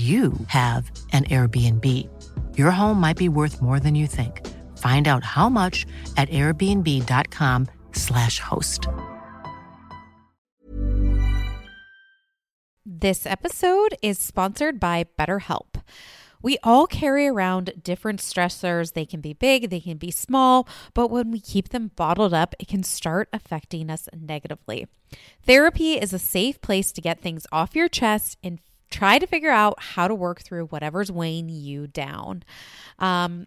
you 0.00 0.32
have 0.46 0.88
an 1.12 1.24
Airbnb. 1.24 1.84
Your 2.56 2.70
home 2.70 3.00
might 3.00 3.16
be 3.16 3.28
worth 3.28 3.60
more 3.60 3.80
than 3.80 3.96
you 3.96 4.06
think. 4.06 4.46
Find 4.78 5.08
out 5.08 5.24
how 5.24 5.48
much 5.48 5.84
at 6.16 6.28
airbnb.com/slash 6.30 8.38
host. 8.38 8.86
This 12.86 13.26
episode 13.26 13.96
is 14.00 14.18
sponsored 14.18 14.80
by 14.80 15.04
BetterHelp. 15.18 15.82
We 16.42 16.56
all 16.62 16.86
carry 16.86 17.26
around 17.26 17.72
different 17.82 18.20
stressors. 18.20 18.94
They 18.94 19.04
can 19.04 19.20
be 19.20 19.34
big, 19.34 19.68
they 19.68 19.80
can 19.80 19.98
be 19.98 20.10
small, 20.10 20.66
but 20.94 21.10
when 21.10 21.30
we 21.30 21.40
keep 21.40 21.68
them 21.68 21.90
bottled 21.96 22.32
up, 22.32 22.54
it 22.58 22.68
can 22.68 22.82
start 22.82 23.28
affecting 23.32 23.90
us 23.90 24.08
negatively. 24.18 24.86
Therapy 25.44 25.94
is 25.94 26.12
a 26.12 26.18
safe 26.18 26.60
place 26.62 26.92
to 26.92 27.02
get 27.02 27.20
things 27.20 27.46
off 27.52 27.76
your 27.76 27.88
chest 27.88 28.38
and 28.42 28.58
try 28.90 29.18
to 29.18 29.26
figure 29.26 29.50
out 29.50 29.80
how 29.80 30.08
to 30.08 30.14
work 30.14 30.42
through 30.42 30.66
whatever's 30.66 31.10
weighing 31.10 31.48
you 31.48 31.86
down. 31.86 32.42
Um, 32.98 33.46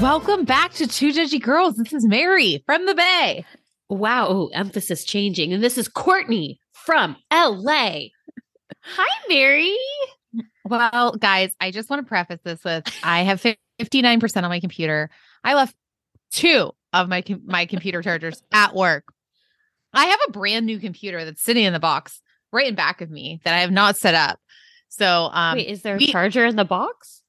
Welcome 0.00 0.44
back 0.44 0.74
to 0.74 0.86
Two 0.86 1.12
Judgy 1.12 1.42
Girls. 1.42 1.74
This 1.74 1.92
is 1.92 2.06
Mary 2.06 2.62
from 2.66 2.86
the 2.86 2.94
Bay. 2.94 3.44
Wow, 3.88 4.30
Ooh, 4.30 4.48
emphasis 4.50 5.02
changing. 5.02 5.52
And 5.52 5.62
this 5.62 5.76
is 5.76 5.88
Courtney 5.88 6.60
from 6.72 7.16
LA. 7.32 8.10
Hi, 8.84 9.18
Mary. 9.28 9.76
Well, 10.64 11.16
guys, 11.16 11.50
I 11.60 11.72
just 11.72 11.90
want 11.90 12.06
to 12.06 12.08
preface 12.08 12.38
this 12.44 12.62
with 12.62 12.84
I 13.02 13.22
have 13.22 13.42
59% 13.80 14.42
on 14.44 14.48
my 14.48 14.60
computer. 14.60 15.10
I 15.42 15.54
left 15.54 15.74
two 16.30 16.70
of 16.92 17.08
my 17.08 17.22
com- 17.22 17.42
my 17.44 17.66
computer 17.66 18.00
chargers 18.00 18.40
at 18.52 18.76
work. 18.76 19.04
I 19.92 20.04
have 20.04 20.20
a 20.28 20.30
brand 20.30 20.64
new 20.64 20.78
computer 20.78 21.24
that's 21.24 21.42
sitting 21.42 21.64
in 21.64 21.72
the 21.72 21.80
box 21.80 22.20
right 22.52 22.68
in 22.68 22.76
back 22.76 23.00
of 23.00 23.10
me 23.10 23.40
that 23.44 23.52
I 23.52 23.62
have 23.62 23.72
not 23.72 23.96
set 23.96 24.14
up. 24.14 24.38
So, 24.90 25.28
um, 25.32 25.56
Wait, 25.56 25.66
is 25.66 25.82
there 25.82 25.96
a 25.96 25.98
we, 25.98 26.12
charger 26.12 26.44
in 26.44 26.54
the 26.54 26.64
box? 26.64 27.22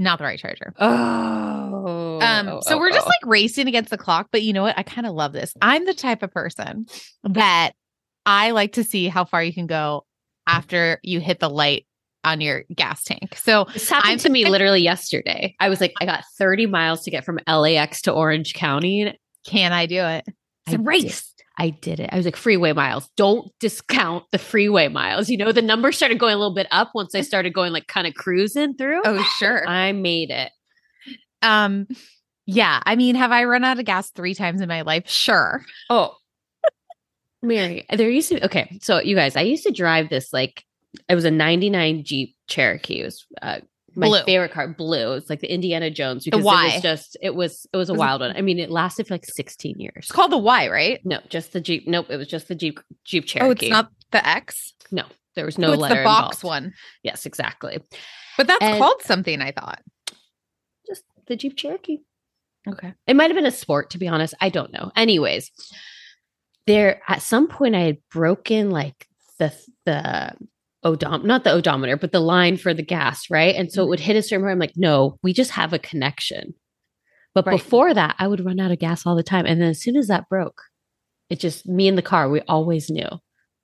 Not 0.00 0.18
the 0.18 0.24
right 0.24 0.38
charger. 0.38 0.72
Oh. 0.78 2.18
Um, 2.20 2.48
oh, 2.48 2.60
so 2.62 2.74
oh, 2.74 2.78
we're 2.78 2.90
just 2.90 3.06
oh. 3.06 3.10
like 3.10 3.30
racing 3.30 3.68
against 3.68 3.90
the 3.90 3.98
clock, 3.98 4.28
but 4.32 4.42
you 4.42 4.52
know 4.52 4.62
what? 4.62 4.78
I 4.78 4.82
kind 4.82 5.06
of 5.06 5.14
love 5.14 5.32
this. 5.32 5.54
I'm 5.60 5.84
the 5.84 5.94
type 5.94 6.22
of 6.22 6.32
person 6.32 6.86
that 7.24 7.72
I 8.26 8.50
like 8.50 8.72
to 8.72 8.84
see 8.84 9.08
how 9.08 9.24
far 9.24 9.44
you 9.44 9.52
can 9.52 9.66
go 9.66 10.04
after 10.46 10.98
you 11.02 11.20
hit 11.20 11.38
the 11.38 11.50
light 11.50 11.86
on 12.24 12.40
your 12.40 12.64
gas 12.74 13.04
tank. 13.04 13.36
So 13.36 13.66
this 13.72 13.88
happened 13.88 14.12
I'm 14.12 14.18
to 14.18 14.28
me 14.30 14.46
literally 14.46 14.82
yesterday. 14.82 15.54
I 15.60 15.68
was 15.68 15.80
like, 15.80 15.94
I 16.00 16.06
got 16.06 16.24
30 16.38 16.66
miles 16.66 17.02
to 17.04 17.10
get 17.10 17.24
from 17.24 17.38
LAX 17.46 18.02
to 18.02 18.12
Orange 18.12 18.54
County. 18.54 19.18
Can 19.46 19.72
I 19.72 19.86
do 19.86 20.00
it? 20.00 20.26
It's 20.66 20.76
a 20.76 20.78
race. 20.78 21.29
I 21.60 21.68
did 21.68 22.00
it. 22.00 22.08
I 22.10 22.16
was 22.16 22.24
like, 22.24 22.36
freeway 22.36 22.72
miles. 22.72 23.10
Don't 23.18 23.52
discount 23.60 24.24
the 24.32 24.38
freeway 24.38 24.88
miles. 24.88 25.28
You 25.28 25.36
know, 25.36 25.52
the 25.52 25.60
number 25.60 25.92
started 25.92 26.18
going 26.18 26.32
a 26.32 26.38
little 26.38 26.54
bit 26.54 26.66
up 26.70 26.92
once 26.94 27.14
I 27.14 27.20
started 27.20 27.52
going 27.52 27.70
like 27.70 27.86
kind 27.86 28.06
of 28.06 28.14
cruising 28.14 28.74
through. 28.76 29.02
Oh, 29.04 29.22
sure. 29.38 29.68
I 29.68 29.92
made 29.92 30.30
it. 30.30 30.50
Um, 31.42 31.86
yeah. 32.46 32.80
I 32.86 32.96
mean, 32.96 33.14
have 33.14 33.30
I 33.30 33.44
run 33.44 33.62
out 33.62 33.78
of 33.78 33.84
gas 33.84 34.10
three 34.10 34.34
times 34.34 34.62
in 34.62 34.68
my 34.68 34.80
life? 34.80 35.06
Sure. 35.06 35.62
Oh, 35.90 36.14
Mary, 37.42 37.84
there 37.90 38.08
used 38.08 38.30
to 38.30 38.36
be, 38.36 38.44
okay. 38.44 38.78
So, 38.80 38.98
you 38.98 39.14
guys, 39.14 39.36
I 39.36 39.42
used 39.42 39.64
to 39.64 39.70
drive 39.70 40.08
this 40.08 40.32
like, 40.32 40.64
it 41.10 41.14
was 41.14 41.26
a 41.26 41.30
99 41.30 42.04
Jeep 42.04 42.36
Cherokee. 42.48 43.02
It 43.02 43.04
was 43.04 43.26
uh, 43.42 43.58
my 43.96 44.06
Blue. 44.06 44.22
favorite 44.24 44.52
car, 44.52 44.68
blue. 44.68 45.14
It's 45.14 45.28
like 45.30 45.40
the 45.40 45.52
Indiana 45.52 45.90
Jones 45.90 46.24
The 46.24 46.30
because 46.30 46.44
it 46.44 46.46
Y. 46.46 46.64
was 46.74 46.82
just 46.82 47.16
it 47.20 47.34
was 47.34 47.66
it 47.72 47.76
was 47.76 47.88
a 47.88 47.92
Was 47.92 47.98
it- 47.98 48.00
wild 48.00 48.20
one. 48.20 48.36
I 48.36 48.40
mean, 48.42 48.58
it 48.58 48.70
lasted 48.70 49.06
for 49.08 49.14
like 49.14 49.26
16 49.26 49.78
years. 49.78 49.92
It's 49.96 50.12
called 50.12 50.32
the 50.32 50.38
Y, 50.38 50.68
right? 50.68 51.00
No, 51.04 51.18
just 51.28 51.52
the 51.52 51.60
Jeep. 51.60 51.86
Nope, 51.88 52.06
it 52.10 52.16
was 52.16 52.28
just 52.28 52.48
the 52.48 52.54
Jeep 52.54 52.80
Jeep 53.04 53.26
Cherokee. 53.26 53.48
Oh, 53.48 53.52
it's 53.66 53.70
not 53.70 53.90
the 54.12 54.26
X. 54.26 54.74
No, 54.92 55.04
there 55.34 55.44
was 55.44 55.58
No, 55.58 55.68
no 55.68 55.72
it's 55.74 55.82
letter 55.82 55.96
the 55.96 56.04
box 56.04 56.38
involved. 56.38 56.44
one. 56.44 56.74
Yes, 57.02 57.26
exactly. 57.26 57.78
But 58.36 58.46
that's 58.46 58.62
And- 58.62 58.78
called 58.78 59.02
something, 59.02 59.40
I 59.42 59.50
thought. 59.52 59.82
Just 60.86 61.04
the 61.26 61.36
Jeep 61.36 61.56
Cherokee. 61.56 61.98
Okay. 62.68 62.92
It 63.06 63.14
might 63.16 63.30
have 63.30 63.36
been 63.36 63.46
a 63.46 63.50
sport, 63.50 63.90
to 63.90 63.98
be 63.98 64.06
honest. 64.08 64.34
I 64.40 64.48
don't 64.50 64.72
know. 64.72 64.92
Anyways, 64.96 65.50
there 66.66 67.00
at 67.08 67.22
some 67.22 67.48
point 67.48 67.74
I 67.74 67.80
had 67.80 67.98
broken 68.10 68.70
like 68.70 69.06
the 69.38 69.52
the 69.86 70.32
odom 70.84 71.24
not 71.24 71.44
the 71.44 71.52
odometer, 71.52 71.96
but 71.96 72.12
the 72.12 72.20
line 72.20 72.56
for 72.56 72.72
the 72.74 72.82
gas, 72.82 73.30
right? 73.30 73.54
And 73.54 73.70
so 73.70 73.84
it 73.84 73.88
would 73.88 74.00
hit 74.00 74.16
a 74.16 74.22
certain 74.22 74.44
point. 74.44 74.52
I'm 74.52 74.58
like, 74.58 74.76
no, 74.76 75.18
we 75.22 75.32
just 75.32 75.50
have 75.52 75.72
a 75.72 75.78
connection. 75.78 76.54
But 77.34 77.46
Right. 77.46 77.56
before 77.56 77.94
that, 77.94 78.16
I 78.18 78.26
would 78.26 78.44
run 78.44 78.58
out 78.58 78.70
of 78.72 78.78
gas 78.78 79.06
all 79.06 79.14
the 79.14 79.22
time. 79.22 79.46
And 79.46 79.60
then 79.60 79.70
as 79.70 79.82
soon 79.82 79.96
as 79.96 80.08
that 80.08 80.28
broke, 80.28 80.60
it 81.28 81.38
just 81.38 81.66
me 81.66 81.86
in 81.86 81.94
the 81.94 82.02
car, 82.02 82.28
we 82.28 82.40
always 82.42 82.90
knew. 82.90 83.08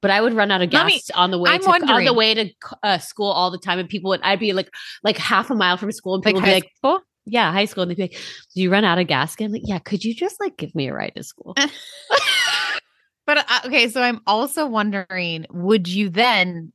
But 0.02 0.10
I 0.10 0.20
would 0.20 0.34
run 0.34 0.50
out 0.52 0.62
of 0.62 0.70
gas 0.70 1.10
on 1.14 1.30
the 1.32 1.38
way 1.38 1.50
I'm 1.50 1.62
to 1.62 1.70
on 1.70 2.04
the 2.04 2.12
way 2.12 2.34
to 2.34 2.50
uh, 2.82 2.98
school 2.98 3.30
all 3.30 3.50
the 3.50 3.58
time, 3.58 3.78
and 3.80 3.88
people 3.88 4.10
would 4.10 4.20
I'd 4.22 4.38
be 4.38 4.52
like 4.52 4.70
like 5.02 5.16
half 5.16 5.50
a 5.50 5.54
mile 5.54 5.76
from 5.78 5.90
school, 5.90 6.14
and 6.14 6.24
Like 6.24 6.34
people 6.34 6.42
would 6.42 6.46
be 6.46 6.52
like, 6.54 6.70
school? 6.76 7.00
yeah, 7.24 7.50
high 7.50 7.64
school. 7.64 7.82
And 7.82 7.90
they'd 7.90 7.96
be 7.96 8.02
like, 8.02 8.12
Do 8.54 8.62
you 8.62 8.70
run 8.70 8.84
out 8.84 8.98
of 8.98 9.08
gas 9.08 9.34
again? 9.34 9.52
Like, 9.52 9.62
yeah, 9.64 9.78
could 9.80 10.04
you 10.04 10.14
just 10.14 10.38
like 10.38 10.56
give 10.56 10.74
me 10.76 10.88
a 10.88 10.94
ride 10.94 11.14
to 11.16 11.24
school? 11.24 11.56
But 13.26 13.38
uh, 13.38 13.60
okay, 13.66 13.88
so 13.88 14.00
I'm 14.00 14.20
also 14.26 14.66
wondering, 14.66 15.46
would 15.50 15.88
you 15.88 16.08
then 16.08 16.72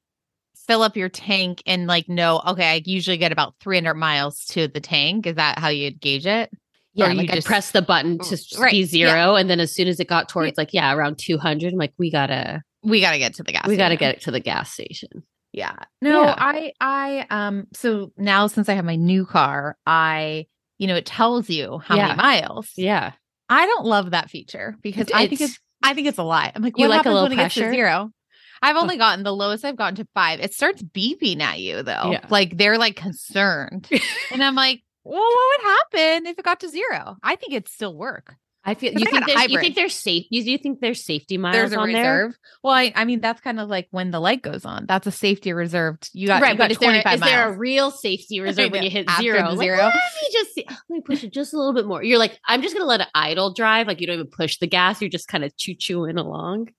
fill 0.72 0.84
up 0.84 0.96
your 0.96 1.10
tank 1.10 1.62
and 1.66 1.86
like 1.88 2.08
know, 2.08 2.42
okay, 2.48 2.72
I 2.72 2.82
usually 2.86 3.18
get 3.18 3.32
about 3.32 3.56
300 3.62 3.94
miles 3.96 4.46
to 4.48 4.68
the 4.68 4.80
tank? 4.80 5.28
Is 5.28 5.36
that 5.36 5.60
how 5.60 5.68
you'd 5.70 6.00
gauge 6.00 6.26
it? 6.26 6.50
Yeah, 6.94 7.08
Or 7.08 7.12
you 7.12 7.18
like 7.18 7.30
I 7.32 7.36
just- 7.36 7.48
press 7.48 7.72
the 7.72 7.82
button 7.82 8.20
to 8.20 8.38
Right, 8.60 8.72
be 8.72 8.78
yeah. 8.80 8.86
zero. 8.86 9.36
And 9.36 9.50
then 9.50 9.60
as 9.60 9.74
soon 9.74 9.88
as 9.88 10.00
it 10.00 10.08
got 10.08 10.30
towards 10.30 10.58
like, 10.58 10.74
yeah, 10.74 10.94
around 10.94 11.18
200, 11.18 11.72
I'm 11.74 11.78
like, 11.80 11.94
we 11.98 12.10
gotta, 12.12 12.62
We 12.84 13.00
got 13.02 13.12
to 13.12 13.18
get 13.20 13.34
to 13.36 13.44
the 13.44 13.52
gas. 13.52 13.68
we 13.68 13.78
gotta 13.78 13.96
station. 13.96 14.12
get 14.14 14.22
to 14.24 14.32
the 14.32 14.40
gas 14.40 14.72
station. 14.72 15.10
Yeah. 15.54 15.76
No, 16.02 16.24
Yeah. 16.24 16.36
I 16.38 16.72
I 16.80 17.26
um 17.30 17.68
so 17.74 18.12
now 18.18 18.48
since 18.48 18.70
I 18.70 18.74
have 18.74 18.86
my 18.86 18.96
new 18.96 19.26
car, 19.26 19.78
I 19.86 20.46
you 20.80 20.88
know, 20.88 20.96
it 20.96 21.06
tells 21.06 21.50
you 21.50 21.80
how 21.80 21.96
Yeah. 21.98 22.08
many 22.08 22.18
miles. 22.18 22.72
Yeah. 22.78 23.12
I 23.50 23.66
don't 23.66 23.86
love 23.86 24.12
that 24.12 24.30
feature 24.30 24.76
because 24.82 25.08
I 25.14 25.28
think 25.28 25.42
It's- 25.42 25.50
it's 25.52 25.60
I 25.84 25.94
think 25.94 26.08
it's 26.08 26.18
a 26.20 26.24
lie. 26.24 26.52
I'm 26.56 26.62
like, 26.62 26.74
You 26.78 26.88
like 26.88 27.06
a 27.06 27.10
little 27.10 27.24
when 27.24 27.32
it 27.34 27.36
gets 27.38 27.56
to 27.56 27.62
pressure? 27.62 27.74
zero? 27.74 28.12
I've 28.62 28.76
only 28.76 28.98
gotten 28.98 29.24
the 29.24 29.34
lowest 29.34 29.66
I've 29.66 29.76
gotten 29.76 29.96
to 29.96 30.08
five. 30.14 30.40
It 30.40 30.54
starts 30.54 30.84
beeping 30.84 31.42
at 31.42 31.60
you 31.60 31.84
though. 31.84 32.12
Yeah. 32.12 32.26
Like 32.30 32.58
they're 32.58 32.78
like 32.78 32.96
concerned. 32.96 33.90
and 34.32 34.44
I'm 34.44 34.56
like, 34.56 34.84
well, 35.04 35.20
what 35.20 35.60
would 35.60 36.00
happen 36.02 36.28
if 36.28 36.38
it 36.38 36.46
got 36.46 36.60
to 36.60 36.70
zero? 36.70 37.18
I 37.24 37.36
think 37.36 37.54
it'd 37.54 37.70
still 37.70 37.96
work. 37.96 38.36
I 38.64 38.76
feel 38.76 38.94
you 38.94 39.08
I 39.08 39.10
think 39.10 39.26
there's, 39.26 39.52
you 39.52 39.60
think 39.60 39.76
there's 39.76 39.96
safe 39.96 40.28
you, 40.30 40.44
you 40.44 40.58
think 40.60 40.82
there's 40.82 41.04
safety 41.04 41.40
miles 41.40 41.56
There's 41.56 41.74
a 41.74 41.80
on 41.80 41.92
there? 41.92 42.36
Well, 42.64 42.74
I, 42.74 42.94
I 42.96 43.06
mean, 43.06 43.20
that's 43.20 43.42
kind 43.42 43.60
of 43.60 43.70
like 43.70 43.88
when 43.90 44.12
the 44.12 44.20
light 44.20 44.44
goes 44.44 44.66
on. 44.66 44.86
That's 44.86 45.08
a 45.08 45.12
safety 45.12 45.52
reserved. 45.52 46.12
You 46.14 46.28
got 46.28 46.44
right, 46.44 46.52
you 46.52 46.58
but 46.58 46.66
got 46.66 46.72
is 46.72 46.78
there, 46.78 47.02
25 47.02 47.14
is 47.16 47.22
there 47.22 47.50
a 47.50 47.58
real 47.58 47.90
safety 47.90 48.40
reserve 48.42 48.72
when 48.72 48.84
you 48.84 48.92
hit 48.92 49.08
After 49.08 49.24
zero? 49.24 49.50
Like, 49.50 49.58
zero? 49.58 49.78
let 49.78 49.94
me 49.94 50.30
just 50.32 50.54
see. 50.54 50.66
Let 50.70 50.90
me 50.90 51.02
push 51.02 51.24
it 51.24 51.34
just 51.34 51.56
a 51.56 51.58
little 51.58 51.74
bit 51.74 51.88
more. 51.88 52.04
You're 52.04 52.20
like, 52.20 52.40
I'm 52.46 52.62
just 52.62 52.76
gonna 52.76 52.86
let 52.86 53.02
it 53.02 53.08
idle 53.16 53.52
drive. 53.52 53.88
Like 53.88 54.00
you 54.00 54.06
don't 54.06 54.16
even 54.16 54.28
push 54.28 54.60
the 54.60 54.68
gas. 54.68 55.02
You're 55.02 55.10
just 55.10 55.28
kind 55.28 55.44
of 55.44 55.58
choo 55.58 55.74
chooing 55.74 56.20
along. 56.20 56.70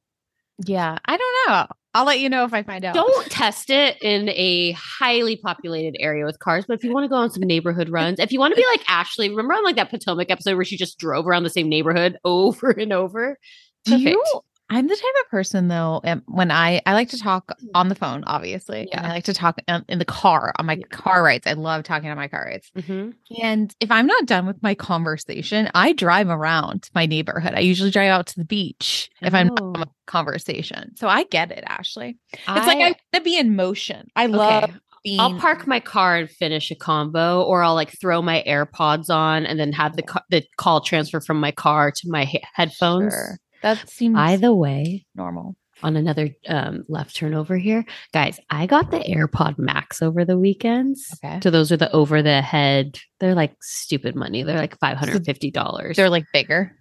Yeah, 0.64 0.98
I 1.04 1.16
don't 1.16 1.48
know. 1.48 1.66
I'll 1.94 2.06
let 2.06 2.20
you 2.20 2.30
know 2.30 2.44
if 2.44 2.54
I 2.54 2.62
find 2.62 2.84
out. 2.84 2.94
Don't 2.94 3.30
test 3.30 3.68
it 3.68 4.00
in 4.02 4.30
a 4.30 4.72
highly 4.72 5.36
populated 5.36 5.96
area 6.00 6.24
with 6.24 6.38
cars. 6.38 6.64
But 6.66 6.74
if 6.74 6.84
you 6.84 6.92
want 6.92 7.04
to 7.04 7.08
go 7.08 7.16
on 7.16 7.30
some 7.30 7.42
neighborhood 7.42 7.88
runs, 7.90 8.18
if 8.18 8.32
you 8.32 8.38
want 8.38 8.52
to 8.52 8.60
be 8.60 8.66
like 8.66 8.80
Ashley, 8.88 9.28
remember 9.28 9.54
on 9.54 9.64
like 9.64 9.76
that 9.76 9.90
Potomac 9.90 10.30
episode 10.30 10.56
where 10.56 10.64
she 10.64 10.76
just 10.76 10.98
drove 10.98 11.26
around 11.26 11.42
the 11.42 11.50
same 11.50 11.68
neighborhood 11.68 12.18
over 12.24 12.70
and 12.70 12.92
over? 12.92 13.38
Do 13.84 13.98
you? 13.98 14.24
I'm 14.74 14.86
the 14.86 14.96
type 14.96 15.24
of 15.24 15.30
person 15.30 15.68
though. 15.68 16.00
um, 16.04 16.22
When 16.26 16.50
I 16.50 16.80
I 16.86 16.94
like 16.94 17.10
to 17.10 17.18
talk 17.18 17.52
on 17.74 17.88
the 17.88 17.94
phone, 17.94 18.24
obviously, 18.26 18.90
and 18.92 19.06
I 19.06 19.10
like 19.10 19.24
to 19.24 19.34
talk 19.34 19.60
um, 19.68 19.84
in 19.88 19.98
the 19.98 20.04
car 20.04 20.52
on 20.58 20.66
my 20.66 20.76
car 20.90 21.22
rides. 21.22 21.46
I 21.46 21.52
love 21.52 21.84
talking 21.84 22.08
on 22.10 22.16
my 22.16 22.28
car 22.28 22.46
rides. 22.46 22.70
Mm-hmm. 22.76 23.10
And 23.42 23.74
if 23.80 23.90
I'm 23.90 24.06
not 24.06 24.26
done 24.26 24.46
with 24.46 24.62
my 24.62 24.74
conversation, 24.74 25.68
I 25.74 25.92
drive 25.92 26.28
around 26.28 26.88
my 26.94 27.06
neighborhood. 27.06 27.54
I 27.54 27.60
usually 27.60 27.90
drive 27.90 28.10
out 28.10 28.26
to 28.28 28.38
the 28.38 28.44
beach 28.44 29.10
if 29.20 29.34
I'm 29.34 29.48
not 29.48 29.58
Oh. 29.62 29.84
conversation. 30.06 30.96
So 30.96 31.08
I 31.08 31.24
get 31.24 31.50
it, 31.50 31.64
Ashley. 31.66 32.18
It's 32.32 32.46
like 32.46 32.78
I 32.78 32.80
want 32.90 32.96
to 33.14 33.20
be 33.20 33.36
in 33.38 33.54
motion. 33.56 34.08
I 34.16 34.26
love 34.26 34.64
Okay. 34.64 34.72
being. 35.04 35.20
I'll 35.20 35.38
park 35.38 35.66
my 35.66 35.80
car 35.80 36.16
and 36.16 36.30
finish 36.30 36.70
a 36.70 36.74
combo, 36.76 37.42
or 37.42 37.62
I'll 37.62 37.74
like 37.74 37.92
throw 38.00 38.22
my 38.22 38.42
AirPods 38.46 39.10
on 39.10 39.44
and 39.46 39.58
then 39.58 39.72
have 39.72 39.96
the 39.96 40.02
ca- 40.02 40.22
the 40.30 40.44
call 40.56 40.80
transfer 40.80 41.20
from 41.20 41.40
my 41.40 41.50
car 41.50 41.90
to 41.90 42.02
my 42.08 42.24
he- 42.24 42.42
headphones. 42.54 43.12
Sure. 43.12 43.38
That 43.62 43.88
seems 43.88 44.14
By 44.14 44.36
the 44.36 44.54
way, 44.54 45.06
normal. 45.14 45.56
on 45.82 45.96
another 45.96 46.30
um, 46.48 46.84
left 46.88 47.16
turn 47.16 47.34
over 47.34 47.56
here, 47.56 47.84
guys, 48.12 48.38
I 48.50 48.66
got 48.66 48.90
the 48.90 48.98
AirPod 48.98 49.58
Max 49.58 50.02
over 50.02 50.24
the 50.24 50.38
weekends. 50.38 51.08
Okay. 51.24 51.40
So 51.42 51.50
those 51.50 51.72
are 51.72 51.76
the 51.76 51.90
over 51.92 52.22
the 52.22 52.42
head. 52.42 52.98
They're 53.20 53.34
like 53.34 53.54
stupid 53.62 54.14
money. 54.14 54.42
They're 54.42 54.58
like 54.58 54.78
five 54.78 54.96
hundred 54.98 55.24
fifty 55.24 55.50
dollars. 55.50 55.96
They're 55.96 56.10
like 56.10 56.26
bigger. 56.32 56.76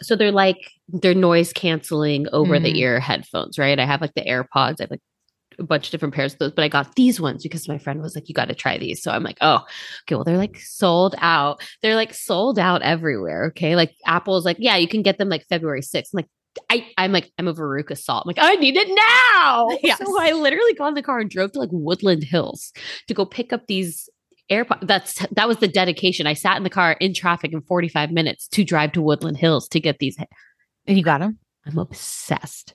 so 0.00 0.14
they're 0.16 0.30
like 0.32 0.70
they're 0.88 1.14
noise 1.14 1.52
canceling 1.52 2.26
over 2.32 2.58
the 2.60 2.72
Mhm. 2.72 2.76
ear 2.78 3.00
headphones, 3.00 3.58
right? 3.58 3.78
I 3.78 3.84
have 3.84 4.00
like 4.00 4.14
the 4.14 4.22
AirPods. 4.24 4.76
I 4.80 4.84
have 4.84 4.90
like 4.90 5.00
a 5.58 5.64
bunch 5.64 5.86
of 5.86 5.90
different 5.90 6.14
pairs 6.14 6.32
of 6.32 6.38
those, 6.38 6.52
but 6.52 6.64
I 6.64 6.68
got 6.68 6.94
these 6.94 7.20
ones 7.20 7.42
because 7.42 7.68
my 7.68 7.78
friend 7.78 8.00
was 8.00 8.14
like, 8.14 8.28
"You 8.28 8.34
got 8.34 8.48
to 8.48 8.54
try 8.54 8.78
these." 8.78 9.02
So 9.02 9.10
I'm 9.10 9.22
like, 9.22 9.38
"Oh, 9.40 9.64
okay." 10.02 10.14
Well, 10.14 10.24
they're 10.24 10.36
like 10.36 10.58
sold 10.58 11.14
out. 11.18 11.60
They're 11.82 11.96
like 11.96 12.14
sold 12.14 12.58
out 12.58 12.82
everywhere. 12.82 13.46
Okay, 13.46 13.76
like 13.76 13.92
Apple's 14.06 14.44
like, 14.44 14.56
"Yeah, 14.60 14.76
you 14.76 14.88
can 14.88 15.02
get 15.02 15.18
them 15.18 15.28
like 15.28 15.46
February 15.48 15.82
6th. 15.82 16.10
I'm 16.12 16.18
like, 16.18 16.28
I, 16.70 16.86
I'm 16.98 17.12
like, 17.12 17.30
I'm 17.38 17.48
a 17.48 17.54
Veruca 17.54 17.96
Salt. 17.96 18.24
I'm 18.24 18.28
like, 18.28 18.38
I 18.40 18.54
need 18.56 18.76
it 18.76 18.88
now. 18.88 19.68
Yes. 19.82 19.98
So 19.98 20.20
I 20.20 20.32
literally 20.32 20.74
got 20.74 20.88
in 20.88 20.94
the 20.94 21.02
car 21.02 21.20
and 21.20 21.30
drove 21.30 21.52
to 21.52 21.60
like 21.60 21.70
Woodland 21.72 22.24
Hills 22.24 22.72
to 23.06 23.14
go 23.14 23.24
pick 23.24 23.52
up 23.52 23.66
these 23.66 24.08
AirPods. 24.50 24.86
That's 24.86 25.24
that 25.32 25.48
was 25.48 25.58
the 25.58 25.68
dedication. 25.68 26.26
I 26.26 26.34
sat 26.34 26.56
in 26.56 26.62
the 26.62 26.70
car 26.70 26.92
in 27.00 27.14
traffic 27.14 27.52
in 27.52 27.62
45 27.62 28.10
minutes 28.10 28.48
to 28.48 28.64
drive 28.64 28.92
to 28.92 29.02
Woodland 29.02 29.36
Hills 29.36 29.68
to 29.68 29.80
get 29.80 29.98
these. 29.98 30.16
And 30.86 30.96
you 30.96 31.04
got 31.04 31.18
them. 31.18 31.38
I'm 31.66 31.78
obsessed. 31.78 32.74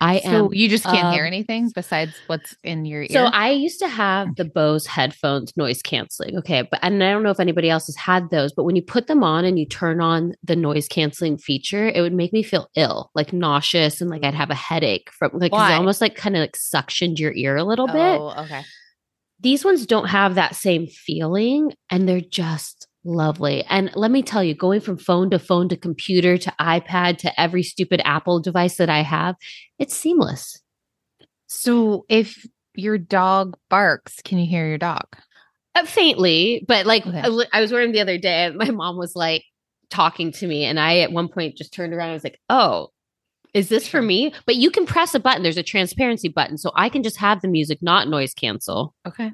I 0.00 0.20
So 0.20 0.46
am. 0.46 0.54
you 0.54 0.68
just 0.68 0.84
can't 0.84 1.12
hear 1.14 1.24
um, 1.24 1.26
anything 1.26 1.70
besides 1.74 2.14
what's 2.26 2.56
in 2.64 2.84
your 2.84 3.02
ear. 3.02 3.08
So 3.10 3.24
I 3.26 3.50
used 3.50 3.78
to 3.80 3.88
have 3.88 4.36
the 4.36 4.44
Bose 4.44 4.86
headphones 4.86 5.56
noise 5.56 5.82
canceling. 5.82 6.36
Okay. 6.38 6.62
But 6.62 6.80
and 6.82 7.02
I 7.02 7.10
don't 7.10 7.22
know 7.22 7.30
if 7.30 7.40
anybody 7.40 7.70
else 7.70 7.86
has 7.86 7.96
had 7.96 8.30
those, 8.30 8.52
but 8.52 8.64
when 8.64 8.76
you 8.76 8.82
put 8.82 9.06
them 9.06 9.22
on 9.22 9.44
and 9.44 9.58
you 9.58 9.66
turn 9.66 10.00
on 10.00 10.34
the 10.42 10.56
noise 10.56 10.88
canceling 10.88 11.38
feature, 11.38 11.88
it 11.88 12.00
would 12.00 12.14
make 12.14 12.32
me 12.32 12.42
feel 12.42 12.68
ill, 12.76 13.10
like 13.14 13.32
nauseous, 13.32 14.00
and 14.00 14.10
like 14.10 14.24
I'd 14.24 14.34
have 14.34 14.50
a 14.50 14.54
headache 14.54 15.10
from 15.10 15.30
like 15.34 15.52
Why? 15.52 15.72
it 15.72 15.76
almost 15.76 16.00
like 16.00 16.16
kind 16.16 16.36
of 16.36 16.40
like 16.40 16.56
suctioned 16.56 17.18
your 17.18 17.32
ear 17.32 17.56
a 17.56 17.64
little 17.64 17.86
bit. 17.86 17.96
Oh, 17.96 18.34
okay. 18.44 18.62
These 19.40 19.64
ones 19.64 19.86
don't 19.86 20.08
have 20.08 20.34
that 20.34 20.56
same 20.56 20.88
feeling 20.88 21.72
and 21.90 22.08
they're 22.08 22.20
just 22.20 22.87
lovely. 23.04 23.64
And 23.64 23.90
let 23.94 24.10
me 24.10 24.22
tell 24.22 24.42
you, 24.42 24.54
going 24.54 24.80
from 24.80 24.98
phone 24.98 25.30
to 25.30 25.38
phone 25.38 25.68
to 25.68 25.76
computer 25.76 26.36
to 26.38 26.54
iPad 26.60 27.18
to 27.18 27.40
every 27.40 27.62
stupid 27.62 28.00
Apple 28.04 28.40
device 28.40 28.76
that 28.76 28.90
I 28.90 29.02
have, 29.02 29.36
it's 29.78 29.96
seamless. 29.96 30.60
So 31.46 32.04
if 32.08 32.46
your 32.74 32.98
dog 32.98 33.56
barks, 33.70 34.20
can 34.24 34.38
you 34.38 34.46
hear 34.46 34.68
your 34.68 34.78
dog? 34.78 35.06
Uh, 35.74 35.84
faintly, 35.84 36.64
but 36.66 36.86
like 36.86 37.06
Okay. 37.06 37.20
I, 37.20 37.44
I 37.52 37.60
was 37.60 37.72
wearing 37.72 37.92
the 37.92 38.00
other 38.00 38.18
day, 38.18 38.44
and 38.44 38.56
my 38.58 38.70
mom 38.70 38.96
was 38.96 39.14
like 39.16 39.44
talking 39.90 40.32
to 40.32 40.46
me, 40.46 40.64
and 40.64 40.78
I 40.78 40.98
at 40.98 41.12
one 41.12 41.28
point 41.28 41.56
just 41.56 41.72
turned 41.72 41.92
around 41.92 42.08
and 42.08 42.14
was 42.14 42.24
like, 42.24 42.40
"Oh, 42.50 42.88
is 43.54 43.68
this 43.68 43.86
for 43.88 44.02
me?" 44.02 44.32
But 44.46 44.56
you 44.56 44.70
can 44.70 44.86
press 44.86 45.14
a 45.14 45.20
button. 45.20 45.42
There's 45.42 45.56
a 45.56 45.62
transparency 45.62 46.28
button, 46.28 46.58
so 46.58 46.72
I 46.74 46.88
can 46.88 47.02
just 47.02 47.16
have 47.18 47.40
the 47.40 47.48
music 47.48 47.78
not 47.80 48.08
noise 48.08 48.34
cancel. 48.34 48.94
Okay. 49.06 49.30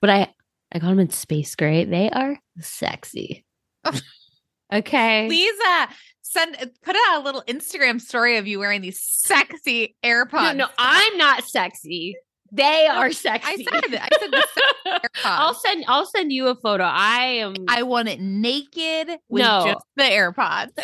But 0.00 0.10
I 0.10 0.32
I 0.72 0.78
got 0.78 0.88
them 0.88 1.00
in 1.00 1.10
space 1.10 1.54
gray. 1.54 1.84
They 1.84 2.10
are 2.10 2.38
sexy. 2.60 3.44
okay. 4.72 5.26
Please 5.28 5.54
uh 5.66 5.86
send 6.22 6.56
put 6.82 6.96
out 7.08 7.20
a 7.20 7.24
little 7.24 7.42
Instagram 7.48 8.00
story 8.00 8.36
of 8.36 8.46
you 8.46 8.58
wearing 8.58 8.80
these 8.82 9.00
sexy 9.00 9.96
AirPods. 10.04 10.56
No, 10.56 10.66
no, 10.66 10.68
I'm 10.78 11.16
not 11.16 11.44
sexy. 11.44 12.16
They 12.50 12.86
are 12.86 13.12
sexy. 13.12 13.46
I 13.46 13.56
said 13.56 13.84
I 14.00 14.08
said 14.18 14.30
the 14.30 14.46
sexy 14.54 15.08
I'll 15.24 15.54
send 15.54 15.84
I'll 15.88 16.06
send 16.06 16.32
you 16.32 16.48
a 16.48 16.54
photo. 16.54 16.84
I 16.84 17.24
am 17.40 17.54
I 17.68 17.82
want 17.82 18.08
it 18.08 18.20
naked 18.20 19.08
with 19.28 19.42
No. 19.42 19.64
just 19.66 19.84
the 19.96 20.04
AirPods. 20.04 20.70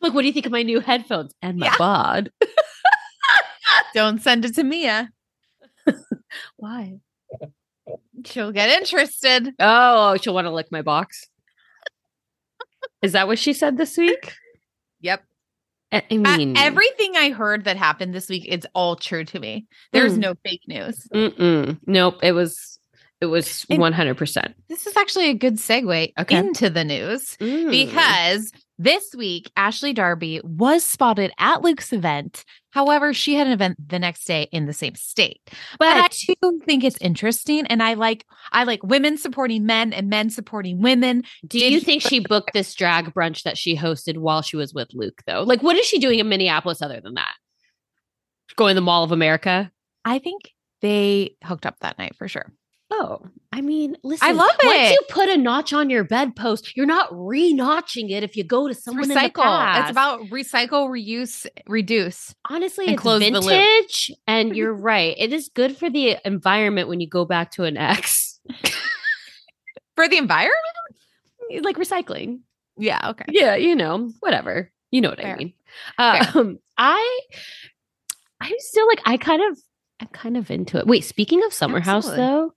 Look, 0.00 0.14
what 0.14 0.20
do 0.22 0.26
you 0.28 0.32
think 0.32 0.46
of 0.46 0.52
my 0.52 0.62
new 0.62 0.78
headphones 0.80 1.34
and 1.42 1.58
my 1.58 1.66
Yeah. 1.66 1.74
bod? 1.78 2.30
Don't 3.94 4.22
send 4.22 4.44
it 4.44 4.54
to 4.54 4.62
Mia. 4.64 5.10
Why? 6.56 7.00
She'll 8.26 8.52
get 8.52 8.68
interested. 8.70 9.54
Oh, 9.58 10.16
she'll 10.16 10.34
want 10.34 10.46
to 10.46 10.52
lick 10.52 10.66
my 10.70 10.82
box. 10.82 11.24
Is 13.02 13.12
that 13.12 13.26
what 13.28 13.38
she 13.38 13.52
said 13.52 13.76
this 13.76 13.96
week? 13.96 14.34
Yep. 15.00 15.22
I 15.92 16.02
I 16.10 16.16
Uh, 16.16 16.54
everything 16.58 17.16
I 17.16 17.30
heard 17.30 17.64
that 17.64 17.76
happened 17.76 18.14
this 18.14 18.28
week, 18.28 18.44
it's 18.46 18.66
all 18.74 18.96
true 18.96 19.24
to 19.24 19.38
me. 19.40 19.66
There's 19.92 20.14
Mm. 20.14 20.18
no 20.18 20.34
fake 20.44 20.62
news. 20.68 21.06
Mm-mm. 21.14 21.78
nope. 21.86 22.18
It 22.22 22.32
was. 22.32 22.77
It 23.20 23.26
was 23.26 23.62
one 23.68 23.92
hundred 23.92 24.16
percent. 24.16 24.54
This 24.68 24.86
is 24.86 24.96
actually 24.96 25.28
a 25.30 25.34
good 25.34 25.54
segue 25.56 26.12
Okay. 26.18 26.36
into 26.36 26.70
the 26.70 26.84
news 26.84 27.36
Mm. 27.40 27.70
because 27.70 28.52
this 28.78 29.12
week 29.16 29.50
Ashley 29.56 29.92
Darby 29.92 30.40
was 30.44 30.84
spotted 30.84 31.32
at 31.38 31.62
Luke's 31.62 31.92
event. 31.92 32.44
However, 32.70 33.12
she 33.12 33.34
had 33.34 33.48
an 33.48 33.52
event 33.52 33.76
the 33.88 33.98
next 33.98 34.24
day 34.24 34.46
in 34.52 34.66
the 34.66 34.72
same 34.72 34.94
state. 34.94 35.40
But 35.80 35.88
I 35.88 36.08
do 36.08 36.60
think 36.64 36.84
it's 36.84 36.98
interesting, 37.00 37.66
and 37.66 37.82
I 37.82 37.94
like 37.94 38.24
I 38.52 38.62
like 38.62 38.84
women 38.84 39.18
supporting 39.18 39.66
men 39.66 39.92
and 39.92 40.08
men 40.08 40.30
supporting 40.30 40.80
women. 40.80 41.22
do 41.44 41.58
did 41.58 41.72
you 41.72 41.80
think 41.80 42.02
she 42.02 42.20
booked 42.20 42.52
this 42.52 42.72
drag 42.74 43.12
brunch 43.14 43.42
that 43.42 43.58
she 43.58 43.76
hosted 43.76 44.18
while 44.18 44.42
she 44.42 44.56
was 44.56 44.72
with 44.72 44.90
Luke? 44.94 45.22
Though, 45.26 45.42
like, 45.42 45.60
what 45.62 45.76
is 45.76 45.86
she 45.86 45.98
doing 45.98 46.20
in 46.20 46.28
Minneapolis 46.28 46.82
other 46.82 47.00
than 47.00 47.14
that? 47.14 47.34
Going 48.54 48.72
to 48.72 48.74
the 48.76 48.80
Mall 48.80 49.02
of 49.02 49.10
America. 49.10 49.72
I 50.04 50.20
think 50.20 50.52
they 50.82 51.34
hooked 51.42 51.66
up 51.66 51.80
that 51.80 51.98
night 51.98 52.14
for 52.14 52.28
sure. 52.28 52.52
Oh, 53.00 53.20
I 53.52 53.60
mean, 53.60 53.96
listen. 54.02 54.26
I 54.28 54.32
love 54.32 54.50
it. 54.60 54.66
Once 54.66 54.90
you 54.90 54.98
put 55.08 55.28
a 55.28 55.36
notch 55.36 55.72
on 55.72 55.88
your 55.88 56.02
bedpost, 56.04 56.76
you're 56.76 56.84
not 56.86 57.08
re-notching 57.12 58.10
it 58.10 58.24
if 58.24 58.36
you 58.36 58.42
go 58.44 58.66
to 58.66 58.74
someone 58.74 59.04
in 59.04 59.08
the 59.10 59.14
recycle. 59.14 59.80
It's 59.80 59.90
about 59.90 60.20
recycle, 60.30 60.88
reuse, 60.88 61.46
reduce. 61.68 62.34
honestly 62.50 62.86
and 62.86 62.94
it's 62.94 63.04
vintage 63.46 64.10
and 64.26 64.56
you're 64.56 64.72
right 64.74 65.14
it 65.18 65.32
is 65.32 65.48
good 65.54 65.76
for 65.76 65.88
the 65.90 66.16
environment 66.24 66.88
when 66.88 66.98
you 67.00 67.08
go 67.08 67.24
back 67.24 67.52
to 67.52 67.64
an 67.64 67.76
ex 67.76 68.40
For 69.96 70.08
the 70.08 70.16
environment? 70.16 70.54
like 71.62 71.76
recycling 71.76 72.40
Yeah, 72.76 73.10
okay. 73.10 73.24
yeah 73.28 73.54
you 73.56 73.74
know 73.74 74.10
whatever 74.20 74.70
you 74.90 75.00
know 75.00 75.10
what 75.10 75.24
i 75.24 75.34
mean 75.36 75.52
Fair. 75.96 76.22
um 76.34 76.58
i 76.76 77.20
i'm 78.40 78.54
still 78.58 78.86
like 78.86 79.00
i 79.06 79.16
kind 79.16 79.42
of 79.50 79.58
i'm 80.00 80.08
kind 80.08 80.36
of 80.36 80.50
into 80.50 80.78
it 80.78 80.86
wait 80.86 81.04
speaking 81.04 81.42
of 81.44 81.52
summer 81.54 81.80
house 81.80 82.06
though 82.10 82.52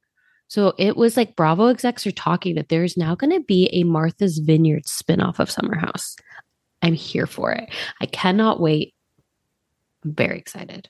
so 0.51 0.73
it 0.77 0.97
was 0.97 1.15
like 1.15 1.35
bravo 1.37 1.67
execs 1.67 2.05
are 2.05 2.11
talking 2.11 2.55
that 2.55 2.67
there's 2.67 2.97
now 2.97 3.15
going 3.15 3.31
to 3.31 3.39
be 3.39 3.69
a 3.71 3.83
martha's 3.83 4.37
vineyard 4.39 4.85
spin-off 4.87 5.39
of 5.39 5.49
summer 5.49 5.77
house 5.77 6.15
i'm 6.81 6.93
here 6.93 7.25
for 7.27 7.51
it 7.53 7.69
i 8.01 8.05
cannot 8.05 8.59
wait 8.59 8.93
i'm 10.03 10.13
very 10.13 10.37
excited 10.37 10.89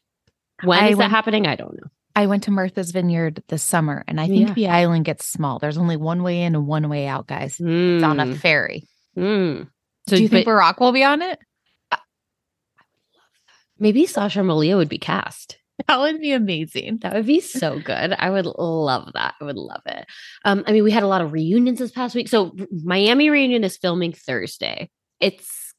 When 0.63 0.79
I 0.83 0.89
is 0.89 0.97
that 0.97 1.09
happening? 1.11 1.45
I 1.47 1.55
don't 1.55 1.73
know. 1.73 1.87
I 2.15 2.27
went 2.27 2.43
to 2.43 2.51
Martha's 2.51 2.91
Vineyard 2.91 3.41
this 3.47 3.63
summer, 3.63 4.03
and 4.07 4.19
I 4.19 4.27
think 4.27 4.49
Yeah. 4.49 4.53
the 4.53 4.67
island 4.67 5.05
gets 5.05 5.25
small. 5.25 5.59
There's 5.59 5.77
only 5.77 5.95
one 5.95 6.23
way 6.23 6.41
in 6.43 6.55
and 6.55 6.67
one 6.67 6.89
way 6.89 7.07
out, 7.07 7.25
guys. 7.25 7.53
It's 7.59 8.03
on 8.03 8.19
a 8.19 8.25
Mm, 8.25 8.35
ferry. 8.37 8.83
mm. 9.17 9.67
So 10.09 10.17
Do 10.17 10.21
you 10.23 10.27
think 10.27 10.45
but 10.45 10.51
Barack 10.51 10.79
will 10.81 10.91
be 10.91 11.05
on 11.05 11.21
it? 11.21 11.39
maybe 13.79 14.05
Sasha 14.05 14.43
Malia 14.43 14.75
would 14.77 14.89
be 14.89 14.97
cast? 14.97 15.57
That 15.87 15.99
would 15.99 16.19
be 16.19 16.31
amazing. 16.31 16.99
That 17.01 17.13
would 17.13 17.25
be 17.25 17.39
so 17.39 17.79
good. 17.79 18.13
I 18.17 18.29
would 18.29 18.45
love 18.45 19.11
that. 19.13 19.35
I 19.39 19.43
would 19.43 19.57
love 19.57 19.81
it. 19.85 20.05
Um, 20.45 20.63
I 20.67 20.71
mean, 20.71 20.83
we 20.83 20.91
had 20.91 21.03
a 21.03 21.07
lot 21.07 21.21
of 21.21 21.31
reunions 21.33 21.79
this 21.79 21.91
past 21.91 22.15
week. 22.15 22.27
So 22.27 22.55
Miami 22.83 23.29
reunion 23.29 23.63
is 23.63 23.77
filming 23.77 24.13
Thursday. 24.13 24.89
It's 25.19 25.73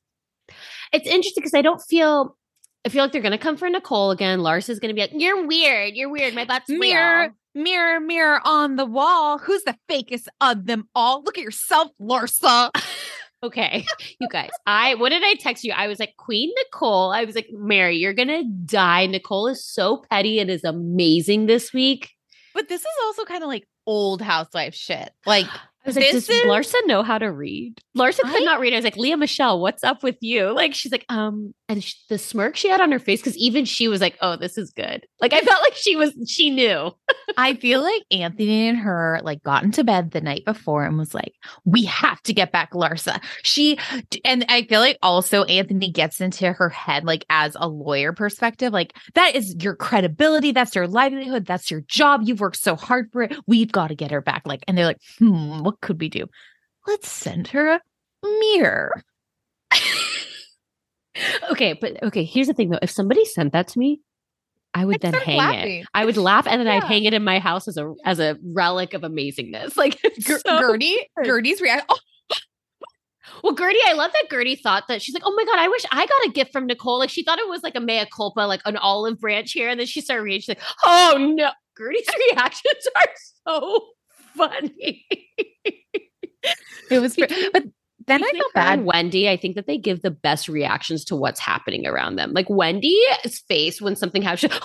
it's 0.93 1.07
interesting 1.07 1.43
because 1.43 1.55
I 1.55 1.63
don't 1.63 1.81
feel 1.81 2.37
I 2.85 2.89
feel 2.89 3.03
like 3.05 3.13
they're 3.13 3.23
gonna 3.23 3.39
come 3.39 3.57
for 3.57 3.69
Nicole 3.69 4.11
again. 4.11 4.41
Lars 4.41 4.69
is 4.69 4.79
gonna 4.81 4.95
be 4.95 5.01
like, 5.01 5.13
You're 5.15 5.47
weird, 5.47 5.95
you're 5.95 6.11
weird. 6.11 6.35
My 6.35 6.45
butt's 6.45 6.69
Mirror, 6.69 7.21
real." 7.55 7.63
mirror, 7.65 8.01
mirror 8.01 8.41
on 8.45 8.77
the 8.77 8.87
wall. 8.87 9.39
Who's 9.39 9.63
the 9.63 9.77
fakest 9.89 10.27
of 10.41 10.67
them 10.67 10.89
all? 10.95 11.23
Look 11.23 11.39
at 11.39 11.45
yourself, 11.45 11.91
Larsa. 12.01 12.71
Okay, 13.43 13.85
you 14.21 14.29
guys. 14.29 14.51
I 14.67 14.95
what 14.95 15.11
did 15.11 15.23
I 15.25 15.35
text 15.35 15.65
you? 15.65 15.73
I 15.73 15.89
was 15.89 15.99
like, 15.99 16.15
Queen 16.17 16.51
Nicole. 16.57 17.11
I 17.11 17.25
was 17.25 17.35
like, 17.35 17.49
Mary, 17.53 17.97
you're 17.97 18.13
gonna 18.13 18.45
die. 18.45 19.07
Nicole 19.07 19.49
is 19.49 19.65
so 19.65 20.05
petty 20.11 20.39
and 20.39 20.51
is 20.51 20.65
amazing 20.65 21.47
this 21.47 21.73
week. 21.73 22.11
But 22.55 22.69
this 22.69 22.81
is 22.81 22.87
also 23.05 23.25
kind 23.25 23.43
of 23.43 23.49
like 23.49 23.67
old 23.87 24.23
housewife 24.23 24.75
shit. 24.75 25.11
Like, 25.27 25.47
I 25.85 25.89
was 25.89 25.97
like, 25.97 26.13
This 26.13 26.27
does 26.27 26.37
is- 26.37 26.45
Larsa 26.45 26.75
know 26.87 27.03
how 27.03 27.19
to 27.19 27.31
read? 27.33 27.81
Larsa 27.97 28.21
could 28.21 28.43
I- 28.43 28.45
not 28.45 28.61
read. 28.61 28.73
I 28.73 28.77
was 28.77 28.85
like, 28.85 28.97
Lea 28.97 29.17
Michele, 29.17 29.61
what's 29.61 29.83
up 29.83 30.03
with 30.03 30.17
you? 30.21 30.53
Like, 30.55 30.75
she's 30.75 30.93
like, 30.93 31.05
um, 31.09 31.53
and 31.69 31.85
the 32.09 32.19
smirk 32.19 32.57
she 32.57 32.69
had 32.69 32.81
on 32.81 32.93
her 32.93 32.99
face, 32.99 33.21
because 33.21 33.37
even 33.37 33.65
she 33.65 33.89
was 33.89 34.01
like, 34.01 34.17
oh, 34.21 34.37
this 34.37 34.57
is 34.59 34.71
good. 34.71 35.07
Like, 35.21 35.33
I 35.33 35.41
felt 35.41 35.63
like 35.63 35.75
she 35.75 35.97
was, 35.97 36.13
she 36.29 36.51
knew. 36.51 36.93
I 37.37 37.55
feel 37.55 37.83
like 37.83 38.03
Anthony 38.11 38.69
and 38.69 38.79
her 38.79 39.21
like 39.23 39.43
got 39.43 39.65
into 39.65 39.83
bed 39.85 40.11
the 40.11 40.21
night 40.21 40.45
before 40.45 40.85
and 40.85 40.99
was 40.99 41.15
like, 41.15 41.33
"We 41.65 41.85
have 41.85 42.21
to 42.25 42.35
get 42.35 42.53
back 42.53 42.73
Larsa." 42.73 43.23
She 43.43 43.79
and 44.25 44.45
I 44.51 44.65
feel 44.65 44.81
like 44.81 44.99
also 45.03 45.45
Anthony 45.45 45.91
gets 45.91 46.21
into 46.21 46.53
her 46.53 46.69
head 46.69 47.05
like 47.05 47.25
as 47.31 47.57
a 47.59 47.69
lawyer 47.69 48.13
perspective, 48.13 48.73
like 48.73 48.95
that 49.15 49.35
is 49.35 49.57
your 49.61 49.75
credibility, 49.75 50.53
that's 50.53 50.75
your 50.75 50.87
livelihood, 50.87 51.47
that's 51.47 51.71
your 51.71 51.81
job. 51.83 52.21
You've 52.25 52.41
worked 52.41 52.59
so 52.59 52.77
hard 52.77 53.11
for 53.13 53.23
it. 53.23 53.35
We've 53.47 53.73
got 53.73 53.89
to 53.89 53.95
get 53.95 54.11
her 54.11 54.21
back. 54.21 54.43
Like, 54.45 54.63
and 54.69 54.77
they're 54.77 54.87
like, 54.87 55.01
"Hmm, 55.19 55.61
what 55.73 55.81
could 55.81 56.01
we 56.01 56.09
do? 56.09 56.27
Let's 56.87 57.11
send 57.11 57.49
her 57.49 57.75
a 57.75 57.81
mirror." 58.23 59.03
okay, 61.51 61.73
but 61.75 62.03
okay, 62.03 62.25
here's 62.25 62.47
the 62.47 62.55
thing 62.55 62.71
though. 62.71 62.79
If 62.83 62.91
somebody 62.91 63.25
sent 63.25 63.53
that 63.53 63.69
to 63.69 63.79
me, 63.79 64.01
I 64.75 64.85
would 64.85 65.05
I'd 65.05 65.13
then 65.13 65.15
hang 65.15 65.69
it. 65.69 65.87
I 65.95 66.05
would 66.05 66.17
laugh 66.17 66.47
and 66.47 66.61
then 66.61 66.69
I'd 66.69 66.85
hang 66.85 67.05
it 67.05 67.15
in 67.15 67.25
my 67.25 67.39
house 67.39 67.69
as 67.69 67.77
a 67.77 67.95
as 68.05 68.19
a 68.19 68.39
relic 68.43 68.95
of 68.95 69.03
amazingness. 69.03 69.77
Like 69.83 69.99
so 70.21 70.39
Guerdy, 70.47 70.97
good. 71.17 71.27
Guerdy's 71.27 71.61
reaction. 71.61 71.87
Oh, 71.89 71.99
Well, 73.43 73.57
Guerdy, 73.57 73.79
I 73.87 73.95
love 73.95 74.13
that 74.13 74.29
Guerdy 74.31 74.61
thought 74.61 74.89
that 74.89 75.03
she's 75.03 75.15
like, 75.15 75.25
oh 75.27 75.35
my 75.35 75.45
God, 75.45 75.59
I 75.59 75.69
wish 75.69 75.85
I 75.91 76.07
got 76.07 76.27
a 76.27 76.31
gift 76.31 76.53
from 76.53 76.67
Nicole. 76.67 76.99
Like 76.99 77.11
she 77.11 77.25
thought 77.25 77.39
it 77.39 77.49
was 77.49 77.63
like 77.63 77.75
a 77.75 77.81
mea 77.81 78.07
culpa, 78.15 78.41
like 78.41 78.61
an 78.65 78.77
olive 78.77 79.19
branch 79.19 79.53
here. 79.53 79.69
And 79.69 79.81
then 79.81 79.87
she 79.87 80.01
started 80.01 80.23
reading, 80.23 80.41
she's 80.41 80.49
like, 80.49 80.63
oh 80.85 81.35
no. 81.37 81.51
Guerdy's 81.79 82.09
reactions 82.31 82.87
are 82.97 83.09
so 83.49 83.87
funny. 84.37 85.07
it 86.91 87.01
was, 87.01 87.15
fr- 87.15 87.25
but 87.53 87.65
then 88.07 88.25
I 88.25 88.31
feel 88.31 88.45
bad. 88.55 88.85
Wendy, 88.85 89.29
I 89.29 89.37
think 89.37 89.55
that 89.55 89.67
they 89.67 89.79
give 89.79 90.03
the 90.03 90.11
best 90.11 90.49
reactions 90.49 91.05
to 91.07 91.17
what's 91.17 91.41
happening 91.41 91.87
around 91.87 92.17
them. 92.17 92.33
Like 92.33 92.51
Wendy's 92.51 93.39
face 93.49 93.81
when 93.81 93.97
something 93.97 94.23
happens, 94.23 94.53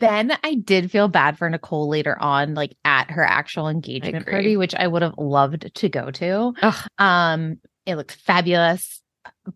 Then 0.00 0.32
I 0.42 0.54
did 0.54 0.90
feel 0.90 1.08
bad 1.08 1.36
for 1.36 1.48
Nicole 1.48 1.88
later 1.88 2.16
on, 2.20 2.54
like 2.54 2.74
at 2.84 3.10
her 3.10 3.22
actual 3.22 3.68
engagement 3.68 4.26
party, 4.26 4.56
which 4.56 4.74
I 4.74 4.86
would 4.86 5.02
have 5.02 5.14
loved 5.18 5.74
to 5.74 5.88
go 5.90 6.10
to. 6.10 6.54
Ugh. 6.62 6.88
Um, 6.96 7.60
it 7.84 7.96
looked 7.96 8.12
fabulous, 8.12 9.02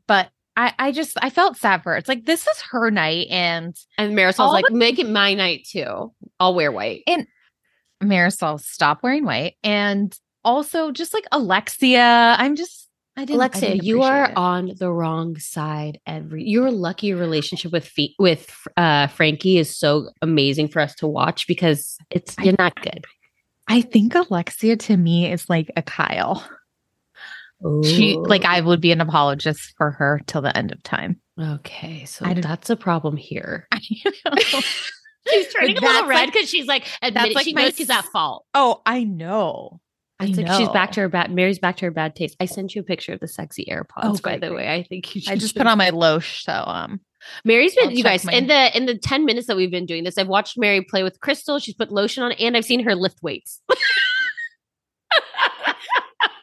but 0.07 0.29
I, 0.57 0.73
I 0.79 0.93
just 0.93 1.17
I 1.21 1.31
felt 1.31 1.57
sad 1.57 1.83
for 1.83 1.93
her. 1.93 1.97
It's 1.99 2.09
like 2.09 2.25
this 2.27 2.47
is 2.47 2.61
her 2.71 2.91
night, 2.91 3.27
and 3.31 3.75
and 3.99 4.17
Marysol's 4.17 4.53
like, 4.53 4.65
the- 4.69 4.75
make 4.75 4.99
it 4.99 5.09
my 5.09 5.35
night 5.35 5.67
too. 5.69 6.13
I'll 6.39 6.55
wear 6.55 6.71
white. 6.71 7.03
And 7.07 7.27
Marysol 8.03 8.61
stop 8.61 9.03
wearing 9.03 9.25
white, 9.25 9.55
and 9.65 10.17
also 10.45 10.91
just 10.93 11.15
like 11.15 11.25
Alexia, 11.33 12.37
I'm 12.39 12.55
just 12.55 12.89
I 13.17 13.25
didn't. 13.25 13.41
I 13.41 13.45
Alexia, 13.45 13.69
didn't 13.71 13.85
you 13.85 14.03
are 14.03 14.27
it. 14.27 14.37
on 14.37 14.73
the 14.79 14.93
wrong 14.93 15.39
side. 15.39 15.99
Every 16.07 16.45
you're 16.45 16.71
lucky 16.71 17.09
your 17.09 17.19
relationship 17.19 17.73
with 17.73 17.87
Fe- 17.87 18.15
with 18.19 18.55
uh, 18.77 19.07
Frankie 19.09 19.59
is 19.59 19.77
so 19.77 20.11
amazing 20.23 20.69
for 20.69 20.81
us 20.81 20.95
to 20.97 21.07
watch 21.07 21.47
because 21.49 21.97
it's 22.11 22.37
you're 22.43 22.55
not 22.59 22.75
good. 22.83 23.05
I 23.67 23.81
think 23.81 24.15
Alexia 24.15 24.77
to 24.77 24.97
me 24.97 25.33
is 25.33 25.49
like 25.49 25.71
a 25.77 25.83
Kyle. 25.83 26.47
She 27.85 28.15
like 28.17 28.45
I 28.45 28.61
would 28.61 28.81
be 28.81 28.93
an 28.93 29.01
apologist 29.01 29.75
for 29.79 29.91
her 29.93 30.21
till 30.27 30.43
the 30.43 30.57
end 30.57 30.73
of 30.73 30.83
time. 30.83 31.21
okay, 31.41 32.05
so 32.05 32.27
I 32.27 32.35
that's 32.35 32.69
a 32.71 32.77
problem 32.77 33.17
here. 33.17 33.67
She's 35.27 35.53
turning 35.55 35.79
a 35.79 35.81
little 35.81 35.81
That's 35.81 36.07
red 36.09 36.17
like- 36.17 36.33
because 36.33 36.51
she's 36.51 36.67
like 36.67 36.87
admitting 37.01 37.35
like 37.35 37.45
she 37.45 37.53
knows 37.55 37.75
she's 37.77 37.89
at 37.91 38.05
fault. 38.07 38.45
oh, 38.55 38.83
I 38.85 39.05
know. 39.05 39.81
I 40.21 40.27
It's 40.27 40.37
like 40.39 40.53
she's 40.59 40.69
back 40.69 40.93
to 40.93 41.01
her 41.01 41.09
bad. 41.09 41.33
Mary's 41.33 41.59
back 41.59 41.77
to 41.79 41.87
her 41.87 41.91
bad 41.91 42.15
taste. 42.15 42.37
I 42.39 42.45
sent 42.45 42.75
you 42.75 42.83
a 42.83 42.85
picture 42.85 43.15
of 43.15 43.21
the 43.21 43.27
sexy 43.27 43.65
AirPods, 43.69 43.87
Oh, 44.03 44.13
by 44.23 44.37
great, 44.37 44.41
the 44.43 44.55
way. 44.55 44.73
I 44.73 44.83
think 44.85 45.13
you 45.15 45.23
should. 45.23 45.33
I 45.33 45.37
just 45.37 45.57
put 45.57 45.67
on 45.67 45.77
my 45.79 45.91
Loesch, 45.91 46.43
so 46.43 46.53
um, 46.67 47.01
Mary's 47.45 47.75
been 47.75 47.87
I'll 47.89 47.93
you 47.93 48.05
guys 48.05 48.25
my- 48.25 48.33
in 48.35 48.47
the 48.47 48.77
in 48.77 48.85
the 48.87 48.97
10 48.99 49.25
minutes 49.25 49.47
that 49.49 49.57
we've 49.57 49.71
been 49.71 49.87
doing 49.87 50.05
this, 50.05 50.17
I've 50.19 50.29
watched 50.29 50.57
Mary 50.59 50.83
play 50.83 51.03
with 51.03 51.19
Crystal. 51.21 51.59
She's 51.59 51.75
put 51.75 51.91
lotion 51.91 52.23
on 52.23 52.33
and 52.33 52.55
I've 52.57 52.65
seen 52.67 52.85
her 52.85 52.95
lift 52.95 53.23
weights. 53.23 53.61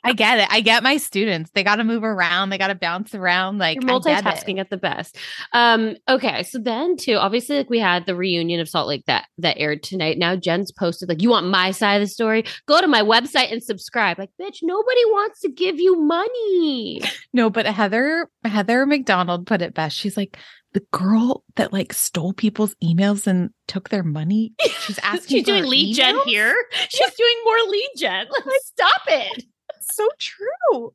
I 0.03 0.13
get 0.13 0.39
it. 0.39 0.47
I 0.49 0.61
get 0.61 0.83
my 0.83 0.97
students. 0.97 1.51
They 1.53 1.63
got 1.63 1.75
to 1.75 1.83
move 1.83 2.03
around. 2.03 2.49
They 2.49 2.57
got 2.57 2.67
to 2.67 2.75
bounce 2.75 3.13
around. 3.13 3.59
Like 3.59 3.81
You're 3.81 3.91
I 3.91 3.99
get 3.99 4.19
it. 4.19 4.25
multitasking 4.25 4.59
at 4.59 4.69
the 4.69 4.77
best. 4.77 5.17
Um, 5.53 5.95
okay, 6.09 6.43
so 6.43 6.57
then 6.59 6.97
too, 6.97 7.15
obviously, 7.15 7.57
like 7.57 7.69
we 7.69 7.79
had 7.79 8.05
the 8.05 8.15
reunion 8.15 8.59
of 8.59 8.67
Salt 8.69 8.87
Lake 8.87 9.05
that 9.05 9.27
that 9.37 9.57
aired 9.59 9.83
tonight. 9.83 10.17
Now 10.17 10.35
Jen's 10.35 10.71
posted 10.71 11.09
like, 11.09 11.21
you 11.21 11.29
want 11.29 11.47
my 11.47 11.71
side 11.71 11.95
of 11.95 12.01
the 12.01 12.07
story? 12.07 12.45
Go 12.67 12.81
to 12.81 12.87
my 12.87 13.01
website 13.01 13.51
and 13.51 13.61
subscribe. 13.61 14.17
Like, 14.17 14.31
bitch, 14.41 14.59
nobody 14.63 15.05
wants 15.05 15.39
to 15.41 15.49
give 15.49 15.79
you 15.79 16.01
money. 16.01 17.01
No, 17.33 17.49
but 17.49 17.65
Heather 17.65 18.27
Heather 18.43 18.85
McDonald 18.85 19.45
put 19.45 19.61
it 19.61 19.73
best. 19.73 19.95
She's 19.97 20.17
like 20.17 20.37
the 20.73 20.83
girl 20.91 21.43
that 21.57 21.73
like 21.73 21.91
stole 21.93 22.33
people's 22.33 22.75
emails 22.83 23.27
and 23.27 23.49
took 23.67 23.89
their 23.89 24.03
money. 24.03 24.53
She's 24.79 24.99
asking. 25.03 25.37
She's 25.37 25.45
doing 25.45 25.65
lead 25.65 25.93
gen 25.95 26.17
here. 26.25 26.55
She's 26.89 27.13
doing 27.13 27.35
more 27.45 27.69
lead 27.69 27.89
gen. 27.97 28.27
Like, 28.45 28.61
stop 28.63 29.01
it. 29.07 29.43
So 29.93 30.07
true. 30.19 30.93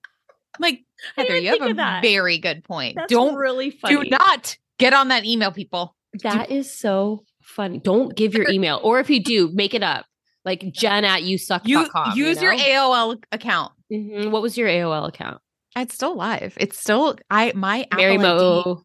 Like 0.58 0.80
Heather, 1.16 1.36
you 1.36 1.50
have 1.58 1.78
a 1.78 2.00
very 2.00 2.38
good 2.38 2.64
point. 2.64 2.96
That's 2.96 3.10
Don't 3.12 3.34
really 3.34 3.70
funny. 3.70 4.04
do 4.04 4.10
not 4.10 4.56
get 4.78 4.94
on 4.94 5.08
that 5.08 5.24
email, 5.24 5.52
people. 5.52 5.94
That 6.22 6.50
is 6.50 6.72
so 6.72 7.24
funny. 7.42 7.78
Don't 7.78 8.16
give 8.16 8.34
your 8.34 8.48
email, 8.48 8.80
or 8.82 8.98
if 9.00 9.10
you 9.10 9.22
do, 9.22 9.50
make 9.52 9.74
it 9.74 9.82
up. 9.82 10.06
Like 10.44 10.60
Jen 10.72 11.04
at 11.04 11.22
You 11.24 11.36
yousuck.com. 11.36 12.16
use 12.16 12.40
your 12.40 12.54
AOL 12.54 13.22
account. 13.32 13.72
Mhm. 13.92 14.30
What 14.30 14.40
was 14.42 14.56
your 14.56 14.68
AOL 14.68 15.06
account? 15.08 15.40
It's 15.76 15.94
still 15.94 16.16
live. 16.16 16.56
It's 16.58 16.78
still 16.78 17.16
I 17.30 17.52
my 17.54 17.86
Mary 17.94 18.14
Apple 18.16 18.76
ID 18.78 18.82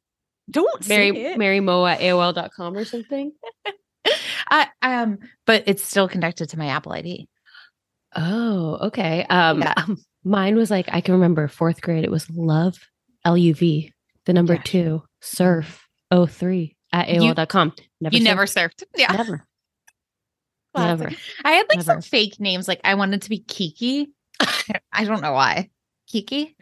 Don't 0.51 0.89
Mary, 0.89 1.11
say 1.11 1.25
it. 1.31 1.37
Mary 1.37 1.61
Mo 1.61 1.85
at 1.85 2.01
AOL.com 2.01 2.75
or 2.75 2.83
something. 2.83 3.31
I, 4.49 4.67
um, 4.81 5.19
but 5.45 5.63
it's 5.67 5.83
still 5.83 6.09
connected 6.09 6.49
to 6.49 6.57
my 6.57 6.65
Apple 6.67 6.91
ID. 6.91 7.29
Oh, 8.15 8.77
okay. 8.87 9.25
Um, 9.29 9.61
Yeah. 9.61 9.73
um, 9.77 9.97
mine 10.23 10.55
was 10.55 10.69
like, 10.71 10.87
I 10.91 11.01
can 11.01 11.13
remember 11.15 11.47
fourth 11.47 11.81
grade. 11.81 12.03
It 12.03 12.11
was 12.11 12.29
love, 12.29 12.77
L 13.25 13.37
U 13.37 13.53
V, 13.53 13.93
the 14.25 14.33
number 14.33 14.53
Yeah. 14.55 14.61
two, 14.63 15.03
surf, 15.21 15.87
03 16.11 16.75
at 16.91 17.09
You- 17.09 17.21
AOL.com. 17.33 17.73
Never 18.01 18.15
you 18.15 18.21
surfed. 18.21 18.25
never 18.25 18.45
surfed. 18.45 18.83
Yeah. 18.97 19.11
Never. 19.13 19.45
Never. 20.75 21.11
I 21.43 21.51
had 21.51 21.65
like 21.69 21.81
some 21.83 22.01
fake 22.01 22.39
names. 22.39 22.67
Like 22.67 22.79
I 22.83 22.95
wanted 22.95 23.23
to 23.23 23.29
be 23.29 23.39
Kiki. 23.39 24.09
I 24.93 25.03
don't 25.05 25.21
know 25.21 25.33
why. 25.33 25.69
Kiki? 26.07 26.55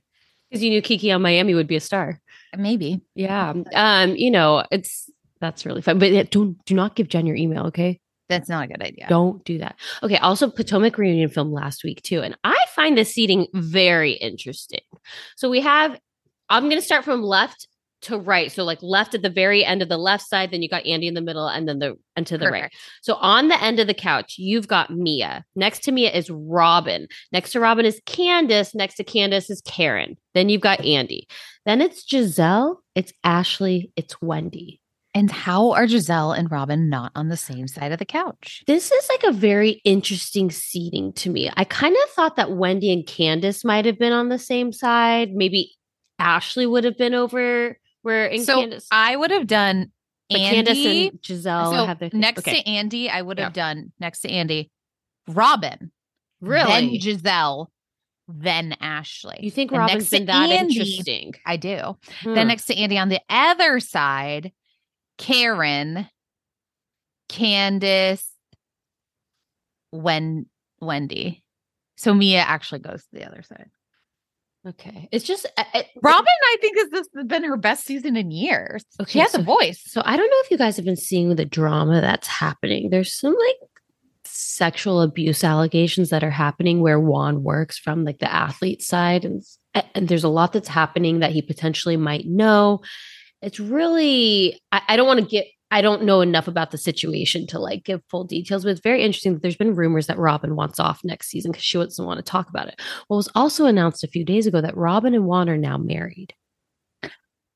Because 0.49 0.63
you 0.63 0.71
knew 0.71 0.81
Kiki 0.81 1.11
on 1.11 1.21
Miami 1.21 1.53
would 1.53 1.67
be 1.67 1.75
a 1.75 1.79
star. 1.79 2.19
Maybe. 2.57 3.01
Yeah. 3.13 3.53
Um, 3.73 4.15
you 4.15 4.31
know, 4.31 4.63
it's 4.71 5.09
that's 5.39 5.63
really 5.65 5.81
fun. 5.83 5.99
But 5.99 6.11
yeah, 6.11 6.23
don't 6.29 6.63
do 6.65 6.73
not 6.73 6.95
give 6.95 7.07
Jen 7.07 7.27
your 7.27 7.35
email, 7.35 7.67
okay? 7.67 7.99
That's 8.29 8.47
not 8.47 8.65
a 8.65 8.67
good 8.67 8.81
idea. 8.81 9.07
Don't 9.09 9.43
do 9.43 9.57
that. 9.57 9.75
Okay. 10.03 10.17
Also, 10.17 10.49
Potomac 10.49 10.97
reunion 10.97 11.29
film 11.29 11.51
last 11.51 11.83
week 11.83 12.01
too, 12.03 12.21
and 12.21 12.37
I 12.43 12.57
find 12.75 12.97
the 12.97 13.03
seating 13.03 13.47
very 13.53 14.13
interesting. 14.13 14.81
So 15.35 15.49
we 15.49 15.61
have. 15.61 15.99
I'm 16.51 16.63
going 16.63 16.79
to 16.79 16.85
start 16.85 17.05
from 17.05 17.21
left 17.21 17.67
to 18.01 18.17
right. 18.17 18.51
So 18.51 18.63
like 18.63 18.81
left 18.81 19.13
at 19.13 19.21
the 19.21 19.29
very 19.29 19.63
end 19.63 19.81
of 19.81 19.89
the 19.89 19.97
left 19.97 20.27
side, 20.27 20.51
then 20.51 20.61
you 20.61 20.69
got 20.69 20.85
Andy 20.85 21.07
in 21.07 21.13
the 21.13 21.21
middle, 21.21 21.47
and 21.47 21.67
then 21.67 21.79
the 21.79 21.97
and 22.15 22.25
to 22.27 22.37
the 22.37 22.49
right. 22.49 22.71
So 23.01 23.15
on 23.15 23.49
the 23.49 23.61
end 23.61 23.79
of 23.79 23.87
the 23.87 23.93
couch, 23.93 24.35
you've 24.37 24.67
got 24.67 24.89
Mia. 24.89 25.45
Next 25.55 25.83
to 25.83 25.91
Mia 25.91 26.11
is 26.11 26.29
Robyn. 26.29 27.07
Next 27.31 27.51
to 27.51 27.59
Robyn 27.59 27.85
is 27.85 28.01
Candiace. 28.05 28.73
Next 28.73 28.95
to 28.95 29.03
Candiace 29.03 29.49
is 29.49 29.61
Karen. 29.61 30.17
Then 30.33 30.49
you've 30.49 30.61
got 30.61 30.83
Andy. 30.85 31.27
Then 31.65 31.81
it's 31.81 32.05
Gizelle. 32.05 32.77
It's 32.95 33.13
Ashley. 33.23 33.91
It's 33.95 34.21
Wendy. 34.21 34.78
And 35.15 35.31
how 35.31 35.71
are 35.71 35.85
Gizelle 35.87 36.37
and 36.37 36.51
Robyn 36.51 36.87
not 36.87 37.11
on 37.15 37.29
the 37.29 37.37
same 37.37 37.67
side 37.67 37.91
of 37.91 37.97
the 37.99 38.05
couch? 38.05 38.63
This 38.67 38.91
is 38.91 39.09
like 39.09 39.23
a 39.23 39.31
very 39.35 39.81
interesting 39.83 40.51
seating 40.51 41.13
to 41.13 41.29
me. 41.31 41.49
I 41.57 41.63
kind 41.63 41.95
of 42.03 42.09
thought 42.11 42.35
that 42.35 42.51
Wendy 42.51 42.93
and 42.93 43.05
Candiace 43.07 43.65
might 43.65 43.85
have 43.85 43.97
been 43.97 44.13
on 44.13 44.29
the 44.29 44.37
same 44.37 44.71
side. 44.71 45.31
Maybe 45.33 45.75
Ashley 46.19 46.67
would 46.67 46.83
have 46.83 46.97
been 46.97 47.15
over 47.15 47.79
where 48.03 48.27
in 48.27 48.43
so 48.45 48.59
Candiace. 48.61 48.87
I 48.91 49.15
would 49.15 49.31
have 49.31 49.47
done 49.47 49.91
but 50.29 50.39
Andy. 50.41 50.73
Candiace 50.73 51.09
and 51.11 51.21
Gizelle 51.23 51.71
so 51.71 51.85
have 51.85 51.99
their 51.99 52.09
next 52.13 52.39
okay. 52.47 52.61
to 52.61 52.69
Andy, 52.69 53.09
I 53.09 53.21
would 53.23 53.39
have 53.39 53.55
Yeah. 53.57 53.73
done 53.73 53.91
next 53.99 54.21
to 54.21 54.29
Andy, 54.29 54.69
Robyn, 55.27 55.91
then 56.41 56.49
Really? 56.49 56.99
Gizelle, 56.99 57.67
then 58.27 58.75
Ashley. 58.79 59.37
You 59.41 59.49
think 59.49 59.71
And 59.71 59.79
Robyn's 59.79 59.95
next 59.95 60.09
to 60.11 60.17
been 60.17 60.25
that 60.27 60.49
Andy- 60.51 60.79
interesting? 60.79 61.33
I 61.47 61.57
do. 61.57 61.97
Hmm. 62.21 62.35
Then 62.35 62.47
next 62.47 62.65
to 62.67 62.75
Andy 62.77 62.99
on 62.99 63.09
the 63.09 63.21
other 63.27 63.79
side, 63.79 64.51
Karen, 65.19 66.07
Candiace, 67.29 68.25
Wen 69.91 70.47
Wendy. 70.81 71.43
So 71.97 72.13
Mia 72.13 72.39
actually 72.39 72.79
goes 72.79 73.01
to 73.03 73.07
the 73.13 73.25
other 73.27 73.43
side. 73.43 73.69
Okay. 74.67 75.07
It's 75.11 75.25
just 75.25 75.45
uh, 75.57 75.63
uh, 75.73 75.83
Robyn, 76.01 76.25
I 76.27 76.57
think, 76.61 76.77
has 76.77 76.89
this 76.89 77.07
has 77.15 77.25
been 77.25 77.43
her 77.43 77.55
best 77.57 77.85
season 77.85 78.15
in 78.17 78.31
years. 78.31 78.83
she 78.99 79.03
Okay, 79.03 79.19
has 79.19 79.31
so- 79.31 79.39
a 79.39 79.43
voice. 79.43 79.81
So 79.85 80.01
I 80.05 80.17
don't 80.17 80.29
know 80.29 80.37
if 80.43 80.51
you 80.51 80.57
guys 80.57 80.75
have 80.75 80.85
been 80.85 80.95
seeing 80.97 81.35
the 81.35 81.45
drama 81.45 82.01
that's 82.01 82.27
happening. 82.27 82.89
There's 82.89 83.13
some 83.13 83.33
like 83.33 83.69
sexual 84.25 85.01
abuse 85.01 85.43
allegations 85.43 86.09
that 86.09 86.23
are 86.23 86.29
happening 86.29 86.81
where 86.81 86.99
Juan 86.99 87.41
works 87.43 87.77
from 87.77 88.03
like 88.05 88.19
the 88.19 88.31
athlete 88.33 88.81
side 88.81 89.25
and 89.25 89.41
and 89.95 90.07
there's 90.07 90.23
a 90.23 90.29
lot 90.29 90.51
that's 90.53 90.67
happening 90.67 91.19
that 91.19 91.31
he 91.31 91.41
potentially 91.41 91.95
might 91.97 92.25
know. 92.25 92.81
It's 93.41 93.59
really 93.59 94.59
I, 94.71 94.81
I 94.89 94.97
don't 94.97 95.07
want 95.07 95.19
to 95.19 95.25
get 95.25 95.45
I 95.71 95.81
don't 95.81 96.03
know 96.03 96.21
enough 96.21 96.47
about 96.47 96.71
the 96.71 96.77
situation 96.77 97.45
to 97.47 97.59
like 97.59 97.83
give 97.83 98.01
full 98.09 98.23
details, 98.23 98.63
but 98.63 98.71
it's 98.71 98.81
very 98.81 99.03
interesting 99.03 99.33
that 99.33 99.41
there's 99.43 99.55
been 99.55 99.75
rumors 99.75 100.07
that 100.07 100.17
Robyn 100.17 100.55
wants 100.55 100.79
off 100.79 101.03
next 101.03 101.27
season 101.27 101.51
because 101.51 101.63
she 101.63 101.77
doesn't 101.77 102.03
want 102.03 102.17
to 102.17 102.23
talk 102.23 102.49
about 102.49 102.67
it. 102.67 102.81
Well, 103.07 103.17
it 103.17 103.19
was 103.19 103.29
also 103.35 103.65
announced 103.65 104.03
a 104.03 104.07
few 104.07 104.25
days 104.25 104.47
ago 104.47 104.61
that 104.61 104.75
Robyn 104.75 105.13
and 105.13 105.25
Juan 105.25 105.47
are 105.47 105.57
now 105.57 105.77
married. 105.77 106.33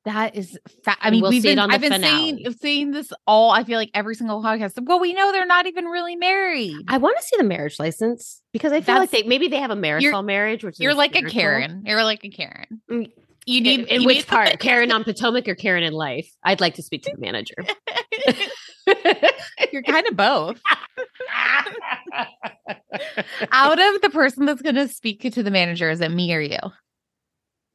That 0.06 0.36
is, 0.36 0.60
fa- 0.84 0.98
I 1.00 1.12
mean, 1.12 1.22
we'll 1.22 1.32
we've 1.32 1.42
been, 1.42 1.60
on 1.60 1.70
the 1.70 1.76
I've 1.76 1.82
been 1.82 1.94
finale. 1.94 2.44
saying, 2.44 2.54
saying 2.60 2.92
this 2.92 3.14
all. 3.26 3.52
I 3.52 3.64
feel 3.64 3.78
like 3.78 3.90
every 3.94 4.16
single 4.16 4.44
podcast. 4.44 4.74
Well, 4.86 5.00
we 5.00 5.14
know 5.14 5.32
they're 5.32 5.46
not 5.46 5.66
even 5.66 5.86
really 5.86 6.18
married. 6.18 6.76
I 6.90 6.98
want 6.98 7.18
to 7.18 7.24
see 7.24 7.38
the 7.38 7.46
marriage 7.46 7.80
license 7.80 8.42
because 8.52 8.74
I 8.74 8.82
feel 8.82 8.96
like 8.96 9.12
they 9.12 9.24
maybe 9.24 9.48
they 9.48 9.60
have 9.60 9.72
a 9.72 9.78
marysol 9.78 10.26
marriage, 10.26 10.62
which 10.62 10.78
You're 10.78 10.94
like 10.94 11.16
a. 11.16 11.22
Karen. 11.24 11.84
You're 11.86 12.04
like 12.04 12.26
a 12.26 12.30
Karen. 12.30 12.82
Mm, 12.92 13.12
You 13.46 13.62
need 13.62 13.88
in 13.88 14.02
you 14.02 14.08
which 14.08 14.18
need- 14.18 14.28
part? 14.28 14.60
Karen 14.60 14.92
on 14.92 15.04
Potomac 15.04 15.48
or 15.48 15.56
Karen 15.56 15.84
in 15.84 15.94
life? 15.94 16.30
I'd 16.44 16.62
like 16.62 16.76
to 16.76 16.84
speak 16.84 17.04
to 17.04 17.12
the 17.14 17.22
manager. 17.22 17.56
You're 19.72 19.84
kind 19.84 20.08
of 20.08 20.16
both. 20.16 20.60
Out 23.52 23.80
of 23.80 24.02
the 24.02 24.10
person 24.12 24.46
that's 24.46 24.62
going 24.62 24.76
to 24.76 24.88
speak 24.88 25.22
to 25.34 25.44
the 25.44 25.52
manager, 25.52 25.90
is 25.90 26.02
it 26.02 26.10
me 26.12 26.34
or 26.34 26.40
you? 26.42 26.58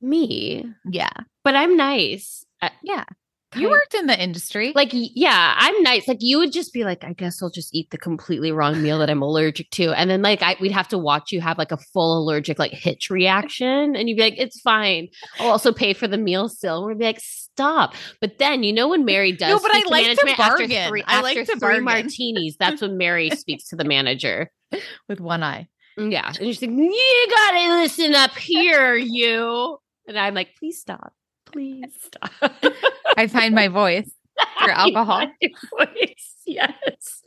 Me, 0.01 0.65
Yeah, 0.89 1.11
but 1.45 1.57
I'm 1.57 1.77
nice. 1.77 2.45
I- 2.63 2.71
yeah. 2.83 3.05
You 3.57 3.71
worked 3.71 3.95
in 3.95 4.07
the 4.07 4.21
industry. 4.23 4.73
like 4.75 4.91
yeah, 4.93 5.55
I'm 5.57 5.83
nice. 5.83 6.07
Like 6.07 6.19
you 6.21 6.39
would 6.39 6.53
just 6.53 6.73
be 6.73 6.85
like, 6.85 7.03
I 7.05 7.13
guess 7.15 7.43
I'll 7.43 7.51
just 7.51 7.75
eat 7.75 7.91
the 7.91 7.97
completely 7.99 8.53
wrong 8.53 8.83
meal 8.83 8.99
that 8.99 9.09
I'm 9.09 9.23
allergic 9.23 9.71
to, 9.71 9.93
and 9.93 10.11
then 10.11 10.21
like 10.23 10.43
I 10.43 10.57
we'd 10.61 10.73
have 10.73 10.89
to 10.89 10.99
watch 10.99 11.33
you 11.33 11.41
have 11.41 11.57
like 11.59 11.73
a 11.73 11.77
full 11.79 12.19
allergic 12.23 12.59
like 12.59 12.73
hitch 12.73 13.09
reaction, 13.11 13.97
and 13.97 14.09
you'd 14.09 14.17
be 14.17 14.23
like, 14.23 14.39
it's 14.39 14.61
fine. 14.61 15.09
I'll 15.39 15.49
also 15.51 15.73
pay 15.73 15.95
for 15.95 16.07
the 16.07 16.19
meal 16.19 16.49
still. 16.49 16.79
And 16.79 16.87
we'd 16.89 16.99
be 16.99 17.05
like, 17.07 17.21
stop. 17.21 17.95
But 18.21 18.39
then 18.39 18.63
you 18.63 18.73
know 18.73 18.89
when 18.89 19.05
Mary 19.05 19.33
does, 19.33 19.49
No, 19.51 19.59
but 19.61 19.71
I 19.75 19.79
speak 19.81 19.85
to 19.87 19.91
like 19.91 20.03
to 20.03 20.09
management 20.09 20.39
after 20.41 20.59
bargain. 20.59 20.89
three, 20.89 21.05
I 21.07 21.21
like 21.23 21.37
after 21.39 21.53
to 21.55 21.59
three 21.59 21.81
bargain. 21.81 21.85
martinis. 21.85 22.57
That's 22.59 22.83
when 22.83 22.99
Mary 22.99 23.31
speaks 23.31 23.69
to 23.69 23.77
the 23.77 23.85
manager. 23.85 24.51
with 25.09 25.21
one 25.21 25.43
eye. 25.43 25.69
Mm, 25.99 26.13
yeah. 26.13 26.27
And 26.29 26.37
she's 26.37 26.61
like, 26.61 26.71
you 26.71 27.27
gotta 27.35 27.81
listen 27.81 28.15
up 28.15 28.37
here, 28.37 28.95
you. 28.95 29.79
And 30.07 30.19
I'm 30.19 30.35
like, 30.35 30.51
please 30.59 30.79
stop. 30.81 31.13
Please 31.53 31.93
stop. 32.03 32.31
I 33.17 33.27
find 33.27 33.55
my 33.55 33.69
voice 33.69 34.11
through 34.63 34.73
alcohol. 34.73 35.27
voice. 35.79 36.35
Yes. 36.47 37.23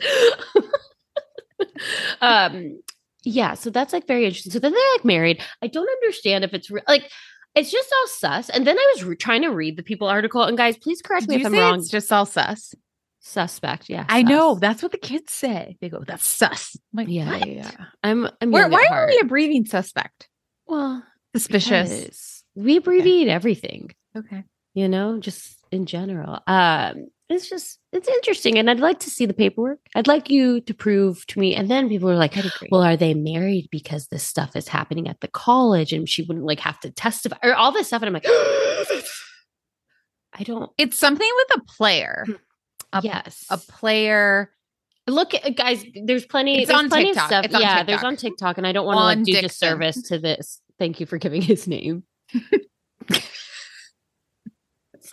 um, 2.22 2.82
yeah, 3.24 3.54
so 3.54 3.70
that's 3.70 3.94
like 3.94 4.08
very 4.08 4.26
interesting. 4.26 4.52
So 4.52 4.58
then 4.60 4.72
they're 4.74 4.92
like 4.96 5.06
married. 5.06 5.42
I 5.62 5.68
don't 5.68 5.88
understand 5.90 6.44
if 6.44 6.54
it's 6.56 6.72
re- 6.72 6.82
like 6.88 7.10
it's 7.54 7.72
just 7.72 7.94
all 7.96 8.08
sus. 8.08 8.50
And 8.50 8.66
then 8.66 8.78
I 8.80 8.92
was 8.96 9.04
re- 9.04 9.16
trying 9.16 9.44
to 9.44 9.50
read 9.50 9.78
the 9.78 9.84
People 9.84 10.08
article, 10.08 10.42
and 10.44 10.58
guys, 10.58 10.78
please 10.78 11.02
correct 11.04 11.28
Did 11.28 11.36
me 11.36 11.42
if 11.42 11.46
I'm 11.48 11.54
wrong. 11.54 11.80
it's 11.80 11.90
just 11.90 12.12
all 12.12 12.26
sus? 12.26 12.74
Suspect, 13.20 13.90
yeah. 13.90 14.06
I 14.10 14.22
sus. 14.22 14.30
know. 14.30 14.56
That's 14.56 14.82
what 14.82 14.92
the 14.92 14.98
kids 14.98 15.32
say. 15.32 15.78
They 15.82 15.90
go, 15.90 16.04
"That's 16.06 16.28
sus." 16.28 16.76
I'm 16.94 16.98
like, 16.98 17.08
Yeah, 17.08 17.36
yeah, 17.38 17.46
yeah. 17.46 17.72
I'm. 18.04 18.28
I'm 18.42 18.50
Where, 18.50 18.68
why 18.68 18.88
are 18.90 19.06
we 19.08 19.20
abbreviating 19.20 19.66
suspect? 19.68 20.28
Well, 20.66 21.04
Suspicious. 21.36 22.44
we 22.56 22.78
abbreviate 22.78 23.28
everything. 23.28 23.92
Okay. 24.16 24.44
you 24.74 24.88
know, 24.88 25.20
just 25.20 25.58
in 25.72 25.86
general. 25.86 26.40
Um, 26.48 27.08
it's 27.30 27.50
just 27.50 27.80
it's 27.94 28.10
interesting, 28.10 28.58
and 28.58 28.70
I'd 28.70 28.82
like 28.82 29.00
to 29.00 29.10
see 29.10 29.26
the 29.26 29.34
paperwork. 29.34 29.80
I'd 29.96 30.08
like 30.08 30.30
you 30.30 30.60
to 30.62 30.74
prove 30.74 31.26
to 31.28 31.40
me. 31.40 31.56
And 31.56 31.72
then 31.72 31.88
people 31.88 32.10
are 32.10 32.18
like, 32.18 32.36
"Well, 32.70 32.84
are 32.84 32.98
they 32.98 33.14
married 33.14 33.70
because 33.72 34.08
this 34.08 34.24
stuff 34.24 34.56
is 34.56 34.68
happening 34.68 35.08
at 35.08 35.22
the 35.22 35.30
college, 35.30 35.94
and 35.94 36.10
she 36.10 36.24
wouldn't 36.24 36.46
like 36.46 36.60
have 36.60 36.80
to 36.82 36.92
testify 36.92 37.38
or 37.42 37.56
all 37.56 37.72
this 37.72 37.88
stuff?" 37.88 38.02
And 38.02 38.08
I'm 38.08 38.14
like, 38.14 38.26
I 40.34 40.44
don't. 40.44 40.70
it's 40.78 40.98
something 40.98 41.30
with 41.38 41.58
a 41.58 41.62
player. 41.78 42.26
A, 42.92 43.02
yes, 43.02 43.46
a 43.50 43.58
player. 43.58 44.52
look 45.08 45.34
at 45.34 45.56
guys. 45.56 45.86
There's 46.04 46.26
plenty. 46.26 46.60
It's 46.60 46.68
there's 46.68 46.80
on 46.80 46.90
plenty 46.90 47.08
TikTok. 47.08 47.24
Of 47.24 47.28
stuff. 47.28 47.46
It's 47.46 47.56
on 47.56 47.62
yeah, 47.62 47.68
TikTok. 47.70 47.88
there's 47.88 48.04
on 48.04 48.16
TikTok, 48.18 48.58
and 48.58 48.68
I 48.68 48.74
don't 48.74 48.86
want 48.86 48.98
to 48.98 49.04
like 49.04 49.18
do 49.20 49.32
Dixon. 49.32 49.48
disservice 49.48 50.02
to 50.10 50.20
this. 50.20 50.62
Thank 50.78 51.00
you 51.00 51.06
for 51.06 51.18
giving 51.18 51.42
his 51.42 51.68
name. 51.68 52.04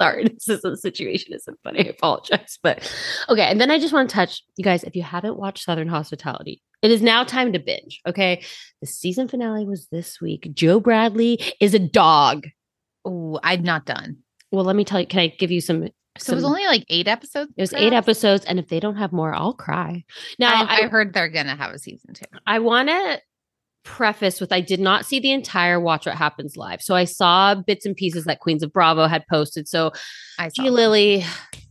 Sorry, 0.00 0.24
this 0.28 0.48
is 0.48 0.62
the 0.62 0.76
situation 0.76 1.34
isn't 1.34 1.58
funny. 1.64 1.80
I 1.80 1.90
apologize. 1.90 2.58
But 2.62 2.90
okay. 3.28 3.42
And 3.42 3.60
then 3.60 3.70
I 3.70 3.78
just 3.78 3.92
want 3.92 4.08
to 4.08 4.14
touch 4.14 4.42
you 4.56 4.64
guys, 4.64 4.84
if 4.84 4.94
you 4.94 5.02
haven't 5.02 5.36
watched 5.36 5.64
Southern 5.64 5.88
Hospitality, 5.88 6.62
it 6.82 6.90
is 6.90 7.02
now 7.02 7.24
time 7.24 7.52
to 7.52 7.58
binge. 7.58 8.00
Okay. 8.06 8.42
The 8.80 8.86
season 8.86 9.28
finale 9.28 9.66
was 9.66 9.88
this 9.90 10.20
week. 10.20 10.50
Joe 10.54 10.80
Bradley 10.80 11.40
is 11.60 11.74
a 11.74 11.78
dog. 11.78 12.46
Oh, 13.04 13.40
I'm 13.42 13.62
not 13.62 13.86
done. 13.86 14.18
Well, 14.52 14.64
let 14.64 14.76
me 14.76 14.84
tell 14.84 15.00
you, 15.00 15.06
can 15.06 15.20
I 15.20 15.28
give 15.28 15.50
you 15.50 15.60
some? 15.60 15.88
So 16.18 16.32
it 16.32 16.36
was 16.36 16.44
only 16.44 16.64
like 16.66 16.84
eight 16.88 17.06
episodes. 17.06 17.52
it 17.56 17.60
was 17.60 17.74
eight 17.74 17.92
episodes, 17.92 18.44
and 18.44 18.58
if 18.58 18.68
they 18.68 18.80
don't 18.80 18.96
have 18.96 19.12
more, 19.12 19.32
I'll 19.32 19.52
cry. 19.52 20.04
Now, 20.38 20.64
I, 20.64 20.84
I 20.84 20.88
heard 20.88 21.12
they're 21.12 21.28
gonna 21.28 21.54
have 21.54 21.70
a 21.70 21.78
season 21.78 22.14
two. 22.14 22.24
I 22.44 22.58
want 22.58 22.88
to 22.88 23.20
preface 23.84 24.40
with 24.40 24.52
I 24.52 24.60
did 24.60 24.80
not 24.80 25.06
see 25.06 25.18
the 25.20 25.32
entire 25.32 25.80
Watch 25.80 26.06
What 26.06 26.16
Happens 26.16 26.56
live. 26.56 26.82
So 26.82 26.94
I 26.94 27.04
saw 27.04 27.54
bits 27.54 27.86
and 27.86 27.96
pieces 27.96 28.24
that 28.24 28.40
Queens 28.40 28.62
of 28.62 28.72
Bravo 28.72 29.06
had 29.06 29.26
posted. 29.28 29.66
So 29.68 29.92
I 30.38 30.50
G. 30.50 30.68
Lily, 30.70 31.24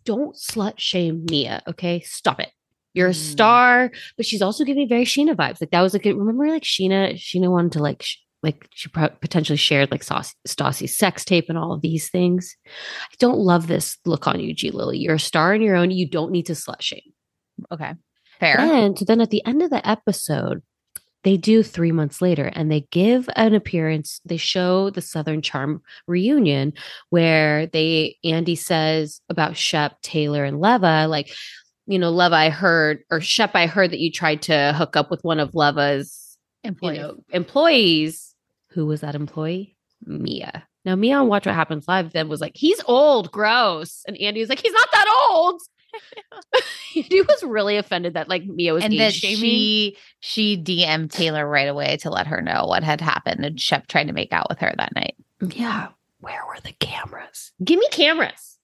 don't 0.06 0.36
slut 0.36 0.76
shame 0.78 1.26
Mia. 1.30 1.62
Okay. 1.68 2.00
Stop 2.02 2.40
it. 2.40 2.50
You're 2.94 3.10
a 3.10 3.12
Mm. 3.12 3.32
star, 3.32 3.92
but 4.16 4.26
she's 4.26 4.42
also 4.42 4.64
giving 4.64 4.90
very 4.90 5.04
Scheana 5.06 5.36
vibes. 5.36 5.62
Like 5.62 5.70
that 5.72 5.82
was 5.82 5.94
like, 5.94 6.06
remember 6.06 6.48
like 6.48 6.64
Scheana, 6.64 7.14
Scheana 7.14 7.52
wanted 7.52 7.74
to 7.74 7.80
like, 7.80 8.02
sh- 8.02 8.18
like 8.42 8.68
she 8.74 8.90
pro- 8.90 9.10
potentially 9.10 9.58
shared 9.58 9.92
like 9.92 10.02
Stassi, 10.02 10.34
Stassi's 10.48 10.98
sex 10.98 11.24
tape 11.26 11.46
and 11.50 11.58
all 11.58 11.74
of 11.74 11.82
these 11.82 12.10
things. 12.10 12.56
I 12.66 13.16
don't 13.20 13.38
love 13.40 13.68
this 13.68 13.98
look 14.06 14.28
on 14.28 14.40
you, 14.40 14.54
G 14.54 14.72
Lily. 14.72 14.98
You're 14.98 15.16
a 15.16 15.20
star 15.20 15.54
on 15.54 15.62
your 15.62 15.76
own. 15.76 15.92
You 15.92 16.10
don't 16.10 16.32
need 16.32 16.46
to 16.48 16.54
slut 16.54 16.82
shame. 16.82 17.02
Okay, 17.72 17.94
fair. 18.40 18.60
And 18.60 18.98
then 18.98 19.22
at 19.22 19.30
the 19.32 19.46
end 19.46 19.62
of 19.62 19.70
the 19.70 19.88
episode, 19.88 20.62
they 21.28 21.36
do 21.36 21.62
three 21.62 21.92
months 21.92 22.22
later 22.22 22.46
and 22.56 22.72
they 22.72 22.88
give 22.90 23.30
an 23.36 23.54
appearance. 23.54 24.22
They 24.24 24.38
show 24.38 24.90
the 24.92 25.02
Southern 25.02 25.42
Charm 25.42 25.82
reunion 26.08 26.72
where 27.10 27.68
they, 27.68 28.16
Andy 28.24 28.56
says 28.56 29.20
about 29.28 29.58
Shep, 29.58 30.02
Taylor, 30.02 30.46
and 30.46 30.62
Leva, 30.62 31.06
like, 31.10 31.30
you 31.86 32.00
know, 32.00 32.12
Leva, 32.12 32.34
I 32.34 32.50
heard, 32.50 33.04
or 33.12 33.20
Shep, 33.20 33.52
I 33.56 33.66
heard 33.68 33.92
that 33.92 34.00
you 34.00 34.10
tried 34.10 34.42
to 34.44 34.74
hook 34.78 34.96
up 34.96 35.12
with 35.12 35.22
one 35.26 35.42
of 35.42 35.54
Leva's 35.54 36.38
you 36.64 36.70
Employees. 36.70 36.98
know, 36.98 37.18
employees. 37.34 38.34
Who 38.70 38.86
was 38.86 39.02
that 39.02 39.14
employee? 39.14 39.76
Mia. 40.06 40.66
Now, 40.86 40.96
Mia 40.96 41.18
on 41.18 41.28
Watch 41.28 41.46
What 41.46 41.56
Happens 41.56 41.90
Live 41.90 42.14
then 42.14 42.30
was 42.30 42.40
like, 42.40 42.54
he's 42.56 42.82
old, 42.86 43.34
gross. 43.34 44.02
And 44.08 44.16
Andy 44.16 44.40
was 44.40 44.48
like, 44.48 44.62
he's 44.62 44.72
not 44.72 44.88
that 44.94 45.28
old. 45.30 45.60
Andy 46.96 47.22
was 47.22 47.44
really 47.44 47.78
offended 47.78 48.16
that 48.16 48.30
like 48.30 48.46
Mia 48.46 48.74
was 48.74 48.84
and 48.84 48.94
age 48.94 49.00
that 49.00 49.14
shaming. 49.14 49.38
she 49.38 49.98
she 50.20 50.58
DM'd 50.58 51.12
Taylor 51.12 51.48
right 51.48 51.68
away 51.68 51.98
to 51.98 52.10
let 52.10 52.28
her 52.28 52.42
know 52.42 52.66
what 52.66 52.84
had 52.84 53.02
happened, 53.02 53.46
and 53.46 53.60
Shep 53.60 53.88
tried 53.88 54.08
to 54.08 54.14
make 54.14 54.32
out 54.34 54.48
with 54.50 54.60
her 54.60 54.74
that 54.78 54.96
night. 54.96 55.16
Yeah. 55.42 55.90
Where 56.20 56.42
were 56.48 56.60
the 56.64 56.74
cameras? 56.74 57.52
Give 57.64 57.80
me 57.80 57.88
cameras. 57.92 58.58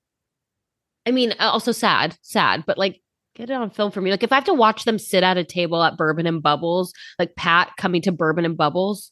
I 1.06 1.12
mean, 1.12 1.34
also 1.40 1.72
sad, 1.72 2.18
sad, 2.22 2.64
but 2.66 2.78
like 2.78 3.02
get 3.36 3.50
it 3.50 3.54
on 3.54 3.70
film 3.70 3.92
for 3.92 4.02
me. 4.02 4.12
Like 4.12 4.24
if 4.24 4.32
I 4.32 4.36
have 4.36 4.46
to 4.46 4.54
watch 4.54 4.86
them 4.86 5.00
sit 5.00 5.24
at 5.24 5.38
a 5.38 5.44
table 5.44 5.82
at 5.84 5.98
Bourbon 5.98 6.28
and 6.28 6.42
Bubbles, 6.42 6.94
like 7.20 7.36
Pat 7.36 7.72
coming 7.78 8.02
to 8.04 8.12
Bourbon 8.12 8.46
and 8.46 8.58
Bubbles 8.58 9.12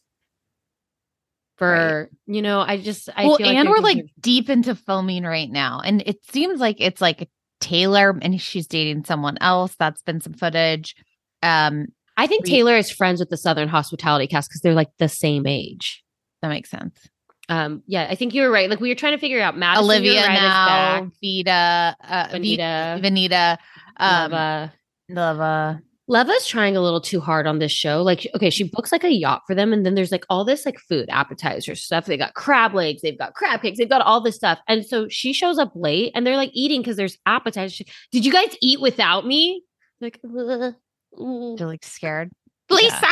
for, 1.57 2.09
you 2.25 2.41
know, 2.41 2.61
I 2.61 2.77
just, 2.77 3.09
I 3.15 3.25
well, 3.25 3.37
feel 3.37 3.47
like 3.47 3.55
and 3.55 3.69
we're 3.69 3.77
like 3.77 4.05
deep 4.19 4.49
into 4.49 4.73
filming 4.75 5.23
right 5.23 5.49
now, 5.49 5.81
and 5.83 6.01
it 6.05 6.25
seems 6.25 6.59
like 6.59 6.77
it's 6.79 7.01
like 7.01 7.29
Taylor 7.61 8.17
and 8.21 8.41
she's 8.41 8.67
dating 8.67 9.05
someone 9.05 9.37
else. 9.39 9.75
That's 9.79 10.01
been 10.01 10.19
some 10.19 10.33
footage. 10.33 10.95
Um, 11.41 11.87
I 12.17 12.27
think 12.27 12.43
We- 12.43 12.49
Taylor 12.51 12.75
is 12.75 12.91
friends 12.91 13.19
with 13.19 13.29
the 13.29 13.37
Southern 13.37 13.69
Hospitality 13.69 14.27
cast 14.27 14.49
because 14.49 14.61
they're 14.61 14.73
like 14.73 14.89
the 14.99 15.07
same 15.09 15.47
age. 15.47 16.03
that 16.41 16.49
makes 16.49 16.69
sense. 16.69 17.07
Um, 17.49 17.83
yeah, 17.85 18.07
I 18.09 18.15
think 18.15 18.33
you 18.33 18.41
were 18.43 18.49
right. 18.51 18.69
Like 18.69 18.79
we 18.79 18.89
were 18.89 18.95
trying 18.95 19.13
to 19.13 19.19
figure 19.19 19.39
out 19.41 19.55
Madison 19.57 19.83
Olivia 19.85 20.21
now, 20.21 21.01
back, 21.01 21.03
Vita, 21.21 21.95
uh, 22.03 22.27
Venita, 22.29 22.99
Venita, 23.01 23.57
um, 23.97 24.31
Leva. 24.31 24.73
Leva. 25.09 25.81
Leva's 26.07 26.45
trying 26.47 26.75
a 26.75 26.81
little 26.81 26.99
too 26.99 27.19
hard 27.21 27.47
on 27.47 27.59
this 27.59 27.71
show. 27.71 28.01
Like, 28.01 28.27
okay, 28.35 28.49
she 28.49 28.63
books 28.63 28.91
like 28.91 29.03
a 29.03 29.11
yacht 29.13 29.43
for 29.47 29.55
them, 29.55 29.71
and 29.71 29.85
then 29.85 29.95
there's 29.95 30.11
like 30.11 30.25
all 30.29 30.43
this 30.43 30.65
like 30.65 30.77
food 30.79 31.07
appetizer 31.09 31.75
stuff. 31.75 32.05
They 32.05 32.17
got 32.17 32.33
crab 32.33 32.73
legs, 32.73 33.01
they've 33.01 33.17
got 33.17 33.33
crab 33.35 33.61
cakes, 33.61 33.77
they've 33.77 33.87
got 33.89 34.01
all 34.01 34.19
this 34.21 34.35
stuff. 34.35 34.59
And 34.67 34.85
so 34.85 35.07
she 35.07 35.31
shows 35.31 35.57
up 35.57 35.71
late, 35.75 36.11
and 36.15 36.25
they're 36.25 36.35
like 36.37 36.51
eating 36.53 36.81
because 36.81 36.97
there's 36.97 37.17
appetizers. 37.25 37.73
She- 37.73 37.85
Did 38.11 38.25
you 38.25 38.31
guys 38.33 38.55
eat 38.61 38.81
without 38.81 39.25
me? 39.25 39.63
Like, 40.01 40.19
"Uh, 40.25 40.71
mm." 41.17 41.57
They're 41.57 41.67
like 41.67 41.85
scared. 41.85 42.31
Yeah. 42.69 42.75
Lisa, 42.77 43.07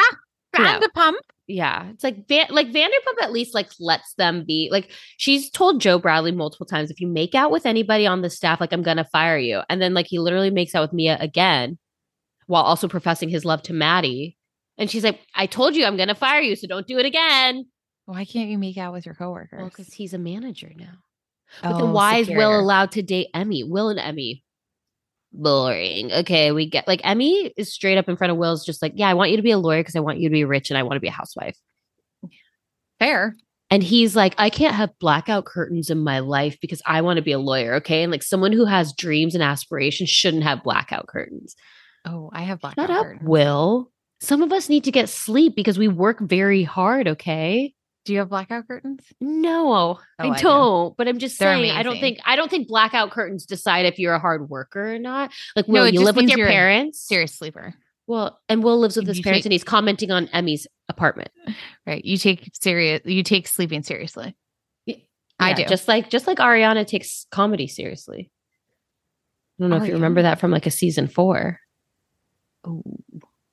grab 0.56 0.82
No. 0.82 0.88
the 0.88 0.91
pump. 0.93 1.19
yeah, 1.47 1.89
it's 1.91 2.04
like 2.04 2.28
Van- 2.28 2.47
like 2.49 2.67
Vanderpump 2.67 3.21
at 3.21 3.32
least 3.32 3.54
like 3.54 3.69
lets 3.80 4.13
them 4.15 4.43
be. 4.45 4.67
Like 4.71 4.89
she's 5.17 5.49
told 5.52 5.80
Joe 5.82 5.99
Bradley 5.99 6.32
multiple 6.32 6.65
times, 6.65 6.89
if 6.91 6.99
you 6.99 7.08
make 7.08 7.36
out 7.36 7.52
with 7.52 7.65
anybody 7.65 8.08
on 8.08 8.21
the 8.23 8.30
staff, 8.30 8.60
like 8.60 8.73
I'm 8.73 8.84
gonna 8.84 9.06
fire 9.12 9.38
you. 9.38 9.62
And 9.69 9.82
then 9.82 9.93
like 9.93 10.08
he 10.08 10.17
literally 10.19 10.49
makes 10.49 10.73
out 10.75 10.82
with 10.82 10.93
Mia 10.93 11.17
again, 11.19 11.78
while 12.49 12.63
also 12.63 12.88
professing 12.88 13.29
his 13.29 13.45
love 13.45 13.62
to 13.62 13.73
Maddie. 13.73 14.35
And 14.79 14.89
she's 14.89 15.03
like, 15.03 15.19
I 15.35 15.45
told 15.45 15.75
you 15.75 15.85
I'm 15.85 15.97
gonna 15.97 16.15
fire 16.15 16.41
you, 16.41 16.55
so 16.55 16.67
don't 16.67 16.88
do 16.88 16.97
it 16.97 17.05
again. 17.05 17.65
Why 18.05 18.25
can't 18.25 18.49
you 18.49 18.57
make 18.57 18.75
out 18.77 18.91
with 18.91 19.05
your 19.05 19.13
coworkers? 19.13 19.59
Well, 19.59 19.69
because 19.69 19.93
he's 19.93 20.15
a 20.15 20.17
manager 20.17 20.71
now. 20.75 20.93
But 21.62 21.75
Oh, 21.75 21.77
then 21.77 21.93
why 21.93 22.17
is 22.17 22.27
Will 22.27 22.59
allowed 22.59 22.91
to 22.93 23.03
date 23.03 23.27
Emmy? 23.35 23.63
Will 23.63 23.89
and 23.89 23.99
Emmy. 23.99 24.43
Boring. 25.31 26.12
Okay, 26.12 26.51
we 26.51 26.67
get 26.67 26.88
like 26.88 27.01
Emmy 27.03 27.53
is 27.55 27.71
straight 27.71 27.99
up 27.99 28.09
in 28.09 28.17
front 28.17 28.31
of 28.31 28.38
Will's 28.38 28.65
just 28.65 28.81
like, 28.81 28.93
yeah, 28.95 29.09
I 29.09 29.13
want 29.13 29.29
you 29.29 29.38
to 29.38 29.43
be 29.43 29.51
a 29.51 29.59
lawyer 29.59 29.81
because 29.81 29.95
I 29.95 29.99
want 29.99 30.17
you 30.19 30.27
to 30.27 30.33
be 30.33 30.43
rich 30.43 30.71
and 30.71 30.77
I 30.77 30.81
want 30.81 30.95
to 30.95 31.01
be 31.01 31.07
a 31.07 31.12
housewife. 31.12 31.55
fair? 32.97 33.35
And 33.69 33.83
he's 33.83 34.15
like, 34.15 34.33
I 34.39 34.49
can't 34.49 34.73
have 34.73 34.97
blackout 34.99 35.45
curtains 35.45 35.91
in 35.91 35.99
my 35.99 36.17
life 36.19 36.57
because 36.59 36.81
I 36.88 37.01
want 37.01 37.17
to 37.17 37.23
be 37.23 37.31
a 37.33 37.38
lawyer. 37.38 37.75
Okay. 37.75 38.01
And 38.01 38.12
like 38.12 38.23
someone 38.23 38.51
who 38.51 38.65
has 38.65 38.91
dreams 38.93 39.35
and 39.35 39.43
aspirations 39.43 40.09
shouldn't 40.09 40.41
have 40.41 40.63
blackout 40.63 41.05
curtains. 41.07 41.55
Oh, 42.10 42.30
I 42.34 42.43
have 42.43 42.60
black. 42.60 42.76
Shut 42.76 42.89
up, 42.89 43.06
Will. 43.22 43.91
Some 44.22 44.41
of 44.41 44.52
us 44.52 44.67
need 44.67 44.84
to 44.86 44.91
get 44.91 45.10
sleep 45.10 45.56
because 45.56 45.78
we 45.78 45.88
work 45.88 46.19
very 46.19 46.63
hard. 46.63 47.08
Okay. 47.08 47.74
Do 48.06 48.13
you 48.13 48.19
have 48.19 48.30
blackout 48.30 48.67
curtains? 48.67 49.06
No, 49.22 49.72
Oh, 49.74 50.00
I 50.17 50.30
I 50.30 50.38
do. 50.38 50.43
don't. 50.43 50.98
But 50.98 51.08
I'm 51.08 51.19
just 51.19 51.38
They're 51.38 51.56
saying, 51.56 51.72
I 51.72 51.84
don't 51.84 52.00
think 52.00 52.19
I 52.26 52.36
don't 52.36 52.50
think 52.50 52.67
blackout 52.67 53.12
curtains 53.12 53.45
decide 53.45 53.86
if 53.86 54.00
you're 54.00 54.13
a 54.13 54.19
hard 54.19 54.50
worker 54.50 54.95
or 54.95 55.00
not. 55.00 55.32
Like, 55.56 55.67
Will, 55.67 55.86
it 55.86 55.93
you 55.93 56.02
live 56.02 56.15
with 56.15 56.30
your 56.30 56.48
parents. 56.48 57.00
Serious 57.00 57.36
sleeper, 57.36 57.76
Well, 58.08 58.39
and 58.50 58.63
Will 58.63 58.80
lives 58.80 58.98
with 58.98 59.06
his 59.08 59.19
parents, 59.22 59.39
take- 59.43 59.45
and 59.45 59.52
he's 59.54 59.63
commenting 59.63 60.12
on 60.12 60.28
Emmy's 60.30 60.65
apartment. 60.88 61.30
right? 61.86 62.04
You 62.04 62.17
take 62.17 62.50
serious. 62.60 63.02
You 63.06 63.22
take 63.24 63.48
sleeping 63.48 63.84
seriously. 63.84 64.36
I 65.41 65.54
do. 65.54 65.63
Just 65.65 65.88
like 65.88 66.10
just 66.10 66.28
like 66.28 66.39
Ariana 66.39 66.86
takes 66.86 67.26
comedy 67.32 67.67
seriously. 67.67 68.32
I 69.60 69.63
don't 69.63 69.69
know 69.69 69.78
if 69.78 69.84
oh, 69.84 69.86
you 69.86 69.93
remember 69.93 70.22
that 70.24 70.39
from 70.39 70.52
like 70.52 70.65
a 70.65 70.72
season 70.72 71.08
four. 71.08 71.60
Oh, 72.65 72.84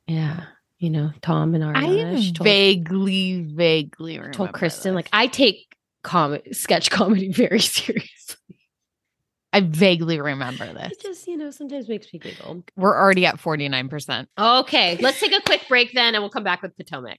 Yeah. 0.06 0.44
You 0.78 0.90
know, 0.90 1.10
Tom 1.22 1.54
and 1.54 1.64
Ariana. 1.64 2.16
I 2.16 2.20
she 2.20 2.32
told, 2.32 2.44
vaguely, 2.44 3.40
vaguely 3.40 4.18
remember 4.18 4.34
told 4.36 4.52
Kristen, 4.52 4.92
this. 4.92 4.96
like, 4.96 5.08
I 5.10 5.26
take 5.26 5.74
comedy 6.02 6.52
sketch 6.52 6.90
comedy 6.90 7.28
very 7.32 7.60
seriously. 7.60 8.36
I 9.54 9.60
vaguely 9.60 10.20
remember 10.20 10.70
this. 10.74 10.92
It 10.92 11.00
just, 11.00 11.26
you 11.26 11.38
know, 11.38 11.50
sometimes 11.50 11.88
makes 11.88 12.12
me 12.12 12.18
giggle. 12.18 12.62
We're 12.76 12.94
already 12.94 13.24
at 13.24 13.40
forty 13.40 13.66
nine 13.70 13.88
percent. 13.88 14.28
Okay, 14.38 14.98
let's 15.00 15.18
take 15.18 15.32
a 15.32 15.40
quick 15.40 15.62
break 15.66 15.92
then 15.94 16.14
and 16.14 16.22
we'll 16.22 16.30
come 16.30 16.44
back 16.44 16.60
with 16.60 16.76
Potomac. 16.76 17.18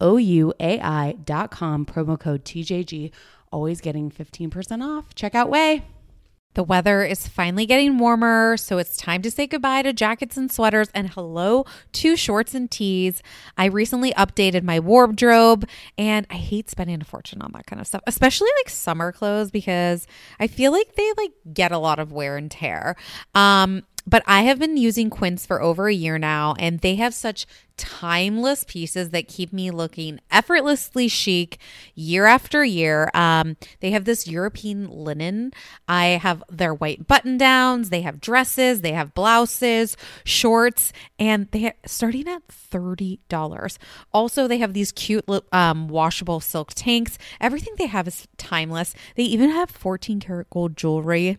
dot 0.00 1.50
com, 1.50 1.86
promo 1.86 2.18
code 2.18 2.44
TJG. 2.44 3.12
Always 3.52 3.80
getting 3.80 4.10
15% 4.10 4.82
off. 4.82 5.14
Check 5.14 5.34
out 5.34 5.50
OUAI. 5.50 5.82
The 6.54 6.64
weather 6.64 7.04
is 7.04 7.28
finally 7.28 7.64
getting 7.64 7.98
warmer, 7.98 8.56
so 8.56 8.78
it's 8.78 8.96
time 8.96 9.22
to 9.22 9.30
say 9.30 9.46
goodbye 9.46 9.82
to 9.82 9.92
jackets 9.92 10.36
and 10.36 10.50
sweaters 10.50 10.88
and 10.94 11.08
hello 11.10 11.64
to 11.92 12.16
shorts 12.16 12.54
and 12.54 12.68
tees. 12.68 13.22
I 13.56 13.66
recently 13.66 14.12
updated 14.14 14.64
my 14.64 14.80
wardrobe 14.80 15.68
and 15.96 16.26
I 16.28 16.34
hate 16.34 16.68
spending 16.68 17.00
a 17.00 17.04
fortune 17.04 17.40
on 17.40 17.52
that 17.52 17.66
kind 17.66 17.80
of 17.80 17.86
stuff, 17.86 18.02
especially 18.08 18.48
like 18.58 18.68
summer 18.68 19.12
clothes 19.12 19.52
because 19.52 20.08
I 20.40 20.48
feel 20.48 20.72
like 20.72 20.96
they 20.96 21.12
like 21.16 21.32
get 21.54 21.70
a 21.70 21.78
lot 21.78 22.00
of 22.00 22.10
wear 22.10 22.36
and 22.36 22.50
tear. 22.50 22.96
Um 23.32 23.84
but 24.06 24.22
I 24.26 24.42
have 24.42 24.58
been 24.58 24.76
using 24.76 25.10
Quince 25.10 25.46
for 25.46 25.62
over 25.62 25.88
a 25.88 25.94
year 25.94 26.18
now, 26.18 26.54
and 26.58 26.80
they 26.80 26.96
have 26.96 27.14
such 27.14 27.46
timeless 27.76 28.62
pieces 28.64 29.08
that 29.08 29.26
keep 29.26 29.54
me 29.54 29.70
looking 29.70 30.20
effortlessly 30.30 31.08
chic 31.08 31.58
year 31.94 32.26
after 32.26 32.62
year. 32.62 33.10
Um, 33.14 33.56
they 33.80 33.90
have 33.92 34.04
this 34.04 34.28
European 34.28 34.90
linen. 34.90 35.52
I 35.88 36.06
have 36.22 36.42
their 36.50 36.74
white 36.74 37.06
button 37.06 37.38
downs. 37.38 37.88
They 37.88 38.02
have 38.02 38.20
dresses. 38.20 38.82
They 38.82 38.92
have 38.92 39.14
blouses, 39.14 39.96
shorts, 40.24 40.92
and 41.18 41.50
they 41.52 41.66
are 41.66 41.74
starting 41.86 42.28
at 42.28 42.42
thirty 42.48 43.20
dollars. 43.28 43.78
Also, 44.12 44.46
they 44.46 44.58
have 44.58 44.74
these 44.74 44.92
cute 44.92 45.24
um, 45.52 45.88
washable 45.88 46.40
silk 46.40 46.72
tanks. 46.74 47.16
Everything 47.40 47.74
they 47.78 47.86
have 47.86 48.06
is 48.06 48.28
timeless. 48.36 48.94
They 49.16 49.24
even 49.24 49.50
have 49.50 49.70
fourteen 49.70 50.20
karat 50.20 50.50
gold 50.50 50.76
jewelry. 50.76 51.38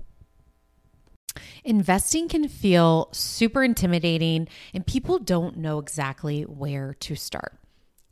Investing 1.63 2.27
can 2.27 2.47
feel 2.47 3.09
super 3.11 3.63
intimidating 3.63 4.47
and 4.73 4.85
people 4.85 5.19
don't 5.19 5.57
know 5.57 5.79
exactly 5.79 6.43
where 6.43 6.95
to 7.01 7.15
start. 7.15 7.57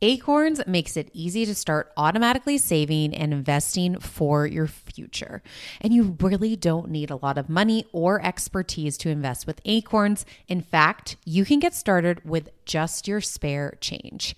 Acorns 0.02 0.66
makes 0.66 0.96
it 0.96 1.10
easy 1.12 1.44
to 1.44 1.54
start 1.54 1.92
automatically 1.94 2.56
saving 2.56 3.14
and 3.14 3.34
investing 3.34 3.98
for 3.98 4.46
your 4.46 4.66
future. 4.66 5.42
And 5.82 5.92
you 5.92 6.16
really 6.20 6.56
don't 6.56 6.88
need 6.90 7.10
a 7.10 7.16
lot 7.16 7.36
of 7.36 7.50
money 7.50 7.84
or 7.92 8.24
expertise 8.24 8.96
to 8.98 9.10
invest 9.10 9.46
with 9.46 9.60
Acorns. 9.66 10.24
In 10.48 10.62
fact, 10.62 11.16
you 11.26 11.44
can 11.44 11.58
get 11.58 11.74
started 11.74 12.24
with 12.24 12.48
just 12.70 13.08
your 13.08 13.20
spare 13.20 13.76
change. 13.80 14.36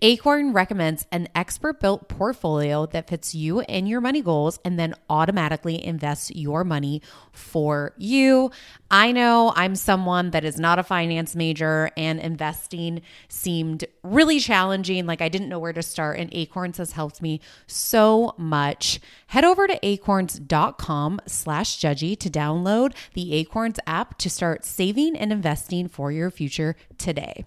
Acorn 0.00 0.54
recommends 0.54 1.06
an 1.12 1.28
expert 1.34 1.80
built 1.80 2.08
portfolio 2.08 2.86
that 2.86 3.10
fits 3.10 3.34
you 3.34 3.60
and 3.60 3.86
your 3.86 4.00
money 4.00 4.22
goals 4.22 4.58
and 4.64 4.78
then 4.78 4.94
automatically 5.10 5.84
invests 5.84 6.30
your 6.30 6.64
money 6.64 7.02
for 7.30 7.92
you. 7.98 8.50
I 8.90 9.12
know 9.12 9.52
I'm 9.54 9.76
someone 9.76 10.30
that 10.30 10.46
is 10.46 10.58
not 10.58 10.78
a 10.78 10.82
finance 10.82 11.36
major 11.36 11.90
and 11.94 12.18
investing 12.20 13.02
seemed 13.28 13.84
really 14.02 14.40
challenging. 14.40 15.04
Like 15.04 15.20
I 15.20 15.28
didn't 15.28 15.50
know 15.50 15.58
where 15.58 15.74
to 15.74 15.82
start, 15.82 16.18
and 16.18 16.32
Acorns 16.32 16.78
has 16.78 16.92
helped 16.92 17.20
me 17.20 17.40
so 17.66 18.34
much. 18.38 18.98
Head 19.34 19.44
over 19.44 19.66
to 19.66 19.84
acorns.com 19.84 21.20
slash 21.26 21.80
judgy 21.80 22.16
to 22.20 22.30
download 22.30 22.94
the 23.14 23.34
Acorns 23.34 23.80
app 23.84 24.16
to 24.18 24.30
start 24.30 24.64
saving 24.64 25.16
and 25.16 25.32
investing 25.32 25.88
for 25.88 26.12
your 26.12 26.30
future 26.30 26.76
today. 26.98 27.44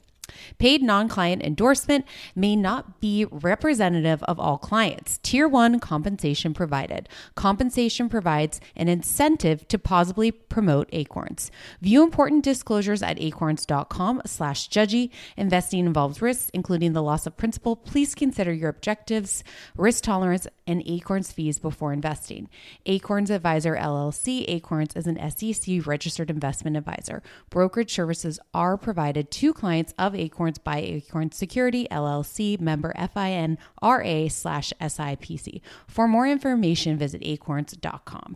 Paid 0.58 0.84
non 0.84 1.08
client 1.08 1.42
endorsement 1.44 2.06
may 2.36 2.56
not 2.56 3.00
be 3.00 3.26
representative 3.26 4.24
of 4.24 4.40
all 4.40 4.58
clients. 4.58 5.20
Tier 5.24 5.48
1 5.48 5.80
compensation 5.80 6.54
provided. 6.54 7.10
Compensation 7.36 8.10
provides 8.10 8.60
an 8.76 8.88
incentive 8.88 9.68
to 9.68 9.78
positively 9.78 10.32
promote 10.32 10.90
Acorns. 10.92 11.52
View 11.82 12.04
important 12.04 12.44
disclosures 12.44 13.02
at 13.02 13.20
acorns.com 13.20 14.22
slash 14.26 14.70
judgy. 14.70 15.10
Investing 15.36 15.86
involves 15.86 16.22
risks, 16.22 16.50
including 16.54 16.94
the 16.94 17.04
loss 17.04 17.26
of 17.26 17.38
principal. 17.38 17.76
Please 17.76 18.16
consider 18.16 18.54
your 18.54 18.70
objectives, 18.70 19.44
risk 19.76 20.04
tolerance, 20.04 20.48
and 20.66 20.84
Acorns 20.86 21.32
fees 21.32 21.60
before 21.60 21.77
investing. 21.94 22.50
Acorns 22.86 23.30
Advisor 23.30 23.76
LLC. 23.76 24.46
Acorns 24.48 24.96
is 24.96 25.08
an 25.08 25.18
SEC 25.30 25.86
registered 25.86 26.30
investment 26.30 26.78
advisor. 26.78 27.22
Brokerage 27.50 27.94
services 27.94 28.40
are 28.54 28.78
provided 28.78 29.32
to 29.32 29.54
clients 29.54 29.94
of 29.98 30.16
Acorns 30.16 30.58
by 30.58 30.78
Acorns 30.80 31.36
Security 31.36 31.88
LLC, 31.92 32.60
member 32.60 32.94
FINRA 32.98 34.32
slash 34.32 34.74
SIPC. 34.82 35.62
For 35.88 36.08
more 36.08 36.28
information, 36.28 36.98
visit 36.98 37.22
acorns.com. 37.24 38.36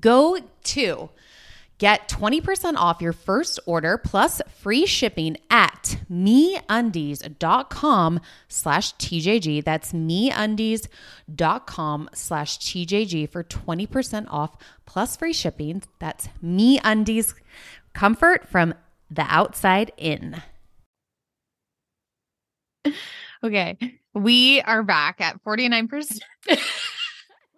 Go 0.00 0.38
to 0.64 1.10
get 1.78 2.08
20% 2.08 2.76
off 2.76 3.02
your 3.02 3.12
first 3.12 3.60
order 3.66 3.98
plus 3.98 4.40
free 4.60 4.86
shipping 4.86 5.36
at 5.50 5.98
meundies.com 6.10 6.60
slash 8.48 8.94
TJG. 8.94 9.62
That's 9.64 9.92
meundies.com 9.92 10.88
slash 12.14 12.58
TJG 12.58 13.28
for 13.28 13.44
20% 13.44 14.26
off 14.30 14.56
plus 14.86 15.16
free 15.16 15.32
shipping. 15.32 15.82
That's 15.98 16.28
meundies 16.42 17.34
comfort 17.92 18.48
from 18.48 18.74
the 19.10 19.26
outside 19.28 19.92
in. 19.96 20.42
Okay. 23.44 23.76
We 24.14 24.62
are 24.62 24.82
back 24.82 25.20
at 25.20 25.42
49%. 25.44 26.20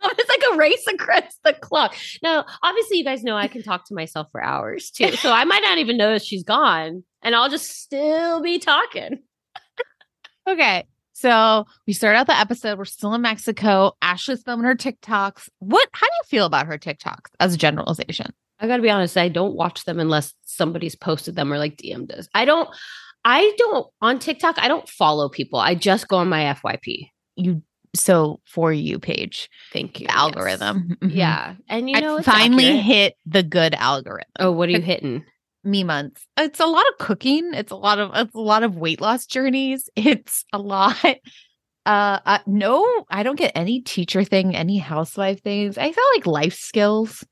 it's 0.19 0.29
like 0.29 0.55
a 0.55 0.57
race 0.57 0.87
across 0.89 1.39
the 1.45 1.53
clock. 1.55 1.97
Now, 2.23 2.45
obviously, 2.63 2.99
you 2.99 3.05
guys 3.05 3.23
know 3.23 3.37
I 3.37 3.49
can 3.49 3.63
talk 3.63 3.87
to 3.87 3.95
myself 3.95 4.29
for 4.31 4.43
hours 4.43 4.91
too. 4.91 5.13
So 5.19 5.33
I 5.33 5.45
might 5.45 5.63
not 5.63 5.79
even 5.79 5.97
notice 5.97 6.25
she's 6.25 6.45
gone 6.45 7.03
and 7.23 7.35
I'll 7.35 7.49
just 7.49 7.71
still 7.83 8.41
be 8.41 8.59
talking. 8.59 9.21
Okay. 10.49 10.87
So 11.13 11.67
we 11.87 11.93
start 11.93 12.17
out 12.17 12.27
the 12.27 12.39
episode. 12.39 12.79
We're 12.79 12.85
still 12.85 13.13
in 13.13 13.23
Mexico. 13.23 13.93
Ashley's 14.01 14.43
filming 14.43 14.65
her 14.65 14.75
TikToks. 14.75 15.49
What 15.59 15.89
how 15.93 16.07
do 16.07 16.13
you 16.13 16.29
feel 16.29 16.47
about 16.47 16.67
her 16.67 16.79
TikToks 16.79 17.31
as 17.41 17.55
a 17.55 17.59
generalization? 17.59 18.33
I 18.61 18.67
gotta 18.67 18.83
be 18.83 18.91
honest, 18.91 19.17
I 19.17 19.29
don't 19.29 19.55
watch 19.55 19.85
them 19.85 20.01
unless 20.01 20.35
somebody's 20.43 20.95
posted 20.95 21.37
them 21.37 21.53
or 21.53 21.59
like 21.59 21.77
DM'd 21.77 22.13
us. 22.13 22.29
I 22.35 22.45
don't 22.45 22.69
I 23.25 23.53
don't 23.59 23.87
on 24.01 24.21
TikTok, 24.21 24.59
I 24.59 24.69
don't 24.69 24.89
follow 24.89 25.29
people. 25.29 25.59
I 25.59 25.75
just 25.75 26.09
go 26.09 26.19
on 26.19 26.29
my 26.29 26.45
FYP. 26.45 27.11
You 27.37 27.63
so 27.99 28.41
for 28.45 28.73
you 28.73 28.99
page. 28.99 29.49
Thank 29.73 30.01
you. 30.01 30.07
The 30.07 30.17
algorithm. 30.17 30.97
Yes. 31.03 31.11
Mhm. 31.11 31.15
Yeah. 31.15 31.55
And 31.69 31.91
you 31.91 32.01
know, 32.01 32.17
it's 32.17 32.27
finally 32.27 32.67
accurate. 32.67 32.85
hit 32.85 33.15
the 33.27 33.43
good 33.43 33.75
algorithm. 33.75 34.31
Oh, 34.39 34.53
what 34.53 34.69
are 34.69 34.73
you 34.73 34.81
hitting? 34.81 35.25
me 35.65 35.85
months. 35.85 36.27
It's 36.37 36.61
a 36.61 36.67
lot 36.67 36.85
of 36.89 36.99
cooking. 36.99 37.53
It's 37.53 37.73
a 37.73 37.77
lot 37.77 37.99
of 37.99 38.11
it's 38.15 38.35
a 38.35 38.41
lot 38.41 38.63
of 38.63 38.77
weight 38.77 39.01
loss 39.01 39.27
journeys. 39.27 39.89
It's 39.97 40.45
a 40.53 40.59
lot. 40.59 40.97
Uh, 41.85 42.19
uh 42.25 42.39
no, 42.47 43.05
I 43.11 43.23
don't 43.23 43.37
get 43.39 43.53
any 43.55 43.81
teacher 43.81 44.25
thing, 44.25 44.55
any 44.57 44.79
housewife 44.79 45.43
things. 45.43 45.77
I 45.77 45.93
feel 45.93 46.05
like 46.15 46.27
life 46.27 46.55
skills, 46.55 47.25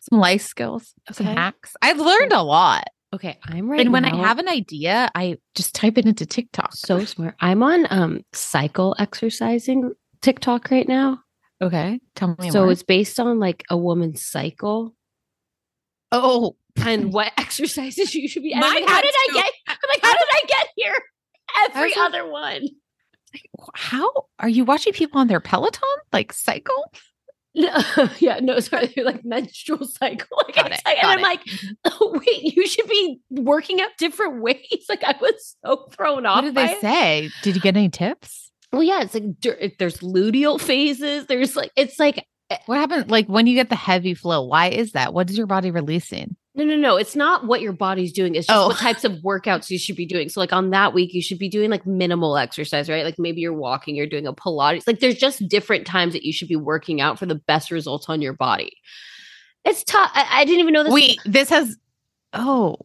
some 0.00 0.18
life 0.18 0.42
skills, 0.42 0.94
some 1.12 1.26
hacks. 1.26 1.74
I've 1.82 1.98
learned 1.98 2.32
a 2.32 2.42
lot. 2.42 2.84
Okay, 3.12 3.38
I'm 3.42 3.68
right. 3.68 3.80
and 3.80 3.92
when 3.92 4.04
I 4.04 4.14
have 4.14 4.38
an 4.38 4.48
idea, 4.48 5.10
I 5.16 5.38
just 5.56 5.74
type 5.74 5.98
it 5.98 6.06
into 6.06 6.24
TikTok. 6.26 6.74
so 6.74 7.04
smart. 7.04 7.34
I'm 7.40 7.62
on 7.62 7.86
um 7.90 8.20
cycle 8.32 8.94
exercising 8.98 9.92
TikTok 10.22 10.70
right 10.70 10.86
now. 10.86 11.20
okay, 11.60 12.00
tell 12.14 12.36
me 12.38 12.50
So 12.50 12.62
more. 12.62 12.72
it's 12.72 12.82
based 12.84 13.18
on 13.18 13.40
like 13.40 13.64
a 13.68 13.76
woman's 13.76 14.24
cycle 14.24 14.94
oh, 16.12 16.56
and 16.76 17.12
what 17.12 17.32
exercises 17.36 18.14
you 18.14 18.28
should 18.28 18.42
be. 18.44 18.54
Mine 18.54 18.62
like, 18.62 18.88
how 18.88 19.00
did 19.00 19.14
I 19.14 19.28
get? 19.34 19.52
I'm 19.68 19.76
like, 19.88 20.02
how 20.02 20.12
did 20.12 20.28
I 20.32 20.40
get 20.46 20.66
here? 20.76 20.94
Every 21.74 21.94
other 21.96 22.30
one. 22.30 22.68
how 23.74 24.08
are 24.38 24.48
you 24.48 24.64
watching 24.64 24.92
people 24.92 25.20
on 25.20 25.26
their 25.26 25.40
Peloton 25.40 25.82
like 26.12 26.32
cycle? 26.32 26.92
No, 27.54 27.82
yeah, 28.20 28.38
no, 28.40 28.60
sorry, 28.60 28.92
like 29.04 29.24
menstrual 29.24 29.86
cycle. 29.86 30.28
Like, 30.46 30.54
Got 30.54 30.72
it, 30.72 30.80
and 30.86 30.96
got 31.02 31.10
I'm 31.10 31.18
it. 31.18 31.22
like, 31.22 31.40
oh, 31.84 32.18
wait, 32.18 32.56
you 32.56 32.66
should 32.66 32.88
be 32.88 33.20
working 33.30 33.80
out 33.80 33.90
different 33.98 34.42
ways. 34.42 34.86
Like 34.88 35.04
I 35.04 35.14
was 35.20 35.56
so 35.64 35.88
thrown 35.92 36.26
off. 36.26 36.36
What 36.36 36.42
did 36.42 36.54
they 36.54 36.72
it. 36.72 36.80
say? 36.80 37.30
Did 37.42 37.54
you 37.54 37.60
get 37.60 37.76
any 37.76 37.88
tips? 37.88 38.50
Well, 38.72 38.82
yeah, 38.82 39.02
it's 39.02 39.14
like 39.14 39.76
there's 39.78 39.98
luteal 39.98 40.60
phases. 40.60 41.26
There's 41.26 41.56
like 41.56 41.70
it's 41.76 41.98
like 41.98 42.24
eh 42.50 42.58
What 42.66 42.78
happened? 42.78 43.10
Like 43.10 43.26
when 43.28 43.46
you 43.46 43.54
get 43.54 43.68
the 43.68 43.76
heavy 43.76 44.14
flow, 44.14 44.44
why 44.44 44.68
is 44.68 44.92
that? 44.92 45.12
What 45.14 45.28
is 45.30 45.36
your 45.38 45.46
body 45.46 45.70
releasing? 45.70 46.36
No, 46.54 46.64
no, 46.64 46.76
no. 46.76 46.96
It's 46.96 47.14
not 47.14 47.46
what 47.46 47.60
your 47.60 47.72
body's 47.72 48.12
doing. 48.12 48.34
It's 48.34 48.48
just 48.48 48.58
Oh. 48.58 48.68
what 48.68 48.78
types 48.78 49.04
of 49.04 49.12
workouts 49.24 49.70
you 49.70 49.78
should 49.78 49.94
be 49.94 50.04
doing. 50.04 50.28
So, 50.28 50.40
like 50.40 50.52
on 50.52 50.70
that 50.70 50.92
week, 50.92 51.14
you 51.14 51.22
should 51.22 51.38
be 51.38 51.48
doing 51.48 51.70
like 51.70 51.86
minimal 51.86 52.36
exercise, 52.36 52.88
right? 52.88 53.04
Like 53.04 53.18
maybe 53.20 53.40
you're 53.40 53.54
walking, 53.54 53.94
you're 53.94 54.06
doing 54.08 54.26
a 54.26 54.32
Pilates. 54.32 54.84
Like 54.86 54.98
there's 54.98 55.14
just 55.16 55.46
different 55.48 55.86
times 55.86 56.12
that 56.12 56.24
you 56.24 56.32
should 56.32 56.48
be 56.48 56.56
working 56.56 57.00
out 57.00 57.18
for 57.20 57.26
the 57.26 57.36
best 57.36 57.70
results 57.70 58.08
on 58.08 58.20
your 58.20 58.32
body. 58.32 58.72
It's 59.64 59.84
tough. 59.84 60.10
I, 60.12 60.26
I 60.40 60.44
didn't 60.44 60.60
even 60.60 60.72
know 60.74 60.82
this. 60.84 60.92
Wait, 60.92 61.20
this 61.24 61.50
has 61.50 61.76
oh 62.32 62.76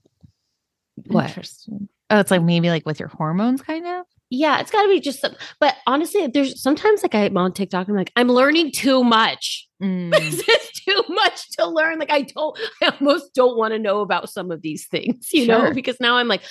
What? 1.07 1.27
Interesting. 1.29 1.89
Oh, 2.11 2.19
it's 2.19 2.29
like 2.29 2.43
maybe 2.43 2.69
like 2.69 2.85
with 2.85 2.99
your 2.99 3.09
hormones, 3.09 3.63
kind 3.63 3.87
of. 3.87 4.05
Yeah, 4.37 4.59
it's 4.59 4.71
got 4.71 4.83
to 4.83 4.89
be 4.89 4.99
just 4.99 5.21
some. 5.21 5.35
But 5.59 5.75
honestly, 5.87 6.27
there's 6.27 6.61
sometimes 6.61 7.03
like 7.03 7.15
I'm 7.15 7.37
on 7.37 7.53
TikTok. 7.53 7.87
I'm 7.87 7.95
like, 7.95 8.11
I'm 8.15 8.27
learning 8.27 8.71
too 8.71 9.03
much. 9.03 9.67
Mm. 9.83 10.09
this 10.09 10.39
is 10.39 10.71
too 10.87 11.03
much 11.09 11.51
to 11.59 11.67
learn. 11.67 11.99
Like 11.99 12.09
I 12.09 12.21
don't, 12.21 12.57
I 12.81 12.93
almost 12.97 13.33
don't 13.33 13.57
want 13.57 13.73
to 13.73 13.77
know 13.77 13.99
about 13.99 14.29
some 14.29 14.49
of 14.49 14.61
these 14.61 14.87
things, 14.87 15.27
you 15.33 15.45
know, 15.47 15.73
because 15.73 15.99
now 15.99 16.15
I'm 16.15 16.29
like, 16.29 16.43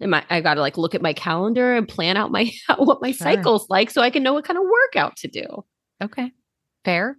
am 0.00 0.14
I, 0.14 0.24
I 0.30 0.40
got 0.40 0.54
to 0.54 0.60
like 0.60 0.78
look 0.78 0.94
at 0.94 1.02
my 1.02 1.12
calendar 1.12 1.74
and 1.74 1.88
plan 1.88 2.16
out 2.16 2.30
my 2.30 2.52
what 2.76 3.02
my 3.02 3.10
Sure. 3.10 3.24
cycle's 3.26 3.68
like, 3.68 3.90
so 3.90 4.00
I 4.00 4.10
can 4.10 4.22
know 4.22 4.32
what 4.32 4.44
kind 4.44 4.56
of 4.58 4.62
workout 4.64 5.16
to 5.16 5.28
do. 5.28 5.64
Okay, 6.00 6.30
fair. 6.84 7.18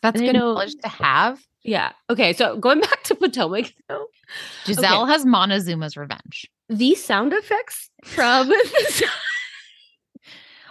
That's 0.00 0.18
And 0.18 0.26
good 0.28 0.32
know- 0.32 0.54
knowledge 0.54 0.74
to 0.82 0.88
have. 0.88 1.42
Yeah. 1.62 1.92
Okay. 2.08 2.32
So 2.32 2.56
going 2.56 2.80
back 2.88 3.02
to 3.04 3.14
Potomac, 3.16 3.74
though, 3.90 4.06
Gizelle 4.64 5.06
has 5.08 5.26
Montezuma's 5.26 5.94
revenge. 5.96 6.46
these 6.70 7.04
sound 7.04 7.34
effects 7.34 7.90
from. 8.02 8.50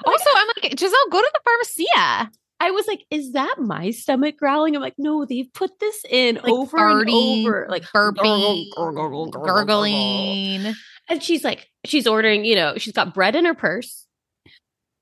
Also, 0.06 0.30
I'm 0.36 0.48
like 0.48 0.72
Gizelle, 0.76 1.12
go 1.12 1.20
to 1.22 1.32
the 1.34 1.40
pharmacia. 1.44 2.32
I 2.60 2.72
was 2.72 2.88
like, 2.88 3.06
is 3.12 3.34
that 3.34 3.56
my 3.60 3.92
stomach 3.92 4.38
growling? 4.38 4.76
I'm 4.76 4.82
like, 4.82 4.96
no, 4.98 5.26
they've 5.26 5.52
put 5.54 5.78
this 5.80 6.06
in 6.10 6.36
Like 6.36 6.48
over 6.48 6.78
farting, 6.78 7.40
and 7.42 7.48
over, 7.48 7.68
like 7.70 7.84
burping, 7.94 8.66
gurgling. 8.76 9.32
gurgling, 9.32 10.74
And 11.10 11.22
she's 11.22 11.44
like, 11.44 11.68
she's 11.86 12.08
ordering, 12.08 12.46
you 12.46 12.56
know, 12.56 12.76
she's 12.78 12.94
got 12.94 13.14
bread 13.14 13.36
in 13.36 13.44
her 13.46 13.54
purse. 13.54 14.08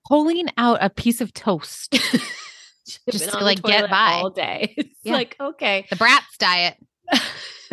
pulling 0.08 0.48
out 0.58 0.80
a 0.82 0.89
piece 0.89 1.22
of 1.22 1.32
toast. 1.34 1.92
Just 3.10 3.30
to, 3.32 3.39
like, 3.44 3.62
get 3.62 3.89
by. 3.89 4.13
all 4.13 4.30
day. 4.30 4.74
It's 4.78 4.89
Yeah. 5.04 5.13
like, 5.13 5.36
okay. 5.39 5.86
the 5.89 5.96
BRAT 5.96 6.24
diet. 6.39 6.76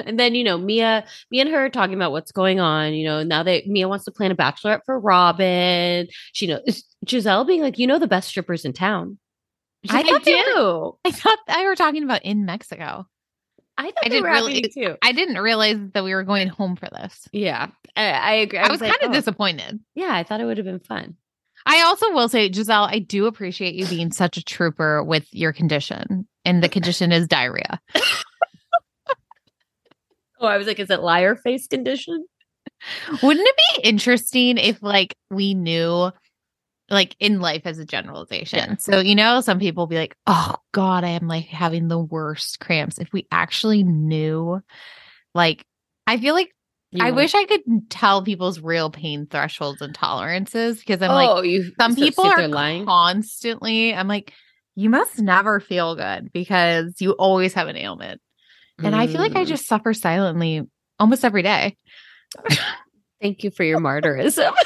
And 0.06 0.18
then, 0.18 0.34
you 0.34 0.44
know, 0.44 0.58
Mia, 0.58 1.04
me 1.30 1.40
and 1.40 1.50
her 1.50 1.66
are 1.66 1.70
talking 1.70 1.94
about 1.94 2.12
what's 2.12 2.32
going 2.32 2.60
on. 2.60 2.94
You 2.94 3.04
know, 3.04 3.22
now 3.22 3.42
that 3.42 3.66
Mia 3.66 3.88
wants 3.88 4.04
to 4.06 4.10
plan 4.10 4.30
a 4.30 4.36
bachelorette 4.36 4.84
for 4.84 4.98
Robyn. 4.98 6.08
She 6.32 6.46
knows 6.46 6.84
Gizelle 7.06 7.46
being 7.46 7.62
like, 7.62 7.78
you 7.78 7.86
know, 7.86 7.98
the 7.98 8.08
best 8.08 8.28
strippers 8.28 8.64
in 8.64 8.72
town. 8.72 9.18
I 9.88 9.94
like, 9.94 10.06
I, 10.06 10.08
thought 10.10 10.24
they 10.24 10.34
were- 10.34 10.42
do. 10.42 10.98
I 11.04 11.10
thought 11.10 11.38
I 11.48 11.64
were 11.64 11.76
talking 11.76 12.02
about 12.02 12.22
in 12.22 12.44
Mexico. 12.44 13.06
I 13.78 13.84
thought 13.84 14.04
I 14.04 14.08
didn't 14.08 14.24
were 14.24 14.30
really- 14.30 14.62
too. 14.62 14.96
I 15.02 15.12
didn't 15.12 15.38
realize 15.38 15.78
that 15.94 16.04
we 16.04 16.14
were 16.14 16.24
going 16.24 16.48
home 16.48 16.76
for 16.76 16.88
this. 16.90 17.28
Yeah, 17.32 17.68
I, 17.96 18.10
I 18.10 18.32
agree. 18.34 18.58
I, 18.58 18.70
was, 18.70 18.80
like, 18.80 18.90
kind 18.90 19.04
of 19.04 19.10
oh. 19.10 19.14
disappointed. 19.14 19.80
Yeah, 19.94 20.12
I 20.12 20.22
thought 20.22 20.40
it 20.40 20.44
would 20.44 20.58
have 20.58 20.66
been 20.66 20.80
fun. 20.80 21.16
I 21.66 21.82
also 21.82 22.12
will 22.12 22.28
say, 22.28 22.50
Gizelle, 22.50 22.88
I 22.90 22.98
do 22.98 23.26
appreciate 23.26 23.74
you 23.74 23.86
being 23.86 24.12
such 24.12 24.36
a 24.36 24.42
trooper 24.42 25.02
with 25.02 25.26
your 25.32 25.52
condition. 25.52 26.26
And 26.44 26.62
the 26.62 26.68
condition 26.68 27.12
is 27.12 27.26
diarrhea. 27.26 27.80
Oh, 30.40 30.46
I 30.46 30.56
was 30.56 30.66
like, 30.66 30.78
is 30.78 30.90
it 30.90 31.00
liar 31.00 31.36
face 31.36 31.66
condition? 31.66 32.24
Wouldn't 33.22 33.46
it 33.46 33.56
be 33.76 33.88
interesting 33.88 34.56
if 34.56 34.82
like 34.82 35.14
we 35.30 35.54
knew 35.54 36.10
like 36.88 37.14
in 37.20 37.40
life 37.40 37.62
as 37.66 37.78
a 37.78 37.84
generalization? 37.84 38.58
Yeah. 38.58 38.76
So, 38.78 39.00
you 39.00 39.14
know, 39.14 39.40
some 39.42 39.58
people 39.58 39.86
be 39.86 39.96
like, 39.96 40.16
oh 40.26 40.56
God, 40.72 41.04
I 41.04 41.10
am 41.10 41.28
like 41.28 41.46
having 41.46 41.88
the 41.88 41.98
worst 41.98 42.58
cramps. 42.60 42.98
If 42.98 43.12
we 43.12 43.26
actually 43.30 43.84
knew, 43.84 44.60
like, 45.34 45.64
I 46.06 46.16
feel 46.16 46.34
like 46.34 46.52
You 46.90 47.04
I 47.04 47.10
wish 47.10 47.34
I 47.34 47.44
could 47.44 47.90
tell 47.90 48.22
people's 48.22 48.60
real 48.60 48.90
pain 48.90 49.26
thresholds 49.26 49.82
and 49.82 49.94
tolerances 49.94 50.78
because 50.78 51.02
I'm 51.02 51.10
oh, 51.10 51.14
like, 51.14 51.44
you. 51.46 51.72
some 51.78 51.92
so- 51.94 52.00
people 52.00 52.24
are 52.26 52.48
lying. 52.48 52.86
constantly, 52.86 53.94
I'm 53.94 54.08
like, 54.08 54.32
you 54.74 54.88
must 54.88 55.18
never 55.18 55.60
feel 55.60 55.96
good 55.96 56.32
because 56.32 56.94
you 57.00 57.12
always 57.12 57.52
have 57.54 57.68
an 57.68 57.76
ailment. 57.76 58.20
And 58.82 58.94
I 58.96 59.06
feel 59.06 59.20
like 59.20 59.36
I 59.36 59.44
Mm. 59.44 59.48
just 59.48 59.66
suffer 59.66 59.92
silently 59.94 60.66
almost 60.98 61.24
every 61.24 61.42
day. 61.42 61.76
thank 63.20 63.44
you 63.44 63.50
for 63.50 63.64
your 63.64 63.78
martyrism. 63.80 64.52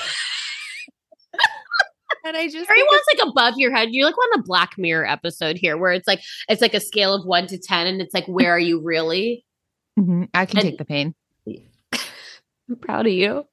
And 2.26 2.38
I 2.38 2.46
just 2.48 2.70
Everyone's 2.70 3.02
like 3.12 3.28
above 3.28 3.54
your 3.58 3.70
head. 3.74 3.88
You're 3.92 4.06
like 4.06 4.16
on 4.16 4.28
the 4.40 4.42
Black 4.46 4.78
Mirror 4.78 5.06
episode 5.06 5.58
here, 5.58 5.76
where 5.76 5.92
it's 5.92 6.08
like 6.08 6.22
it's 6.48 6.62
like 6.62 6.72
a 6.72 6.80
scale 6.80 7.12
of 7.12 7.26
one 7.26 7.46
to 7.48 7.58
ten, 7.58 7.86
and 7.86 8.00
it's 8.00 8.14
like, 8.14 8.24
where 8.26 8.50
are 8.50 8.58
you 8.58 8.80
really? 8.80 9.44
Mhm, 9.98 10.28
I 10.32 10.46
can 10.46 10.58
And- 10.60 10.66
take 10.70 10.78
the 10.78 10.86
pain. 10.86 11.14
I'm 11.92 12.76
proud 12.80 13.06
of 13.06 13.12
you. 13.12 13.44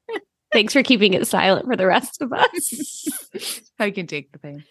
Thanks 0.54 0.72
for 0.72 0.84
keeping 0.84 1.14
it 1.14 1.28
silent 1.28 1.66
for 1.66 1.76
the 1.76 1.86
rest 1.86 2.22
of 2.22 2.32
us. 2.32 3.72
I 3.80 3.92
can 3.92 4.08
take 4.08 4.32
the 4.32 4.40
pain. 4.40 4.64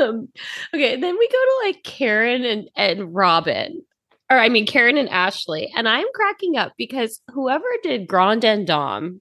um, 0.00 0.28
okay, 0.74 0.96
then 0.98 1.18
we 1.18 1.28
go 1.28 1.32
to 1.34 1.60
like 1.66 1.82
Karen 1.84 2.44
and 2.46 2.70
and 2.74 3.14
Robyn, 3.14 3.82
or 4.30 4.38
I 4.38 4.48
mean 4.48 4.66
Karen 4.66 4.96
and 4.96 5.08
Ashley, 5.08 5.72
and 5.76 5.88
I'm 5.88 6.06
cracking 6.14 6.56
up 6.56 6.72
because 6.78 7.20
whoever 7.32 7.66
did 7.82 8.06
Grand 8.06 8.44
and 8.44 8.66
Dom, 8.66 9.20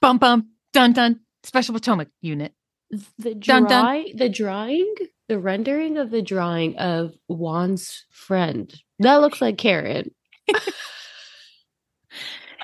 Bum 0.00 0.18
bum 0.18 0.48
dun 0.72 0.92
dun 0.92 1.20
special 1.44 1.74
Potomac 1.74 2.08
unit. 2.20 2.52
the 3.18 3.34
Dun, 3.34 3.64
dun. 3.66 4.04
the 4.14 4.28
drawing, 4.28 4.92
the 5.28 5.38
rendering 5.38 5.96
of 5.98 6.10
the 6.10 6.22
drawing 6.22 6.76
of 6.78 7.12
Juan's 7.28 8.04
friend 8.10 8.74
that 8.98 9.16
looks 9.16 9.40
like 9.40 9.58
Karen. 9.58 10.10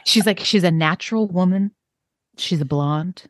She's 0.05 0.27
like 0.27 0.41
she's 0.41 0.65
a 0.65 0.71
natural 0.71 1.29
woman. 1.29 1.71
She's 2.37 2.61
a 2.61 2.65
blonde. 2.65 3.25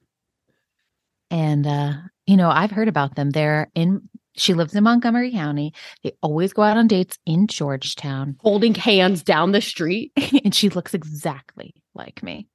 And 1.30 1.66
uh, 1.66 1.92
you 2.26 2.36
know, 2.36 2.50
I've 2.50 2.70
heard 2.70 2.88
about 2.88 3.14
them. 3.14 3.30
They're 3.30 3.70
in 3.74 4.08
she 4.36 4.54
lives 4.54 4.74
in 4.74 4.84
Montgomery 4.84 5.30
County. 5.32 5.72
They 6.02 6.12
always 6.22 6.52
go 6.52 6.62
out 6.62 6.76
on 6.76 6.86
dates 6.86 7.18
in 7.26 7.46
Georgetown. 7.46 8.36
holding 8.40 8.74
hands 8.74 9.22
down 9.22 9.52
the 9.52 9.60
street. 9.60 10.12
and 10.44 10.54
she 10.54 10.68
looks 10.68 10.94
exactly 10.94 11.74
like 11.94 12.22
me. 12.22 12.48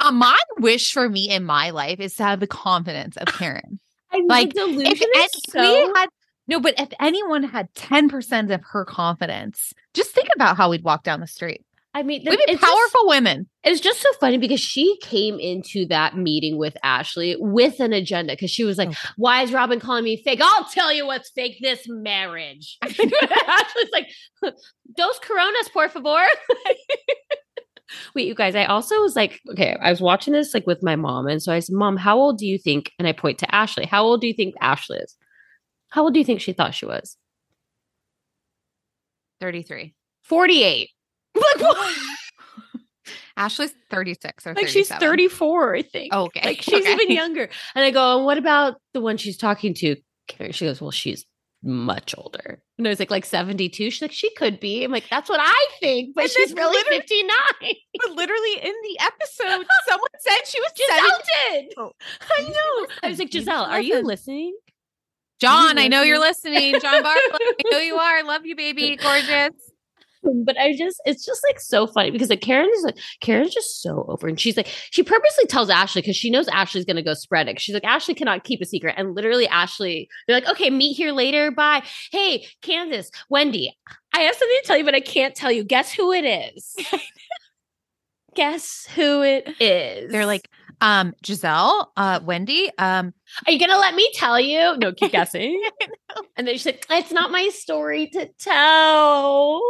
Uh, 0.00 0.10
my 0.12 0.36
wish 0.58 0.92
for 0.92 1.08
me 1.08 1.30
in 1.30 1.44
my 1.44 1.70
life 1.70 2.00
is 2.00 2.14
to 2.16 2.24
have 2.24 2.40
the 2.40 2.46
confidence 2.46 3.16
of 3.16 3.26
Karen. 3.38 3.78
I 4.10 4.18
mean, 4.18 4.26
Like, 4.26 4.52
the 4.54 4.60
delusion 4.60 5.08
if, 5.12 5.26
is 5.34 5.42
if 5.46 5.52
so. 5.52 5.60
we 5.86 5.92
had 5.94 6.08
no, 6.48 6.58
but 6.58 6.74
if 6.78 6.88
anyone 6.98 7.44
had 7.44 7.72
10% 7.74 8.52
of 8.52 8.60
her 8.72 8.84
confidence, 8.84 9.72
just 9.94 10.10
think 10.10 10.28
about 10.34 10.56
how 10.56 10.70
we'd 10.70 10.82
walk 10.82 11.04
down 11.04 11.20
the 11.20 11.26
street. 11.28 11.62
I 11.94 12.02
mean, 12.02 12.22
We'd 12.26 12.36
be 12.38 12.44
it's 12.48 12.60
just- 12.60 12.72
powerful 12.72 13.06
women. 13.08 13.48
It's 13.64 13.80
just 13.80 14.00
so 14.00 14.08
funny 14.18 14.38
because 14.38 14.60
she 14.60 14.96
came 15.02 15.38
into 15.38 15.86
that 15.88 16.16
meeting 16.16 16.56
with 16.56 16.74
Ashley 16.82 17.36
with 17.38 17.80
an 17.80 17.92
agenda 17.92 18.32
because 18.32 18.50
she 18.50 18.64
was 18.64 18.78
like, 18.78 18.88
Oh. 18.90 19.10
Why 19.16 19.42
is 19.42 19.52
Robyn 19.52 19.78
calling 19.78 20.02
me 20.04 20.22
fake? 20.22 20.40
I'll 20.42 20.64
tell 20.64 20.90
you 20.92 21.06
what's 21.06 21.30
fake 21.30 21.58
this 21.60 21.84
marriage. 21.86 22.78
Ashley's 22.82 23.90
like, 23.92 24.08
"Those 24.96 25.18
coronas, 25.20 25.68
por 25.72 25.88
favor. 25.90 26.24
Wait, 28.14 28.26
you 28.26 28.34
guys, 28.34 28.54
I 28.54 28.64
also 28.64 28.98
was 29.02 29.14
like, 29.14 29.38
okay, 29.50 29.76
I 29.78 29.90
was 29.90 30.00
watching 30.00 30.32
this 30.32 30.54
like 30.54 30.66
with 30.66 30.82
my 30.82 30.96
mom. 30.96 31.26
And 31.26 31.42
so 31.42 31.52
I 31.52 31.58
said, 31.58 31.74
Mom, 31.74 31.98
how 31.98 32.16
old 32.18 32.38
do 32.38 32.46
you 32.46 32.56
think? 32.58 32.90
And 32.98 33.06
I 33.06 33.12
point 33.12 33.38
to 33.40 33.54
Ashley. 33.54 33.84
How 33.84 34.02
old 34.02 34.22
do 34.22 34.26
you 34.26 34.32
think 34.32 34.54
Ashley 34.62 34.96
is? 34.96 35.14
How 35.90 36.04
old 36.04 36.14
do 36.14 36.18
you 36.18 36.24
think 36.24 36.40
she 36.40 36.54
thought 36.54 36.74
she 36.74 36.86
was? 36.86 37.18
33. 39.40 39.94
48. 40.22 40.88
Like, 41.34 41.60
what? 41.60 41.96
Ashley's 43.36 43.74
36 43.90 44.46
or 44.46 44.54
like 44.54 44.68
she's 44.68 44.88
34, 44.88 45.76
I 45.76 45.82
think. 45.82 46.12
Okay. 46.12 46.40
Like 46.44 46.62
she's 46.62 46.82
okay. 46.82 46.92
even 46.92 47.10
younger. 47.16 47.48
And 47.74 47.84
I 47.84 47.90
go, 47.90 48.16
and 48.18 48.26
what 48.26 48.38
about 48.38 48.76
the 48.92 49.00
one 49.00 49.16
she's 49.16 49.36
talking 49.38 49.74
to? 49.74 49.96
She 50.50 50.66
goes, 50.66 50.80
well, 50.80 50.90
she's 50.90 51.24
much 51.62 52.14
older. 52.18 52.62
And 52.78 52.86
I 52.86 52.90
was 52.90 52.98
like, 52.98 53.10
like 53.10 53.24
72. 53.24 53.90
She's 53.90 54.02
like, 54.02 54.12
she 54.12 54.32
could 54.34 54.60
be. 54.60 54.84
I'm 54.84 54.90
like, 54.92 55.08
that's 55.10 55.28
what 55.30 55.40
I 55.42 55.66
think, 55.80 56.14
but 56.14 56.24
And 56.24 56.30
she's 56.30 56.52
really 56.54 56.82
59. 56.84 57.30
But 58.04 58.16
literally 58.16 58.54
in 58.62 58.72
the 58.82 58.98
episode, 59.00 59.66
someone 59.88 60.08
said 60.18 60.46
she 60.46 60.60
was 60.60 60.72
Gizelle 60.72 61.10
70. 61.50 61.66
did. 61.68 61.74
Oh. 61.78 61.92
I 62.38 62.42
know. 62.42 62.86
I 63.02 63.08
was 63.10 63.18
like, 63.18 63.30
Gizelle, 63.30 63.68
are 63.68 63.80
you 63.80 64.02
listening? 64.02 64.56
John, 65.40 65.76
You 65.76 65.84
I 65.84 65.88
know 65.88 66.02
you're 66.02 66.20
listening. 66.20 66.78
John 66.80 67.02
Barlow, 67.02 67.16
I 67.32 67.62
know 67.70 67.78
you 67.78 67.96
are. 67.96 68.24
Love 68.24 68.44
you, 68.44 68.56
baby. 68.56 68.96
Gorgeous. 68.96 69.52
But 70.22 70.58
I 70.58 70.74
just, 70.76 71.00
it's 71.04 71.24
just 71.24 71.42
like 71.48 71.60
so 71.60 71.86
funny 71.86 72.10
because 72.10 72.30
like 72.30 72.40
Karen 72.40 72.70
is 72.74 72.84
like, 72.84 72.98
Karen's 73.20 73.52
just 73.52 73.82
so 73.82 74.04
over. 74.08 74.28
And 74.28 74.38
she's 74.38 74.56
like, 74.56 74.68
she 74.90 75.02
purposely 75.02 75.46
tells 75.46 75.68
Ashley 75.68 76.02
because 76.02 76.16
she 76.16 76.30
knows 76.30 76.48
Ashley's 76.48 76.84
going 76.84 76.96
to 76.96 77.02
go 77.02 77.14
spread 77.14 77.48
it. 77.48 77.60
She's 77.60 77.74
like, 77.74 77.84
Ashley 77.84 78.14
cannot 78.14 78.44
keep 78.44 78.60
a 78.60 78.64
secret. 78.64 78.94
And 78.96 79.14
literally, 79.14 79.48
Ashley, 79.48 80.08
they're 80.26 80.36
like, 80.36 80.48
okay, 80.48 80.70
meet 80.70 80.94
here 80.94 81.12
later. 81.12 81.50
Bye. 81.50 81.82
Hey, 82.10 82.46
Candiace, 82.62 83.10
Wendy, 83.28 83.76
I 84.14 84.20
have 84.20 84.34
something 84.34 84.58
to 84.62 84.66
tell 84.66 84.76
you, 84.76 84.84
but 84.84 84.94
I 84.94 85.00
can't 85.00 85.34
tell 85.34 85.50
you. 85.50 85.64
Guess 85.64 85.92
who 85.92 86.12
it 86.12 86.24
is? 86.24 86.76
Guess 88.34 88.88
who 88.94 89.22
it 89.22 89.48
is? 89.60 90.10
They're 90.10 90.26
like, 90.26 90.48
um, 90.82 91.14
Gizelle, 91.24 91.86
uh, 91.96 92.20
Wendy, 92.22 92.70
um, 92.76 93.14
Are 93.46 93.52
you 93.52 93.58
gonna 93.58 93.78
let 93.78 93.94
me 93.94 94.10
tell 94.14 94.38
you? 94.38 94.76
No, 94.76 94.92
keep 94.92 95.12
guessing. 95.18 95.62
and 96.36 96.46
then 96.46 96.54
she's 96.56 96.66
like, 96.66 96.84
"It's 96.90 97.12
not 97.12 97.30
my 97.30 97.48
story 97.48 98.08
to 98.08 98.28
tell." 98.38 99.62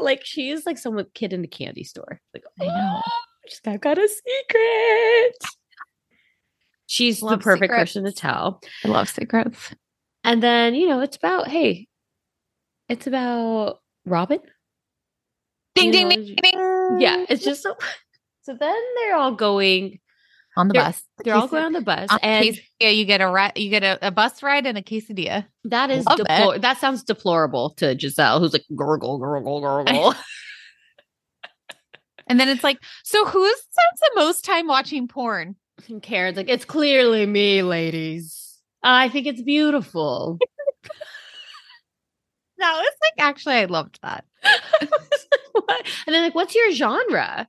Like 0.00 0.20
she's 0.24 0.66
like 0.66 0.78
some 0.78 1.02
kid 1.14 1.32
in 1.32 1.42
a 1.44 1.48
candy 1.48 1.82
store. 1.84 2.20
Like, 2.34 2.44
I 2.60 2.66
know. 2.66 3.00
"Oh, 3.04 3.10
she's 3.48 3.60
got, 3.60 3.80
got 3.80 3.98
a 3.98 4.06
secret. 4.08 5.34
She's 6.86 7.22
Love 7.22 7.38
the 7.38 7.42
perfect 7.44 7.64
secrets. 7.72 7.92
person 7.92 8.04
to 8.04 8.12
tell. 8.12 8.60
I 8.84 8.88
love 8.88 9.08
secrets. 9.08 9.74
And 10.22 10.42
then 10.42 10.74
you 10.74 10.88
know, 10.88 11.00
it's 11.00 11.16
about 11.16 11.48
hey, 11.48 11.88
it's 12.88 13.06
about 13.06 13.78
Robyn. 14.06 14.40
Ding, 15.74 15.86
You 15.86 15.92
ding, 15.92 16.08
know, 16.08 16.16
ding, 16.16 16.36
ding. 16.42 17.00
Yeah, 17.00 17.24
it's 17.28 17.42
just 17.44 17.62
so. 17.62 17.74
So 18.42 18.52
then 18.52 18.76
they're 18.96 19.16
all 19.16 19.32
going. 19.32 20.00
On 20.56 20.68
the 20.68 20.74
They're- 20.74 20.82
bus. 20.82 21.02
They're 21.24 21.34
all 21.34 21.48
going 21.48 21.64
on 21.64 21.72
the 21.72 21.80
bus, 21.80 22.08
On 22.10 22.18
and 22.22 22.44
you 22.80 23.04
get 23.04 23.20
a 23.20 23.28
ri- 23.30 23.52
you 23.56 23.70
get 23.70 23.82
a, 23.82 24.06
a 24.06 24.10
bus 24.10 24.42
ride 24.42 24.66
and 24.66 24.78
a 24.78 24.82
quesadilla. 24.82 25.46
That 25.64 25.90
is 25.90 26.04
deplor- 26.04 26.60
that 26.60 26.78
sounds 26.78 27.02
deplorable 27.02 27.70
to 27.78 27.96
Gizelle, 27.96 28.38
who's 28.38 28.52
like 28.52 28.64
gurgle, 28.76 29.18
gurgle, 29.18 29.60
gurgle. 29.60 30.14
And 32.26 32.40
then 32.40 32.48
it's 32.48 32.64
like, 32.64 32.78
so 33.02 33.26
who 33.26 33.46
spends 33.46 34.00
the 34.00 34.10
most 34.14 34.46
time 34.46 34.66
watching 34.66 35.08
porn? 35.08 35.56
and 35.90 36.02
Karen's 36.02 36.38
like, 36.38 36.48
it's 36.48 36.64
clearly 36.64 37.26
me, 37.26 37.62
ladies. 37.62 38.58
I 38.82 39.10
think 39.10 39.26
it's 39.26 39.42
beautiful. 39.42 40.38
No, 42.56 42.80
it's 42.80 42.96
like 43.02 43.26
actually 43.26 43.56
I 43.56 43.64
loved 43.66 43.98
that. 44.02 44.24
I 44.44 44.58
like, 44.80 44.90
what? 45.52 45.86
And 46.06 46.14
then 46.14 46.22
like, 46.22 46.34
what's 46.36 46.54
your 46.54 46.70
genre? 46.70 47.46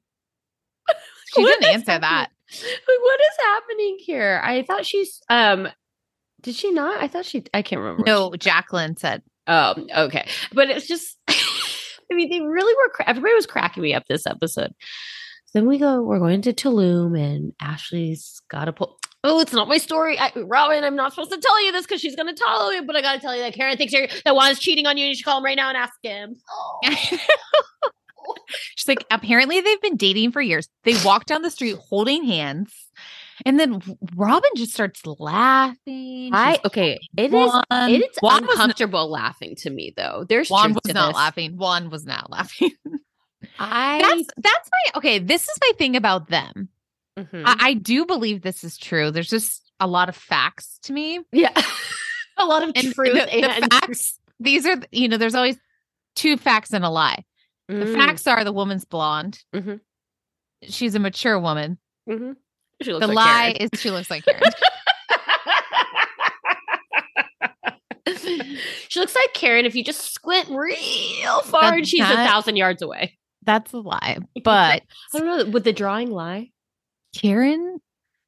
She 1.33 1.41
What 1.43 1.59
didn't 1.61 1.73
answer 1.75 1.99
that. 1.99 2.29
what 2.85 3.19
is 3.19 3.45
happening 3.45 3.97
here? 3.99 4.41
I 4.43 4.63
thought 4.63 4.85
she's 4.85 5.21
um 5.29 5.67
did 6.41 6.55
she 6.55 6.71
not? 6.71 7.01
I 7.01 7.07
thought 7.07 7.25
she 7.25 7.43
I 7.53 7.61
can't 7.61 7.81
remember. 7.81 8.03
No, 8.05 8.33
Jacqueline 8.37 8.97
said. 8.97 9.23
Oh, 9.47 9.75
okay. 9.95 10.27
But 10.53 10.69
it's 10.69 10.87
just, 10.87 11.17
I 11.27 12.15
mean, 12.15 12.29
they 12.29 12.41
really 12.41 12.73
were, 12.73 13.05
everybody 13.07 13.33
was 13.33 13.45
cracking 13.45 13.83
me 13.83 13.93
up 13.93 14.03
this 14.07 14.25
episode. 14.25 14.73
Then 15.53 15.67
we 15.67 15.77
go, 15.77 16.01
we're 16.01 16.19
going 16.19 16.41
to 16.43 16.53
Tulum 16.53 17.19
and 17.19 17.53
Ashley's 17.61 18.41
got 18.49 18.65
to 18.65 18.73
pull. 18.73 18.97
Oh, 19.23 19.39
it's 19.39 19.53
not 19.53 19.67
my 19.67 19.77
story. 19.77 20.19
I, 20.19 20.31
Robyn, 20.35 20.83
I'm 20.83 20.95
not 20.95 21.13
supposed 21.13 21.31
to 21.31 21.39
tell 21.39 21.65
you 21.65 21.71
this 21.71 21.85
because 21.85 22.01
she's 22.01 22.15
going 22.15 22.27
to 22.27 22.39
tell 22.39 22.73
you, 22.73 22.85
but 22.85 22.95
I 22.95 23.01
got 23.01 23.13
to 23.15 23.19
tell 23.19 23.35
you 23.35 23.41
that 23.41 23.55
Karen 23.55 23.77
thinks 23.77 23.93
you're, 23.93 24.07
that 24.23 24.35
Juan's 24.35 24.59
cheating 24.59 24.85
on 24.85 24.97
you. 24.97 25.07
You 25.07 25.15
should 25.15 25.25
call 25.25 25.39
him 25.39 25.45
right 25.45 25.55
now 25.55 25.69
and 25.69 25.77
ask 25.77 25.93
him. 26.03 26.35
She's 28.75 28.87
like, 28.87 29.05
apparently 29.11 29.61
they've 29.61 29.81
been 29.81 29.97
dating 29.97 30.31
for 30.31 30.41
years. 30.41 30.69
They 30.83 30.93
walk 31.03 31.25
down 31.25 31.41
the 31.41 31.51
street 31.51 31.75
holding 31.77 32.23
hands. 32.25 32.73
And 33.45 33.59
then 33.59 33.81
Robyn 34.15 34.49
just 34.55 34.73
starts 34.73 35.05
laughing. 35.05 36.31
I, 36.33 36.57
okay. 36.65 36.99
It 37.17 37.33
is, 37.33 37.51
Juan. 37.51 37.63
it's 37.69 38.17
Juan 38.21 38.45
was 38.45 38.57
not- 38.57 38.65
uncomfortable 38.69 39.09
laughing 39.09 39.55
to 39.57 39.69
me 39.69 39.93
though. 39.95 40.25
There's 40.27 40.49
Juan 40.49 40.73
was 40.73 40.93
not 40.93 41.07
this. 41.07 41.15
laughing. 41.15 41.57
Juan 41.57 41.89
was 41.89 42.05
not 42.05 42.31
laughing. 42.31 42.71
I, 43.59 44.01
that's 44.01 44.29
that's 44.37 44.69
my 44.71 44.97
okay. 44.99 45.19
This 45.19 45.43
is 45.43 45.57
my 45.61 45.71
thing 45.77 45.95
about 45.95 46.29
them. 46.29 46.69
Mhm. 47.17 47.43
I, 47.45 47.55
I 47.69 47.73
do 47.73 48.05
believe 48.05 48.41
this 48.41 48.63
is 48.63 48.77
true. 48.77 49.11
There's 49.11 49.29
just 49.29 49.69
a 49.79 49.87
lot 49.87 50.09
of 50.09 50.15
facts 50.15 50.79
to 50.83 50.93
me. 50.93 51.19
yeah. 51.31 51.51
a 52.37 52.45
lot 52.45 52.63
of 52.63 52.71
And 52.75 52.93
truth 52.93 53.13
the, 53.13 53.59
the 53.61 53.67
facts, 53.71 54.19
these 54.39 54.65
are, 54.65 54.77
you 54.91 55.07
know, 55.07 55.17
there's 55.17 55.35
always 55.35 55.57
two 56.15 56.37
facts 56.37 56.73
and 56.73 56.83
a 56.83 56.89
lie. 56.89 57.23
The 57.67 57.73
Mm, 57.85 57.93
facts 57.95 58.27
are 58.27 58.43
the 58.43 58.53
woman's 58.53 58.85
blonde. 58.85 59.43
Mhm. 59.53 59.79
She's 60.63 60.95
a 60.95 60.99
mature 60.99 61.39
woman. 61.39 61.77
mhm. 62.09 62.35
She 62.81 62.91
looks 62.93 63.07
The 63.07 63.13
like 63.13 63.15
lie 63.15 63.53
Karen. 63.57 63.69
is 63.73 63.81
she 63.81 63.89
looks 63.91 64.09
like 64.11 64.25
Karen. 64.25 64.41
she 68.89 68.99
looks 68.99 69.15
like 69.15 69.33
Karen 69.33 69.65
if 69.65 69.75
you 69.75 69.83
just 69.83 70.13
squint 70.13 70.47
real 70.49 71.41
far 71.43 71.73
and 71.73 71.87
she's 71.87 72.01
a 72.01 72.05
thousand 72.15 72.55
yards 72.55 72.81
away. 72.81 73.17
That's 73.43 73.73
a 73.73 73.79
lie. 73.79 74.17
But 74.43 74.83
I 75.13 75.19
don't 75.19 75.25
know. 75.25 75.45
Would 75.51 75.63
the 75.63 75.73
drawing 75.73 76.11
lie? 76.11 76.51
Karen, 77.15 77.79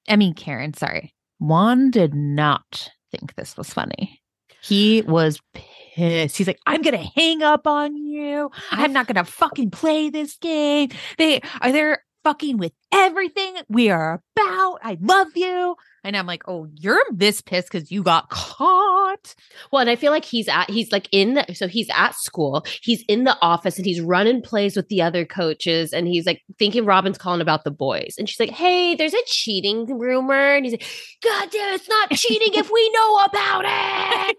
I 0.08 0.16
mean, 0.16 0.34
Karen, 0.34 0.74
sorry. 0.74 1.14
Juan 1.40 1.92
did 1.92 2.14
not 2.16 2.90
think 3.12 3.36
this 3.36 3.58
was 3.58 3.74
funny. 3.74 4.22
He 4.62 5.02
was 5.04 5.40
pissed. 5.54 6.38
He's 6.38 6.48
like, 6.48 6.60
I'm 6.66 6.82
going 6.82 6.98
to 6.98 7.12
hang 7.16 7.44
up 7.44 7.68
on 7.68 7.98
you. 7.98 8.52
I'm 8.72 8.94
not 8.94 9.08
going 9.08 9.16
to 9.24 9.30
fucking 9.30 9.72
play 9.72 10.10
this 10.10 10.38
game. 10.38 10.90
They 11.18 11.42
uh, 11.42 11.48
are 11.62 11.72
there 11.72 12.04
fucking 12.24 12.58
with 12.58 12.74
everything 12.92 13.56
we 13.70 13.90
are 13.90 14.22
about. 14.36 14.80
I 14.84 14.98
love 15.02 15.30
you. 15.36 15.76
And 16.08 16.16
I'm 16.16 16.26
like, 16.26 16.44
oh, 16.48 16.70
you're 16.74 17.04
this 17.12 17.42
pissed 17.42 17.70
because 17.70 17.92
you 17.92 18.02
got 18.02 18.30
caught. 18.30 19.36
Well, 19.74 19.82
and 19.82 19.90
I 19.90 19.98
feel 19.98 20.14
like 20.14 20.24
he's 20.24 20.48
at 20.48 20.70
he's 20.70 20.90
like 20.90 21.10
in 21.12 21.34
the 21.34 21.54
so 21.54 21.68
he's 21.68 21.90
at 21.94 22.16
school, 22.16 22.66
he's 22.82 23.04
in 23.10 23.26
the 23.26 23.38
office 23.42 23.76
and 23.76 23.86
he's 23.86 24.00
running 24.00 24.42
plays 24.42 24.78
with 24.78 24.88
the 24.88 25.02
other 25.02 25.26
coaches, 25.26 25.92
and 25.92 26.08
he's 26.08 26.26
like 26.26 26.44
thinking 26.58 26.86
Robyn's 26.86 27.18
calling 27.18 27.42
about 27.42 27.66
the 27.66 27.72
boys. 27.72 28.16
And 28.18 28.30
she's 28.30 28.40
like, 28.40 28.52
Hey, 28.52 28.96
there's 28.96 29.14
a 29.14 29.22
cheating 29.26 30.00
rumor. 30.00 30.56
And 30.56 30.64
he's 30.64 30.76
like, 30.76 30.88
God 31.22 31.50
damn, 31.52 31.74
it's 31.74 31.90
not 31.90 32.12
cheating 32.12 32.54
if 32.54 32.72
we 32.72 32.90
know 32.92 33.26
about 33.26 33.66
it. 34.30 34.38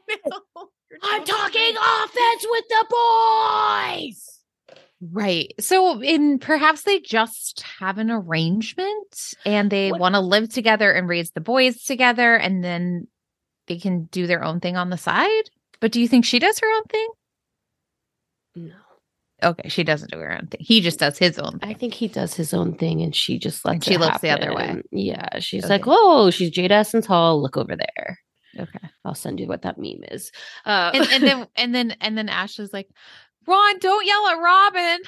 I'm 1.03 1.25
talking 1.27 1.77
offense 1.77 2.47
with 2.49 2.65
the 2.71 2.87
boys. 2.89 4.28
Right. 5.01 5.53
So, 5.61 6.03
in 6.03 6.39
perhaps 6.41 6.83
they 6.83 6.99
just 6.99 7.63
have 7.79 7.99
an 7.99 8.11
arrangement 8.11 9.35
and 9.47 9.71
they 9.71 9.93
want 9.93 10.17
to 10.17 10.21
live 10.21 10.49
together 10.53 10.91
and 10.93 11.09
raise 11.09 11.31
the 11.31 11.41
boys 11.41 11.85
together, 11.85 12.35
and 12.35 12.65
then 12.65 13.07
they 13.69 13.79
can 13.79 14.05
do 14.07 14.27
their 14.27 14.43
own 14.43 14.59
thing 14.61 14.77
on 14.77 14.91
the 14.91 14.99
side. 14.99 15.51
But 15.81 15.93
do 15.93 16.01
you 16.01 16.09
think 16.09 16.25
she 16.25 16.41
does 16.41 16.59
her 16.59 16.67
own 16.77 16.83
thing? 16.85 17.09
No. 18.57 18.73
Okay, 19.41 19.69
she 19.69 19.85
doesn't 19.85 20.11
do 20.11 20.19
her 20.19 20.33
own 20.33 20.49
thing. 20.49 20.61
He 20.61 20.81
just 20.81 20.99
does 20.99 21.17
his 21.17 21.39
own 21.39 21.61
I 21.63 21.73
think 21.75 21.95
he 21.95 22.09
does 22.09 22.35
his 22.35 22.53
own 22.53 22.75
thing 22.77 23.03
and 23.03 23.15
she 23.15 23.39
just 23.39 23.65
lets 23.65 23.87
she 23.87 23.95
it 23.95 24.01
looks 24.01 24.19
the 24.21 24.31
other 24.31 24.53
way. 24.53 24.83
Yeah. 24.91 25.39
She's 25.39 25.65
Okay. 25.65 25.75
like, 25.75 25.85
Oh, 25.87 26.31
she's 26.31 26.51
Jaida 26.51 26.73
Essence 26.73 27.07
Hall. 27.07 27.41
Look 27.41 27.57
over 27.57 27.77
there. 27.77 28.19
Okay. 28.59 28.89
I'll 29.05 29.15
send 29.15 29.39
you 29.39 29.47
what 29.47 29.63
that 29.63 29.79
meme 29.79 30.03
is. 30.11 30.33
Uh, 30.65 30.91
And, 30.93 31.07
and 31.13 31.23
then 31.23 31.47
and 31.57 31.73
then 31.75 31.97
and 32.01 32.19
then 32.19 32.29
Ashley's 32.29 32.73
like, 32.73 32.89
Ron, 33.49 33.79
don't 33.79 34.07
yell 34.07 34.29
at 34.29 34.39
Robyn. 34.41 34.99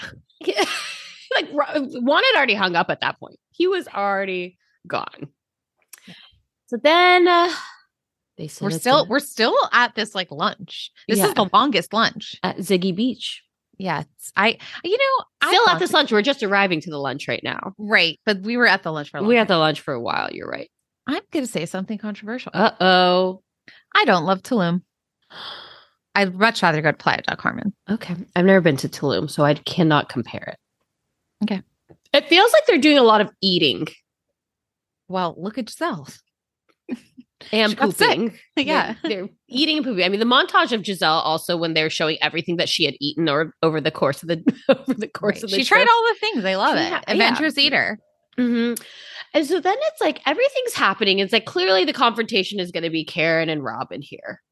like 1.35 1.49
Juan 1.53 2.23
had 2.25 2.37
already 2.37 2.55
hung 2.55 2.75
up 2.77 2.91
at 2.91 3.01
that 3.03 3.19
point. 3.21 3.39
He 3.51 3.67
was 3.67 3.87
already 3.89 4.59
gone. 4.87 5.29
So 6.67 6.77
then 6.83 7.29
uh, 7.29 7.51
they 8.39 8.49
said 8.49 8.65
We're 8.65 8.71
still 8.71 8.99
gonna- 9.01 9.11
we're 9.11 9.19
still 9.21 9.57
at 9.73 9.95
this 9.95 10.15
like 10.15 10.31
lunch. 10.31 10.91
This 11.09 11.19
Yeah. 11.19 11.27
is 11.29 11.35
the 11.35 11.49
longest 11.53 11.93
lunch. 11.93 12.37
at 12.43 12.57
Ziggy 12.59 12.95
Beach. 12.95 13.43
Yeah. 13.77 14.05
I 14.37 14.59
you 14.85 14.97
know, 14.97 15.25
I 15.41 15.53
Still 15.53 15.69
at 15.69 15.79
this 15.79 15.93
lunch. 15.93 16.13
We're 16.13 16.23
just 16.23 16.43
arriving 16.43 16.81
to 16.83 16.91
the 16.91 16.99
lunch 16.99 17.29
right 17.29 17.43
now. 17.43 17.75
Right. 17.79 18.19
But 18.25 18.41
we 18.43 18.57
were 18.57 18.67
at 18.67 18.83
the 18.83 18.93
lunch 18.93 19.11
for 19.11 19.19
a 19.19 19.23
We 19.23 19.35
were 19.35 19.41
at 19.41 19.49
the 19.49 19.59
lunch 19.59 19.81
for 19.81 19.95
a 19.95 20.01
while. 20.01 20.31
You're 20.33 20.49
right. 20.49 20.71
I'm 21.07 21.23
gonna 21.33 21.47
say 21.47 21.67
something 21.67 21.99
controversial. 21.99 22.53
Uh 22.55 22.73
oh. 22.81 23.43
I 23.95 24.05
don't 24.05 24.25
love 24.25 24.43
Tulum. 24.43 24.83
I'd 26.15 26.35
much 26.35 26.63
rather 26.63 26.83
go 26.83 26.91
to 26.91 26.97
Playa 26.97 27.23
del 27.23 27.37
Carmen. 27.37 27.73
Okay. 27.89 28.15
I've 28.35 28.45
never 28.45 28.61
been 28.61 28.77
to 28.79 28.89
Tulum, 28.89 29.31
so 29.31 29.45
I 29.45 29.55
cannot 29.55 30.09
compare 30.09 30.55
it. 30.55 31.45
Okay. 31.45 31.63
It 32.13 32.27
feels 32.29 32.53
like 32.53 32.67
they're 32.67 32.79
doing 32.79 32.99
a 32.99 33.03
lot 33.03 33.21
of 33.21 33.31
eating 33.41 33.87
Well, 35.09 35.35
look 35.39 35.57
at 35.59 35.67
Gizelle. 35.67 36.13
and 37.53 37.71
She 37.71 37.77
got 37.77 37.95
sick. 37.95 38.09
pooping. 38.09 38.39
Yeah. 38.57 38.95
They're, 39.03 39.11
they're 39.11 39.29
eating 39.49 39.77
and 39.79 39.87
pooping. 39.87 40.05
I 40.05 40.09
mean, 40.09 40.21
the 40.21 40.27
montage 40.27 40.73
of 40.73 40.83
Gizelle 40.83 41.23
also 41.25 41.57
when 41.57 41.75
they're 41.75 41.89
showing 41.91 42.19
everything 42.21 42.57
that 42.57 42.69
she 42.69 42.85
had 42.85 42.95
eaten 43.01 43.29
or 43.29 43.55
over 43.63 43.81
the 43.81 43.91
course 43.93 44.23
of 44.23 44.29
the 44.29 44.43
over 44.69 44.95
the 44.95 45.09
course 45.09 45.37
Right. 45.37 45.45
of 45.45 45.51
the 45.51 45.57
She 45.57 45.65
tried 45.65 45.87
all 45.89 46.03
the 46.09 46.17
things. 46.21 46.45
I 46.45 46.57
love 46.57 46.77
She 46.77 46.85
it. 46.85 46.89
ha- 46.93 47.03
yeah. 47.07 47.13
Adventurous 47.15 47.57
eater. 47.59 47.99
hmm 48.37 48.75
And 49.33 49.47
so 49.47 49.61
then 49.61 49.77
it's 49.79 50.01
like 50.01 50.21
everything's 50.27 50.75
happening. 50.75 51.21
It's 51.21 51.33
like 51.33 51.47
clearly 51.47 51.85
the 51.85 51.93
confrontation 51.93 52.59
is 52.61 52.73
going 52.73 52.83
to 52.85 52.91
be 52.91 53.05
Karen 53.05 53.49
and 53.49 53.63
Robyn 53.65 54.03
here. 54.03 54.43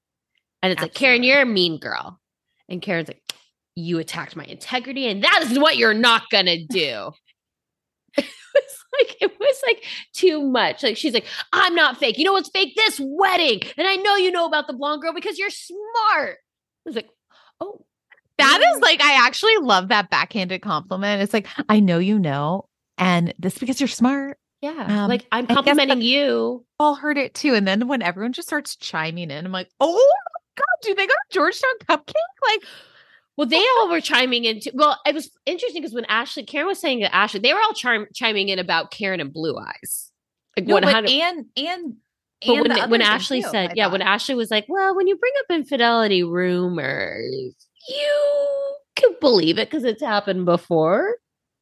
And 0.62 0.72
it's 0.72 0.82
like, 0.82 0.94
Karen, 0.94 1.22
you're 1.22 1.42
a 1.42 1.46
mean 1.46 1.78
girl. 1.78 2.18
And 2.68 2.82
Karen's 2.82 3.08
like, 3.08 3.22
you 3.74 3.98
attacked 3.98 4.34
my 4.36 4.44
integrity, 4.44 5.06
and 5.06 5.22
that 5.22 5.44
is 5.44 5.58
what 5.58 5.76
you're 5.76 5.94
not 5.94 6.22
going 6.30 6.46
to 6.46 6.64
do. 6.66 7.12
it 8.16 8.26
was 8.54 8.84
like, 8.98 9.16
it 9.20 9.38
was 9.38 9.62
like 9.66 9.84
too 10.12 10.42
much. 10.42 10.82
Like, 10.82 10.96
she's 10.96 11.14
like, 11.14 11.26
I'm 11.52 11.74
not 11.74 11.98
fake. 11.98 12.18
You 12.18 12.24
know 12.24 12.32
what's 12.32 12.50
fake? 12.50 12.74
This 12.76 13.00
wedding. 13.02 13.60
And 13.76 13.86
I 13.86 13.96
know 13.96 14.16
you 14.16 14.32
know 14.32 14.46
about 14.46 14.66
the 14.66 14.72
blonde 14.72 15.02
girl 15.02 15.14
because 15.14 15.38
you're 15.38 15.50
smart. 15.50 16.38
I 16.38 16.84
was 16.84 16.96
like, 16.96 17.08
oh. 17.60 17.84
That 18.38 18.60
is 18.60 18.80
like, 18.80 19.02
I 19.02 19.26
actually 19.26 19.56
love 19.56 19.88
that 19.88 20.10
backhanded 20.10 20.62
compliment. 20.62 21.22
It's 21.22 21.32
like, 21.32 21.48
I 21.68 21.80
know 21.80 21.98
you 21.98 22.20
know, 22.20 22.68
and 22.96 23.34
this 23.36 23.58
because 23.58 23.80
you're 23.80 23.88
smart. 23.88 24.38
Yeah. 24.60 24.86
Um, 24.88 25.08
like, 25.08 25.26
I'm 25.32 25.48
complimenting 25.48 26.02
you. 26.02 26.64
All 26.78 26.94
heard 26.94 27.18
it 27.18 27.34
too. 27.34 27.54
And 27.54 27.66
then 27.66 27.88
when 27.88 28.00
everyone 28.00 28.32
just 28.32 28.46
starts 28.46 28.76
chiming 28.76 29.32
in, 29.32 29.44
I'm 29.44 29.50
like, 29.50 29.68
oh 29.80 30.08
God, 30.58 30.82
do 30.82 30.94
they 30.94 31.06
go 31.06 31.12
to 31.12 31.34
Georgetown 31.34 31.70
Cupcake? 31.88 32.14
Like, 32.46 32.62
Well, 33.36 33.46
they 33.46 33.64
all 33.78 33.88
were 33.90 34.00
chiming 34.00 34.44
in. 34.44 34.60
Too. 34.60 34.70
Well, 34.74 34.98
it 35.06 35.14
was 35.14 35.30
interesting 35.46 35.82
because 35.82 35.94
when 35.94 36.04
Ashley, 36.06 36.42
Karen 36.44 36.66
was 36.66 36.80
saying 36.80 37.00
that 37.00 37.14
Ashley, 37.14 37.40
they 37.40 37.52
were 37.54 37.60
all 37.60 37.74
chiming 38.14 38.48
in 38.48 38.58
about 38.58 38.90
Karen 38.90 39.20
and 39.20 39.32
Blue 39.32 39.56
Eyes. 39.56 40.10
Like 40.56 40.66
no, 40.66 40.74
one 40.74 40.82
but 40.82 40.92
hundred. 40.94 41.10
and 41.12 41.44
and 41.56 41.94
But 42.44 42.56
and 42.56 42.68
when, 42.68 42.90
when 42.90 43.02
Ashley 43.02 43.42
too, 43.42 43.48
said, 43.48 43.70
I 43.70 43.74
yeah, 43.76 43.86
when. 43.86 44.02
Ashley 44.02 44.34
was 44.34 44.50
like, 44.50 44.66
well, 44.68 44.96
when 44.96 45.06
you 45.06 45.16
bring 45.16 45.32
up 45.40 45.54
infidelity 45.54 46.24
rumors, 46.24 47.54
you 47.88 48.74
can 48.96 49.10
believe 49.20 49.58
it 49.58 49.70
because 49.70 49.84
it's 49.84 50.02
happened 50.02 50.44
before. 50.44 51.16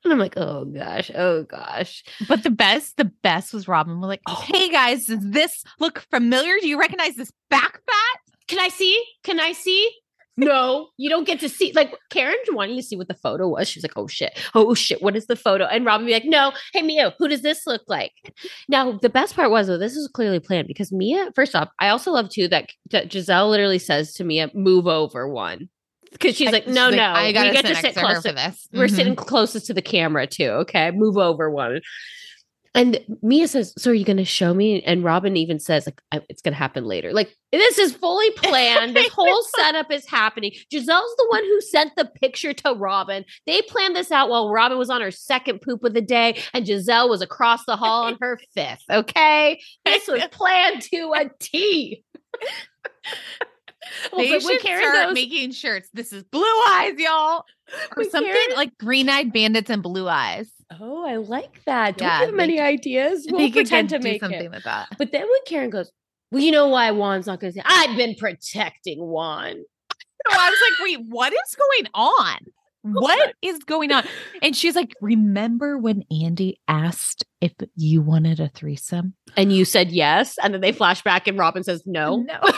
And 0.04 0.12
I'm 0.12 0.18
like, 0.20 0.36
oh 0.36 0.64
gosh, 0.66 1.10
oh 1.14 1.42
gosh. 1.42 2.04
But 2.28 2.42
the 2.44 2.50
best, 2.50 2.96
the 2.96 3.06
best 3.06 3.52
was 3.52 3.66
Robyn 3.66 4.00
was 4.00 4.06
like, 4.08 4.22
Oh. 4.28 4.34
"Hey 4.46 4.68
guys, 4.70 5.06
does 5.06 5.18
this 5.20 5.64
look 5.80 5.98
familiar? 6.10 6.54
Do 6.60 6.68
you 6.68 6.78
recognize 6.78 7.16
this 7.16 7.32
back 7.50 7.72
fat?" 7.86 8.20
Can 8.48 8.58
I 8.58 8.68
see? 8.68 9.02
Can 9.24 9.40
I 9.40 9.52
see? 9.52 9.90
No, 10.38 10.88
you 10.98 11.08
don't 11.08 11.26
get 11.26 11.40
to 11.40 11.48
see. 11.48 11.72
Like 11.72 11.94
Karen 12.10 12.36
wanting 12.50 12.76
to 12.76 12.82
see 12.82 12.94
what 12.94 13.08
the 13.08 13.14
photo 13.14 13.48
was. 13.48 13.68
She 13.70 13.78
was 13.78 13.84
like, 13.84 13.96
"Oh 13.96 14.06
shit! 14.06 14.38
Oh 14.54 14.74
shit! 14.74 15.00
What 15.02 15.16
is 15.16 15.26
the 15.28 15.34
photo?" 15.36 15.64
And 15.64 15.86
Robyn 15.86 16.06
be 16.06 16.12
like, 16.12 16.26
"No, 16.26 16.52
hey 16.74 16.82
Mia, 16.82 17.14
who 17.18 17.26
does 17.26 17.40
this 17.40 17.66
look 17.66 17.80
like?" 17.88 18.12
Now 18.68 18.92
the 18.92 19.08
best 19.08 19.34
part 19.34 19.50
was 19.50 19.66
though, 19.66 19.78
this 19.78 19.96
is 19.96 20.08
clearly 20.08 20.38
planned 20.38 20.68
because 20.68 20.92
Mia. 20.92 21.30
First 21.34 21.54
off, 21.56 21.70
I 21.78 21.88
also 21.88 22.10
love 22.12 22.28
too 22.28 22.48
that, 22.48 22.68
that 22.90 23.08
Gizelle 23.10 23.48
literally 23.48 23.78
says 23.78 24.12
to 24.14 24.24
Mia, 24.24 24.50
"Move 24.52 24.86
over 24.86 25.26
one," 25.26 25.70
because 26.12 26.36
she's 26.36 26.48
I- 26.48 26.52
like, 26.52 26.66
"No, 26.68 26.90
she's 26.90 26.96
no, 26.98 27.02
like, 27.12 27.16
I 27.16 27.32
gotta 27.32 27.48
we 27.48 27.54
get 27.54 27.66
sit 27.66 27.74
to 27.74 27.80
sit 27.80 27.94
to 27.94 28.00
closer. 28.00 28.28
for 28.28 28.32
this. 28.34 28.68
We're 28.74 28.86
Mhm. 28.88 28.94
sitting 28.94 29.16
closest 29.16 29.66
to 29.68 29.74
the 29.74 29.80
camera 29.80 30.26
too. 30.26 30.48
Okay, 30.50 30.90
move 30.90 31.16
over 31.16 31.48
one." 31.50 31.80
And 32.76 33.00
Mia 33.22 33.48
says, 33.48 33.72
"So 33.78 33.90
are 33.90 33.94
you 33.94 34.04
going 34.04 34.18
to 34.18 34.24
show 34.24 34.52
me?" 34.54 34.82
And 34.82 35.02
Robyn 35.02 35.36
even 35.36 35.58
says, 35.58 35.86
"Like 35.86 36.00
I- 36.12 36.20
it's 36.28 36.42
going 36.42 36.52
to 36.52 36.58
happen 36.58 36.84
later. 36.84 37.12
Like 37.12 37.34
this 37.50 37.78
is 37.78 37.92
fully 37.94 38.30
planned. 38.36 38.94
this 38.94 39.08
whole 39.12 39.42
setup 39.56 39.90
is 39.90 40.06
happening." 40.06 40.52
Gizelle's 40.72 41.16
the 41.16 41.26
one 41.30 41.42
who 41.44 41.60
sent 41.62 41.96
the 41.96 42.04
picture 42.04 42.52
to 42.52 42.74
Robyn. 42.74 43.24
They 43.46 43.62
planned 43.62 43.96
this 43.96 44.12
out 44.12 44.28
while 44.28 44.50
Robyn 44.50 44.78
was 44.78 44.90
on 44.90 45.00
her 45.00 45.10
second 45.10 45.62
poop 45.62 45.82
of 45.84 45.94
the 45.94 46.00
day, 46.02 46.40
and 46.52 46.66
Gizelle 46.66 47.08
was 47.08 47.22
across 47.22 47.64
the 47.64 47.76
hall 47.76 48.04
on 48.04 48.18
her 48.20 48.38
fifth. 48.54 48.82
Okay, 48.90 49.58
this 49.86 50.06
was 50.06 50.22
planned 50.30 50.82
to 50.82 51.12
a 51.16 51.30
T. 51.40 52.04
Well, 54.12 54.20
they 54.20 54.38
should 54.40 54.60
Karen 54.60 54.82
start 54.82 55.06
goes- 55.08 55.14
making 55.14 55.52
shirts. 55.52 55.88
This 55.94 56.12
is 56.12 56.24
blue 56.24 56.42
eyes, 56.68 56.94
y'all, 56.98 57.44
or 57.96 58.04
something 58.04 58.32
Karen- 58.32 58.56
like 58.56 58.76
green 58.78 59.08
eyed 59.08 59.32
bandits 59.32 59.70
and 59.70 59.82
blue 59.82 60.08
eyes. 60.08 60.50
Oh, 60.80 61.06
I 61.06 61.16
like 61.16 61.62
that. 61.64 61.96
Don't 61.98 62.08
Yeah, 62.08 62.20
give 62.20 62.30
him 62.30 62.40
any 62.40 62.58
ideas. 62.60 63.26
We'll 63.30 63.50
pretend 63.52 63.90
to 63.90 64.00
make 64.00 64.20
something 64.20 64.46
it. 64.46 64.50
with 64.50 64.64
that. 64.64 64.88
But 64.98 65.12
then 65.12 65.22
when 65.22 65.40
Karen 65.46 65.70
goes, 65.70 65.90
well, 66.32 66.42
you 66.42 66.50
know 66.50 66.68
why 66.68 66.90
Juan's 66.90 67.26
not 67.26 67.38
going 67.40 67.52
to 67.52 67.58
say, 67.58 67.62
I've 67.64 67.96
been 67.96 68.16
protecting 68.16 68.98
Juan. 69.00 69.52
So 69.52 70.38
I 70.38 70.50
was 70.50 70.58
like, 70.70 70.84
wait, 70.84 71.06
what 71.08 71.32
is 71.32 71.56
going 71.56 71.90
on? 71.94 72.36
What 72.82 73.32
is 73.42 73.58
going 73.60 73.92
on? 73.92 74.04
And 74.42 74.56
she's 74.56 74.74
like, 74.74 74.92
remember 75.00 75.78
when 75.78 76.02
Andy 76.10 76.60
asked 76.66 77.24
if 77.40 77.52
you 77.76 78.02
wanted 78.02 78.40
a 78.40 78.48
threesome? 78.48 79.14
And 79.36 79.52
you 79.52 79.64
said 79.64 79.92
yes. 79.92 80.36
And 80.42 80.52
then 80.52 80.60
they 80.60 80.72
flash 80.72 81.02
back 81.02 81.28
and 81.28 81.38
Robyn 81.38 81.62
says 81.62 81.82
no. 81.86 82.16
No. 82.22 82.40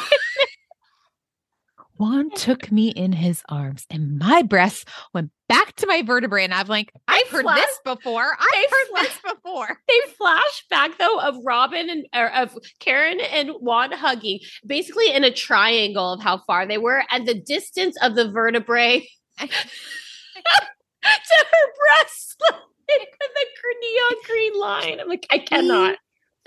Juan 1.99 2.31
took 2.31 2.71
me 2.71 2.89
in 2.89 3.13
his 3.13 3.43
arms 3.49 3.85
and 3.91 4.19
my 4.19 4.43
breasts 4.43 4.85
went 5.13 5.31
back 5.49 5.75
to 5.77 5.87
my 5.87 6.03
vertebrae. 6.03 6.45
And 6.45 6.55
I'm 6.55 6.67
like, 6.67 6.93
I've 7.09 7.29
heard 7.29 7.43
flash- 7.43 7.65
this 7.65 7.81
before. 7.85 8.37
I've 8.39 8.71
heard 8.71 8.89
flash- 8.91 9.05
this 9.05 9.21
before. 9.35 9.79
They 9.89 10.01
flash 10.17 10.65
back 10.71 10.99
though 10.99 11.21
of 11.21 11.37
Robyn 11.45 11.91
and 11.91 12.07
or 12.15 12.33
of 12.35 12.57
Karen 12.79 13.21
and 13.21 13.51
Juan 13.61 13.93
hugging, 13.93 14.41
basically 14.67 15.13
in 15.13 15.25
a 15.25 15.33
triangle 15.33 16.13
of 16.13 16.21
how 16.21 16.39
far 16.47 16.67
they 16.67 16.79
were 16.79 17.03
and 17.11 17.27
the 17.27 17.35
distance 17.35 17.97
of 18.03 18.15
the 18.15 18.31
vertebrae 18.31 19.09
to 19.39 19.47
her 19.49 21.73
breast. 21.77 22.43
The 22.89 23.75
neon 23.83 24.15
green 24.25 24.59
line. 24.59 25.01
I'm 25.01 25.09
like, 25.09 25.27
I 25.31 25.39
cannot. 25.39 25.97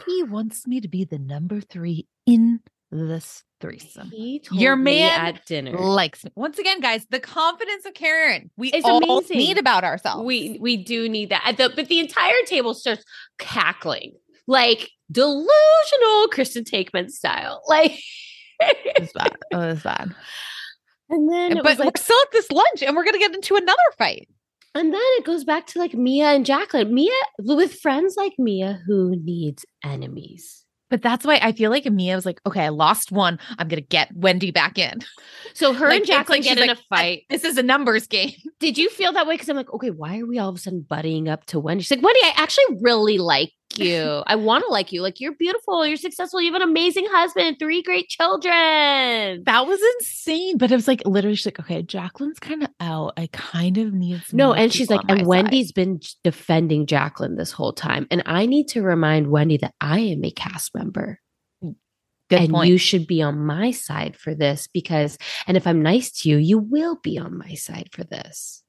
He 0.07 0.23
wants 0.23 0.65
me 0.65 0.81
to 0.81 0.87
be 0.87 1.03
the 1.03 1.19
number 1.19 1.61
three 1.61 2.07
in 2.25 2.61
this 2.89 3.43
threesome. 3.61 4.09
He 4.11 4.39
told 4.39 4.59
Your 4.59 4.75
man 4.75 5.25
at 5.35 5.45
dinner. 5.45 5.77
Likes 5.77 6.25
me. 6.25 6.31
Once 6.35 6.57
again, 6.59 6.81
guys, 6.81 7.05
the 7.09 7.19
confidence 7.19 7.85
of 7.85 7.93
Karen. 7.93 8.49
We 8.57 8.69
It's 8.71 8.85
all 8.85 8.97
amazing. 9.03 9.37
need 9.37 9.57
about 9.57 9.83
ourselves. 9.83 10.23
We 10.25 10.57
we 10.59 10.77
do 10.77 11.07
need 11.07 11.29
that. 11.29 11.55
The- 11.57 11.71
but 11.75 11.87
the 11.87 11.99
entire 11.99 12.41
table 12.45 12.73
starts 12.73 13.03
cackling 13.39 14.13
like 14.47 14.89
delusional 15.11 16.27
Kristen 16.31 16.63
Taekman 16.63 17.09
style. 17.09 17.61
Like 17.69 17.97
it 18.59 18.99
was 19.01 19.11
bad. 19.13 19.37
It 19.51 19.55
was 19.55 19.81
bad. 19.81 20.13
and 21.09 21.31
then 21.31 21.51
it 21.57 21.63
but 21.63 21.71
was 21.71 21.79
like, 21.79 21.95
we're 21.97 22.01
still 22.03 22.19
at 22.21 22.31
this 22.31 22.51
lunch 22.51 22.83
and 22.83 22.95
we're 22.95 23.03
gonna 23.05 23.17
get 23.17 23.33
into 23.33 23.55
another 23.55 23.77
fight. 23.97 24.27
and 24.75 24.93
then 24.93 25.01
it 25.17 25.25
goes 25.25 25.43
back 25.43 25.67
to 25.67 25.79
like 25.79 25.93
Mia 25.93 26.27
and 26.27 26.45
Jacqueline. 26.45 26.93
Mia 26.93 27.11
with 27.39 27.79
friends 27.79 28.15
like 28.17 28.33
Mia 28.37 28.81
who 28.85 29.15
needs 29.23 29.65
enemies. 29.83 30.60
But 30.91 31.01
that's 31.01 31.25
why 31.25 31.39
I 31.41 31.53
feel 31.53 31.71
like 31.71 31.85
Mia 31.85 32.15
was 32.15 32.25
like, 32.25 32.41
okay, 32.45 32.65
I 32.65 32.69
lost 32.69 33.11
one. 33.11 33.39
I'm 33.57 33.67
gonna 33.67 33.81
get 33.81 34.15
Wendy 34.15 34.51
back 34.51 34.77
in. 34.77 34.99
So 35.53 35.73
her 35.73 35.87
Like, 35.87 35.99
and 35.99 36.05
Jacqueline 36.05 36.41
like 36.41 36.43
get 36.43 36.59
in 36.59 36.67
like, 36.67 36.77
a 36.77 36.81
fight. 36.89 37.23
This 37.29 37.43
is 37.43 37.57
a 37.57 37.63
numbers 37.63 38.05
game. 38.07 38.33
Did 38.59 38.77
you 38.77 38.89
feel 38.89 39.13
that 39.13 39.25
way? 39.25 39.35
Because 39.35 39.49
I'm 39.49 39.55
like, 39.55 39.73
okay, 39.73 39.89
why 39.89 40.19
are 40.19 40.25
we 40.25 40.37
all 40.37 40.49
of 40.49 40.55
a 40.55 40.59
sudden 40.59 40.85
buddying 40.87 41.27
up 41.27 41.45
to 41.47 41.59
Wendy? 41.59 41.81
She's 41.83 41.91
like, 41.91 42.03
Wendy, 42.03 42.19
I 42.23 42.33
actually 42.35 42.77
really 42.81 43.17
like 43.17 43.51
you. 43.81 44.23
I 44.27 44.35
want 44.35 44.63
to 44.65 44.71
like 44.71 44.91
you. 44.91 45.01
Like 45.01 45.19
you're 45.19 45.33
beautiful. 45.33 45.85
You're 45.85 45.97
successful. 45.97 46.41
You 46.41 46.51
have 46.53 46.61
an 46.61 46.67
amazing 46.67 47.05
husband 47.09 47.57
three 47.59 47.81
great 47.81 48.07
children. 48.09 49.43
That 49.45 49.65
was 49.67 49.79
insane. 49.99 50.57
But 50.57 50.71
it 50.71 50.75
was 50.75 50.87
like 50.87 51.01
literally 51.05 51.35
she's 51.35 51.45
like, 51.45 51.59
okay, 51.59 51.81
Jacqueline's 51.81 52.39
kind 52.39 52.63
of 52.63 52.69
out. 52.79 53.13
I 53.17 53.29
kind 53.31 53.77
of 53.77 53.93
need 53.93 54.21
some 54.23 54.37
No, 54.37 54.53
and 54.53 54.71
she's 54.71 54.89
like, 54.89 55.01
and 55.01 55.09
my 55.09 55.17
side." 55.17 55.27
Wendy's 55.27 55.71
been 55.71 55.99
defending 56.23 56.85
Jacqueline 56.85 57.35
this 57.35 57.51
whole 57.51 57.73
time. 57.73 58.07
And 58.11 58.23
I 58.25 58.45
need 58.45 58.67
to 58.69 58.81
remind 58.81 59.31
Wendy 59.31 59.57
that 59.57 59.73
I 59.81 59.99
am 59.99 60.23
a 60.23 60.31
cast 60.31 60.73
member. 60.75 61.19
Mm, 61.63 61.75
good 62.29 62.39
and 62.39 62.51
point. 62.51 62.69
you 62.69 62.77
should 62.77 63.07
be 63.07 63.21
on 63.21 63.39
my 63.39 63.71
side 63.71 64.15
for 64.15 64.33
this 64.33 64.67
because, 64.73 65.17
and 65.47 65.57
if 65.57 65.67
I'm 65.67 65.81
nice 65.81 66.11
to 66.21 66.29
you, 66.29 66.37
you 66.37 66.59
will 66.59 66.97
be 67.01 67.17
on 67.17 67.37
my 67.37 67.53
side 67.55 67.89
for 67.91 68.03
this. 68.03 68.63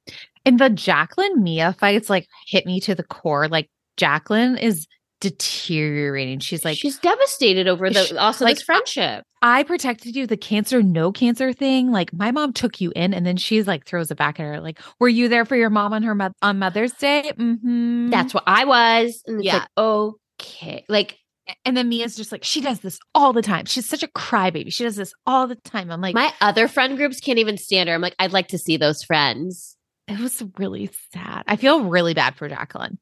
And 0.44 0.58
the 0.58 0.70
Jacqueline 0.70 1.42
Mia 1.42 1.72
fights 1.74 2.10
like 2.10 2.26
hit 2.46 2.66
me 2.66 2.80
to 2.80 2.94
the 2.94 3.04
core. 3.04 3.48
Like 3.48 3.70
Jacqueline 3.96 4.58
is 4.58 4.86
deteriorating. 5.22 6.38
She's 6.40 6.64
like, 6.64 6.76
she's 6.76 6.98
devastated 6.98 7.68
over 7.68 7.88
the 7.90 8.04
She- 8.04 8.16
also 8.16 8.44
like, 8.44 8.56
this 8.56 8.62
friendship. 8.64 9.24
I 9.40 9.62
protected 9.62 10.14
you, 10.14 10.26
the 10.26 10.36
cancer, 10.36 10.82
no 10.82 11.10
cancer 11.12 11.52
thing. 11.52 11.90
Like 11.90 12.12
my 12.12 12.30
mom 12.30 12.52
took 12.52 12.80
you 12.80 12.92
in, 12.94 13.12
and 13.14 13.24
then 13.26 13.36
she's 13.36 13.66
like 13.66 13.84
throws 13.86 14.10
it 14.10 14.16
back 14.18 14.38
at 14.38 14.44
her. 14.44 14.60
Like, 14.60 14.80
were 15.00 15.08
you 15.08 15.28
there 15.28 15.44
for 15.44 15.56
your 15.56 15.70
mom 15.70 15.92
on 15.92 16.02
her 16.02 16.14
mo- 16.14 16.32
on 16.42 16.58
Mother's 16.58 16.92
Day? 16.92 17.32
Mm-hmm. 17.36 18.10
That's 18.10 18.34
what 18.34 18.44
I 18.46 18.64
was. 18.64 19.22
And 19.26 19.38
it's 19.38 19.46
Yeah. 19.46 19.58
like, 19.58 19.68
okay. 19.78 20.84
Like 20.88 21.18
and 21.64 21.76
then 21.76 21.88
Mia's 21.88 22.14
just 22.16 22.30
like, 22.30 22.44
she 22.44 22.60
does 22.60 22.80
this 22.80 22.98
all 23.16 23.32
the 23.32 23.42
time. 23.42 23.64
She's 23.64 23.88
such 23.88 24.04
a 24.04 24.08
crybaby. 24.08 24.72
She 24.72 24.84
does 24.84 24.94
this 24.96 25.12
all 25.26 25.48
the 25.48 25.56
time. 25.56 25.90
I'm 25.90 26.00
like, 26.00 26.14
my 26.14 26.32
other 26.40 26.68
friend 26.68 26.96
groups 26.96 27.18
can't 27.20 27.38
even 27.40 27.58
stand 27.58 27.88
her. 27.88 27.94
I'm 27.96 28.00
like, 28.00 28.14
I'd 28.20 28.32
like 28.32 28.48
to 28.48 28.58
see 28.58 28.76
those 28.76 29.02
friends. 29.02 29.76
it 30.06 30.18
was 30.20 30.42
really 30.58 30.88
sad. 31.12 31.42
I 31.48 31.56
feel 31.56 31.84
really 31.84 32.14
bad 32.14 32.36
for 32.36 32.48
Jacqueline. 32.48 32.98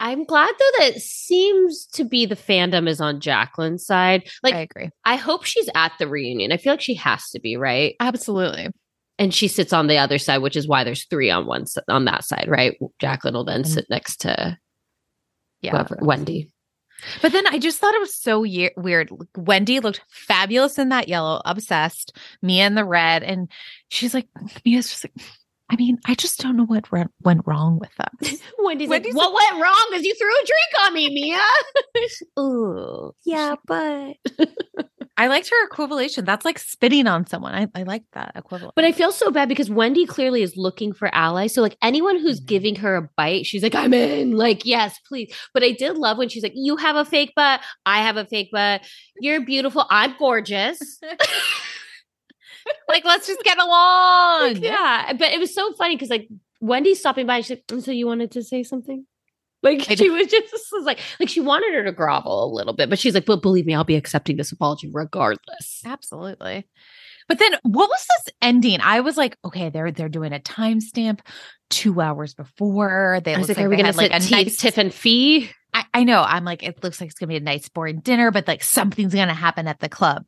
I'm 0.00 0.24
glad 0.24 0.48
though 0.58 0.70
that 0.78 0.96
it 0.96 1.02
seems 1.02 1.84
to 1.92 2.04
be 2.04 2.24
the 2.26 2.34
fandom 2.34 2.88
is 2.88 3.00
on 3.00 3.20
Jacqueline's 3.20 3.84
side. 3.84 4.28
Like 4.42 4.54
I 4.54 4.60
agree. 4.60 4.90
I 5.04 5.16
hope 5.16 5.44
she's 5.44 5.68
at 5.74 5.92
the 5.98 6.08
reunion. 6.08 6.52
I 6.52 6.56
feel 6.56 6.72
like 6.72 6.80
she 6.80 6.94
has 6.94 7.28
to 7.30 7.40
be, 7.40 7.56
right? 7.56 7.94
Absolutely. 8.00 8.68
And 9.18 9.34
she 9.34 9.46
sits 9.48 9.74
on 9.74 9.86
the 9.86 9.98
other 9.98 10.16
side, 10.16 10.38
which 10.38 10.56
is 10.56 10.66
why 10.66 10.82
there's 10.82 11.04
three 11.04 11.30
on 11.30 11.44
one 11.46 11.66
on 11.88 12.06
that 12.06 12.24
side, 12.24 12.46
right? 12.48 12.78
Jacqueline 12.98 13.34
will 13.34 13.44
then 13.44 13.62
Mhm. 13.62 13.66
sit 13.66 13.86
next 13.90 14.22
to 14.22 14.56
Yeah. 15.60 15.72
whoever, 15.72 15.98
Wendy. 16.00 16.50
But 17.22 17.32
then 17.32 17.46
I 17.46 17.58
just 17.58 17.78
thought 17.78 17.94
it 17.94 18.00
was 18.00 18.14
so 18.14 18.42
ye- 18.44 18.70
weird. 18.76 19.10
Wendy 19.36 19.80
looked 19.80 20.02
fabulous 20.10 20.78
in 20.78 20.90
that 20.90 21.08
yellow, 21.08 21.40
obsessed. 21.44 22.16
Mia 22.42 22.66
in 22.66 22.74
the 22.74 22.84
red, 22.84 23.22
and 23.22 23.50
she's 23.88 24.12
like, 24.14 24.28
Mia's 24.64 24.88
just 24.88 25.04
like, 25.04 25.14
I 25.72 25.76
mean, 25.76 25.98
I 26.06 26.14
just 26.16 26.40
don't 26.40 26.56
know 26.56 26.64
what 26.64 26.90
re- 26.90 27.04
went 27.22 27.42
wrong 27.46 27.78
with 27.78 27.94
them. 27.96 28.36
Wendy's, 28.58 28.88
like, 28.88 29.06
what 29.12 29.32
went 29.32 29.62
wrong? 29.62 29.86
is 29.94 30.04
you 30.04 30.14
threw 30.16 30.28
a 30.28 30.44
drink 30.46 30.86
on 30.86 30.94
me, 30.94 31.08
Mia. 31.14 31.40
Ooh, 32.40 33.12
yeah, 33.24 33.54
but 33.66 34.16
I 35.16 35.26
liked 35.28 35.48
her 35.50 35.64
equivalation. 35.66 36.24
That's 36.24 36.44
like 36.44 36.58
spitting 36.58 37.06
on 37.06 37.26
someone. 37.26 37.54
I, 37.54 37.68
I 37.74 37.84
like 37.84 38.02
that 38.14 38.32
equivalent. 38.34 38.74
but 38.74 38.84
I 38.84 38.92
feel 38.92 39.12
so 39.12 39.30
bad 39.30 39.48
because 39.48 39.70
Wendy 39.70 40.06
clearly 40.06 40.42
is 40.42 40.56
looking 40.56 40.92
for 40.92 41.14
allies. 41.14 41.54
So 41.54 41.62
like 41.62 41.76
anyone 41.82 42.18
who's 42.18 42.40
Mhm. 42.40 42.46
giving 42.46 42.76
her 42.76 42.96
a 42.96 43.08
bite, 43.16 43.46
she's 43.46 43.62
like, 43.62 43.74
I'm 43.74 43.92
in. 43.94 44.32
Like, 44.32 44.64
yes, 44.64 44.98
please. 45.06 45.32
But 45.54 45.62
I 45.62 45.70
did 45.72 45.96
love 45.98 46.18
when 46.18 46.28
she's 46.30 46.42
like, 46.42 46.54
you 46.56 46.76
have 46.78 46.96
a 46.96 47.04
fake 47.04 47.32
butt, 47.36 47.60
I 47.86 47.98
have 48.02 48.16
a 48.16 48.24
fake 48.24 48.48
butt. 48.50 48.80
You're 49.20 49.44
beautiful. 49.44 49.86
I'm 49.90 50.14
gorgeous. 50.18 50.98
Like, 52.88 53.04
let's 53.04 53.26
just 53.26 53.42
get 53.42 53.58
along. 53.58 54.56
yeah, 54.60 55.12
but 55.12 55.32
it 55.32 55.38
was 55.38 55.54
so 55.54 55.72
funny 55.74 55.96
because 55.96 56.10
like 56.10 56.28
Wendy's 56.60 57.00
stopping 57.00 57.26
by. 57.26 57.40
She's 57.40 57.50
like, 57.50 57.66
"Mm, 57.66 57.82
"So 57.82 57.90
you 57.90 58.06
wanted 58.06 58.32
to 58.32 58.42
say 58.42 58.62
something?" 58.62 59.06
Like 59.62 59.82
she 59.82 60.08
was 60.08 60.26
just 60.26 60.54
was 60.72 60.84
like, 60.86 61.00
like 61.18 61.28
she 61.28 61.40
wanted 61.40 61.74
her 61.74 61.84
to 61.84 61.92
grovel 61.92 62.44
a 62.44 62.52
little 62.54 62.72
bit, 62.72 62.88
but 62.88 62.98
she's 62.98 63.14
like, 63.14 63.26
"But 63.26 63.42
believe 63.42 63.66
me, 63.66 63.74
I'll 63.74 63.84
be 63.84 63.96
accepting 63.96 64.36
this 64.36 64.52
apology 64.52 64.88
regardless." 64.92 65.82
Absolutely. 65.84 66.66
But 67.28 67.38
then 67.38 67.52
what 67.62 67.88
was 67.88 68.06
this 68.08 68.34
ending? 68.42 68.80
I 68.80 69.00
was 69.00 69.16
like, 69.16 69.36
okay, 69.44 69.68
they're 69.68 69.92
they're 69.92 70.08
doing 70.08 70.32
a 70.32 70.40
timestamp 70.40 71.20
two 71.68 72.00
hours 72.00 72.34
before. 72.34 73.20
They 73.22 73.34
I 73.34 73.38
was 73.38 73.48
look 73.48 73.58
like, 73.58 73.66
"Are 73.66 73.68
we 73.68 73.76
gonna 73.76 73.92
like 73.92 74.12
a 74.12 74.20
tea, 74.20 74.34
nice 74.34 74.56
Tiff 74.56 74.78
and 74.78 74.92
Fee?" 74.92 75.50
I, 75.72 75.84
I 75.94 76.04
know. 76.04 76.22
I'm 76.26 76.44
like, 76.44 76.62
it 76.62 76.82
looks 76.82 77.00
like 77.00 77.10
it's 77.10 77.18
gonna 77.18 77.28
be 77.28 77.36
a 77.36 77.40
nice 77.40 77.68
boring 77.68 78.00
dinner, 78.00 78.30
but 78.30 78.48
like 78.48 78.64
something's 78.64 79.14
gonna 79.14 79.34
happen 79.34 79.68
at 79.68 79.78
the 79.78 79.88
club. 79.88 80.24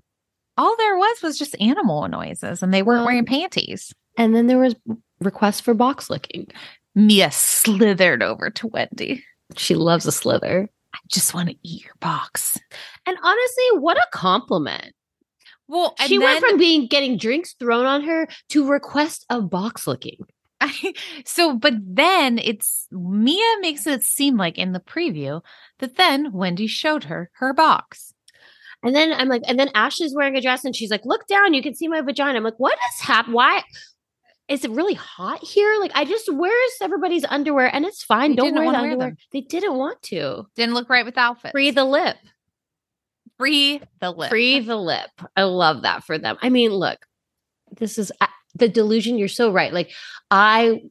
All 0.57 0.77
there 0.77 0.97
was 0.97 1.23
was 1.23 1.39
just 1.39 1.61
animal 1.61 2.07
noises, 2.09 2.63
and 2.63 2.73
they 2.73 2.83
weren't 2.83 3.01
Well- 3.01 3.07
wearing 3.07 3.25
panties. 3.27 3.93
And 4.19 4.35
then 4.35 4.47
there 4.47 4.59
was 4.59 4.75
requests 5.21 5.61
for 5.61 5.73
box 5.73 6.11
licking. 6.11 6.49
Mia 6.95 7.31
slithered 7.31 8.23
over 8.23 8.51
to 8.51 8.67
Wendy. 8.67 9.25
She 9.57 9.75
loves 9.75 10.07
a 10.07 10.13
slither, 10.13 10.69
I 10.95 10.99
just 11.09 11.33
want 11.33 11.49
to 11.49 11.57
eat 11.63 11.85
your 11.85 11.95
box. 12.01 12.59
and 13.07 13.17
honestly, 13.23 13.65
what 13.79 13.97
a 13.97 14.07
compliment! 14.13 14.95
Well, 15.69 15.95
and 15.99 16.09
she 16.09 16.19
went 16.19 16.41
from 16.45 16.59
being 16.59 16.87
getting 16.87 17.17
drinks 17.17 17.55
thrown 17.55 17.87
on 17.87 18.03
her 18.03 18.29
to 18.51 18.69
request 18.69 19.25
a 19.31 19.41
box 19.41 19.87
licking. 19.87 20.19
I, 20.61 20.93
so, 21.25 21.57
but 21.57 21.75
then 21.79 22.39
it's 22.39 22.87
Mia 22.91 23.57
makes 23.61 23.87
it 23.87 24.03
seem 24.03 24.37
like 24.37 24.59
in 24.59 24.73
the 24.73 24.81
preview 24.81 25.41
that 25.79 25.97
then 25.97 26.33
Wendy 26.33 26.67
showed 26.67 27.05
her 27.05 27.31
her 27.35 27.55
box. 27.55 28.13
And 28.83 28.95
then 28.97 29.13
I'm 29.13 29.29
like, 29.29 29.43
and 29.47 29.59
then 29.59 29.71
Ashley's 29.75 30.15
wearing 30.15 30.37
a 30.37 30.41
dress 30.41 30.65
and 30.65 30.75
she's 30.75 30.91
like, 30.91 31.05
look 31.05 31.27
down, 31.27 31.55
you 31.55 31.63
can 31.63 31.75
see 31.75 31.89
my 31.89 32.01
vagina. 32.01 32.37
I'm 32.37 32.45
like, 32.45 32.59
what 32.59 32.77
is 32.91 33.01
happened? 33.01 33.35
Why 33.35 33.63
is 34.49 34.65
it 34.65 34.71
really 34.73 34.95
hot 34.95 35.43
here? 35.43 35.77
Like, 35.81 35.93
I 35.95 36.05
just 36.05 36.33
where's 36.33 36.73
everybody's 36.83 37.25
underwear? 37.25 37.73
And 37.75 37.85
it's 37.85 38.03
fine. 38.03 38.33
They 38.33 38.37
Don't 38.37 38.55
wear 38.55 38.61
the 38.61 38.67
wanna 38.67 38.79
wear 38.83 38.91
underwear. 38.93 39.17
They 39.31 39.41
didn't 39.43 39.77
want 39.77 40.03
to. 40.05 40.47
Didn't 40.57 40.75
look 40.75 40.91
right 40.91 41.05
with 41.05 41.15
the 41.15 41.21
outfit. 41.21 41.53
Free 41.53 41.71
the 41.71 41.85
lip. 41.85 42.17
free 43.39 43.81
the 44.01 44.11
lip. 44.11 44.31
Free 44.31 44.61
the 44.61 44.77
lip. 44.77 45.11
I 45.37 45.45
love 45.45 45.83
that 45.83 46.05
for 46.05 46.19
them. 46.19 46.37
I 46.43 46.49
mean, 46.49 46.73
look, 46.73 46.99
this 47.77 47.99
is 47.99 48.13
uh, 48.21 48.27
the 48.55 48.69
delusion. 48.69 49.17
You're 49.17 49.29
so 49.29 49.53
right. 49.53 49.73
Like, 49.73 49.91
I 50.31 50.83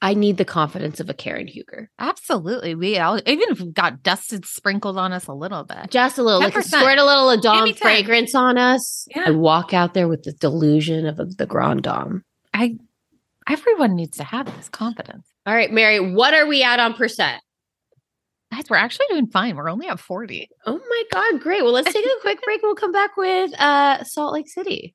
I 0.00 0.14
need 0.14 0.36
the 0.36 0.44
confidence 0.44 1.00
of 1.00 1.10
a 1.10 1.14
Karen 1.14 1.48
Huger. 1.48 1.90
Absolutely. 1.98 2.74
We 2.74 2.98
all, 2.98 3.20
even 3.26 3.72
got 3.72 4.02
dusted 4.02 4.46
sprinkled 4.46 4.96
on 4.96 5.12
us 5.12 5.26
a 5.26 5.32
little 5.32 5.64
bit. 5.64 5.90
Just 5.90 6.18
a 6.18 6.22
little, 6.22 6.40
like 6.40 6.54
10%. 6.54 6.62
squirt 6.62 6.98
a 6.98 7.04
little 7.04 7.64
me 7.64 7.72
10. 7.72 7.74
fragrance 7.74 8.34
on 8.34 8.58
us. 8.58 9.06
Yeah. 9.14 9.24
I 9.26 9.30
walk 9.30 9.74
out 9.74 9.94
there 9.94 10.06
with 10.06 10.22
the 10.22 10.32
delusion 10.32 11.06
of 11.06 11.36
the 11.36 11.46
Grand 11.46 11.82
Dame. 11.82 12.22
I 12.54 12.76
everyone 13.48 13.96
needs 13.96 14.18
to 14.18 14.24
have 14.24 14.46
this 14.56 14.68
confidence. 14.68 15.26
All 15.46 15.54
right, 15.54 15.72
Mary, 15.72 15.98
what 15.98 16.34
are 16.34 16.46
we 16.46 16.62
at 16.62 16.78
on 16.78 16.94
percent? 16.94 17.42
Guys, 18.52 18.64
we're 18.70 18.76
actually 18.76 19.06
doing 19.10 19.26
fine. 19.26 19.56
We're 19.56 19.68
only 19.68 19.88
at 19.88 20.00
40. 20.00 20.48
Oh 20.64 20.78
my 20.88 21.02
God, 21.12 21.40
great. 21.40 21.62
Well, 21.62 21.72
let's 21.72 21.92
take 21.92 22.04
a 22.04 22.20
quick 22.22 22.40
break. 22.42 22.62
We'll 22.62 22.74
come 22.74 22.92
back 22.92 23.16
with 23.16 23.52
uh, 23.60 24.04
Salt 24.04 24.32
Lake 24.32 24.48
City. 24.48 24.94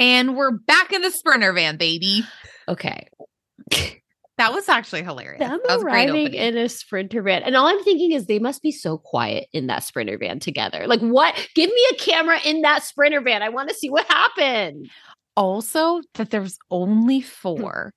And 0.00 0.34
we're 0.36 0.50
back 0.52 0.92
in 0.92 1.02
the 1.02 1.10
sprinter 1.10 1.52
van, 1.52 1.76
baby. 1.76 2.24
Okay. 2.66 3.06
That 4.38 4.54
was 4.54 4.70
actually 4.70 5.02
hilarious. 5.02 5.38
Them 5.38 5.60
that 5.66 5.74
was 5.74 5.82
a 5.82 5.84
great 5.84 6.08
arriving 6.08 6.32
in 6.32 6.56
a 6.56 6.70
sprinter 6.70 7.20
van. 7.20 7.42
And 7.42 7.54
all 7.54 7.66
I'm 7.66 7.84
thinking 7.84 8.12
is 8.12 8.24
they 8.24 8.38
must 8.38 8.62
be 8.62 8.72
so 8.72 8.96
quiet 8.96 9.48
in 9.52 9.66
that 9.66 9.84
sprinter 9.84 10.16
van 10.16 10.40
together. 10.40 10.86
Like, 10.86 11.00
what? 11.00 11.34
Give 11.54 11.68
me 11.68 11.86
a 11.92 11.94
camera 11.96 12.38
in 12.42 12.62
that 12.62 12.82
sprinter 12.82 13.20
van. 13.20 13.42
I 13.42 13.50
want 13.50 13.68
to 13.68 13.74
see 13.74 13.90
what 13.90 14.06
happened. 14.06 14.88
also 15.36 16.00
that 16.14 16.30
there 16.30 16.40
was 16.40 16.56
only 16.70 17.20
hmm. 17.20 17.26
four. 17.26 17.92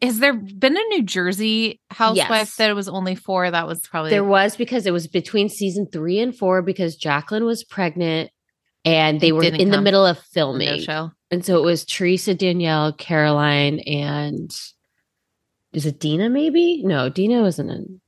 Has 0.00 0.20
there 0.20 0.34
been 0.34 0.76
a 0.76 0.80
New 0.90 1.02
Jersey 1.02 1.80
housewife 1.90 2.28
Yes. 2.28 2.56
that 2.56 2.70
it 2.70 2.74
was 2.74 2.88
only 2.88 3.16
four? 3.16 3.50
That 3.50 3.66
was 3.66 3.80
probably 3.86 4.10
There 4.10 4.24
was 4.24 4.56
because 4.56 4.86
it 4.86 4.92
was 4.92 5.08
between 5.08 5.48
season 5.48 5.88
three 5.92 6.20
and 6.20 6.36
four 6.36 6.62
because 6.62 6.94
Jacqueline 6.96 7.44
was 7.44 7.64
pregnant 7.64 8.30
and 8.84 9.20
they 9.20 9.28
It 9.28 9.32
were 9.32 9.42
didn't 9.42 9.60
in 9.60 9.70
the 9.70 9.80
middle 9.80 10.06
of 10.06 10.16
no 10.16 10.22
filming. 10.32 10.80
show. 10.80 11.10
And 11.30 11.44
so 11.44 11.58
it 11.58 11.64
was 11.64 11.84
Teresa, 11.84 12.34
Danielle, 12.34 12.92
Caroline, 12.92 13.80
and 13.80 14.50
is 15.72 15.84
it 15.84 16.00
Dina 16.00 16.30
maybe? 16.30 16.82
No, 16.82 17.08
Dina 17.10 17.42
wasn't 17.42 17.70
in. 17.70 18.00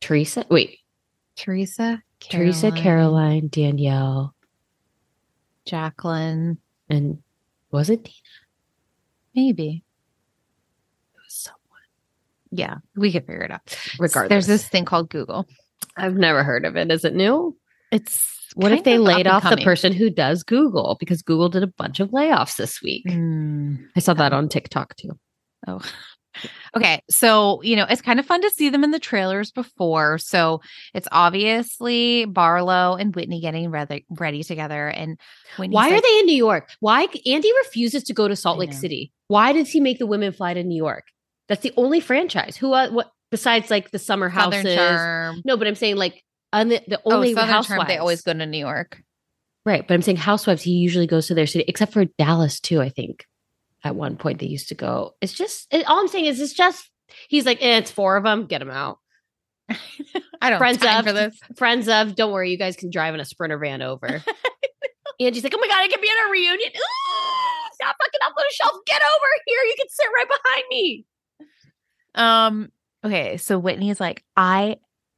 Teresa? 0.00 0.46
Wait, 0.48 0.78
Teresa, 1.36 2.02
Teresa, 2.20 2.70
Caroline, 2.70 3.48
Danielle, 3.48 4.34
Jacqueline, 5.64 6.58
and 6.88 7.22
was 7.70 7.90
it 7.90 8.04
Dina? 8.04 8.16
maybe. 9.34 9.84
It 11.14 11.18
was 11.24 11.34
someone. 11.34 11.60
Yeah, 12.50 12.76
we 12.96 13.12
could 13.12 13.26
figure 13.26 13.42
it 13.42 13.50
out. 13.50 13.76
Regardless. 13.98 14.28
there's 14.28 14.46
this 14.46 14.68
thing 14.68 14.84
called 14.84 15.10
Google. 15.10 15.46
I've 15.96 16.16
never 16.16 16.42
heard 16.42 16.64
of 16.64 16.76
it. 16.76 16.90
Is 16.90 17.04
it 17.04 17.14
new? 17.14 17.56
It's 17.90 18.52
What 18.54 18.72
if 18.72 18.84
they 18.84 18.98
laid 18.98 19.26
off 19.26 19.48
the 19.48 19.56
person 19.58 19.92
who 19.92 20.10
does 20.10 20.42
Google? 20.42 20.96
Because 20.98 21.22
Google 21.22 21.48
did 21.48 21.62
a 21.62 21.68
bunch 21.68 22.00
of 22.00 22.10
layoffs 22.10 22.56
this 22.56 22.82
week. 22.82 23.06
Mm. 23.06 23.78
I 23.96 24.00
saw 24.00 24.14
that 24.14 24.32
on 24.32 24.48
TikTok 24.48 24.96
too. 24.96 25.18
Oh. 25.66 25.80
Okay. 26.76 27.02
So, 27.10 27.60
you 27.62 27.74
know, 27.74 27.86
it's 27.90 28.00
kind 28.00 28.20
of 28.20 28.26
fun 28.26 28.40
to 28.42 28.50
see 28.50 28.68
them 28.68 28.84
in 28.84 28.92
the 28.92 29.00
trailers 29.00 29.50
before. 29.50 30.18
So 30.18 30.60
it's 30.94 31.08
obviously 31.10 32.24
Barlow 32.24 32.94
and 32.94 33.14
Whitney 33.14 33.40
getting 33.40 33.70
ready, 33.70 34.06
ready 34.08 34.44
together. 34.44 34.86
And 34.86 35.18
Whitney's 35.58 35.74
Why 35.74 35.88
are 35.88 35.94
like, 35.94 36.02
they 36.04 36.18
in 36.20 36.26
New 36.26 36.36
York? 36.36 36.70
Why 36.78 37.08
Andy 37.26 37.50
refuses 37.64 38.04
to 38.04 38.14
go 38.14 38.28
to 38.28 38.36
Salt 38.36 38.58
Lake. 38.58 38.72
City? 38.72 39.12
Why 39.26 39.52
does 39.52 39.70
he 39.70 39.80
make 39.80 39.98
the 39.98 40.06
women 40.06 40.32
fly 40.32 40.54
to 40.54 40.62
New 40.62 40.76
York? 40.76 41.04
That's 41.48 41.62
the 41.62 41.72
only 41.76 41.98
franchise. 41.98 42.56
Who? 42.56 42.72
Uh, 42.72 42.90
what? 42.90 43.10
Besides, 43.32 43.70
like 43.70 43.90
the 43.90 43.98
summer 43.98 44.30
Southern 44.30 44.60
houses. 44.60 44.76
Charm? 44.76 45.42
No, 45.44 45.56
but 45.56 45.66
I'm 45.66 45.74
saying 45.74 45.96
like 45.96 46.22
on 46.52 46.68
the, 46.68 46.82
the 46.86 47.00
only 47.04 47.32
oh, 47.32 47.34
Southern 47.34 47.50
housewives. 47.50 47.78
Charm. 47.78 47.88
They 47.88 47.98
always 47.98 48.22
go 48.22 48.32
to 48.32 48.46
New 48.46 48.58
York. 48.58 49.02
right. 49.64 49.86
But 49.86 49.94
I'm 49.94 50.02
saying 50.02 50.16
housewives. 50.16 50.62
He 50.62 50.72
usually 50.72 51.06
goes 51.06 51.26
to 51.28 51.34
their 51.34 51.46
city, 51.46 51.64
except 51.68 51.92
for 51.92 52.04
Dallas 52.18 52.60
too. 52.60 52.80
I 52.80 52.88
think 52.88 53.26
at 53.84 53.96
one 53.96 54.16
point 54.16 54.40
they 54.40 54.46
used 54.46 54.68
to 54.68 54.74
go. 54.74 55.14
It's 55.20 55.32
just 55.32 55.72
it, 55.72 55.86
all 55.86 56.00
I'm 56.00 56.08
saying 56.08 56.26
is 56.26 56.40
it's 56.40 56.52
just 56.52 56.90
he's 57.28 57.46
like 57.46 57.62
eh, 57.62 57.78
it's 57.78 57.90
four 57.90 58.16
of 58.16 58.24
them. 58.24 58.46
Get 58.46 58.58
them 58.58 58.70
out. 58.70 58.98
I 60.42 60.50
don't 60.50 60.58
Friends 60.58 60.84
of 60.84 61.04
for 61.04 61.12
this. 61.12 61.38
friends 61.56 61.88
of. 61.88 62.14
Don't 62.14 62.32
worry, 62.32 62.50
you 62.50 62.58
guys 62.58 62.76
can 62.76 62.90
drive 62.90 63.14
in 63.14 63.20
a 63.20 63.24
sprinter 63.24 63.58
van 63.58 63.82
over. 63.82 64.22
Angie's 65.20 65.44
like, 65.44 65.54
oh 65.54 65.60
my 65.60 65.68
god, 65.68 65.80
I 65.80 65.88
can 65.88 66.00
be 66.00 66.08
at 66.08 66.28
a 66.28 66.30
reunion. 66.30 66.70
Ooh, 66.74 67.74
stop 67.74 67.94
fucking 68.02 68.20
up 68.24 68.32
on 68.36 68.44
the 68.48 68.54
shelf. 68.54 68.72
Get 68.86 69.02
over 69.02 69.26
here. 69.46 69.58
You 69.64 69.74
can 69.76 69.88
sit 69.88 70.06
right 70.14 70.26
behind 70.28 70.64
me. 70.70 71.04
Um, 72.14 72.72
okay, 73.04 73.36
so 73.36 73.58
Whitney's 73.58 74.00
like, 74.00 74.24
I, 74.34 74.76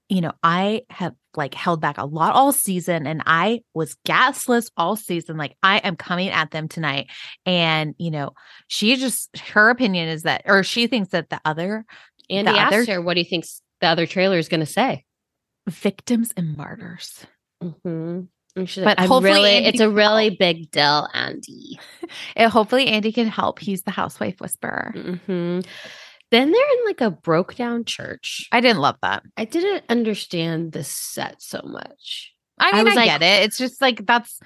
you 0.08 0.20
know, 0.20 0.32
I 0.42 0.82
have 0.90 1.14
like 1.36 1.54
held 1.54 1.80
back 1.80 1.98
a 1.98 2.04
lot 2.04 2.34
all 2.34 2.52
season 2.52 3.06
and 3.06 3.22
I 3.26 3.62
was 3.74 3.96
gasless 4.06 4.70
all 4.76 4.96
season. 4.96 5.36
Like, 5.36 5.56
I 5.62 5.78
am 5.78 5.96
coming 5.96 6.28
at 6.28 6.50
them 6.50 6.68
tonight. 6.68 7.08
And, 7.46 7.94
you 7.98 8.10
know, 8.10 8.30
she 8.68 8.96
just 8.96 9.36
her 9.38 9.70
opinion 9.70 10.08
is 10.08 10.22
that, 10.24 10.42
or 10.46 10.62
she 10.62 10.86
thinks 10.86 11.10
that 11.10 11.30
the 11.30 11.40
other 11.44 11.84
Andy 12.30 12.52
The 12.52 12.58
asked 12.58 12.74
other- 12.74 12.92
her, 12.92 13.00
what 13.02 13.14
do 13.14 13.20
you 13.20 13.26
think 13.26 13.44
the 13.80 13.86
other 13.88 14.06
trailer 14.06 14.38
is 14.38 14.48
going 14.48 14.60
to 14.60 14.66
say? 14.66 15.04
victims 15.68 16.32
and 16.36 16.56
martyrs. 16.56 17.24
Mm-hmm. 17.62 18.22
And 18.56 18.68
she's 18.68 18.82
But 18.84 18.98
like, 18.98 19.08
hopefully 19.08 19.30
really, 19.32 19.64
it's 19.64 19.80
a 19.80 19.88
really 19.88 20.28
help. 20.30 20.38
big 20.40 20.70
deal, 20.72 21.08
Andy. 21.14 21.78
And 22.36 22.50
hopefully 22.50 22.88
Andy 22.88 23.12
can 23.12 23.28
help. 23.28 23.58
He's 23.60 23.82
the 23.82 23.90
housewife 23.92 24.40
whisperer. 24.40 24.92
hmm 25.26 25.60
Then 26.32 26.50
they're 26.50 26.60
in 26.80 26.84
like 26.86 27.00
a 27.02 27.10
broke 27.10 27.54
down 27.54 27.84
church. 27.84 28.48
I 28.50 28.60
didn't 28.60 28.80
love 28.80 28.96
that. 29.02 29.22
I 29.36 29.44
didn't 29.44 29.84
understand 29.88 30.72
the 30.72 30.82
set 30.82 31.40
so 31.40 31.60
much. 31.62 32.32
I 32.58 32.70
I 32.70 32.72
mean, 32.72 32.80
I, 32.80 32.82
was 32.84 32.94
like- 32.96 33.06
get 33.06 33.22
it. 33.22 33.44
It's 33.44 33.58
just 33.58 33.80
like 33.80 34.04
that's 34.06 34.40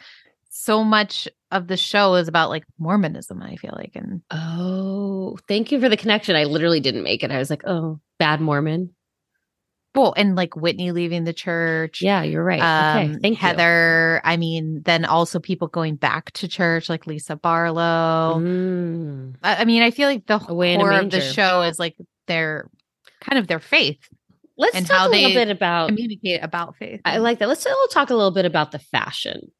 so 0.51 0.82
much 0.82 1.28
of 1.53 1.68
the 1.68 1.76
show 1.76 2.16
is 2.16 2.28
about 2.28 2.49
like 2.51 2.64
Mormonism, 2.78 3.41
I 3.41 3.55
feel 3.57 3.72
like. 3.76 3.93
And 3.95 4.22
Oh, 4.30 5.39
thank 5.49 5.70
you 5.70 5.80
for 5.80 5.89
the 5.89 5.97
connection. 5.97 6.34
I 6.34 6.45
literally 6.45 6.80
didn't 6.80 7.05
make 7.05 7.22
it. 7.22 7.30
I 7.30 7.39
was 7.39 7.51
like, 7.51 7.62
oh, 7.66 8.01
bad 8.18 8.41
Mormon. 8.41 8.93
Well, 9.97 10.15
and 10.17 10.37
like 10.37 10.55
Whitney 10.55 10.93
leaving 10.93 11.25
the 11.25 11.33
church. 11.33 12.01
Yeah, 12.03 12.23
you're 12.23 12.45
right. 12.45 12.61
okay, 12.61 13.13
Um, 13.15 13.21
thank 13.21 13.41
you. 13.41 13.47
Heather. 13.47 14.21
I 14.25 14.37
mean, 14.37 14.83
then 14.85 15.05
also 15.05 15.41
people 15.41 15.67
going 15.69 15.97
back 15.97 16.31
to 16.33 16.47
church, 16.49 16.89
like 16.89 17.07
Lisa 17.07 17.35
Barlow. 17.35 18.39
Mm. 18.41 19.35
I, 19.43 19.57
I 19.57 19.65
mean, 19.65 19.83
I 19.83 19.91
feel 19.91 20.09
like 20.09 20.27
the 20.27 20.41
Away 20.49 20.77
core 20.77 20.93
of 20.93 21.11
the 21.11 21.21
show 21.21 21.63
is 21.63 21.79
like 21.79 21.97
their 22.27 22.71
kind 23.21 23.39
of 23.39 23.49
their 23.49 23.61
faith, 23.61 23.99
Let's 24.59 24.75
And 24.77 24.87
talk 24.87 25.09
a 25.09 25.11
little 25.11 25.33
bit 25.33 25.51
about. 25.51 25.89
communicate 25.89 26.43
about 26.43 26.77
faith. 26.77 27.01
I 27.05 27.19
like 27.19 27.41
that. 27.41 27.49
Let's 27.49 27.65
we'll 27.65 27.89
talk 27.89 28.11
a 28.11 28.15
little 28.15 28.31
bit 28.31 28.45
about 28.47 28.73
the 28.73 28.79
fashion. 28.79 29.51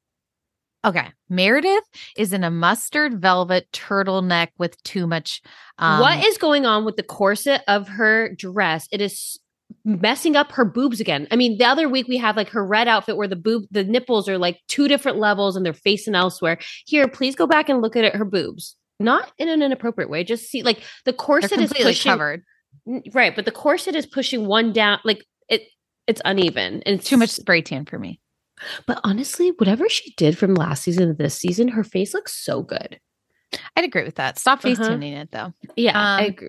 Okay, 0.85 1.09
Meredith 1.29 1.83
is 2.17 2.33
in 2.33 2.45
a 2.45 2.51
mustard 2.51 3.21
velvet 3.21 3.67
turtleneck 3.73 4.49
with 4.57 4.81
too 4.85 5.07
much. 5.07 5.43
Um, 5.79 6.01
what 6.01 6.25
is 6.25 6.39
going 6.39 6.65
on 6.65 6.85
with 6.85 6.97
the 6.97 7.03
corset 7.03 7.63
of 7.67 7.89
her 7.89 8.33
dress? 8.35 8.87
It 8.93 9.01
is 9.01 9.39
messing 9.87 10.35
up 10.37 10.51
her 10.53 10.65
boobs 10.65 11.01
again. 11.01 11.27
I 11.31 11.37
mean, 11.37 11.57
the 11.59 11.65
other 11.65 11.89
week 11.89 12.09
we 12.09 12.17
have 12.19 12.37
like 12.37 12.49
her 12.51 12.67
red 12.67 12.89
outfit 12.89 13.17
where 13.17 13.29
the 13.29 13.37
boob, 13.37 13.65
the 13.71 13.85
nipples 13.85 14.29
are 14.29 14.37
like 14.37 14.61
two 14.69 14.89
different 14.89 15.19
levels 15.19 15.57
and 15.57 15.65
they're 15.65 15.73
facing 15.73 16.15
elsewhere. 16.15 16.59
Here, 16.87 17.07
please 17.09 17.37
go 17.37 17.47
back 17.47 17.69
and 17.69 17.81
look 17.81 17.97
at 17.97 18.05
it, 18.05 18.15
her 18.17 18.25
boobs. 18.25 18.77
Not 18.99 19.31
in 19.39 19.49
an 19.49 19.63
inappropriate 19.63 20.11
way. 20.11 20.25
Just 20.25 20.51
see 20.51 20.63
like 20.63 20.83
the 21.05 21.13
corset 21.13 21.61
is 21.61 21.73
pushing 21.73 22.11
covered? 22.11 22.43
Right, 23.15 23.35
but 23.35 23.45
the 23.45 23.53
corset 23.53 23.95
is 23.95 24.07
pushing 24.07 24.47
one 24.47 24.73
down. 24.73 24.99
Like 25.05 25.25
it, 25.49 25.63
it's 26.07 26.21
uneven 26.25 26.83
and 26.85 26.99
it's 26.99 27.09
Too 27.09 27.17
much 27.17 27.31
spray 27.31 27.63
tan 27.63 27.85
for 27.85 27.99
me. 27.99 28.21
But 28.87 29.01
honestly, 29.05 29.51
whatever 29.59 29.89
she 29.89 30.15
did 30.17 30.37
from 30.37 30.55
last 30.55 30.83
season 30.83 31.09
to 31.09 31.15
this 31.15 31.37
season, 31.37 31.69
her 31.69 31.85
face 31.85 32.13
looks 32.15 32.35
so 32.35 32.63
good. 32.63 32.99
I'd 33.77 33.85
agree 33.85 34.03
with 34.05 34.17
that. 34.17 34.39
Stop 34.39 34.63
face 34.63 34.81
Uh-huh. 34.81 34.89
tuning 34.89 35.13
it 35.13 35.31
though. 35.31 35.53
Yeah, 35.77 35.93
I 35.97 36.25
Um, 36.25 36.31
agree. 36.31 36.49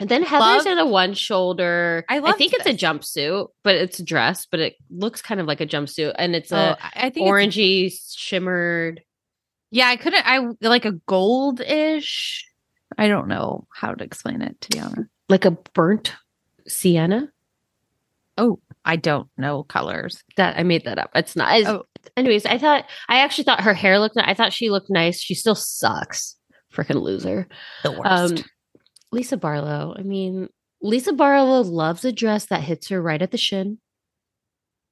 And 0.00 0.08
then 0.08 0.22
Heather's 0.22 0.64
love- 0.64 0.66
in 0.66 0.78
a 0.78 0.86
one 0.86 1.14
shoulder. 1.14 2.04
I 2.08 2.18
I, 2.18 2.32
think 2.32 2.54
it's 2.54 2.66
a 2.66 2.72
jumpsuit, 2.74 3.48
but 3.62 3.74
it's 3.76 3.98
a 4.00 4.04
dress, 4.04 4.46
but 4.50 4.58
it 4.58 4.76
looks 4.90 5.20
kind 5.22 5.40
of 5.40 5.46
like 5.46 5.60
a 5.60 5.66
jumpsuit, 5.66 6.14
and 6.18 6.34
it's 6.34 6.50
Oh, 6.52 6.56
a 6.56 6.78
I 6.80 6.90
I 7.06 7.10
think 7.10 7.26
it's- 7.26 7.30
orangey 7.30 7.92
shimmered. 8.16 9.02
Yeah, 9.70 9.86
I 9.88 9.96
couldn't. 9.96 10.26
I 10.26 10.48
like 10.62 10.84
a 10.84 10.92
gold-ish. 10.92 12.44
I 12.98 13.06
don't 13.08 13.28
know 13.28 13.66
how 13.72 13.94
to 13.94 14.02
explain 14.02 14.42
it 14.42 14.60
to 14.62 14.68
be 14.70 14.80
honest. 14.80 15.08
like 15.28 15.44
a 15.44 15.52
burnt 15.52 16.14
sienna. 16.66 17.28
Oh, 18.36 18.58
I 18.84 18.96
don't 18.96 19.28
know 19.36 19.62
colors. 19.62 20.24
That 20.36 20.58
I 20.58 20.62
made 20.64 20.84
that 20.86 20.98
up. 20.98 21.10
It's 21.14 21.36
not. 21.36 21.56
It's, 21.58 21.68
Oh. 21.68 21.84
Anyways, 22.16 22.46
I 22.46 22.56
thought 22.58 22.86
I 23.08 23.18
actually 23.20 23.44
thought 23.44 23.60
her 23.60 23.74
hair 23.74 23.98
looked. 23.98 24.16
I 24.16 24.32
thought 24.34 24.52
she 24.54 24.70
looked 24.70 24.88
nice. 24.90 25.20
She 25.20 25.34
still 25.34 25.54
sucks. 25.54 26.36
Freaking 26.74 27.02
loser. 27.02 27.46
The 27.82 27.92
worst. 27.92 28.06
Um, 28.06 28.44
Lisa 29.12 29.36
Barlow. 29.36 29.94
I 29.98 30.02
mean, 30.02 30.48
Lisa 30.82 31.12
Barlow 31.12 31.62
loves 31.62 32.04
a 32.04 32.12
dress 32.12 32.46
that 32.46 32.62
hits 32.62 32.88
her 32.88 33.00
right 33.02 33.20
at 33.20 33.30
the 33.30 33.38
shin. 33.38 33.78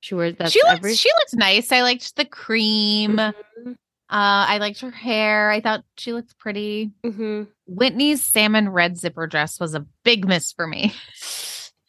She 0.01 0.15
wears 0.15 0.37
that 0.37 0.53
she 0.53 0.61
looks. 0.63 0.73
every. 0.79 0.95
She 0.95 1.09
looks 1.21 1.35
nice. 1.35 1.73
I 1.73 1.83
liked 1.83 2.15
the 2.17 2.25
cream. 2.25 3.17
Mhm, 3.17 3.35
Uh, 4.11 4.47
I 4.49 4.59
liked 4.59 4.81
her 4.81 4.91
hair. 4.91 5.51
I 5.51 5.61
thought 5.61 5.85
she 5.99 6.13
looked 6.13 6.39
pretty. 6.39 6.93
mhm. 7.05 7.49
Whitney's 7.67 8.25
salmon 8.25 8.69
red 8.71 8.97
zipper 8.97 9.27
dress 9.27 9.59
was 9.61 9.75
a 9.75 9.85
big 10.05 10.27
miss 10.27 10.53
for 10.53 10.67
me. 10.67 10.95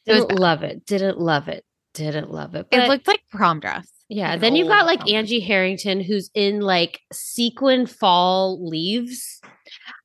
It 0.06 0.14
Didn't 0.14 0.30
bad. 0.30 0.40
love 0.40 0.64
it. 0.64 0.86
Didn't 0.88 1.20
love 1.20 1.48
it. 1.50 1.64
Didn't 1.94 2.32
love 2.32 2.56
it. 2.56 2.66
it 2.72 2.88
looked 2.88 3.08
like 3.08 3.22
prom 3.32 3.60
dress. 3.60 3.88
yeah. 4.08 4.38
Then 4.38 4.56
you've 4.56 4.68
got 4.70 4.88
like. 4.88 5.08
Angie 5.08 5.40
Harrington, 5.40 6.02
who's 6.02 6.32
in 6.34 6.62
like 6.62 7.02
sequin 7.14 7.86
fall 7.86 8.68
leaves. 8.68 9.40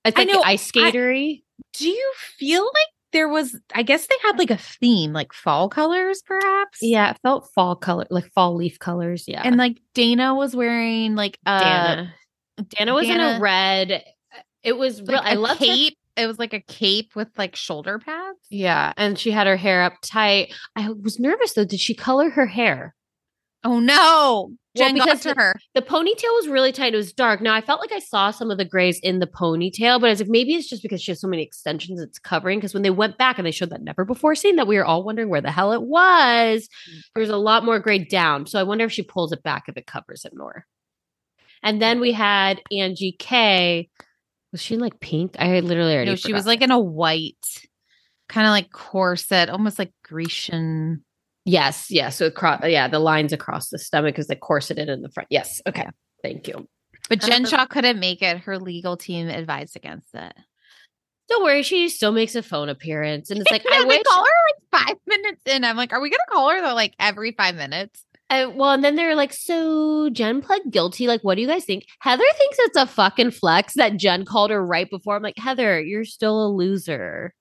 It's 0.05 0.15
I 0.19 0.21
like 0.25 0.29
know, 0.29 0.43
ice 0.45 0.71
skatery. 0.71 1.45
Do 1.75 1.89
you 1.89 2.13
feel 2.39 2.65
like 2.65 2.87
there 3.13 3.29
was? 3.29 3.59
I 3.75 3.83
guess 3.83 4.07
they 4.07 4.15
had 4.23 4.39
like 4.39 4.51
a 4.51 4.57
theme, 4.57 5.13
like 5.13 5.33
fall 5.33 5.69
colors, 5.69 6.23
perhaps. 6.27 6.79
yeah, 6.81 7.11
it 7.11 7.19
felt 7.23 7.49
fall 7.55 7.77
color, 7.77 8.07
like 8.11 8.33
fall 8.33 8.55
leaf 8.57 8.79
colors. 8.79 9.25
Yeah, 9.29 9.43
And 9.45 9.57
like 9.57 9.81
Danna 9.95 10.37
was 10.37 10.55
wearing 10.57 11.15
like 11.15 11.39
a 11.47 11.59
Dana. 11.59 12.15
Danna 12.61 12.95
was 12.95 13.09
in 13.09 13.21
a 13.21 13.39
red. 13.41 13.93
Uh, 13.93 14.39
it 14.63 14.77
was 14.77 15.01
real. 15.03 15.19
like 15.19 15.27
I 15.27 15.35
a 15.35 15.39
love 15.39 15.59
her 15.59 15.65
cape. 15.65 15.97
It 16.17 16.27
was 16.29 16.39
like 16.39 16.53
a 16.53 16.61
cape 16.61 17.17
with 17.17 17.29
like 17.37 17.57
shoulder 17.57 17.99
pads. 17.99 18.39
Yeah, 18.51 18.93
and 18.97 19.19
she 19.19 19.33
had 19.33 19.47
her 19.49 19.57
hair 19.57 19.83
up 19.83 19.95
tight. 20.03 20.55
I 20.77 20.89
was 20.91 21.19
nervous 21.19 21.55
though. 21.55 21.65
Did 21.65 21.81
she 21.81 21.95
color 21.95 22.31
her 22.31 22.47
hair? 22.47 22.95
Oh 23.65 23.81
no. 23.81 24.51
Well, 24.77 24.89
Jen 24.89 24.97
got 24.97 25.05
because 25.05 25.21
to 25.23 25.29
the- 25.31 25.35
her. 25.37 25.55
The 25.75 25.83
ponytail 25.83 26.35
was 26.35 26.49
really 26.49 26.73
tight. 26.73 26.95
It 26.95 26.99
was 26.99 27.13
dark. 27.13 27.41
Now 27.41 27.55
I 27.55 27.61
felt 27.61 27.81
like 27.81 27.93
I 27.93 28.01
saw 28.01 28.31
some 28.31 28.51
of 28.51 28.59
the 28.59 28.65
grays 28.65 28.99
in 29.01 29.21
the 29.21 29.27
ponytail, 29.27 30.01
but 30.01 30.09
I 30.09 30.11
was 30.11 30.21
like, 30.21 30.29
maybe 30.29 30.55
it's 30.55 30.69
just 30.69 30.83
because 30.83 31.01
she 31.01 31.13
has 31.13 31.21
so 31.21 31.29
many 31.29 31.43
extensions 31.43 32.01
it's 32.01 32.19
covering. 32.19 32.59
Because 32.59 32.75
when 32.75 32.83
they 32.83 32.91
went 32.91 33.17
back 33.17 33.39
and 33.39 33.47
they 33.47 33.53
showed 33.53 33.71
that 33.71 33.83
never 33.83 34.05
before 34.05 34.35
scene 34.35 34.57
that 34.57 34.67
we 34.67 34.77
were 34.77 34.85
all 34.85 35.03
wondering 35.05 35.29
where 35.29 35.41
the 35.41 35.51
hell 35.51 35.73
it 35.73 35.83
was, 35.83 36.69
there 37.15 37.21
was 37.21 37.31
a 37.31 37.37
lot 37.37 37.65
more 37.65 37.79
gray 37.79 37.99
down. 38.05 38.47
So 38.47 38.59
I 38.59 38.65
wonder 38.65 38.85
if 38.85 38.93
she 38.93 39.03
pulls 39.03 39.33
it 39.33 39.43
back 39.43 39.65
if 39.69 39.77
it 39.77 39.87
covers 39.87 40.25
it 40.25 40.37
more. 40.37 40.67
And 41.63 41.81
then 41.81 42.01
we 42.01 42.13
had 42.13 42.61
Angie 42.71 43.17
K. 43.19 43.89
Was 44.53 44.61
she 44.61 44.75
in 44.75 44.81
like 44.81 45.01
pink? 45.01 45.37
I 45.39 45.61
literally 45.61 45.95
already 45.95 46.11
No, 46.11 46.17
she 46.17 46.33
was 46.33 46.47
like 46.47 46.61
in 46.61 46.71
a 46.71 46.79
white, 46.79 47.47
kind 48.29 48.47
of 48.47 48.51
like 48.51 48.71
corset, 48.71 49.49
almost 49.49 49.79
like 49.79 49.93
Grecian. 50.05 51.05
Yes, 51.45 51.91
yes. 51.91 52.17
So 52.17 52.27
across, 52.27 52.63
yeah, 52.67 52.89
the 52.89 52.99
lines 52.99 53.33
across 53.33 53.69
the 53.69 53.79
stomach 53.79 54.19
is 54.19 54.29
like 54.29 54.41
corseted 54.41 54.89
in 54.89 55.03
the 55.03 55.11
front. 55.11 55.27
Yes. 55.31 55.61
Okay. 55.67 55.87
Thank 56.23 56.49
you. 56.49 56.67
But 57.11 57.21
Jen 57.21 57.45
Shah 57.45 57.67
couldn't 57.67 58.01
make 58.01 58.23
it. 58.23 58.39
Her 58.39 58.59
legal 58.59 58.97
team 58.97 59.29
advised 59.29 59.77
against 59.77 60.15
it. 60.15 60.33
Don't 61.29 61.45
worry, 61.45 61.63
she 61.63 61.89
still 61.89 62.13
makes 62.13 62.35
a 62.35 62.43
phone 62.43 62.69
appearance, 62.69 63.31
and 63.31 63.41
it's 63.41 63.51
like 63.51 63.65
Yeah, 63.65 63.81
I 63.81 63.85
wish. 63.87 64.03
call 64.03 64.25
her 64.25 64.79
like 64.81 64.87
five 64.87 64.97
minutes 65.07 65.41
in. 65.47 65.65
I'm 65.65 65.77
like, 65.77 65.93
are 65.93 66.01
we 66.01 66.11
gonna 66.11 66.23
call 66.31 66.51
her 66.51 66.61
though, 66.61 66.75
like 66.75 66.95
every 66.99 67.33
five 67.33 67.55
minutes? 67.55 68.05
Uh, 68.31 68.51
well, 68.55 68.71
and 68.71 68.83
then 68.83 68.97
they're 68.97 69.15
like, 69.15 69.33
so 69.35 70.09
Jen 70.11 70.41
pled 70.41 70.63
guilty. 70.71 71.07
Like, 71.07 71.21
what 71.23 71.35
do 71.37 71.43
you 71.43 71.47
guys 71.49 71.65
think? 71.67 71.85
Heather 72.01 72.25
thinks 72.37 72.57
it's 72.61 72.77
a 72.77 72.87
fucking 72.87 73.33
flex 73.33 73.75
that 73.75 73.97
Jen 73.99 74.25
called 74.25 74.51
her 74.51 74.65
right 74.65 74.89
before. 74.89 75.17
I'm 75.17 75.23
like, 75.23 75.37
Heather, 75.39 75.79
you're 75.81 76.05
still 76.07 76.47
a 76.47 76.49
loser. 76.49 77.35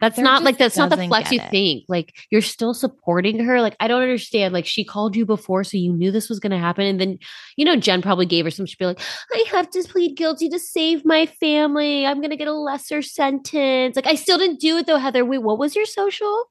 That's 0.00 0.16
Heather 0.16 0.24
not 0.24 0.44
like 0.44 0.58
that's 0.58 0.76
not 0.76 0.90
the 0.90 0.96
flex 1.08 1.32
you 1.32 1.40
it. 1.40 1.50
think. 1.50 1.84
Like, 1.88 2.14
you're 2.30 2.40
still 2.40 2.72
supporting 2.72 3.40
her. 3.40 3.60
Like, 3.60 3.74
I 3.80 3.88
don't 3.88 4.02
understand. 4.02 4.54
Like, 4.54 4.66
she 4.66 4.84
called 4.84 5.16
you 5.16 5.26
before, 5.26 5.64
so 5.64 5.76
you 5.76 5.92
knew 5.92 6.12
this 6.12 6.28
was 6.28 6.38
going 6.38 6.52
to 6.52 6.58
happen. 6.58 6.84
And 6.84 7.00
then, 7.00 7.18
you 7.56 7.64
know, 7.64 7.74
Jen 7.74 8.00
probably 8.00 8.26
gave 8.26 8.44
her 8.44 8.50
some. 8.50 8.64
She'd 8.66 8.78
be 8.78 8.86
like, 8.86 9.00
I 9.32 9.44
have 9.50 9.68
to 9.70 9.82
plead 9.82 10.16
guilty 10.16 10.48
to 10.50 10.58
save 10.58 11.04
my 11.04 11.26
family. 11.26 12.06
I'm 12.06 12.18
going 12.18 12.30
to 12.30 12.36
get 12.36 12.46
a 12.46 12.52
lesser 12.52 13.02
sentence. 13.02 13.96
Like, 13.96 14.06
I 14.06 14.14
still 14.14 14.38
didn't 14.38 14.60
do 14.60 14.76
it 14.78 14.86
though, 14.86 14.98
Heather. 14.98 15.24
Wait, 15.24 15.42
what 15.42 15.58
was 15.58 15.74
your 15.74 15.86
social? 15.86 16.44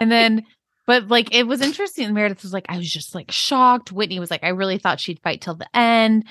and 0.00 0.10
then 0.10 0.44
but 0.86 1.08
like 1.08 1.34
it 1.34 1.46
was 1.46 1.60
interesting 1.60 2.12
meredith 2.12 2.42
was 2.42 2.52
like 2.52 2.66
i 2.68 2.76
was 2.76 2.90
just 2.90 3.14
like 3.14 3.30
shocked 3.30 3.92
whitney 3.92 4.18
was 4.18 4.30
like 4.30 4.42
i 4.42 4.48
really 4.48 4.76
thought 4.78 4.98
she'd 4.98 5.20
fight 5.20 5.40
till 5.40 5.54
the 5.54 5.68
end 5.72 6.24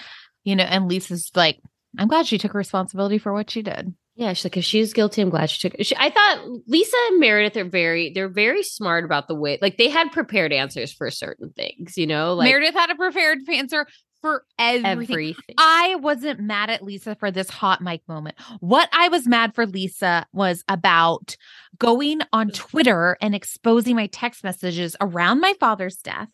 you 0.44 0.54
know 0.56 0.66
and 0.66 0.90
lisa's 0.90 1.32
like 1.34 1.62
i'm 2.00 2.08
glad 2.08 2.26
she 2.26 2.38
took 2.38 2.54
responsibility 2.54 3.18
for 3.18 3.34
what 3.34 3.50
she 3.50 3.62
did 3.62 3.94
Yeah, 4.18 4.32
she's 4.32 4.46
like, 4.46 4.56
if 4.56 4.64
she's 4.64 4.94
guilty, 4.94 5.22
I'm 5.22 5.30
glad 5.30 5.50
she 5.50 5.70
took. 5.70 5.78
She, 5.84 5.94
I 5.98 6.10
thought 6.10 6.38
Lisa 6.68 6.96
and 7.10 7.20
Meredith 7.20 7.58
are 7.58 7.70
very, 7.70 8.14
they're 8.16 8.30
very 8.30 8.64
smart 8.64 9.04
about 9.04 9.28
the 9.28 9.36
way, 9.36 9.60
like 9.62 9.76
they 9.76 9.90
had 9.90 10.14
prepared 10.14 10.54
answers 10.54 10.94
for 10.94 11.12
certain 11.12 11.52
things, 11.52 11.98
you 11.98 12.08
know, 12.08 12.34
like 12.34 12.48
meredith 12.48 12.76
had 12.76 12.90
a 12.92 12.96
prepared 12.96 13.40
answer 13.50 13.86
for 14.22 14.46
everything. 14.58 15.36
everything. 15.36 15.56
I 15.58 15.96
wasn't 15.96 16.40
mad 16.40 16.70
at 16.70 16.82
Lisa 16.82 17.16
for 17.16 17.30
this 17.30 17.50
hot 17.50 17.82
mic 17.82 18.02
moment. 18.08 18.38
What 18.60 18.90
I 18.94 19.10
was 19.10 19.28
mad 19.28 19.54
for 19.54 19.66
Lisa 19.68 20.26
was 20.32 20.64
about 20.70 21.36
going 21.78 22.22
on 22.32 22.50
Twitter 22.52 23.18
and 23.22 23.36
exposing 23.36 23.96
my 23.96 24.08
text 24.08 24.44
messages 24.44 24.96
around 25.02 25.42
my 25.42 25.54
father's 25.60 25.98
death. 25.98 26.30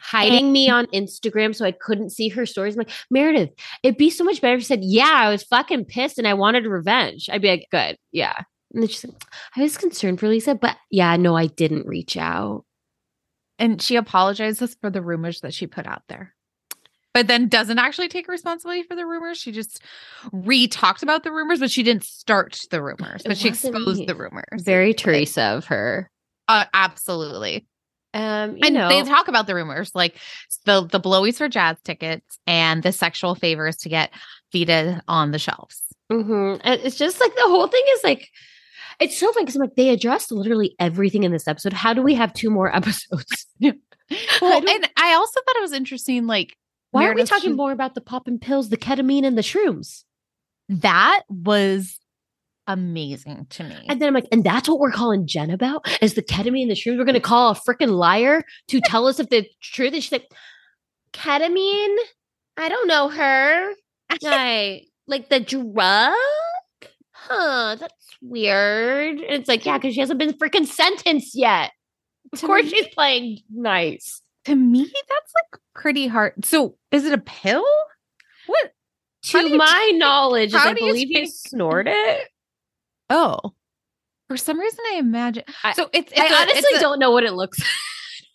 Hiding 0.00 0.52
me 0.52 0.68
on 0.68 0.86
Instagram 0.86 1.54
so 1.54 1.64
I 1.64 1.72
couldn't 1.72 2.10
see 2.10 2.28
her 2.28 2.46
stories. 2.46 2.74
I'm 2.74 2.78
like, 2.78 2.90
Meredith, 3.10 3.50
it'd 3.82 3.98
be 3.98 4.10
so 4.10 4.24
much 4.24 4.40
better 4.40 4.54
if 4.54 4.60
you 4.60 4.64
said, 4.64 4.84
Yeah, 4.84 5.12
I 5.12 5.30
was 5.30 5.42
fucking 5.44 5.86
pissed 5.86 6.18
and 6.18 6.28
I 6.28 6.34
wanted 6.34 6.66
revenge. 6.66 7.28
I'd 7.32 7.42
be 7.42 7.48
like, 7.48 7.66
Good. 7.70 7.96
Yeah. 8.12 8.36
And 8.72 8.82
then 8.82 8.88
she's 8.88 9.04
like, 9.04 9.22
I 9.56 9.62
was 9.62 9.78
concerned 9.78 10.20
for 10.20 10.28
Lisa, 10.28 10.54
but 10.54 10.76
yeah, 10.90 11.16
no, 11.16 11.36
I 11.36 11.46
didn't 11.46 11.86
reach 11.86 12.16
out. 12.16 12.64
And 13.58 13.80
she 13.80 13.96
apologizes 13.96 14.76
for 14.80 14.90
the 14.90 15.00
rumors 15.00 15.40
that 15.40 15.54
she 15.54 15.66
put 15.66 15.86
out 15.86 16.02
there. 16.08 16.34
But 17.14 17.28
then 17.28 17.48
doesn't 17.48 17.78
actually 17.78 18.08
take 18.08 18.28
responsibility 18.28 18.82
for 18.82 18.94
the 18.94 19.06
rumors. 19.06 19.38
She 19.38 19.50
just 19.50 19.80
re 20.32 20.68
talked 20.68 21.02
about 21.02 21.24
the 21.24 21.32
rumors, 21.32 21.60
but 21.60 21.70
she 21.70 21.82
didn't 21.82 22.04
start 22.04 22.60
the 22.70 22.82
rumors, 22.82 23.22
but 23.24 23.38
she 23.38 23.48
exposed 23.48 24.00
me. 24.00 24.04
the 24.04 24.14
rumors. 24.14 24.60
Very 24.60 24.92
Teresa 24.92 25.42
of 25.42 25.64
her. 25.66 26.10
Uh, 26.46 26.66
absolutely. 26.74 27.66
Um, 28.16 28.56
you 28.56 28.62
and 28.64 28.74
know, 28.74 28.88
they 28.88 29.02
talk 29.02 29.28
about 29.28 29.46
the 29.46 29.54
rumors 29.54 29.90
like 29.94 30.16
the 30.64 30.84
the 30.86 31.00
blowies 31.00 31.36
for 31.36 31.48
jazz 31.48 31.76
tickets 31.84 32.38
and 32.46 32.82
the 32.82 32.92
sexual 32.92 33.34
favors 33.34 33.76
to 33.78 33.88
get 33.88 34.10
Vida 34.52 35.02
on 35.08 35.32
the 35.32 35.38
shelves. 35.38 35.82
Mhm. 36.10 36.60
And 36.64 36.80
It's 36.82 36.96
just 36.96 37.20
like 37.20 37.34
the 37.34 37.42
whole 37.42 37.66
thing 37.66 37.82
is 37.94 38.04
like, 38.04 38.28
it's 39.00 39.18
so 39.18 39.30
funny 39.32 39.44
because 39.44 39.56
I'm 39.56 39.62
like, 39.62 39.74
they 39.76 39.90
addressed 39.90 40.30
literally 40.32 40.74
everything 40.78 41.24
in 41.24 41.32
this 41.32 41.46
episode. 41.48 41.72
How 41.72 41.92
do 41.92 42.00
we 42.02 42.14
have 42.14 42.32
two 42.32 42.50
more 42.50 42.74
episodes? 42.76 43.46
Well, 43.60 43.72
don't- 44.60 44.68
and 44.68 44.88
I 44.96 45.14
also 45.14 45.40
thought 45.44 45.56
it 45.56 45.62
was 45.62 45.72
interesting. 45.72 46.26
Like, 46.26 46.56
Why 46.92 47.06
are 47.08 47.14
we 47.14 47.24
talking 47.24 47.56
more 47.56 47.72
about 47.72 47.94
the 47.94 48.00
popping 48.00 48.38
pills, 48.38 48.68
the 48.68 48.76
ketamine, 48.76 49.26
and 49.26 49.36
the 49.36 49.42
shrooms? 49.42 50.04
That 50.68 51.22
was 51.28 51.98
amazing 52.66 53.46
to 53.50 53.64
me. 53.64 53.76
And 53.88 54.00
then 54.00 54.08
I'm 54.08 54.14
like, 54.14 54.28
and 54.32 54.42
that's 54.44 54.68
what 54.68 54.78
we're 54.78 54.90
calling 54.92 55.26
Jen 55.26 55.50
about 55.50 55.86
is 56.02 56.14
the 56.14 56.22
ketamine 56.22 56.62
and 56.62 56.70
the 56.70 56.74
shrooms. 56.74 56.98
We're 56.98 57.04
going 57.04 57.14
to 57.14 57.20
call 57.20 57.50
a 57.50 57.54
freaking 57.54 57.90
liar 57.90 58.42
to 58.68 58.80
tell 58.80 59.06
us 59.06 59.20
if 59.20 59.28
the 59.28 59.46
truth 59.62 59.94
is. 59.94 60.04
She's 60.04 60.12
like, 60.12 60.28
ketamine? 61.12 61.96
I 62.56 62.68
don't 62.68 62.88
know 62.88 63.08
her. 63.08 63.72
I 64.24 64.82
like 65.06 65.28
the 65.28 65.40
drug. 65.40 66.14
Huh? 67.12 67.76
That's 67.78 67.94
weird. 68.22 69.18
And 69.20 69.32
it's 69.40 69.48
like, 69.48 69.64
yeah, 69.66 69.78
because 69.78 69.94
she 69.94 70.00
hasn't 70.00 70.18
been 70.18 70.32
freaking 70.32 70.66
sentenced 70.66 71.34
yet. 71.34 71.72
Of 72.32 72.40
To 72.40 72.46
course, 72.46 72.64
me- 72.64 72.70
she's 72.70 72.88
playing 72.88 73.38
nice. 73.50 74.22
to 74.44 74.54
me, 74.54 74.84
that's 74.84 75.32
like 75.34 75.60
pretty 75.74 76.06
hard. 76.06 76.44
So, 76.44 76.76
is 76.90 77.04
it 77.04 77.12
a 77.12 77.18
pill? 77.18 77.64
What? 78.46 78.72
To 79.24 79.48
you 79.48 79.56
my 79.56 79.92
knowledge, 79.96 80.52
how 80.52 80.68
I 80.70 80.74
do 80.74 80.84
you 80.84 80.90
believe 80.92 81.08
you 81.10 81.20
take- 81.22 81.30
snort 81.32 81.86
it. 81.88 82.28
Oh, 83.10 83.54
for 84.28 84.36
some 84.36 84.58
reason, 84.58 84.80
I 84.92 84.96
imagine. 84.96 85.44
I- 85.64 85.72
so 85.72 85.88
it's. 85.92 86.10
it's 86.12 86.20
I 86.20 86.26
a- 86.26 86.34
honestly 86.42 86.62
it's 86.70 86.78
a- 86.78 86.80
don't 86.80 86.98
know 86.98 87.10
what 87.12 87.24
it 87.24 87.32
looks 87.34 87.58
like. 87.60 87.68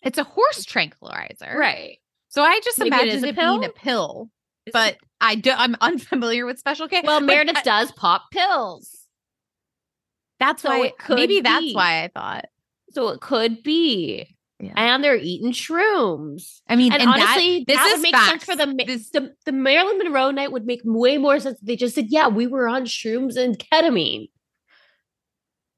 It's 0.04 0.18
a 0.18 0.24
horse 0.24 0.64
tranquilizer, 0.64 1.54
right. 1.56 1.98
So 2.28 2.42
I 2.42 2.58
just 2.64 2.76
Maybe 2.80 2.88
it 2.96 3.02
imagined 3.02 3.24
it, 3.24 3.36
being 3.36 3.64
a 3.64 3.68
pill, 3.68 4.30
Is 4.66 4.72
but 4.72 4.96
I 5.20 5.36
do. 5.36 5.52
I'm 5.52 5.76
unfamiliar 5.80 6.44
with 6.44 6.58
Special 6.58 6.88
K. 6.88 7.02
Well, 7.04 7.20
Meredith 7.32 7.58
I- 7.58 7.62
does 7.62 7.92
pop 7.92 8.24
pills. 8.32 9.06
That's 10.40 10.62
so 10.62 10.70
why. 10.70 10.86
it 10.86 10.98
could 10.98 11.16
maybe 11.16 11.40
that's 11.40 11.72
why 11.72 12.02
I 12.02 12.08
thought. 12.08 12.46
So 12.90 13.10
it 13.10 13.20
could 13.20 13.62
be. 13.62 14.26
Yeah. 14.58 14.72
And 14.76 15.04
they're 15.04 15.16
eating 15.16 15.52
shrooms. 15.52 16.60
I 16.68 16.74
mean, 16.76 16.92
And, 16.92 17.02
and, 17.02 17.10
honestly, 17.10 17.58
that, 17.60 17.66
this 17.68 17.76
that 17.76 17.92
would 17.94 18.02
make 18.02 18.14
facts. 18.14 18.28
sense 18.28 18.44
for 18.44 18.56
the, 18.56 18.84
This- 18.84 19.10
the 19.10 19.34
the 19.46 19.52
Marilyn 19.52 19.98
Monroe 19.98 20.32
night 20.32 20.50
would 20.50 20.66
make 20.66 20.80
way 20.84 21.16
more 21.18 21.38
sense. 21.38 21.60
if 21.60 21.66
They 21.66 21.76
just 21.76 21.94
said, 21.94 22.06
"Yeah, 22.08 22.26
we 22.26 22.48
were 22.48 22.66
on 22.66 22.86
shrooms 22.86 23.36
and 23.36 23.56
ketamine." 23.56 24.30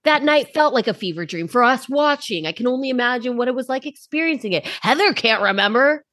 That 0.05 0.23
night 0.23 0.53
felt 0.55 0.75
like 0.75 0.87
a 0.87 0.95
fever 0.95 1.25
dream 1.25 1.49
for 1.49 1.63
us 1.63 1.89
watching. 1.89 2.47
I 2.47 2.53
can 2.53 2.67
only 2.67 2.91
imagine 2.91 3.37
what 3.37 3.49
it 3.49 3.55
was 3.55 3.69
like 3.69 3.87
experiencing 3.87 4.53
it. 4.53 4.67
Heather 4.83 5.13
can't 5.15 5.43
remember. 5.43 6.05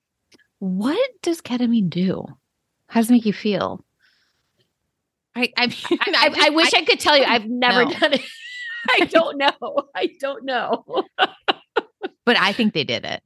what 0.60 1.10
does 1.22 1.42
ketamine 1.42 1.90
do? 1.90 2.26
How 2.88 3.00
does 3.02 3.10
it 3.10 3.14
make 3.14 3.26
you 3.26 3.34
feel? 3.34 3.84
I 5.36 5.52
I 5.58 5.68
mean, 5.68 5.76
I, 5.92 6.30
I, 6.42 6.50
wish 6.50 6.74
I, 6.74 6.84
could 6.84 7.00
tell 7.00 7.18
you. 7.18 7.24
I've 7.24 7.46
never 7.46 7.86
No. 7.86 7.92
done 8.00 8.14
it. 8.14 8.22
I 8.90 9.06
don't 9.06 9.38
know. 9.38 9.52
I 9.96 10.10
don't 10.20 10.44
know. 10.46 10.84
but 11.18 12.38
I 12.40 12.52
think 12.54 12.74
they 12.74 12.84
did 12.84 13.06
it. 13.06 13.22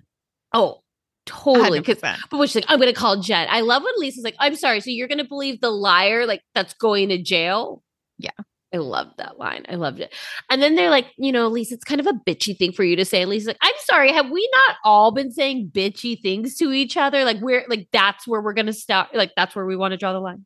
Oh, 0.53 0.82
totally. 1.26 1.82
'Cause 1.82 1.97
100%. 1.97 2.18
But 2.30 2.39
which 2.39 2.55
like, 2.55 2.66
I'm 2.68 2.80
going 2.80 2.93
to 2.93 2.99
call 2.99 3.22
Jen. 3.22 3.47
I 3.49 3.61
love 3.61 3.84
when 3.84 3.93
Lisa's 3.97 4.24
like, 4.24 4.36
I'm 4.39 4.55
sorry. 4.55 4.82
So 4.82 4.89
you're 4.91 5.07
going 5.07 5.18
to 5.20 5.24
believe 5.28 5.61
the 5.61 5.72
liar, 5.72 6.26
like 6.26 6.41
that's 6.53 6.74
going 6.76 7.09
to 7.09 7.22
jail? 7.22 7.82
Yeah. 8.18 8.32
I 8.76 8.80
loved 8.80 9.17
that 9.17 9.39
line. 9.39 9.65
I 9.69 9.76
loved 9.76 10.01
it. 10.01 10.13
And 10.49 10.61
then 10.61 10.76
they're 10.76 10.89
like, 10.89 11.07
you 11.17 11.32
know, 11.32 11.47
Lisa, 11.47 11.76
it's 11.76 11.86
kind 11.86 12.01
of 12.01 12.07
a 12.07 12.13
bitchy 12.28 12.57
thing 12.57 12.73
for 12.73 12.84
you 12.84 12.97
to 12.97 13.05
say. 13.05 13.21
And 13.21 13.30
Lisa's 13.30 13.47
like, 13.47 13.57
I'm 13.61 13.73
sorry. 13.86 14.11
Have 14.11 14.30
we 14.30 14.49
not 14.53 14.76
all 14.84 15.11
been 15.11 15.32
saying 15.32 15.71
bitchy 15.73 16.21
things 16.21 16.57
to 16.57 16.73
each 16.73 16.97
other? 16.97 17.23
Like, 17.23 17.38
we're 17.39 17.63
like, 17.69 17.88
that's 17.93 18.28
where 18.28 18.41
we're 18.41 18.53
to 18.53 18.73
stop. 18.73 19.11
Like, 19.13 19.32
that's 19.38 19.55
where 19.55 19.65
we 19.65 19.78
want 19.78 19.93
to 19.93 19.97
draw 19.97 20.11
the 20.11 20.19
line. 20.19 20.45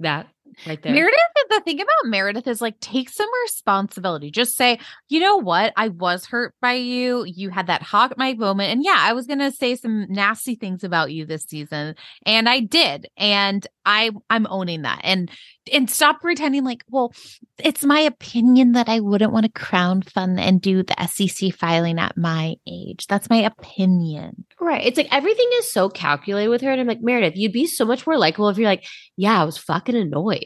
That 0.00 0.26
right 0.66 0.82
there. 0.82 0.92
Meredith, 0.92 1.18
the 1.50 1.60
thing 1.60 1.80
about 1.80 1.88
Meredith 2.04 2.46
is 2.46 2.60
like, 2.60 2.78
take 2.80 3.10
some 3.10 3.28
responsibility. 3.42 4.30
Just 4.30 4.56
say, 4.56 4.78
you 5.08 5.20
know 5.20 5.36
what? 5.36 5.72
I 5.76 5.88
was 5.88 6.26
hurt 6.26 6.54
by 6.60 6.74
you. 6.74 7.24
You 7.24 7.50
had 7.50 7.66
that 7.66 7.82
hot 7.82 8.16
mic 8.16 8.38
moment. 8.38 8.72
And 8.72 8.84
yeah, 8.84 8.96
I 8.98 9.12
was 9.12 9.26
going 9.26 9.40
to 9.40 9.50
say 9.50 9.74
some 9.74 10.06
nasty 10.08 10.54
things 10.54 10.84
about 10.84 11.12
you 11.12 11.26
this 11.26 11.44
season. 11.44 11.96
And 12.24 12.48
I 12.48 12.60
did. 12.60 13.08
And 13.16 13.66
I, 13.84 14.10
I'm 14.28 14.46
owning 14.48 14.82
that. 14.82 15.00
And, 15.02 15.30
and 15.72 15.90
stop 15.90 16.20
pretending 16.20 16.64
like, 16.64 16.84
well, 16.88 17.12
it's 17.58 17.84
my 17.84 18.00
opinion 18.00 18.72
that 18.72 18.88
I 18.88 19.00
wouldn't 19.00 19.32
want 19.32 19.46
to 19.46 19.52
crowdfund 19.52 20.38
and 20.38 20.60
do 20.60 20.82
the 20.82 21.06
SEC 21.06 21.52
filing 21.54 21.98
at 21.98 22.16
my 22.16 22.56
age. 22.66 23.06
That's 23.08 23.28
my 23.28 23.38
opinion. 23.38 24.44
Right. 24.60 24.86
It's 24.86 24.96
like 24.96 25.12
everything 25.12 25.48
is 25.54 25.72
so 25.72 25.88
calculated 25.88 26.48
with 26.48 26.62
her. 26.62 26.70
And 26.70 26.80
I'm 26.80 26.86
like, 26.86 27.02
Meredith, 27.02 27.36
you'd 27.36 27.52
be 27.52 27.66
so 27.66 27.84
much 27.84 28.06
more 28.06 28.18
likable 28.18 28.48
if 28.48 28.58
you're 28.58 28.68
like, 28.68 28.84
yeah, 29.16 29.40
I 29.40 29.44
was 29.44 29.58
fucking 29.58 29.96
annoyed. 29.96 30.39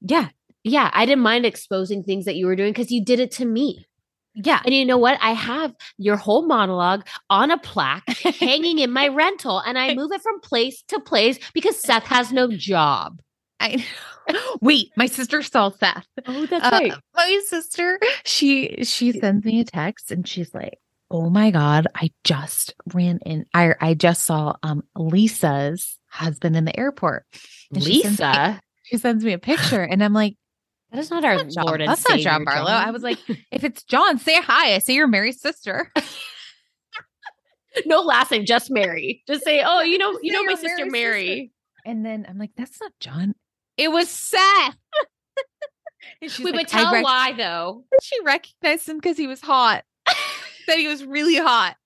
Yeah. 0.00 0.28
Yeah, 0.64 0.90
I 0.92 1.06
didn't 1.06 1.22
mind 1.22 1.46
exposing 1.46 2.02
things 2.02 2.24
that 2.24 2.34
you 2.34 2.46
were 2.46 2.56
doing 2.56 2.72
because 2.72 2.90
you 2.90 3.04
did 3.04 3.20
it 3.20 3.30
to 3.32 3.44
me. 3.44 3.86
Yeah. 4.34 4.60
And 4.64 4.74
you 4.74 4.84
know 4.84 4.98
what? 4.98 5.18
I 5.22 5.30
have 5.30 5.74
your 5.96 6.16
whole 6.16 6.46
monologue 6.46 7.06
on 7.30 7.50
a 7.50 7.58
plaque 7.58 8.06
hanging 8.40 8.80
in 8.80 8.90
my 8.92 9.08
rental, 9.08 9.60
and 9.60 9.78
I 9.78 9.94
move 9.94 10.12
it 10.12 10.20
from 10.22 10.40
place 10.40 10.82
to 10.88 11.00
place 11.00 11.38
because 11.54 11.80
Seth 11.80 12.04
has 12.04 12.32
no 12.32 12.48
job. 12.50 13.20
I 13.60 13.84
wait, 14.60 14.90
my 14.96 15.06
sister 15.06 15.40
saw 15.40 15.70
Seth. 15.70 16.06
Oh, 16.26 16.46
that's 16.46 16.66
Uh, 16.66 16.96
my 17.14 17.40
sister, 17.46 17.98
she 18.24 18.82
she 18.84 19.12
sends 19.12 19.44
me 19.44 19.60
a 19.60 19.64
text 19.64 20.10
and 20.10 20.28
she's 20.28 20.52
like, 20.52 20.78
"Oh 21.10 21.30
my 21.30 21.50
god, 21.50 21.86
I 21.94 22.10
just 22.24 22.74
ran 22.92 23.20
in. 23.24 23.46
I 23.54 23.74
I 23.80 23.94
just 23.94 24.24
saw 24.24 24.56
um 24.62 24.82
Lisa's 24.96 25.98
husband 26.08 26.56
in 26.56 26.66
the 26.66 26.78
airport." 26.78 27.24
And 27.72 27.82
she 27.82 28.02
sends 28.02 28.20
me- 28.20 28.26
Lisa. 28.26 28.60
She 28.86 28.98
sends 28.98 29.24
me 29.24 29.32
a 29.32 29.38
picture, 29.38 29.82
and 29.82 30.02
I'm 30.02 30.12
like, 30.12 30.36
That 30.92 31.00
is 31.00 31.10
not 31.10 31.24
our 31.24 31.36
"That's 31.36 31.56
not 31.56 31.62
John- 31.62 31.66
Lord 31.66 31.80
and 31.80 31.90
That's 31.90 32.02
Savior, 32.02 32.24
not 32.24 32.38
John 32.38 32.44
Barlow." 32.44 32.70
I 32.70 32.90
was 32.90 33.02
like, 33.02 33.18
"If 33.50 33.64
it's 33.64 33.82
John, 33.82 34.18
say 34.18 34.40
hi. 34.40 34.74
I 34.74 34.78
say 34.78 34.94
you're 34.94 35.08
Mary's 35.08 35.40
sister." 35.40 35.92
no 37.86 38.00
last 38.00 38.30
name, 38.30 38.44
just 38.44 38.70
Mary. 38.70 39.22
Just 39.26 39.44
say, 39.44 39.62
oh, 39.64 39.80
you 39.82 39.98
know, 39.98 40.18
you 40.22 40.32
know 40.32 40.44
my 40.44 40.54
sister 40.54 40.86
Mary's 40.86 40.92
Mary. 40.92 41.52
And 41.84 42.06
then 42.06 42.26
I'm 42.28 42.38
like, 42.38 42.52
"That's 42.56 42.80
not 42.80 42.92
John. 43.00 43.34
It 43.76 43.90
was 43.90 44.08
Seth." 44.08 44.76
we 46.22 46.28
like, 46.44 46.54
would 46.54 46.68
tell 46.68 46.92
rec- 46.92 47.04
why 47.04 47.32
though. 47.32 47.84
She 48.02 48.16
recognized 48.24 48.88
him 48.88 48.96
because 48.98 49.16
he 49.16 49.26
was 49.26 49.40
hot. 49.40 49.84
that 50.06 50.78
he 50.78 50.88
was 50.88 51.04
really 51.04 51.36
hot. 51.36 51.76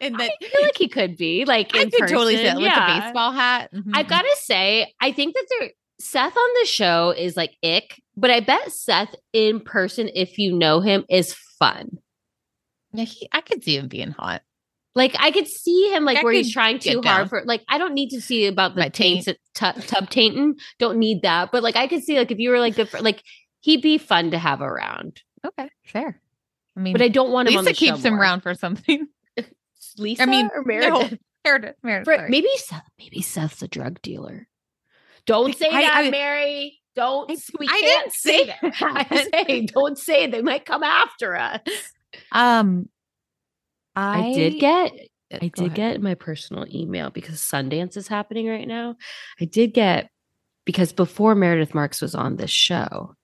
And 0.00 0.18
that 0.18 0.32
I 0.40 0.44
feel 0.46 0.62
like 0.62 0.78
he 0.78 0.88
could 0.88 1.16
be 1.18 1.44
like 1.44 1.76
I 1.76 1.84
could 1.84 2.08
totally 2.08 2.36
fit 2.36 2.46
it 2.46 2.48
person. 2.54 2.62
with 2.62 2.72
a 2.72 3.00
baseball 3.00 3.32
hat. 3.32 3.70
Mhm. 3.72 3.90
I 3.92 4.02
gotta 4.02 4.34
say, 4.40 4.94
I 4.98 5.12
think 5.12 5.34
that 5.34 5.46
there 5.58 5.70
Seth 6.00 6.36
on 6.36 6.48
the 6.60 6.66
show 6.66 7.10
is 7.16 7.36
like 7.36 7.52
ick, 7.62 8.00
but 8.16 8.30
I 8.30 8.40
bet 8.40 8.72
Seth 8.72 9.14
in 9.32 9.60
person, 9.60 10.10
if 10.14 10.38
you 10.38 10.52
know 10.56 10.80
him, 10.80 11.04
is 11.08 11.34
fun. 11.58 11.98
yeah, 12.92 13.04
he, 13.04 13.28
I 13.32 13.40
could 13.42 13.62
see 13.62 13.76
him 13.76 13.86
being 13.88 14.10
hot. 14.10 14.42
Like 14.96 15.14
I 15.20 15.30
could 15.30 15.46
see 15.46 15.92
him 15.94 16.04
like 16.04 16.18
I 16.18 16.22
where 16.24 16.32
he's 16.32 16.52
trying 16.52 16.80
too 16.80 17.00
hard 17.04 17.28
for 17.28 17.42
like 17.44 17.62
I 17.68 17.78
don't 17.78 17.94
need 17.94 18.08
to 18.10 18.20
see 18.20 18.46
about 18.46 18.74
the 18.74 18.80
My 18.80 18.88
taint. 18.88 19.24
taints 19.24 19.40
tub, 19.54 19.76
tainting. 20.10 20.54
Don't 20.80 20.98
need 20.98 21.22
that. 21.22 21.52
But 21.52 21.62
like 21.62 21.76
I 21.76 21.86
could 21.86 22.02
see 22.02 22.18
like 22.18 22.32
if 22.32 22.38
you 22.40 22.50
were 22.50 22.58
like 22.58 22.74
good 22.74 22.88
for 22.88 23.00
like 23.00 23.22
he'd 23.60 23.82
be 23.82 23.98
fun 23.98 24.32
to 24.32 24.38
have 24.38 24.60
around. 24.60 25.22
Okay, 25.46 25.70
fair. 25.84 26.20
I 26.76 26.80
mean, 26.80 26.92
But 26.92 27.02
I 27.02 27.08
don't 27.08 27.30
want 27.30 27.48
him 27.48 27.58
on 27.58 27.64
Lisa 27.64 27.70
the 27.72 27.86
show 27.86 27.92
keeps 27.92 28.04
him 28.04 28.14
more. 28.14 28.22
around 28.22 28.40
for 28.40 28.54
something. 28.54 29.06
Lisa 29.98 30.22
I 30.22 30.26
mean, 30.26 30.50
or 30.54 30.62
no, 30.62 30.64
Meredith? 30.66 31.18
Meredith, 31.44 31.76
Meredith, 31.84 32.04
For- 32.22 32.28
maybe 32.28 32.48
Seth, 32.56 32.82
maybe 32.98 33.22
Seth's 33.22 33.62
a 33.62 33.68
drug 33.68 34.02
dealer. 34.02 34.48
Don't 35.30 35.56
say 35.56 35.68
I- 35.68 35.82
that, 35.82 36.04
I- 36.06 36.10
Mary. 36.10 36.76
Don't. 36.96 37.30
I- 37.30 37.36
we 37.58 37.68
I 37.68 37.80
can't 37.80 38.12
didn't 38.12 38.12
say 38.14 38.46
that. 38.46 38.58
I 38.82 39.44
say, 39.46 39.66
don't 39.66 39.96
say 39.96 40.24
it. 40.24 40.32
They 40.32 40.42
might 40.42 40.64
come 40.66 40.82
after 40.82 41.36
us. 41.36 41.60
Um, 42.32 42.88
I, 43.94 44.30
I, 44.30 44.34
did 44.34 44.58
get. 44.58 44.92
I 45.32 45.38
Go 45.38 45.48
did 45.48 45.58
ahead. 45.58 45.74
get 45.74 46.02
my 46.02 46.14
personal 46.14 46.66
email 46.68 47.10
because 47.10 47.36
Sundance 47.36 47.96
is 47.96 48.08
happening 48.08 48.48
right 48.48 48.66
now. 48.66 48.96
I 49.40 49.44
did 49.44 49.72
get 49.72 50.10
because 50.64 50.92
before 50.92 51.36
Meredith 51.36 51.74
Marks 51.74 52.02
was 52.02 52.16
on 52.16 52.36
this 52.36 52.50
show, 52.50 53.14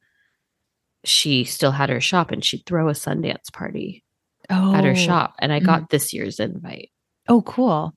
she 1.05 1.43
still 1.43 1.73
had 1.73 1.89
her 1.91 2.01
shop 2.01 2.31
and 2.31 2.45
she'd 2.45 2.65
throw 2.67 2.89
a 2.89 2.93
Sundance 2.93 3.53
party 3.53 4.05
oh, 4.49 4.75
at 4.75 4.85
her 4.85 4.95
shop, 4.95 5.35
and 5.41 5.53
I 5.53 5.59
got 5.59 5.91
this 5.91 6.13
year's 6.13 6.39
invite. 6.39 6.91
Oh, 7.29 7.43
cool. 7.43 7.95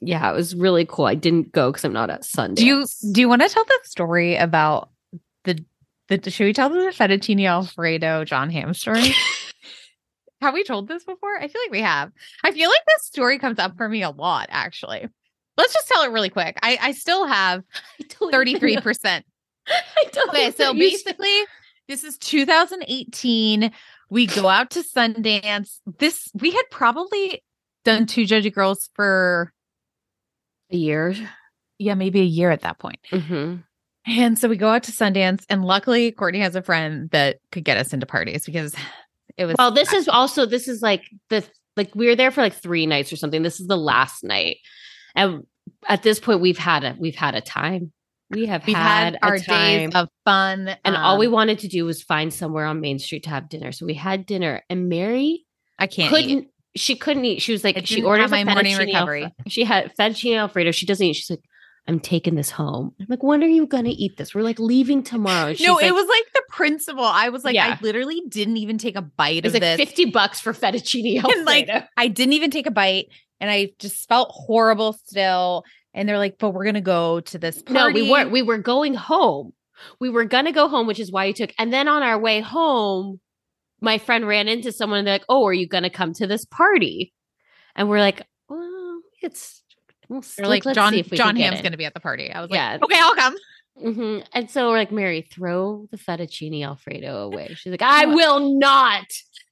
Yeah, 0.00 0.30
it 0.30 0.34
was 0.34 0.54
really 0.54 0.86
cool. 0.86 1.04
I 1.04 1.14
didn't 1.14 1.52
go 1.52 1.70
because 1.70 1.84
I'm 1.84 1.92
not 1.92 2.10
at 2.10 2.22
Sundance. 2.22 2.56
Do 2.56 2.66
you 2.66 2.86
do 3.12 3.20
you 3.20 3.28
want 3.28 3.42
to 3.42 3.48
tell 3.48 3.64
the 3.64 3.78
story 3.84 4.36
about 4.36 4.90
the 5.44 5.62
the? 6.08 6.30
Should 6.30 6.44
we 6.44 6.52
tell 6.52 6.70
the 6.70 6.92
fettuccine 6.96 7.46
alfredo 7.46 8.24
Jon 8.24 8.50
Hamm 8.50 8.72
story? 8.72 9.14
have 10.40 10.54
we 10.54 10.64
told 10.64 10.88
this 10.88 11.04
before? 11.04 11.38
I 11.38 11.48
feel 11.48 11.60
like 11.62 11.70
we 11.70 11.82
have. 11.82 12.12
I 12.42 12.52
feel 12.52 12.70
like 12.70 12.82
this 12.86 13.06
story 13.06 13.38
comes 13.38 13.58
up 13.58 13.76
for 13.76 13.88
me 13.88 14.02
a 14.02 14.10
lot. 14.10 14.48
Actually, 14.50 15.06
let's 15.58 15.74
just 15.74 15.88
tell 15.88 16.02
it 16.02 16.10
really 16.10 16.30
quick. 16.30 16.58
I 16.62 16.78
I 16.80 16.92
still 16.92 17.26
have 17.26 17.62
thirty 18.30 18.58
three 18.58 18.78
percent. 18.78 19.24
Okay, 20.28 20.50
so 20.50 20.72
basically, 20.72 21.32
this 21.86 22.02
is 22.02 22.18
2018. 22.18 23.70
We 24.08 24.26
go 24.26 24.48
out 24.48 24.70
to 24.70 24.80
Sundance. 24.80 25.78
This 25.98 26.28
we 26.34 26.50
had 26.50 26.64
probably 26.72 27.44
done 27.84 28.06
two 28.06 28.22
Judgy 28.22 28.52
Girls 28.52 28.90
for 28.94 29.52
a 30.72 30.76
year. 30.76 31.14
yeah 31.78 31.94
maybe 31.94 32.20
a 32.20 32.24
year 32.24 32.50
at 32.50 32.62
that 32.62 32.78
point. 32.78 33.00
hmm 33.10 33.56
And 34.06 34.38
so 34.38 34.48
we 34.48 34.56
go 34.56 34.68
out 34.68 34.82
to 34.84 34.92
Sundance, 34.92 35.44
and 35.48 35.64
luckily 35.64 36.12
Courtney 36.12 36.40
has 36.40 36.56
a 36.56 36.62
friend 36.62 37.10
that 37.10 37.38
could 37.52 37.64
get 37.64 37.76
us 37.76 37.92
into 37.92 38.06
parties 38.06 38.44
because 38.46 38.74
it 39.36 39.44
was 39.44 39.56
Well, 39.58 39.72
this 39.72 39.92
is 39.92 40.08
also 40.08 40.46
this 40.46 40.68
is 40.68 40.82
like 40.82 41.04
the 41.28 41.44
like 41.76 41.94
we 41.94 42.06
were 42.06 42.16
there 42.16 42.30
for 42.30 42.40
like 42.40 42.54
three 42.54 42.86
nights 42.86 43.12
or 43.12 43.16
something. 43.16 43.42
This 43.42 43.60
is 43.60 43.66
the 43.66 43.76
last 43.76 44.24
night, 44.24 44.58
and 45.14 45.44
at 45.88 46.02
this 46.02 46.20
point, 46.20 46.40
we've 46.40 46.58
had 46.58 46.84
a 46.84 46.96
we've 46.98 47.14
had 47.14 47.34
a 47.34 47.40
time. 47.40 47.92
We 48.30 48.46
have 48.46 48.66
we've 48.66 48.76
had, 48.76 49.14
had, 49.14 49.18
our 49.22 49.38
time, 49.38 49.90
days 49.90 49.94
of 49.94 50.08
fun, 50.24 50.76
and 50.84 50.96
all 50.96 51.18
we 51.18 51.26
um, 51.26 51.32
wanted 51.32 51.58
to 51.60 51.68
do 51.68 51.84
was 51.84 52.02
find 52.02 52.32
somewhere 52.32 52.64
on 52.64 52.80
Main 52.80 52.98
Street 52.98 53.24
to 53.24 53.30
have 53.30 53.48
dinner. 53.48 53.72
So 53.72 53.86
we 53.86 53.94
had 53.94 54.24
dinner, 54.26 54.62
and 54.70 54.88
Mary 54.88 55.46
I 55.78 55.86
can't 55.86 56.10
couldn't. 56.10 56.30
eat. 56.30 56.48
She 56.76 56.94
couldn't 56.96 57.24
eat. 57.24 57.42
She 57.42 57.52
was 57.52 57.64
like, 57.64 57.76
she 57.86 57.96
didn't 57.96 58.06
orders 58.06 58.30
have 58.30 58.32
a 58.32 58.44
my 58.44 58.52
morning 58.54 58.76
recovery. 58.76 59.24
Alfredo. 59.24 59.48
She 59.48 59.64
had 59.64 59.92
fettuccine 59.96 60.36
alfredo. 60.38 60.70
She 60.70 60.86
doesn't 60.86 61.04
eat. 61.04 61.14
She's 61.14 61.30
like, 61.30 61.40
I'm 61.88 61.98
taking 61.98 62.36
this 62.36 62.50
home. 62.50 62.94
I'm 63.00 63.06
like, 63.08 63.22
when 63.22 63.42
are 63.42 63.48
you 63.48 63.66
gonna 63.66 63.90
eat 63.92 64.16
this? 64.16 64.34
We're 64.34 64.42
like 64.42 64.58
leaving 64.60 65.02
tomorrow. 65.02 65.46
No, 65.60 65.78
she's 65.78 65.88
it 65.88 65.94
was 65.94 66.06
like 66.06 66.32
the 66.34 66.42
principal. 66.50 67.04
I 67.04 67.30
was 67.30 67.42
like, 67.44 67.54
Yeah. 67.54 67.76
I 67.76 67.78
literally 67.82 68.22
didn't 68.28 68.58
even 68.58 68.78
take 68.78 68.94
a 68.96 69.02
bite 69.02 69.38
it 69.38 69.44
was 69.44 69.54
of 69.54 69.62
like 69.62 69.78
this. 69.78 69.88
fifty 69.88 70.04
bucks 70.04 70.40
for 70.40 70.52
fettuccine 70.52 71.16
alfredo. 71.16 71.36
And, 71.38 71.46
like, 71.46 71.68
I 71.96 72.06
didn't 72.08 72.34
even 72.34 72.50
take 72.50 72.66
a 72.66 72.70
bite, 72.70 73.06
and 73.40 73.50
I 73.50 73.70
just 73.78 74.08
felt 74.08 74.30
horrible 74.30 74.92
still. 74.92 75.64
And 75.92 76.08
they're 76.08 76.18
like, 76.18 76.36
"But 76.38 76.50
we're 76.50 76.64
gonna 76.66 76.80
go 76.80 77.18
to 77.20 77.38
this 77.38 77.60
party." 77.62 77.72
No, 77.72 77.88
we 77.90 78.08
weren't. 78.08 78.30
We 78.30 78.42
were 78.42 78.58
going 78.58 78.94
home. 78.94 79.52
We 79.98 80.08
were 80.10 80.24
gonna 80.26 80.52
go 80.52 80.68
home, 80.68 80.86
which 80.86 81.00
is 81.00 81.10
why 81.10 81.24
you 81.24 81.32
took. 81.32 81.52
And 81.58 81.72
then 81.72 81.88
on 81.88 82.04
our 82.04 82.18
way 82.18 82.40
home, 82.40 83.18
my 83.80 83.98
friend 83.98 84.26
ran 84.26 84.48
into 84.48 84.72
someone. 84.72 85.00
And 85.00 85.06
they're 85.06 85.14
like, 85.14 85.24
"Oh, 85.28 85.44
are 85.46 85.52
you 85.52 85.66
gonna 85.68 85.90
come 85.90 86.12
to 86.14 86.26
this 86.26 86.44
party?" 86.44 87.12
And 87.74 87.88
we're 87.88 88.00
like, 88.00 88.22
"Well, 88.48 89.00
it's." 89.22 89.62
We'll, 90.08 90.22
like, 90.38 90.64
let's 90.64 90.74
"John 90.74 90.92
see 90.92 91.00
if 91.00 91.10
we 91.10 91.16
Jon 91.16 91.36
Hamm's 91.36 91.60
gonna 91.60 91.76
be 91.76 91.84
at 91.84 91.94
the 91.94 92.00
party." 92.00 92.32
I 92.32 92.40
was 92.40 92.50
Yeah. 92.50 92.72
like, 92.72 92.82
"Okay, 92.84 92.98
I'll 92.98 93.14
come." 93.14 93.36
hmm 93.80 94.18
And 94.32 94.50
so 94.50 94.68
we're 94.68 94.76
like, 94.76 94.92
Mary, 94.92 95.22
throw 95.22 95.86
the 95.90 95.96
fettuccine 95.96 96.64
alfredo 96.64 97.18
away. 97.22 97.48
She's 97.54 97.70
like, 97.70 97.82
I 97.82 98.06
will 98.06 98.58
not. 98.58 99.06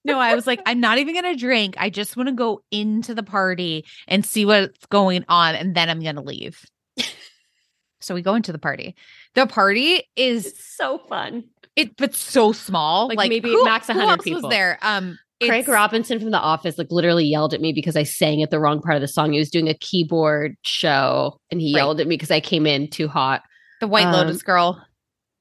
No, 0.05 0.19
I 0.19 0.35
was 0.35 0.47
like, 0.47 0.61
I'm 0.67 0.81
not 0.81 0.99
even 0.99 1.15
gonna 1.15 1.37
drink. 1.37 1.75
I 1.79 1.91
just 1.91 2.17
want 2.17 2.29
to 2.29 2.35
go 2.35 2.63
into 2.71 3.15
the 3.15 3.23
party 3.23 3.85
and 4.07 4.25
see 4.25 4.45
what's 4.45 4.87
going 4.87 5.25
on, 5.29 5.55
and 5.55 5.75
then 5.75 5.89
I'm 5.91 6.01
gonna 6.01 6.23
leave. 6.23 6.65
so 8.01 8.15
we 8.15 8.23
go 8.23 8.35
into 8.35 8.53
the 8.53 8.59
party. 8.59 8.97
The 9.35 9.47
party 9.47 10.09
is 10.17 10.47
It's 10.47 10.77
so 10.77 10.99
fun. 10.99 11.45
It, 11.79 11.97
but 11.97 12.15
so 12.15 12.53
small. 12.53 13.09
Like, 13.09 13.19
Like, 13.19 13.29
maybe 13.31 13.51
who, 13.51 13.65
max 13.65 13.87
who 13.87 13.95
100 13.95 14.11
else 14.13 14.25
people. 14.25 14.43
was 14.43 14.51
there? 14.51 14.79
Um, 14.83 15.19
Craig 15.41 15.61
it's- 15.63 15.69
Robinson 15.69 16.19
from 16.19 16.31
The 16.33 16.39
Office 16.39 16.77
like 16.79 16.89
literally 16.91 17.25
yelled 17.25 17.55
at 17.55 17.61
me 17.61 17.73
because 17.73 17.95
I 17.97 18.03
sang 18.03 18.43
at 18.43 18.51
the 18.51 18.59
wrong 18.59 18.81
part 18.83 18.97
of 18.97 19.01
the 19.01 19.07
song. 19.09 19.33
He 19.33 19.39
was 19.39 19.51
doing 19.51 19.69
a 19.69 19.75
keyboard 19.75 20.57
show 20.65 21.41
and 21.53 21.61
he 21.61 21.73
Right. 21.73 21.79
yelled 21.79 22.01
at 22.01 22.07
me 22.09 22.17
because 22.17 22.31
I 22.33 22.41
came 22.41 22.67
in 22.67 22.89
too 22.91 23.07
hot. 23.09 23.43
the 23.81 23.87
White 23.87 24.07
um, 24.07 24.13
Lotus 24.13 24.43
girl 24.43 24.85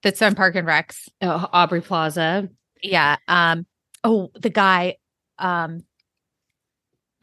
that's 0.04 0.22
on 0.22 0.36
Parks 0.36 0.56
and 0.56 0.68
Rec. 0.68 0.94
Oh, 1.24 1.50
Aubrey 1.52 1.82
Plaza. 1.82 2.48
Yeah. 2.84 3.16
Um. 3.28 3.66
Oh, 4.04 4.30
the 4.36 4.52
guy. 4.52 4.98
Um. 5.40 5.84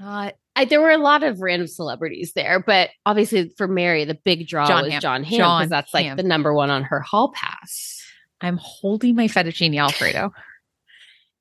Not 0.00 0.34
I, 0.56 0.64
there 0.66 0.80
were 0.80 0.90
a 0.90 0.98
lot 0.98 1.22
of 1.24 1.40
random 1.40 1.66
celebrities 1.66 2.32
there, 2.34 2.60
but 2.60 2.90
obviously 3.06 3.52
for 3.56 3.66
Mary, 3.66 4.04
the 4.04 4.14
big 4.24 4.46
draw 4.46 4.66
John 4.66 4.84
was. 4.84 5.00
Jon 5.00 5.24
Hamm 5.24 5.38
because 5.38 5.68
that's 5.70 5.92
like 5.94 6.16
the 6.16 6.22
number 6.22 6.52
one 6.54 6.70
on 6.70 6.82
her 6.84 7.00
hall 7.00 7.32
pass. 7.34 7.93
I'm 8.44 8.58
holding 8.60 9.14
my 9.16 9.28
fettuccine 9.28 9.78
alfredo. 9.78 10.32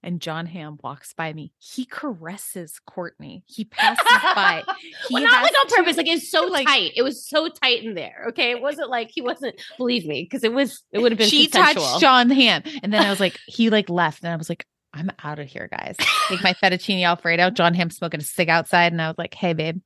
And 0.06 0.20
Jon 0.20 0.46
Hamm 0.48 0.80
walks 0.84 1.14
by 1.14 1.32
me. 1.32 1.54
He 1.60 1.86
caresses 1.86 2.78
Courtney. 2.86 3.46
He 3.48 3.64
passes 3.64 4.04
by. 4.36 4.62
He 5.08 5.14
well, 5.14 5.24
not 5.24 5.44
like 5.44 5.54
on 5.58 5.68
to- 5.70 5.76
purpose. 5.78 5.96
Like 5.96 6.08
it's 6.10 6.30
so 6.30 6.44
like- 6.48 6.68
tight. 6.68 6.92
It 6.98 7.04
was 7.04 7.26
so 7.26 7.48
tight 7.48 7.86
in 7.86 7.94
there. 7.94 8.26
Okay, 8.28 8.52
it 8.52 8.62
wasn't 8.62 8.90
like 8.90 9.12
he 9.14 9.22
wasn't. 9.22 9.56
Believe 9.78 10.06
me, 10.06 10.24
because 10.30 10.44
it 10.44 10.52
was. 10.52 10.84
It 10.92 11.00
would 11.00 11.14
have 11.14 11.20
been. 11.20 11.30
she 11.30 11.48
consensual. 11.48 11.86
touched 11.86 12.02
Jon 12.02 12.30
Hamm. 12.30 12.64
And 12.84 12.92
then 12.94 13.02
I 13.02 13.10
was 13.10 13.22
like, 13.22 13.40
he 13.48 13.70
like 13.70 13.90
left. 13.90 14.24
And 14.26 14.34
I 14.34 14.36
was 14.36 14.50
like, 14.50 14.66
I'm 14.94 15.10
out 15.24 15.40
of 15.40 15.48
here, 15.48 15.70
guys. 15.72 15.96
Take 16.28 16.44
my 16.44 16.54
fettuccine 16.54 17.02
alfredo. 17.06 17.50
Jon 17.52 17.74
Hamm 17.74 17.90
smoking 17.90 18.20
a 18.20 18.24
cig 18.24 18.50
outside. 18.50 18.92
And 18.92 19.02
I 19.02 19.08
was 19.08 19.18
like, 19.18 19.34
hey, 19.34 19.54
babe. 19.54 19.78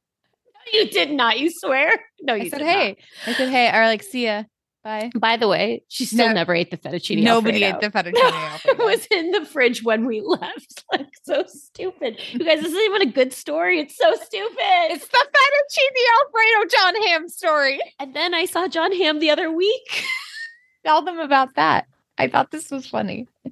No, 0.73 0.79
you 0.79 0.89
did 0.89 1.11
not. 1.11 1.37
You 1.39 1.51
swear? 1.53 1.91
No, 2.21 2.33
you 2.33 2.45
I 2.45 2.49
said, 2.49 2.61
hey. 2.61 2.97
I 3.27 3.33
said, 3.33 3.49
hey. 3.49 3.69
Or 3.69 3.85
like, 3.85 4.01
see 4.01 4.25
ya. 4.25 4.45
Bye. 4.87 5.11
By 5.19 5.35
the 5.35 5.49
way, 5.49 5.83
she 5.89 6.05
still 6.05 6.27
No. 6.27 6.33
never 6.33 6.55
ate 6.55 6.71
the 6.71 6.77
fettuccine. 6.77 7.21
Nobody 7.21 7.65
Alfredo. 7.65 7.85
ate 7.87 7.91
the 7.91 7.99
fettuccine 7.99 8.13
No, 8.65 8.71
it 8.71 8.77
was 8.77 9.05
in 9.07 9.31
the 9.31 9.43
fridge 9.45 9.83
when 9.83 10.05
we 10.05 10.21
left. 10.21 10.85
Like 10.93 11.07
so 11.23 11.43
stupid. 11.47 12.17
You 12.31 12.39
guys, 12.45 12.61
this 12.61 12.67
isn't 12.71 12.85
even 12.85 13.01
a 13.01 13.11
good 13.11 13.33
story. 13.33 13.81
It's 13.81 13.97
so 13.97 14.13
stupid. 14.13 14.55
It's 14.91 15.05
the 15.05 15.27
fettuccine 15.35 16.05
alfredo 16.23 16.69
Jon 16.77 17.07
Hamm 17.07 17.27
story. 17.27 17.79
and 17.99 18.15
then 18.15 18.33
I 18.33 18.45
saw 18.45 18.69
Jon 18.69 18.93
Hamm 18.93 19.19
the 19.19 19.29
other 19.29 19.51
week. 19.51 20.05
Tell 20.85 21.01
them 21.01 21.19
about 21.19 21.55
that. 21.55 21.87
I 22.17 22.29
thought 22.29 22.51
this 22.51 22.71
was 22.71 22.87
funny. 22.87 23.27
It 23.43 23.51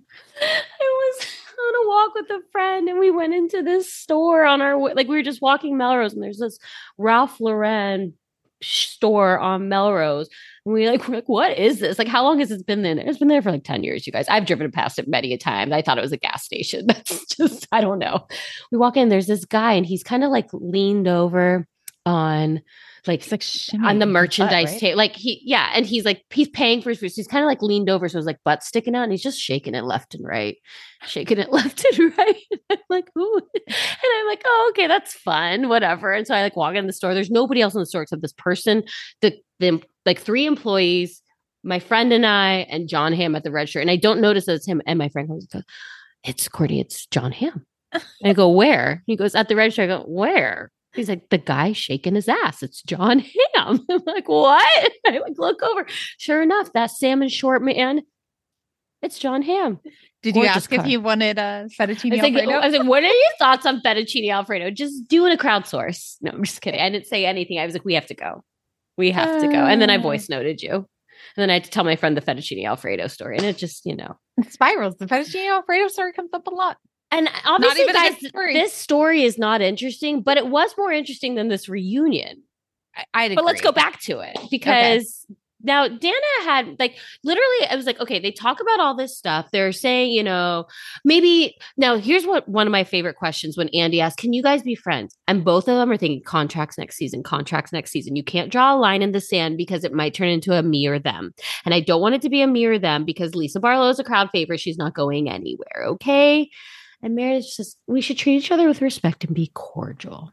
was 0.80 1.28
on 1.60 1.86
a 1.86 1.88
walk 1.90 2.16
with 2.16 2.30
a 2.30 2.42
friend 2.54 2.88
and 2.88 2.98
we 2.98 3.12
went 3.12 3.34
into 3.34 3.62
this 3.62 3.92
store 3.92 4.46
on 4.46 4.62
our 4.62 4.80
way. 4.80 4.94
Like 4.94 5.10
we 5.10 5.18
were 5.18 5.24
just 5.24 5.42
walking 5.42 5.76
Melrose 5.76 6.14
and 6.14 6.24
there's 6.24 6.40
this 6.40 6.58
Ralph 6.98 7.42
Lauren 7.42 8.14
store 8.62 9.38
on 9.40 9.68
Melrose. 9.68 10.30
We 10.66 10.90
like, 10.90 11.08
we're 11.08 11.16
like, 11.16 11.30
what 11.30 11.58
is 11.58 11.80
this? 11.80 12.00
Like, 12.00 12.08
how 12.08 12.24
long 12.24 12.40
has 12.40 12.50
it 12.50 12.66
been 12.66 12.82
there? 12.82 12.98
It's 12.98 13.20
been 13.20 13.28
there 13.28 13.44
for 13.44 13.52
like 13.52 13.64
10 13.64 13.84
years, 13.84 14.08
you 14.08 14.12
guys. 14.12 14.28
I've 14.28 14.48
driven 14.48 14.72
past 14.72 14.98
it 14.98 15.08
many 15.08 15.32
a 15.32 15.38
time. 15.38 15.72
I 15.72 15.84
thought 15.84 16.00
it 16.00 16.02
was 16.02 16.12
a 16.12 16.18
gas 16.18 16.44
station. 16.44 16.86
That's 16.88 17.26
just, 17.36 17.68
I 17.72 17.82
don't 17.82 18.00
know. 18.00 18.26
We 18.72 18.80
walk 18.80 18.98
in, 18.98 19.10
there's 19.10 19.28
this 19.28 19.46
guy 19.46 19.74
and 19.74 19.86
he's 19.86 20.04
kind 20.04 20.24
of 20.24 20.32
like 20.32 20.50
leaned 20.54 21.08
over 21.08 21.68
on 22.08 22.62
like, 23.08 23.22
It's 23.28 23.32
like 23.32 23.84
on 23.84 24.00
the 24.00 24.06
shimmying 24.06 24.08
his 24.08 24.08
butt, 24.08 24.08
merchandise 24.10 24.72
right? 24.72 24.80
table. 24.80 24.98
Like 24.98 25.16
he, 25.16 25.40
yeah. 25.46 25.70
And 25.76 25.86
he's 25.86 26.04
like, 26.06 26.24
he's 26.32 26.50
paying 26.50 26.82
for 26.82 26.90
his 26.90 27.00
food. 27.00 27.10
So 27.10 27.18
he's 27.18 27.28
kind 27.28 27.44
of 27.44 27.48
like 27.48 27.62
leaned 27.62 27.90
over. 27.90 28.10
So 28.10 28.18
his 28.18 28.26
like 28.26 28.40
butt 28.44 28.64
sticking 28.64 28.96
out 28.96 29.04
and 29.04 29.12
he's 29.12 29.22
just 29.22 29.40
shaking 29.40 29.76
it 29.76 29.84
left 29.84 30.16
and 30.16 30.26
right, 30.26 30.58
shaking 31.06 31.38
it 31.38 31.52
left 31.52 31.86
and 31.86 32.18
right. 32.18 32.42
I'm 32.72 32.78
like, 32.90 33.10
ooh. 33.18 33.42
And 33.68 33.76
I'm 34.20 34.28
like, 34.28 34.42
oh, 34.46 34.72
okay, 34.72 34.88
that's 34.88 35.14
fun, 35.14 35.70
whatever. 35.70 36.12
And 36.12 36.26
so 36.26 36.34
I 36.34 36.42
like 36.42 36.56
walk 36.56 36.74
in 36.74 36.88
the 36.88 36.94
store. 36.94 37.14
There's 37.14 37.30
nobody 37.30 37.62
else 37.62 37.76
in 37.76 37.80
the 37.80 37.86
store 37.86 38.02
except 38.02 38.24
this 38.24 38.34
person, 38.34 38.84
the, 39.22 39.36
the 39.60 39.82
like 40.06 40.20
three 40.20 40.46
employees, 40.46 41.22
my 41.64 41.80
friend 41.80 42.14
and 42.14 42.26
I, 42.26 42.68
and 42.70 42.88
Jon 42.88 43.14
Hamm 43.14 43.36
at 43.36 43.44
the 43.44 43.52
register. 43.52 43.80
And 43.80 43.90
I 43.90 43.96
don't 43.96 44.22
notice 44.22 44.46
that 44.46 44.56
it's 44.56 44.68
him. 44.68 44.82
And 44.86 45.00
my 45.00 45.10
friend 45.10 45.28
goes, 45.28 45.48
it's 46.24 46.48
Courtney, 46.48 46.80
it's 46.80 47.06
Jon 47.08 47.32
Hamm. 47.32 47.66
And 48.22 48.30
I 48.30 48.34
go, 48.34 48.50
where? 48.50 49.04
He 49.08 49.16
goes, 49.16 49.36
at 49.36 49.48
the 49.48 49.56
register. 49.56 49.84
I 49.84 49.88
go, 49.88 50.02
where? 50.02 50.72
He's 50.94 51.10
like, 51.10 51.30
the 51.30 51.38
guy 51.38 51.74
shaking 51.74 52.16
his 52.16 52.28
ass. 52.28 52.62
It's 52.64 52.82
Jon 52.82 53.20
Hamm. 53.20 53.86
I'm 53.90 54.02
like, 54.06 54.28
what? 54.28 54.92
I 55.08 55.20
like 55.20 55.38
look 55.38 55.62
over. 55.64 55.86
Sure 56.18 56.42
enough, 56.42 56.74
that 56.74 56.92
salmon 56.92 57.30
short 57.30 57.62
man, 57.62 58.02
it's 59.02 59.20
Jon 59.20 59.42
Hamm. 59.42 59.80
Did 60.24 60.36
you 60.36 60.46
ask 60.46 60.72
if 60.74 60.80
car. 60.80 60.88
he 60.88 60.98
wanted 60.98 61.38
a 61.38 61.68
fettuccine 61.80 62.12
I 62.12 62.16
was, 62.16 62.22
like, 62.24 62.34
alfredo? 62.34 62.52
I 62.52 62.68
was 62.68 62.78
like, 62.78 62.88
what 62.88 63.04
are 63.04 63.08
your 63.08 63.32
thoughts 63.38 63.66
on 63.68 63.82
fettuccine 63.82 64.32
alfredo? 64.32 64.72
Just 64.72 65.08
doing 65.08 65.32
a 65.32 65.38
crowdsource. 65.38 66.16
No, 66.22 66.32
I'm 66.32 66.44
just 66.44 66.62
kidding. 66.62 66.82
I 66.82 66.90
didn't 66.90 67.06
say 67.06 67.26
anything. 67.26 67.60
I 67.60 67.66
was 67.66 67.76
like, 67.76 67.86
we 67.86 67.94
have 67.94 68.08
to 68.08 68.16
go. 68.16 68.44
We 68.98 69.12
have 69.12 69.42
to 69.42 69.48
go. 69.48 69.66
And 69.66 69.82
then 69.82 69.90
I 69.90 69.98
Ah. 69.98 70.02
voice 70.02 70.30
noted 70.30 70.62
you. 70.62 70.72
And 70.72 71.42
then 71.42 71.50
I 71.50 71.54
had 71.54 71.64
to 71.66 71.70
tell 71.70 71.84
my 71.84 71.96
friend 71.96 72.16
the 72.16 72.22
fettuccine 72.22 72.66
alfredo 72.66 73.08
story. 73.08 73.38
And 73.38 73.46
it 73.46 73.58
just, 73.58 73.86
you 73.86 73.96
know. 73.96 74.18
Spirals. 74.50 74.96
The 74.98 75.06
fettuccine 75.06 75.50
alfredo 75.50 75.88
story 75.90 76.14
comes 76.14 76.30
up 76.34 76.48
a 76.48 76.52
lot. 76.52 76.78
And 77.12 77.30
obviously, 77.46 77.86
guys, 77.94 78.18
story. 78.28 78.54
this 78.54 78.74
story 78.74 79.24
is 79.24 79.38
not 79.38 79.62
interesting, 79.62 80.22
but 80.22 80.38
it 80.38 80.48
was 80.48 80.76
more 80.78 80.92
interesting 80.92 81.36
than 81.36 81.48
this 81.48 81.70
reunion. 81.70 82.44
I, 82.96 83.06
I'd 83.14 83.36
But 83.36 83.46
let's 83.46 83.62
go 83.62 83.72
back 83.72 84.00
to 84.02 84.20
it 84.20 84.38
because 84.50 85.26
now 85.66 85.88
Danna 85.88 86.44
had 86.44 86.76
like 86.80 86.98
literally, 87.24 87.68
I 87.70 87.76
was 87.76 87.86
like, 87.86 88.00
okay, 88.00 88.20
they 88.20 88.32
talk 88.32 88.60
about 88.62 88.80
all 88.80 88.96
this 88.96 89.18
stuff. 89.18 89.50
They're 89.52 89.72
saying, 89.72 90.12
you 90.12 90.24
know, 90.24 90.66
maybe 91.04 91.58
now 91.78 91.98
here's 91.98 92.26
what 92.26 92.48
one 92.48 92.68
of 92.68 92.72
my 92.72 92.84
favorite 92.84 93.16
questions 93.16 93.58
when 93.58 93.70
Andy 93.70 94.02
asked, 94.02 94.18
Can 94.18 94.34
you 94.34 94.44
guys 94.44 94.62
be 94.62 94.76
friends? 94.76 95.16
And 95.28 95.44
both 95.44 95.68
of 95.68 95.76
them 95.76 95.92
are 95.92 95.98
thinking 95.98 96.24
contracts 96.24 96.78
next 96.78 96.96
season, 96.98 97.24
contracts 97.24 97.74
next 97.74 97.92
season. 97.92 98.16
You 98.16 98.24
can't 98.24 98.52
draw 98.52 98.76
a 98.76 98.78
line 98.78 99.02
in 99.02 99.12
the 99.12 99.22
sand 99.22 99.58
because 99.58 99.84
it 99.84 99.94
might 99.94 100.14
turn 100.14 100.30
into 100.30 100.54
a 100.54 100.64
me 100.64 100.88
or 100.88 101.00
them. 101.00 101.34
And 101.66 101.74
I 101.74 101.80
don't 101.80 102.02
want 102.02 102.16
it 102.16 102.22
to 102.22 102.30
be 102.30 102.42
a 102.42 102.48
me 102.48 102.66
or 102.66 102.80
them 102.80 103.06
because 103.06 103.36
Lisa 103.36 103.60
Barlow 103.60 103.90
is 103.90 104.00
a 104.00 104.04
crowd 104.04 104.30
favorite. 104.32 104.60
She's 104.60 104.78
not 104.78 104.94
going 104.94 105.30
anywhere. 105.30 105.86
Okay. 105.88 106.50
And 107.02 107.16
Meredith 107.16 107.46
says, 107.46 107.76
we 107.88 108.02
should 108.02 108.18
treat 108.18 108.38
each 108.38 108.52
other 108.52 108.68
with 108.68 108.82
respect 108.82 109.24
and 109.24 109.36
be 109.36 109.52
cordial. 109.54 110.32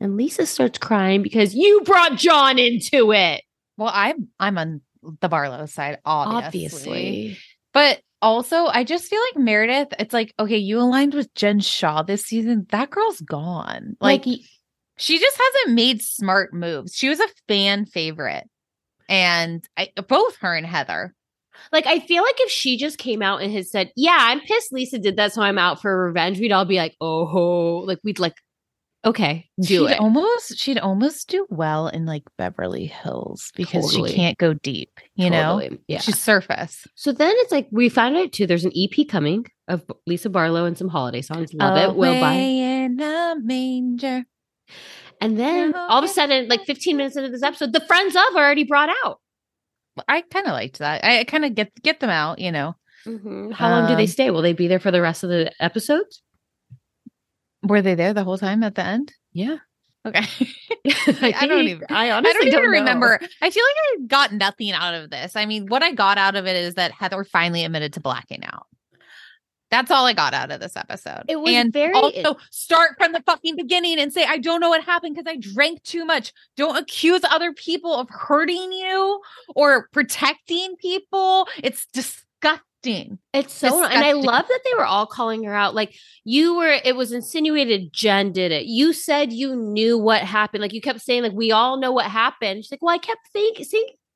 And 0.00 0.16
Lisa 0.16 0.44
starts 0.44 0.78
crying 0.78 1.22
because 1.22 1.54
you 1.54 1.80
brought 1.82 2.16
John 2.16 2.58
into 2.58 3.12
it. 3.12 3.42
Well, 3.76 3.90
I'm 3.92 4.28
I'm 4.38 4.58
on 4.58 4.80
the 5.20 5.28
Barlow 5.28 5.66
side, 5.66 5.98
obviously. 6.04 6.44
Obviously. 6.44 7.38
But 7.72 8.00
also, 8.22 8.66
I 8.66 8.84
just 8.84 9.04
feel 9.10 9.20
like 9.20 9.42
Meredith, 9.44 9.88
it's 9.98 10.14
like, 10.14 10.32
okay, 10.38 10.56
you 10.56 10.78
aligned 10.80 11.12
with 11.14 11.32
Jen 11.34 11.60
Shah 11.60 12.02
this 12.02 12.24
season. 12.24 12.66
That 12.70 12.88
girl's 12.90 13.20
gone. 13.20 13.96
Like, 14.00 14.24
Like, 14.24 14.38
she 14.96 15.18
just 15.18 15.38
hasn't 15.38 15.74
made 15.74 16.00
smart 16.02 16.54
moves. 16.54 16.94
She 16.94 17.08
was 17.08 17.20
a 17.20 17.28
fan 17.48 17.84
favorite. 17.84 18.48
And 19.08 19.62
I, 19.76 19.90
both 20.08 20.36
her 20.36 20.54
and 20.54 20.64
Heather. 20.64 21.14
like 21.72 21.86
I 21.86 21.98
feel 22.00 22.22
like 22.22 22.36
if 22.40 22.50
she 22.50 22.78
just 22.78 22.96
came 22.98 23.20
out 23.22 23.42
and 23.42 23.52
had 23.52 23.66
said, 23.66 23.90
"Yeah, 23.96 24.16
I'm 24.18 24.40
pissed 24.40 24.72
Lisa 24.72 24.98
did 24.98 25.16
that, 25.16 25.32
so 25.34 25.42
I'm 25.42 25.58
out 25.58 25.82
for 25.82 26.06
revenge," 26.06 26.40
we'd 26.40 26.52
all 26.52 26.64
be 26.64 26.76
like, 26.78 26.96
"Oh," 27.00 27.84
like 27.86 27.98
we'd 28.04 28.18
like, 28.18 28.34
"Okay, 29.04 29.48
do 29.60 29.86
she'd 29.88 29.94
it." 29.94 30.00
almost 30.00 30.58
she'd 30.58 30.78
almost 30.78 31.28
do 31.28 31.46
well 31.50 31.88
in 31.88 32.06
like 32.06 32.22
Beverly 32.38 32.86
Hills 32.86 33.50
because 33.54 33.90
Totally. 33.90 34.10
she 34.10 34.16
can't 34.16 34.38
go 34.38 34.54
deep, 34.54 34.90
you 35.14 35.30
know? 35.30 35.60
Totally. 35.60 35.80
yeah. 35.88 36.00
She's 36.00 36.20
surface. 36.20 36.86
so 36.94 37.12
then 37.12 37.32
it's 37.38 37.52
like 37.52 37.68
we 37.70 37.88
found 37.88 38.16
out 38.16 38.32
too. 38.32 38.46
There's 38.46 38.64
an 38.64 38.72
EP 38.76 39.06
coming 39.08 39.46
of 39.68 39.84
Lisa 40.06 40.30
Barlow 40.30 40.64
and 40.64 40.76
some 40.78 40.88
holiday 40.88 41.22
songs. 41.22 41.52
Love 41.54 41.76
it. 41.76 41.96
Will 41.96 42.20
buy. 42.20 42.32
Away 42.32 42.58
in 42.84 43.00
a 43.00 43.34
manger. 43.42 44.24
And 45.20 45.38
then 45.38 45.74
all 45.74 45.98
of 45.98 46.04
a 46.04 46.08
sudden, 46.08 46.48
like 46.48 46.64
15 46.64 46.96
minutes 46.96 47.16
into 47.16 47.30
this 47.30 47.42
episode, 47.42 47.72
the 47.72 47.80
friends 47.80 48.14
of 48.16 48.22
are 48.36 48.44
already 48.44 48.64
brought 48.64 48.90
out. 49.04 49.20
I 50.08 50.22
kind 50.22 50.46
of 50.46 50.52
liked 50.52 50.80
that. 50.80 51.04
I, 51.04 51.22
kind 51.24 51.44
of 51.44 51.54
get 51.54 51.70
get 51.82 52.00
them 52.00 52.10
out, 52.10 52.38
you 52.40 52.50
know. 52.52 52.74
How 53.04 53.70
long 53.70 53.86
do 53.88 53.94
they 53.96 54.02
Um, 54.04 54.08
stay? 54.08 54.30
Will 54.30 54.42
they 54.42 54.54
be 54.54 54.66
there 54.66 54.80
for 54.80 54.90
the 54.90 55.00
rest 55.02 55.22
of 55.24 55.30
the 55.30 55.52
episodes? 55.60 56.20
Were 57.64 57.82
they 57.82 57.94
there 57.94 58.12
the 58.14 58.24
whole 58.24 58.38
time 58.38 58.62
at 58.62 58.74
the 58.74 58.84
end? 58.84 59.12
Yeah. 59.32 59.58
Okay. 60.06 60.24
I, 60.86 61.34
I 61.40 61.46
don't 61.46 61.66
even- 61.66 61.86
I 61.88 62.08
I 62.08 62.10
honestly 62.12 62.50
don't 62.50 62.60
even 62.64 62.72
know. 62.72 62.78
remember. 62.80 63.18
I 63.40 63.50
feel 63.50 63.64
like 63.64 63.76
I 64.02 64.06
got 64.06 64.32
nothing 64.32 64.72
out 64.72 64.94
of 64.94 65.10
this. 65.10 65.34
I 65.34 65.46
mean, 65.46 65.66
what 65.68 65.82
I 65.82 65.92
got 65.92 66.18
out 66.18 66.36
of 66.36 66.46
it 66.46 66.56
is 66.56 66.74
that 66.74 66.92
Heather 66.92 67.24
finally 67.24 67.64
admitted 67.64 67.94
to 67.94 68.00
blacking 68.00 68.44
out. 68.44 68.66
That's 69.70 69.90
all 69.90 70.06
I 70.06 70.12
got 70.12 70.34
out 70.34 70.52
of 70.52 70.60
this 70.60 70.76
episode. 70.76 71.24
It 71.26 71.40
was 71.40 71.50
and 71.52 71.72
very- 71.72 71.94
also 71.94 72.36
start 72.50 72.92
from 72.98 73.12
the 73.12 73.22
fucking 73.22 73.56
beginning 73.56 73.98
and 73.98 74.12
say, 74.12 74.24
I 74.24 74.38
don't 74.38 74.60
know 74.60 74.68
what 74.68 74.84
happened 74.84 75.16
because 75.16 75.28
I 75.28 75.36
drank 75.36 75.82
too 75.82 76.04
much. 76.04 76.32
Don't 76.56 76.76
accuse 76.76 77.22
other 77.24 77.52
people 77.52 77.92
of 77.94 78.08
hurting 78.10 78.72
you 78.72 79.20
or 79.56 79.88
protecting 79.92 80.76
people. 80.76 81.48
It's 81.62 81.86
disgusting. 81.86 82.60
It's 83.32 83.52
so, 83.52 83.84
and 83.84 84.04
I 84.04 84.12
love 84.12 84.46
that 84.46 84.60
they 84.64 84.74
were 84.76 84.84
all 84.84 85.06
calling 85.06 85.44
her 85.44 85.54
out. 85.54 85.74
Like 85.74 85.94
you 86.24 86.56
were, 86.56 86.80
it 86.84 86.96
was 86.96 87.12
insinuated 87.12 87.92
Jen 87.92 88.32
did 88.32 88.52
it. 88.52 88.66
You 88.66 88.92
said 88.92 89.32
you 89.32 89.56
knew 89.56 89.98
what 89.98 90.22
happened. 90.22 90.62
Like 90.62 90.72
you 90.72 90.80
kept 90.80 91.00
saying, 91.00 91.22
like 91.22 91.32
we 91.32 91.52
all 91.52 91.78
know 91.78 91.92
what 91.92 92.06
happened. 92.06 92.64
She's 92.64 92.70
like, 92.70 92.82
well, 92.82 92.94
I 92.94 92.98
kept 92.98 93.28
thinking, 93.32 93.64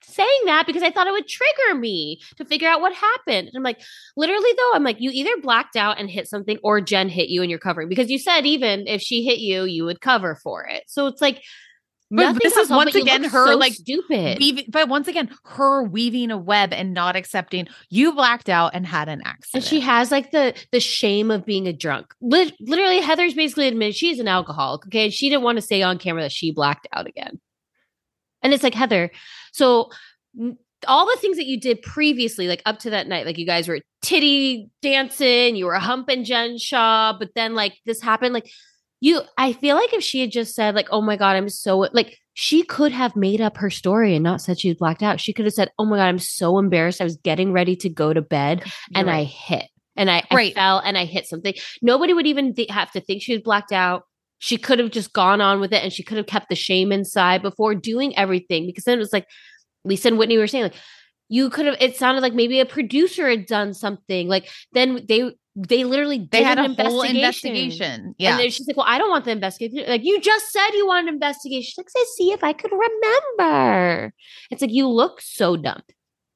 saying 0.03 0.41
that 0.47 0.67
because 0.67 0.83
I 0.83 0.91
thought 0.91 1.07
it 1.07 1.13
would 1.13 1.29
trigger 1.29 1.79
me 1.79 2.21
to 2.37 2.45
figure 2.45 2.69
out 2.69 2.81
what 2.81 2.95
happened. 2.95 3.49
And 3.49 3.57
I'm 3.57 3.63
like, 3.63 3.81
literally 4.17 4.51
though, 4.57 4.73
I'm 4.75 4.85
like, 4.85 5.01
you 5.01 5.11
either 5.13 5.41
blacked 5.43 5.77
out 5.77 5.99
and 5.99 6.09
hit 6.09 6.29
something, 6.29 6.59
or 6.63 6.81
Jen 6.81 7.09
hit 7.09 7.29
you 7.29 7.43
and 7.43 7.51
you're 7.51 7.59
covering 7.59 7.89
because 7.89 8.11
you 8.11 8.19
said 8.19 8.47
even 8.47 8.87
if 8.87 9.01
she 9.01 9.25
hit 9.25 9.39
you, 9.39 9.65
you 9.65 9.85
would 9.85 10.01
cover 10.01 10.35
for 10.37 10.65
it. 10.67 10.85
So 10.87 11.07
it's 11.07 11.21
like. 11.21 11.43
But 12.11 12.23
nothing 12.23 12.41
this 12.43 12.57
is 12.57 12.71
once 12.71 12.95
again 12.95 13.25
her, 13.25 13.47
so 13.47 13.57
like, 13.57 13.75
stupid. 13.75 14.39
Weaving, 14.39 14.65
but 14.69 14.89
once 14.89 15.09
again, 15.09 15.31
her 15.45 15.83
weaving 15.83 16.31
a 16.31 16.39
web 16.39 16.73
and 16.73 16.95
not 16.95 17.17
accepting 17.17 17.69
you 17.91 18.15
blacked 18.15 18.49
out 18.49 18.71
and 18.75 18.87
had 18.87 19.11
an 19.11 19.21
accident. 19.27 19.63
And 19.63 19.65
she 19.65 19.81
has 19.81 20.11
like 20.11 20.31
the 20.31 20.55
the 20.73 20.81
shame 20.81 21.31
of 21.31 21.45
being 21.45 21.67
a 21.67 21.73
drunk. 21.73 22.15
Lit- 22.23 22.55
literally, 22.61 23.01
Heather's 23.01 23.35
basically 23.35 23.69
admitted 23.69 23.95
she's 23.95 24.21
an 24.21 24.29
alcoholic. 24.29 24.87
Okay, 24.87 25.05
and 25.05 25.13
she 25.13 25.29
didn't 25.29 25.43
want 25.43 25.57
to 25.57 25.63
say 25.63 25.83
on 25.83 25.99
camera 25.99 26.23
that 26.23 26.33
she 26.33 26.51
blacked 26.51 26.89
out 26.93 27.07
again. 27.07 27.41
And 28.43 28.55
it's 28.55 28.63
like 28.63 28.75
Heather, 28.75 29.11
so 29.53 29.91
all 30.87 31.07
the 31.07 31.21
things 31.21 31.37
that 31.37 31.47
you 31.47 31.61
did 31.61 31.83
previously, 31.83 32.49
like 32.49 32.63
up 32.65 32.79
to 32.81 32.91
that 32.91 33.09
night, 33.09 33.27
like 33.27 33.37
you 33.37 33.47
guys 33.47 33.69
were 33.69 33.81
titty 34.01 34.71
dancing, 34.81 35.57
you 35.57 35.67
were 35.67 35.75
humping 35.75 36.25
Jen 36.25 36.57
Shah, 36.57 37.15
but 37.19 37.31
then 37.35 37.55
like 37.55 37.75
this 37.85 38.01
happened, 38.01 38.33
like 38.33 38.51
you. 39.01 39.23
I 39.37 39.53
feel 39.53 39.77
like 39.77 39.93
if 39.93 40.03
she 40.03 40.21
had 40.21 40.31
just 40.31 40.55
said 40.55 40.75
like, 40.75 40.89
"Oh 40.91 41.01
my 41.01 41.17
god, 41.17 41.37
I'm 41.37 41.49
so 41.49 41.79
like," 41.93 42.17
she 42.35 42.63
could 42.63 42.93
have 42.93 43.17
made 43.17 43.41
up 43.41 43.57
her 43.59 43.71
story 43.71 44.15
and 44.15 44.23
not 44.23 44.41
said 44.41 44.61
she 44.61 44.69
was 44.69 44.77
blacked 44.79 45.03
out. 45.03 45.21
She 45.21 45.33
could 45.33 45.45
have 45.45 45.55
said, 45.55 45.71
"Oh 45.79 45.85
my 45.85 45.97
god, 45.97 46.07
I'm 46.09 46.19
so 46.19 46.59
embarrassed. 46.59 47.01
I 47.01 47.05
was 47.05 47.17
getting 47.17 47.53
ready 47.53 47.77
to 47.77 47.89
go 47.89 48.13
to 48.13 48.23
bed." 48.23 48.63
You're 48.65 49.01
and 49.01 49.11
I 49.11 49.25
hit 49.25 49.67
and 49.97 50.11
I, 50.11 50.23
Right. 50.33 50.53
I 50.53 50.55
fell 50.55 50.79
and 50.79 50.97
I 50.97 51.05
hit 51.05 51.27
something. 51.27 51.55
Nobody 51.83 52.15
would 52.15 52.27
even 52.27 52.55
th- 52.55 52.71
have 52.71 52.91
to 52.93 53.01
think 53.01 53.23
she 53.23 53.33
was 53.35 53.43
blacked 53.43 53.73
out. 53.73 54.05
She 54.39 54.57
could 54.57 54.79
have 54.79 54.93
just 54.93 55.13
gone 55.13 55.41
on 55.41 55.61
with 55.61 55.73
it 55.73 55.83
and 55.83 55.93
she 55.93 56.05
could 56.05 56.17
have 56.17 56.27
kept 56.27 56.49
the 56.49 56.55
shame 56.55 56.93
inside 56.93 57.43
before 57.43 57.75
doing 57.75 58.17
everything 58.17 58.67
because 58.67 58.85
then 58.85 58.99
it 58.99 59.01
was 59.01 59.13
like 59.13 59.27
Lisa 59.85 60.09
and 60.09 60.19
Whitney 60.19 60.39
were 60.39 60.47
saying 60.47 60.65
like 60.65 60.75
you 61.29 61.51
could 61.51 61.67
have 61.67 61.77
it 61.81 61.97
sounded 61.97 62.21
like 62.21 62.35
maybe 62.35 62.61
a 62.61 62.65
producer 62.65 63.29
had 63.29 63.47
done 63.47 63.75
something 63.75 64.29
like 64.29 64.49
then 64.73 65.05
they 65.09 65.33
they 65.67 65.85
literally 65.85 66.19
did 66.19 66.31
they 66.31 66.43
had 66.43 66.59
a 66.59 66.63
an 66.65 66.71
investigation. 66.71 67.17
investigation. 67.17 68.15
Yeah. 68.19 68.31
And 68.33 68.41
then 68.41 68.51
she's 68.51 68.67
like, 68.67 68.77
Well, 68.77 68.87
I 68.89 68.99
don't 68.99 69.11
want 69.11 69.25
the 69.25 69.33
investigation. 69.33 69.89
Like, 69.89 70.05
you 70.05 70.21
just 70.21 70.53
said 70.53 70.69
you 70.75 70.87
wanted 70.87 71.09
an 71.09 71.15
investigation. 71.15 71.63
She's 71.63 71.79
like, 71.79 71.91
"Say, 71.91 72.05
see 72.17 72.33
if 72.33 72.45
I 72.45 72.53
could 72.53 72.71
remember. 72.73 74.13
It's 74.51 74.63
like, 74.63 74.73
you 74.73 74.89
look 74.89 75.21
so 75.21 75.57
dumb. 75.57 75.83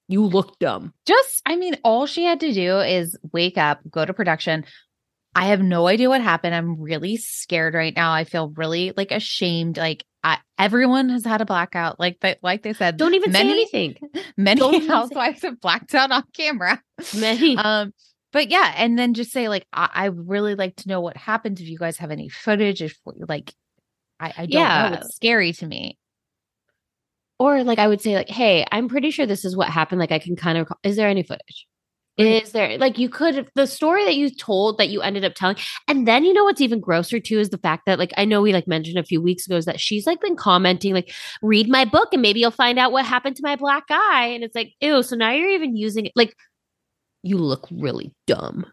You 0.08 0.24
look 0.26 0.58
dumb. 0.58 0.92
just 1.06 1.40
i 1.46 1.56
mean 1.56 1.76
all 1.84 2.04
she 2.06 2.24
had 2.24 2.40
to 2.40 2.52
do 2.52 2.78
is 2.80 3.16
wake 3.32 3.56
up 3.56 3.80
go 3.90 4.04
to 4.04 4.12
production 4.12 4.64
i 5.34 5.46
have 5.46 5.62
no 5.62 5.86
idea 5.86 6.10
what 6.10 6.20
happened 6.20 6.54
i'm 6.54 6.78
really 6.78 7.16
scared 7.16 7.72
right 7.72 7.94
now 7.96 8.12
i 8.12 8.24
feel 8.24 8.48
really 8.50 8.92
like 8.94 9.10
ashamed 9.10 9.78
like 9.78 10.04
I, 10.22 10.38
everyone 10.58 11.08
has 11.08 11.24
had 11.24 11.40
a 11.40 11.46
blackout 11.46 11.98
like 11.98 12.20
they 12.20 12.36
like 12.42 12.62
they 12.62 12.74
said 12.74 12.96
Don't 12.98 13.14
even 13.14 13.32
many 13.32 13.66
say 13.66 13.84
anything. 13.86 14.10
many 14.36 14.60
don't 14.60 14.86
housewives 14.86 15.40
have 15.42 15.60
blacked 15.60 15.94
out 15.94 16.10
on 16.10 16.24
camera 16.34 16.82
Many. 17.18 17.56
um 17.56 17.94
but 18.32 18.50
yeah, 18.50 18.72
and 18.76 18.98
then 18.98 19.14
just 19.14 19.30
say 19.32 19.48
like 19.48 19.66
I, 19.72 19.88
I 19.92 20.04
really 20.06 20.54
like 20.54 20.76
to 20.76 20.88
know 20.88 21.00
what 21.00 21.16
happened. 21.16 21.60
If 21.60 21.68
you 21.68 21.78
guys 21.78 21.98
have 21.98 22.10
any 22.10 22.28
footage, 22.28 22.82
if 22.82 22.98
like 23.04 23.54
I, 24.20 24.32
I 24.38 24.46
don't 24.46 24.52
Yeah. 24.52 24.88
know, 24.90 24.94
it's 24.94 25.14
scary 25.16 25.52
to 25.54 25.66
me. 25.66 25.98
Or 27.38 27.64
like 27.64 27.78
I 27.78 27.88
would 27.88 28.00
say 28.00 28.14
like, 28.14 28.28
"Hey, 28.28 28.64
I'm 28.70 28.88
pretty 28.88 29.10
sure 29.10 29.26
this 29.26 29.44
is 29.44 29.56
what 29.56 29.68
happened. 29.68 29.98
Like 30.00 30.12
I 30.12 30.18
can 30.18 30.36
kind 30.36 30.58
of 30.58 30.68
is 30.84 30.96
there 30.96 31.08
any 31.08 31.22
footage? 31.22 31.66
Is 32.18 32.52
there 32.52 32.76
like 32.78 32.98
you 32.98 33.08
could 33.08 33.48
the 33.54 33.66
story 33.66 34.04
that 34.04 34.16
you 34.16 34.28
told 34.30 34.76
that 34.78 34.90
you 34.90 35.00
ended 35.00 35.24
up 35.24 35.34
telling, 35.34 35.56
and 35.88 36.06
then 36.06 36.24
you 36.24 36.34
know 36.34 36.44
what's 36.44 36.60
even 36.60 36.78
grosser 36.78 37.18
too 37.18 37.38
is 37.38 37.48
the 37.48 37.58
fact 37.58 37.84
that 37.86 37.98
like 37.98 38.12
I 38.18 38.26
know 38.26 38.42
we 38.42 38.52
like 38.52 38.68
mentioned 38.68 38.98
a 38.98 39.02
few 39.04 39.20
weeks 39.20 39.46
ago 39.46 39.56
is 39.56 39.64
that 39.64 39.80
she's 39.80 40.06
like 40.06 40.20
been 40.20 40.36
commenting 40.36 40.92
like 40.92 41.12
read 41.42 41.68
my 41.68 41.86
book 41.86 42.10
and 42.12 42.20
maybe 42.20 42.40
you'll 42.40 42.50
find 42.50 42.78
out 42.78 42.92
what 42.92 43.06
happened 43.06 43.36
to 43.36 43.42
my 43.42 43.56
black 43.56 43.84
eye, 43.90 44.30
and 44.34 44.44
it's 44.44 44.54
like 44.54 44.74
ew. 44.80 45.02
So 45.02 45.16
now 45.16 45.32
you're 45.32 45.50
even 45.50 45.74
using 45.74 46.04
it 46.06 46.12
like 46.14 46.36
you 47.22 47.38
look 47.38 47.68
really 47.70 48.12
dumb. 48.26 48.66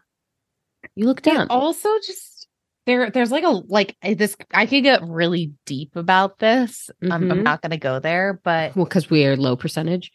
You 0.94 1.06
look 1.06 1.22
dumb. 1.22 1.46
also 1.50 1.88
just 2.06 2.48
there 2.86 3.10
there's 3.10 3.30
like 3.30 3.44
a 3.44 3.48
like 3.50 3.96
eh, 4.02 4.14
this 4.14 4.36
I 4.52 4.66
could 4.66 4.82
get 4.82 5.02
really 5.02 5.52
deep 5.66 5.94
about 5.96 6.38
this. 6.38 6.90
I'm, 7.02 7.12
I'm 7.12 7.28
mm-hmm. 7.28 7.42
not 7.42 7.62
gonna 7.62 7.76
go 7.76 7.98
there, 8.00 8.40
but 8.42 8.74
well, 8.74 8.84
because 8.86 9.10
we 9.10 9.24
are 9.26 9.36
low 9.36 9.56
percentage. 9.56 10.10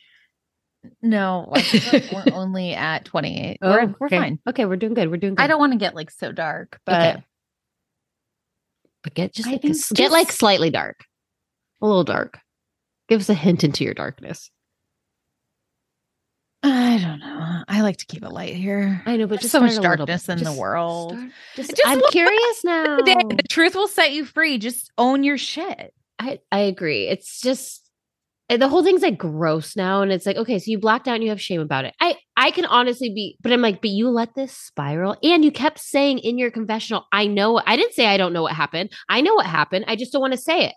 no, 1.02 1.52
we're 1.54 2.02
we're 2.14 2.34
only 2.34 2.74
at 2.74 3.06
28. 3.06 3.58
we're, 3.62 3.68
oh, 3.82 3.86
we're 3.86 3.94
Oh, 4.02 4.06
okay. 4.06 4.18
fine. 4.18 4.40
Okay, 4.48 4.66
we're 4.66 4.76
doing 4.76 4.94
good. 4.94 5.10
We're 5.10 5.18
doing 5.18 5.36
good. 5.36 5.44
I 5.44 5.48
don't 5.48 5.60
want 5.60 5.74
to 5.74 5.80
get 5.80 5.96
like 5.96 6.12
so 6.12 6.32
dark, 6.32 6.80
but 6.86 7.16
Okay. 7.16 7.24
but 9.04 9.14
get 9.14 9.34
just 9.34 9.50
like 9.50 9.64
a 9.64 9.70
s- 9.70 9.92
get 9.92 10.12
like 10.12 10.32
slightly 10.32 10.70
dark, 10.72 11.06
a 11.82 11.86
little 11.88 12.04
dark. 12.04 12.40
Give 13.08 13.22
us 13.22 13.30
a 13.30 13.36
hint 13.36 13.64
into 13.64 13.84
your 13.84 13.94
darkness. 13.94 14.50
I 16.64 16.98
don't 16.98 17.20
know. 17.20 17.55
Like 17.86 17.98
to 17.98 18.06
keep 18.08 18.24
it 18.24 18.32
light 18.32 18.56
here. 18.56 19.02
I 19.06 19.16
know, 19.16 19.28
but 19.28 19.36
There's 19.36 19.44
just 19.44 19.52
so 19.52 19.62
much 19.62 19.80
darkness 19.80 20.28
in 20.28 20.44
the 20.44 20.52
world. 20.54 21.12
start- 21.12 21.32
just, 21.56 21.70
Just 21.70 21.82
I'm 21.86 22.02
curious 22.12 22.64
now. 22.64 22.98
The, 22.98 23.36
the 23.38 23.48
truth 23.48 23.76
will 23.76 23.88
set 23.88 24.12
you 24.12 24.26
free. 24.26 24.58
Just 24.58 24.92
own 24.98 25.24
your 25.24 25.38
shit. 25.38 25.94
I 26.18 26.40
I 26.52 26.60
agree. 26.60 27.08
It's 27.08 27.40
just 27.42 27.88
eh, 28.50 28.58
the 28.58 28.68
whole 28.68 28.84
thing's 28.84 29.04
like 29.04 29.18
gross 29.18 29.76
now, 29.76 30.02
and 30.02 30.12
it's 30.12 30.26
like 30.26 30.38
okay, 30.38 30.58
so 30.58 30.72
you 30.72 30.80
blacked 30.80 31.08
out 31.08 31.16
and 31.16 31.24
you 31.24 31.30
have 31.30 31.42
shame 31.42 31.62
about 31.62 31.86
it. 31.86 31.94
I 32.02 32.16
I 32.36 32.52
can 32.52 32.66
honestly 32.66 33.10
be, 33.10 33.38
but 33.42 33.52
I'm 33.52 33.62
like, 33.62 33.82
but 33.82 33.92
you 33.92 34.10
let 34.10 34.34
this 34.34 34.52
spiral, 34.52 35.16
and 35.22 35.46
you 35.46 35.52
kept 35.52 35.80
saying 35.80 36.20
in 36.20 36.38
your 36.38 36.50
confessional, 36.52 37.06
I 37.12 37.28
know. 37.28 37.62
I 37.66 37.76
didn't 37.76 37.94
say 37.94 38.08
I 38.08 38.18
don't 38.18 38.34
know 38.34 38.44
what 38.44 38.54
happened. 38.54 38.92
I 39.10 39.22
know 39.22 39.36
what 39.36 39.46
happened. 39.46 39.86
I 39.88 39.96
just 39.96 40.12
don't 40.12 40.22
want 40.22 40.34
to 40.34 40.40
say 40.40 40.66
it. 40.66 40.74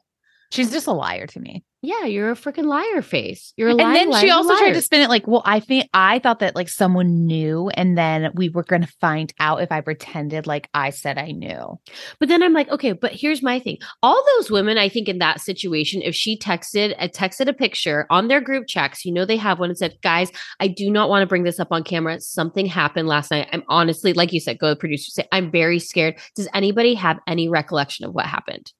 She's 0.51 0.71
just 0.71 0.87
a 0.87 0.93
liar 0.93 1.27
to 1.27 1.41
me. 1.41 1.65
Yeah, 1.81 2.07
you're 2.07 2.33
a 2.33 2.35
freaking 2.35 2.65
liar 2.65 3.03
face. 3.03 3.53
You're 3.57 3.69
a 3.69 3.75
liar. 3.75 3.87
And 3.87 4.13
then 4.13 4.21
she 4.21 4.31
also 4.31 4.57
tried 4.57 4.73
to 4.73 4.83
spin 4.83 5.01
it 5.01 5.09
like, 5.09 5.29
well, 5.29 5.43
I 5.45 5.61
think 5.61 5.89
I 5.95 6.19
thought 6.19 6.41
that 6.41 6.57
like 6.57 6.69
someone 6.69 7.25
knew, 7.25 7.69
and 7.75 7.97
then 7.97 8.33
we 8.35 8.49
were 8.49 8.65
going 8.65 8.83
to 8.83 8.93
find 9.01 9.33
out 9.39 9.63
if 9.63 9.71
I 9.71 9.81
pretended 9.81 10.47
like 10.47 10.69
I 10.75 10.91
said 10.91 11.19
I 11.19 11.31
knew. 11.31 11.79
But 12.19 12.29
then 12.29 12.43
I'm 12.43 12.53
like, 12.53 12.69
okay, 12.71 12.93
but 12.93 13.13
here's 13.13 13.45
my 13.45 13.61
thing. 13.61 13.79
All 14.03 14.21
those 14.37 14.51
women, 14.51 14.77
I 14.77 14.89
think, 14.89 15.09
in 15.09 15.19
that 15.19 15.41
situation, 15.41 16.03
if 16.03 16.17
she 16.17 16.37
texted, 16.37 16.97
uh, 16.99 17.07
texted 17.09 17.47
a 17.47 17.53
picture 17.53 18.07
on 18.11 18.27
their 18.27 18.41
group 18.41 18.67
checks, 18.67 19.05
you 19.05 19.13
know, 19.13 19.25
they 19.25 19.37
have 19.37 19.61
one 19.61 19.69
and 19.69 19.79
said, 19.79 19.99
guys, 20.03 20.33
I 20.59 20.67
do 20.67 20.91
not 20.91 21.09
want 21.09 21.23
to 21.23 21.29
bring 21.29 21.45
this 21.45 21.61
up 21.61 21.69
on 21.71 21.85
camera. 21.85 22.21
Something 22.21 22.67
happened 22.67 23.07
last 23.07 23.31
night. 23.31 23.49
I'm 23.53 23.63
honestly, 23.69 24.15
like 24.15 24.33
you 24.33 24.41
said, 24.41 24.59
go 24.59 24.69
to 24.69 24.75
the 24.75 24.81
producer, 24.81 25.13
say, 25.13 25.29
I'm 25.31 25.53
very 25.53 25.79
scared. 25.79 26.17
Does 26.35 26.49
anybody 26.55 26.95
have 26.95 27.21
any 27.29 27.49
recollection 27.49 28.05
of 28.05 28.15
what 28.15 28.27
happened? 28.27 28.73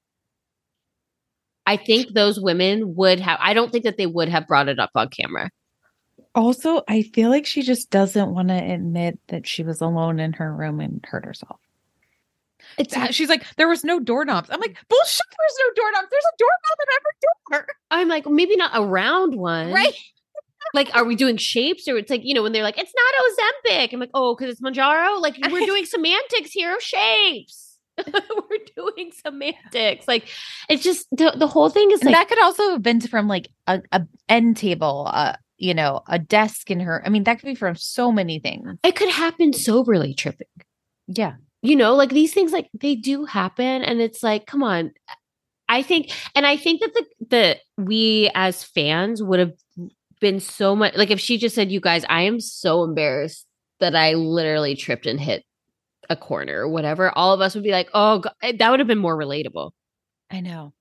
I 1.69 1.77
think 1.77 2.13
those 2.13 2.39
women 2.39 2.95
would 2.95 3.19
have, 3.19 3.37
I 3.39 3.53
don't 3.53 3.71
think 3.71 3.83
that 3.83 3.95
they 3.95 4.07
would 4.07 4.27
have 4.27 4.47
brought 4.47 4.69
it 4.69 4.79
up 4.79 4.89
on 4.95 5.07
camera. 5.09 5.51
Also, 6.33 6.81
I 6.87 7.03
feel 7.03 7.29
like 7.29 7.45
she 7.45 7.61
just 7.61 7.91
doesn't 7.91 8.33
want 8.33 8.47
to 8.47 8.55
admit 8.55 9.19
that 9.27 9.45
she 9.45 9.61
was 9.61 9.79
alone 9.79 10.19
in 10.19 10.33
her 10.33 10.51
room 10.51 10.79
and 10.79 11.05
hurt 11.05 11.25
herself. 11.25 11.59
It's, 12.79 12.97
Uh, 12.97 13.11
She's 13.11 13.29
like, 13.29 13.45
there 13.57 13.67
was 13.67 13.83
no 13.83 13.99
doorknobs. 13.99 14.49
I'm 14.49 14.59
like, 14.59 14.77
bullshit. 14.89 15.25
There's 15.29 15.59
no 15.59 15.83
doorknobs. 15.83 16.07
There's 16.09 16.23
a 16.23 16.37
doorknob 16.39 16.77
in 16.81 16.87
every 16.97 17.61
door. 17.61 17.75
I'm 17.91 18.07
like, 18.07 18.25
maybe 18.25 18.55
not 18.55 18.71
a 18.73 18.83
round 18.83 19.35
one. 19.35 19.71
Right. 19.71 19.93
like 20.73 20.89
are 20.95 21.05
we 21.05 21.15
doing 21.15 21.37
shapes 21.37 21.87
or 21.87 21.97
it's 21.97 22.09
like 22.09 22.21
you 22.23 22.33
know 22.33 22.43
when 22.43 22.51
they're 22.51 22.63
like 22.63 22.77
it's 22.77 22.93
not 22.93 23.71
ozempic 23.71 23.93
i'm 23.93 23.99
like 23.99 24.11
oh 24.13 24.35
because 24.35 24.51
it's 24.51 24.61
mounjaro 24.61 25.19
like 25.19 25.35
we're 25.49 25.65
doing 25.65 25.85
semantics 25.85 26.51
here 26.51 26.75
of 26.75 26.81
shapes 26.81 27.68
we're 28.49 28.65
doing 28.75 29.11
semantics 29.11 30.07
like 30.07 30.27
it's 30.69 30.83
just 30.83 31.07
the, 31.11 31.33
the 31.37 31.47
whole 31.47 31.69
thing 31.69 31.91
is 31.91 32.03
like 32.03 32.13
that 32.15 32.27
could 32.29 32.41
also 32.41 32.71
have 32.71 32.83
been 32.83 33.01
from 33.01 33.27
like 33.27 33.49
a, 33.67 33.81
a 33.91 34.01
end 34.27 34.57
table, 34.57 35.07
uh, 35.11 35.35
you 35.57 35.73
know, 35.73 36.01
a 36.07 36.17
desk 36.19 36.71
in 36.71 36.79
her. 36.79 37.01
I 37.05 37.09
mean, 37.09 37.23
that 37.25 37.39
could 37.39 37.47
be 37.47 37.55
from 37.55 37.75
so 37.75 38.11
many 38.11 38.39
things. 38.39 38.77
it 38.83 38.95
could 38.95 39.09
happen 39.09 39.51
soberly 39.53 40.13
tripping 40.13 40.47
Yeah. 41.07 41.33
you 41.61 41.75
know 41.75 41.95
like 41.95 42.09
these 42.11 42.33
things 42.33 42.51
like 42.53 42.69
they 42.73 42.95
do 42.95 43.25
happen 43.25 43.83
and 43.83 43.99
it's 43.99 44.23
like 44.23 44.45
come 44.45 44.63
on 44.63 44.91
i 45.67 45.81
think 45.81 46.11
and 46.35 46.45
i 46.45 46.55
think 46.55 46.79
that 46.81 46.93
the 46.93 47.05
the 47.29 47.57
we 47.83 48.29
as 48.35 48.63
fans 48.63 49.21
would 49.21 49.39
have 49.39 49.53
been 50.21 50.39
so 50.39 50.75
much 50.75 50.95
like 50.95 51.11
if 51.11 51.19
she 51.19 51.37
just 51.37 51.55
said 51.55 51.71
you 51.71 51.79
guys 51.81 52.05
i 52.09 52.21
am 52.21 52.39
so 52.39 52.83
embarrassed 52.83 53.45
that 53.79 53.95
i 53.95 54.13
literally 54.13 54.75
tripped 54.75 55.05
and 55.05 55.19
hit 55.19 55.43
a 56.09 56.15
corner 56.15 56.61
or 56.61 56.67
whatever 56.69 57.11
all 57.17 57.33
of 57.33 57.41
us 57.41 57.53
would 57.55 57.63
be 57.63 57.71
like 57.71 57.89
oh 57.93 58.19
God, 58.19 58.33
that 58.59 58.69
would 58.71 58.79
have 58.79 58.87
been 58.87 58.97
more 58.97 59.17
relatable 59.17 59.71
I 60.31 60.41
know. 60.41 60.73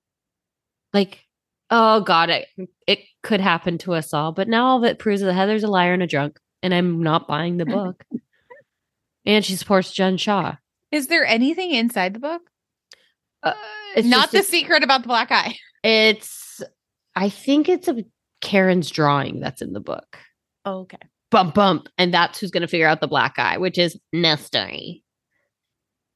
like 0.92 1.24
oh 1.70 2.00
god 2.00 2.30
it, 2.30 2.46
it 2.86 3.00
could 3.22 3.40
happen 3.40 3.78
to 3.78 3.94
us 3.94 4.14
all 4.14 4.32
but 4.32 4.48
now 4.48 4.66
all 4.66 4.80
that 4.80 4.98
proves 4.98 5.20
that 5.20 5.32
heather's 5.34 5.64
a 5.64 5.68
liar 5.68 5.92
and 5.92 6.02
a 6.02 6.06
drunk 6.06 6.38
and 6.62 6.72
i'm 6.72 7.02
not 7.02 7.28
buying 7.28 7.56
the 7.58 7.66
book 7.66 8.04
and 9.26 9.44
she 9.44 9.56
supports 9.56 9.92
jen 9.92 10.16
shah 10.16 10.56
Is 10.90 11.08
there 11.08 11.26
anything 11.26 11.72
inside 11.72 12.14
the 12.14 12.20
book? 12.20 12.42
uh, 13.42 13.52
it's 13.96 14.08
Not 14.08 14.30
the 14.30 14.38
a- 14.40 14.42
secret 14.42 14.82
about 14.82 15.02
the 15.02 15.08
black 15.08 15.30
eye. 15.30 15.54
It's 15.84 16.60
I 17.14 17.28
think 17.28 17.68
it's 17.68 17.86
a 17.88 18.04
Karen's 18.40 18.90
drawing 18.90 19.38
that's 19.40 19.62
in 19.62 19.72
the 19.72 19.80
book. 19.80 20.18
Okay. 20.66 20.98
Bump 21.30 21.54
bump. 21.54 21.88
And 21.98 22.12
that's 22.12 22.40
who's 22.40 22.50
gonna 22.50 22.66
figure 22.66 22.88
out 22.88 23.00
the 23.00 23.06
black 23.06 23.38
eye, 23.38 23.58
which 23.58 23.78
is 23.78 23.96
Nestor. 24.12 24.70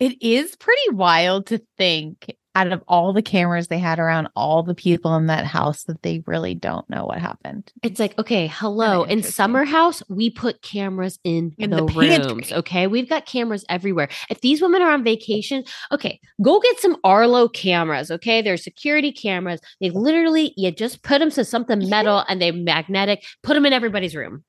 It 0.03 0.21
is 0.21 0.57
pretty 0.57 0.91
wild 0.91 1.47
to 1.47 1.61
think 1.79 2.35
out 2.57 2.73
of 2.73 2.83
all 2.89 3.13
the 3.13 3.23
cameras 3.23 3.69
they 3.69 3.79
had 3.79 4.01
around 4.01 4.31
all 4.35 4.65
the 4.65 4.75
people 4.75 5.15
in 5.15 5.29
that 5.29 5.47
house 5.47 5.85
that 5.85 6.03
they 6.03 6.25
really 6.27 6.57
don't 6.57 6.91
know 6.91 7.07
what 7.07 7.21
happened. 7.21 7.73
It's 7.85 8.01
like, 8.01 8.19
okay, 8.19 8.49
hello. 8.49 9.05
In. 9.05 9.23
Summer 9.23 9.65
House, 9.65 10.03
we 10.09 10.29
put 10.29 10.61
cameras 10.61 11.21
in, 11.23 11.55
In 11.57 11.71
the, 11.71 11.77
the 11.77 11.85
rooms. 12.27 12.51
Okay. 12.51 12.89
We've 12.89 13.09
got 13.09 13.27
cameras 13.27 13.65
everywhere. 13.69 14.09
If 14.29 14.41
these 14.41 14.61
women 14.61 14.83
are 14.83 14.91
on 14.91 15.05
vacation, 15.05 15.63
okay, 15.93 16.19
go 16.43 16.59
get 16.59 16.81
some 16.81 16.97
Arlo 17.05 17.47
cameras. 17.47 18.11
Okay. 18.11 18.43
They're 18.43 18.57
security 18.57 19.13
cameras. 19.13 19.61
They 19.81 19.91
literally, 19.91 20.53
you 20.57 20.73
just 20.73 21.05
put 21.05 21.21
them 21.21 21.31
to 21.31 21.45
something 21.45 21.89
metal 21.89 22.25
and 22.29 22.43
they're 22.43 22.53
magnetic, 22.53 23.25
put 23.45 23.55
them 23.55 23.67
in 23.67 23.73
everybody's 23.73 24.17
room. 24.17 24.43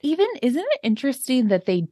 Even 0.00 0.26
isn't 0.42 0.60
it 0.60 0.80
interesting 0.82 1.46
that 1.48 1.66
they 1.66 1.86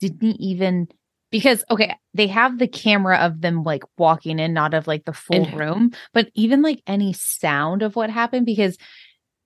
didn't 0.00 0.40
even 0.40 0.88
because 1.30 1.64
okay, 1.70 1.94
they 2.14 2.26
have 2.26 2.58
the 2.58 2.68
camera 2.68 3.18
of 3.18 3.40
them 3.40 3.62
like 3.62 3.82
walking 3.98 4.38
in, 4.38 4.52
not 4.52 4.74
of 4.74 4.86
like 4.86 5.04
the 5.04 5.12
full 5.12 5.46
And- 5.46 5.58
room, 5.58 5.90
but 6.12 6.30
even 6.34 6.62
like 6.62 6.82
any 6.86 7.12
sound 7.12 7.82
of 7.82 7.96
what 7.96 8.10
happened 8.10 8.46
because 8.46 8.76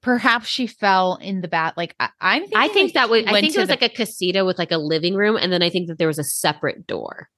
perhaps 0.02 0.46
she 0.48 0.66
fell 0.66 1.16
in 1.16 1.40
the 1.40 1.48
bath. 1.48 1.74
Like 1.76 1.94
I, 1.98 2.08
I'm 2.20 2.42
thinking 2.42 2.58
I 2.58 2.68
think 2.68 2.86
like, 2.88 2.94
that 2.94 3.10
was, 3.10 3.24
I 3.26 3.40
think 3.40 3.54
it 3.54 3.58
was 3.58 3.68
the- 3.68 3.72
like 3.72 3.82
a 3.82 3.88
casita 3.88 4.44
with 4.44 4.58
like 4.58 4.72
a 4.72 4.78
living 4.78 5.14
room. 5.14 5.36
And 5.40 5.52
then 5.52 5.62
I 5.62 5.70
think 5.70 5.88
that 5.88 5.98
there 5.98 6.08
was 6.08 6.18
a 6.18 6.24
separate 6.24 6.86
door. 6.86 7.28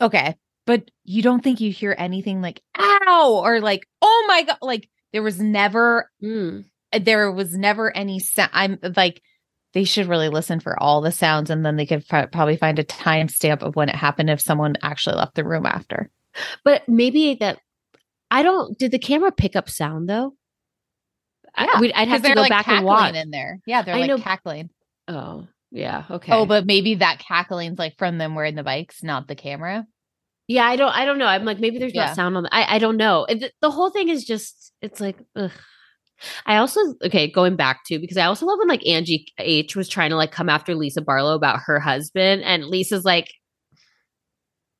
Okay. 0.00 0.36
But 0.66 0.90
you 1.04 1.22
don't 1.22 1.42
think 1.42 1.60
you 1.60 1.72
hear 1.72 1.94
anything 1.98 2.40
like 2.40 2.62
ow 2.78 3.40
or 3.44 3.60
like 3.60 3.88
oh 4.02 4.24
my 4.28 4.42
god 4.44 4.58
like 4.62 4.88
there 5.12 5.22
was 5.22 5.40
never 5.40 6.08
Mm. 6.22 6.64
there 7.00 7.32
was 7.32 7.56
never 7.56 7.94
any 7.96 8.20
sound 8.20 8.50
I'm 8.52 8.78
like 8.96 9.20
they 9.72 9.84
should 9.84 10.06
really 10.06 10.28
listen 10.28 10.60
for 10.60 10.80
all 10.82 11.00
the 11.00 11.12
sounds 11.12 11.50
and 11.50 11.64
then 11.64 11.76
they 11.76 11.86
could 11.86 12.06
pro- 12.08 12.26
probably 12.26 12.56
find 12.56 12.78
a 12.78 12.84
timestamp 12.84 13.62
of 13.62 13.76
when 13.76 13.88
it 13.88 13.94
happened 13.94 14.30
if 14.30 14.40
someone 14.40 14.74
actually 14.82 15.16
left 15.16 15.34
the 15.34 15.44
room 15.44 15.66
after. 15.66 16.10
But 16.64 16.88
maybe 16.88 17.34
that 17.36 17.58
I 18.30 18.42
don't. 18.42 18.78
Did 18.78 18.90
the 18.92 18.98
camera 18.98 19.32
pick 19.32 19.56
up 19.56 19.68
sound 19.68 20.08
though? 20.08 20.34
I, 21.54 21.80
we'd, 21.80 21.92
I'd 21.92 22.08
have 22.08 22.22
to 22.22 22.34
go 22.34 22.40
like, 22.42 22.48
back 22.50 22.68
and 22.68 22.84
watch. 22.84 23.14
in 23.14 23.30
there. 23.30 23.60
Yeah, 23.66 23.82
they're 23.82 23.94
I 23.96 23.98
like 24.00 24.08
know- 24.08 24.18
cackling. 24.18 24.70
Oh, 25.08 25.48
yeah. 25.72 26.04
Okay. 26.08 26.32
Oh, 26.32 26.46
but 26.46 26.64
maybe 26.66 26.96
that 26.96 27.18
cackling's 27.18 27.78
like 27.78 27.98
from 27.98 28.18
them 28.18 28.34
wearing 28.36 28.54
the 28.54 28.62
bikes, 28.62 29.02
not 29.02 29.26
the 29.26 29.34
camera. 29.34 29.86
yeah, 30.46 30.64
I 30.64 30.76
don't. 30.76 30.90
I 30.94 31.04
don't 31.04 31.18
know. 31.18 31.26
I'm 31.26 31.44
like 31.44 31.58
maybe 31.58 31.78
there's 31.78 31.94
Yeah. 31.94 32.06
not 32.06 32.16
sound 32.16 32.36
on. 32.36 32.44
The, 32.44 32.54
I 32.54 32.76
I 32.76 32.78
don't 32.78 32.96
know. 32.96 33.26
The 33.60 33.70
whole 33.70 33.90
thing 33.90 34.08
is 34.08 34.24
just. 34.24 34.72
It's 34.80 35.00
like. 35.00 35.16
Ugh. 35.36 35.50
I 36.46 36.56
also 36.56 36.80
okay 37.04 37.30
going 37.30 37.56
back 37.56 37.84
to 37.86 37.98
because 37.98 38.16
I 38.16 38.24
also 38.24 38.46
love 38.46 38.58
when 38.58 38.68
like 38.68 38.86
Angie 38.86 39.26
H 39.38 39.76
was 39.76 39.88
trying 39.88 40.10
to 40.10 40.16
like 40.16 40.32
come 40.32 40.48
after 40.48 40.74
Lisa 40.74 41.00
Barlow 41.00 41.34
about 41.34 41.60
her 41.66 41.80
husband 41.80 42.42
and 42.42 42.66
Lisa's 42.66 43.04
like 43.04 43.32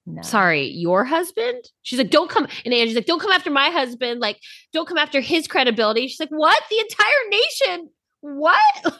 No. 0.07 0.23
sorry 0.23 0.67
your 0.69 1.05
husband 1.05 1.65
she's 1.83 1.99
like 1.99 2.11
don't 2.11 2.31
come 2.31 2.47
and 2.65 2.75
Angie's 2.75 2.97
like 2.97 3.07
don't 3.07 3.21
come 3.21 3.33
after 3.33 3.51
my 3.51 3.71
husband 3.71 4.21
like 4.21 4.39
don't 4.73 4.89
come 4.89 4.99
after 4.99 5.21
his 5.21 5.47
credibility 5.47 6.09
she's 6.09 6.21
like 6.21 6.31
what 6.31 6.61
the 6.71 6.79
entire 6.79 7.31
nation 7.31 7.91
what 8.21 8.85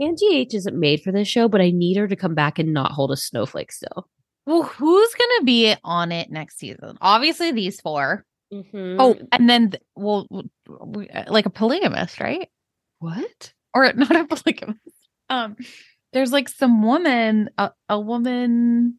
Angie 0.00 0.34
H 0.34 0.54
isn't 0.54 0.78
made 0.78 1.02
for 1.02 1.12
this 1.12 1.28
show, 1.28 1.46
but 1.48 1.60
I 1.60 1.70
need 1.70 1.96
her 1.98 2.08
to 2.08 2.16
come 2.16 2.34
back 2.34 2.58
and 2.58 2.72
not 2.72 2.92
hold 2.92 3.10
a 3.10 3.16
snowflake 3.16 3.70
still. 3.70 4.08
Well, 4.46 4.62
who's 4.62 5.14
gonna 5.14 5.44
be 5.44 5.74
on 5.84 6.10
it 6.10 6.30
next 6.30 6.58
season? 6.58 6.96
Obviously, 7.02 7.52
these 7.52 7.80
4 7.80 8.24
Mm-hmm. 8.52 8.96
Oh, 8.98 9.16
and 9.32 9.48
then 9.48 9.72
well, 9.94 10.26
w- 10.30 10.48
w- 10.68 11.08
uh, 11.12 11.24
like 11.28 11.46
a 11.46 11.50
polygamist, 11.50 12.20
right? 12.20 12.48
what? 12.98 13.52
Or 13.74 13.92
not 13.94 14.14
a 14.14 14.24
polygamist. 14.26 14.78
Um, 15.28 15.56
there's 16.12 16.32
like 16.32 16.48
some 16.48 16.82
woman, 16.82 17.50
a, 17.56 17.70
a 17.88 17.98
woman 18.00 18.98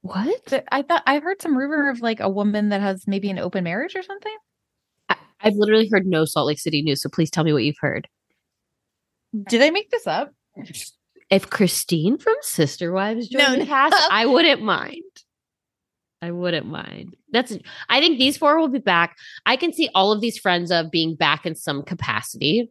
What? 0.00 0.44
that 0.46 0.64
I 0.72 0.82
thought 0.82 1.02
I 1.06 1.20
heard 1.20 1.40
some 1.40 1.56
rumor 1.56 1.88
of 1.90 2.00
like 2.00 2.18
a 2.20 2.28
woman 2.28 2.70
that 2.70 2.80
has 2.80 3.06
maybe 3.06 3.30
an 3.30 3.38
open 3.38 3.62
marriage 3.64 3.94
or 3.94 4.02
something. 4.02 4.36
I, 5.08 5.16
I've 5.40 5.54
literally 5.54 5.88
heard 5.88 6.04
no 6.06 6.24
Salt 6.24 6.48
Lake 6.48 6.58
City 6.58 6.82
news, 6.82 7.00
so 7.02 7.08
please 7.08 7.30
tell 7.30 7.44
me 7.44 7.52
what 7.52 7.62
you've 7.64 7.76
heard. 7.80 8.08
Did 9.48 9.62
I 9.62 9.70
make 9.70 9.90
this 9.90 10.06
up? 10.06 10.32
If 11.30 11.48
Christine 11.48 12.18
from 12.18 12.34
Sister 12.42 12.92
Wives 12.92 13.30
No, 13.32 13.38
joined 13.46 13.54
the 13.62 13.64
no. 13.64 13.66
cast, 13.66 13.94
I 14.10 14.26
wouldn't 14.26 14.62
mind. 14.62 15.02
I 16.22 16.30
wouldn't 16.30 16.66
mind. 16.66 17.16
That's. 17.32 17.56
I 17.88 18.00
think 18.00 18.18
these 18.18 18.36
four 18.38 18.58
will 18.58 18.68
be 18.68 18.78
back. 18.78 19.16
I 19.44 19.56
can 19.56 19.72
see 19.72 19.90
all 19.94 20.12
of 20.12 20.20
these 20.20 20.38
friends 20.38 20.70
of 20.70 20.90
being 20.90 21.16
back 21.16 21.44
in 21.44 21.54
some 21.56 21.82
capacity, 21.82 22.70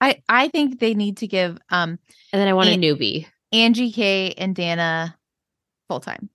I 0.00 0.22
I 0.28 0.48
think 0.48 0.80
they 0.80 0.94
need 0.94 1.18
to 1.18 1.26
give 1.26 1.58
um 1.70 1.98
and 2.32 2.40
then 2.40 2.48
I 2.48 2.54
want 2.54 2.68
a 2.70 2.72
newbie. 2.72 3.26
Angie 3.52 3.92
K 3.92 4.34
and 4.36 4.54
Danna 4.56 5.14
full 5.88 6.00
time, 6.00 6.28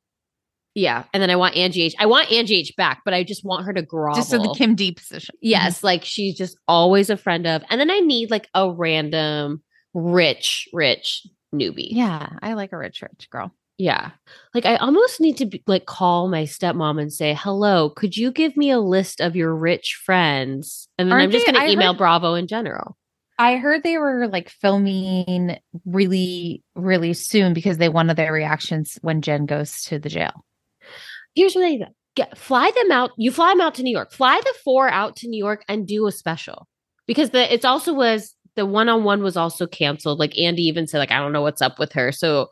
Yeah, 0.75 1.03
and 1.13 1.21
then 1.21 1.29
I 1.29 1.35
want 1.35 1.55
Angie 1.55 1.81
H. 1.83 1.95
I 1.99 2.05
want 2.05 2.31
Angie 2.31 2.55
H 2.55 2.73
back, 2.77 3.01
but 3.03 3.13
I 3.13 3.23
just 3.23 3.43
want 3.43 3.65
her 3.65 3.73
to 3.73 3.81
grovel. 3.81 4.15
just 4.15 4.29
so 4.29 4.37
the 4.37 4.53
Kim 4.57 4.75
D 4.75 4.91
position. 4.93 5.35
Yes, 5.41 5.83
like 5.83 6.05
she's 6.05 6.37
just 6.37 6.57
always 6.67 7.09
a 7.09 7.17
friend 7.17 7.45
of. 7.47 7.63
And 7.69 7.79
then 7.81 7.91
I 7.91 7.99
need 7.99 8.31
like 8.31 8.47
a 8.53 8.71
random 8.71 9.61
rich, 9.93 10.67
rich 10.73 11.25
newbie. 11.53 11.89
yeah, 11.91 12.29
I 12.41 12.53
like 12.53 12.71
a 12.71 12.77
rich 12.77 13.01
rich 13.01 13.29
girl. 13.29 13.51
Yeah. 13.77 14.11
Like 14.53 14.65
I 14.65 14.75
almost 14.75 15.19
need 15.19 15.37
to 15.37 15.45
be, 15.45 15.63
like 15.65 15.85
call 15.85 16.27
my 16.27 16.43
stepmom 16.43 17.01
and 17.01 17.11
say, 17.11 17.33
"Hello, 17.33 17.89
could 17.89 18.15
you 18.15 18.31
give 18.31 18.55
me 18.55 18.69
a 18.69 18.79
list 18.79 19.21
of 19.21 19.35
your 19.35 19.55
rich 19.55 19.99
friends?" 20.05 20.87
And 20.97 21.09
then 21.11 21.17
I'm 21.17 21.31
just 21.31 21.45
going 21.47 21.55
to 21.55 21.67
email 21.67 21.93
heard- 21.93 21.97
Bravo 21.97 22.33
in 22.35 22.47
general. 22.47 22.97
I 23.39 23.57
heard 23.57 23.81
they 23.81 23.97
were 23.97 24.27
like 24.27 24.49
filming 24.49 25.57
really, 25.85 26.61
really 26.75 27.13
soon 27.13 27.53
because 27.55 27.79
they 27.79 27.89
wanted 27.89 28.15
their 28.17 28.31
reactions 28.31 28.99
when 29.01 29.23
Jen 29.23 29.47
goes 29.47 29.81
to 29.85 29.97
the 29.97 30.09
jail. 30.09 30.45
Here's 31.33 31.55
what 31.55 31.65
I 31.65 31.77
do. 31.77 31.85
get 32.15 32.37
fly 32.37 32.69
them 32.75 32.91
out. 32.91 33.11
You 33.17 33.31
fly 33.31 33.49
them 33.49 33.61
out 33.61 33.73
to 33.75 33.83
New 33.83 33.91
York. 33.91 34.11
Fly 34.11 34.39
the 34.43 34.53
four 34.63 34.89
out 34.89 35.15
to 35.17 35.27
New 35.27 35.43
York 35.43 35.63
and 35.67 35.87
do 35.87 36.05
a 36.05 36.11
special. 36.11 36.67
Because 37.07 37.31
the 37.31 37.51
it's 37.51 37.65
also 37.65 37.93
was 37.93 38.35
the 38.55 38.65
one-on-one 38.67 39.23
was 39.23 39.37
also 39.37 39.65
canceled. 39.65 40.19
Like 40.19 40.37
Andy 40.37 40.61
even 40.63 40.85
said 40.85 40.99
like 40.99 41.11
I 41.11 41.17
don't 41.17 41.33
know 41.33 41.41
what's 41.41 41.63
up 41.63 41.79
with 41.79 41.93
her. 41.93 42.11
So 42.11 42.47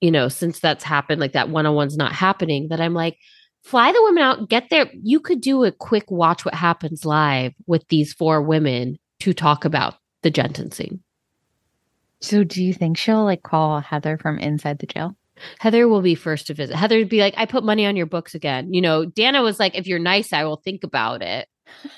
you 0.00 0.10
know, 0.10 0.28
since 0.28 0.60
that's 0.60 0.84
happened 0.84 1.20
like 1.20 1.32
that 1.32 1.48
one-on-one's 1.48 1.96
not 1.96 2.12
happening 2.12 2.68
that 2.68 2.80
I'm 2.80 2.94
like 2.94 3.18
fly 3.66 3.90
the 3.90 4.02
women 4.04 4.22
out, 4.22 4.48
get 4.48 4.70
there. 4.70 4.88
You 5.02 5.18
could 5.18 5.40
do 5.40 5.64
a 5.64 5.72
quick 5.72 6.10
watch 6.10 6.44
what 6.44 6.54
happens 6.54 7.04
live 7.04 7.52
with 7.66 7.86
these 7.88 8.12
four 8.12 8.40
women 8.40 8.96
to 9.20 9.34
talk 9.34 9.64
about 9.64 9.94
the 10.22 10.32
sentencing. 10.34 11.00
So, 12.20 12.44
do 12.44 12.62
you 12.62 12.72
think 12.72 12.96
she'll 12.96 13.24
like 13.24 13.42
call 13.42 13.80
Heather 13.80 14.18
from 14.18 14.38
inside 14.38 14.78
the 14.78 14.86
jail? 14.86 15.16
Heather 15.58 15.88
will 15.88 16.00
be 16.00 16.14
first 16.14 16.46
to 16.46 16.54
visit. 16.54 16.76
Heather 16.76 16.96
would 16.98 17.08
be 17.08 17.20
like, 17.20 17.34
I 17.36 17.44
put 17.44 17.64
money 17.64 17.84
on 17.86 17.96
your 17.96 18.06
books 18.06 18.34
again. 18.34 18.72
You 18.72 18.80
know, 18.80 19.04
Danna 19.04 19.42
was 19.42 19.58
like, 19.58 19.76
if 19.76 19.86
you're 19.86 19.98
nice, 19.98 20.32
I 20.32 20.44
will 20.44 20.56
think 20.56 20.84
about 20.84 21.22
it. 21.22 21.48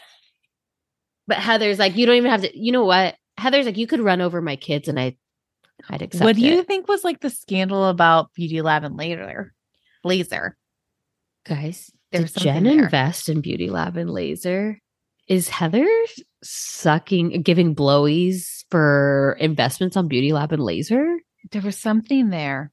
But 1.29 1.37
Heather's 1.37 1.79
like, 1.79 1.95
you 1.95 2.07
don't 2.07 2.17
even 2.17 2.31
have 2.31 2.41
to, 2.41 2.59
you 2.59 2.73
know 2.73 2.87
what? 2.87 3.15
Heather's 3.37 3.67
like, 3.67 3.77
you 3.77 3.87
could 3.87 4.01
run 4.01 4.23
over 4.23 4.41
my 4.41 4.57
kids 4.57 4.89
and 4.89 4.99
I 4.99 5.19
I'd 5.89 6.03
accept 6.03 6.25
what 6.25 6.37
do 6.37 6.43
you 6.43 6.61
it. 6.61 6.67
think 6.67 6.89
was 6.89 7.05
like 7.05 7.21
the 7.21 7.31
scandal 7.31 7.87
about 7.87 8.33
Beauty 8.35 8.61
Lab 8.63 8.85
and 8.85 8.97
later 8.97 9.55
Laser? 10.05 10.57
guys? 11.45 11.91
There 12.13 12.23
Did 12.23 12.35
Jen 12.37 12.65
there. 12.65 12.85
invest 12.85 13.29
in 13.29 13.41
Beauty 13.41 13.71
Lab 13.71 13.97
and 13.97 14.11
Laser? 14.11 14.79
Is 15.29 15.49
Heather 15.49 15.87
sucking 16.43 17.43
giving 17.43 17.75
blowies 17.75 18.65
for 18.71 19.37
investments 19.41 19.97
on 19.97 20.09
Beauty 20.09 20.33
Lab 20.33 20.53
and 20.53 20.63
Laser? 20.63 21.19
There 21.51 21.63
was 21.63 21.77
something 21.77 22.31
there. 22.31 22.73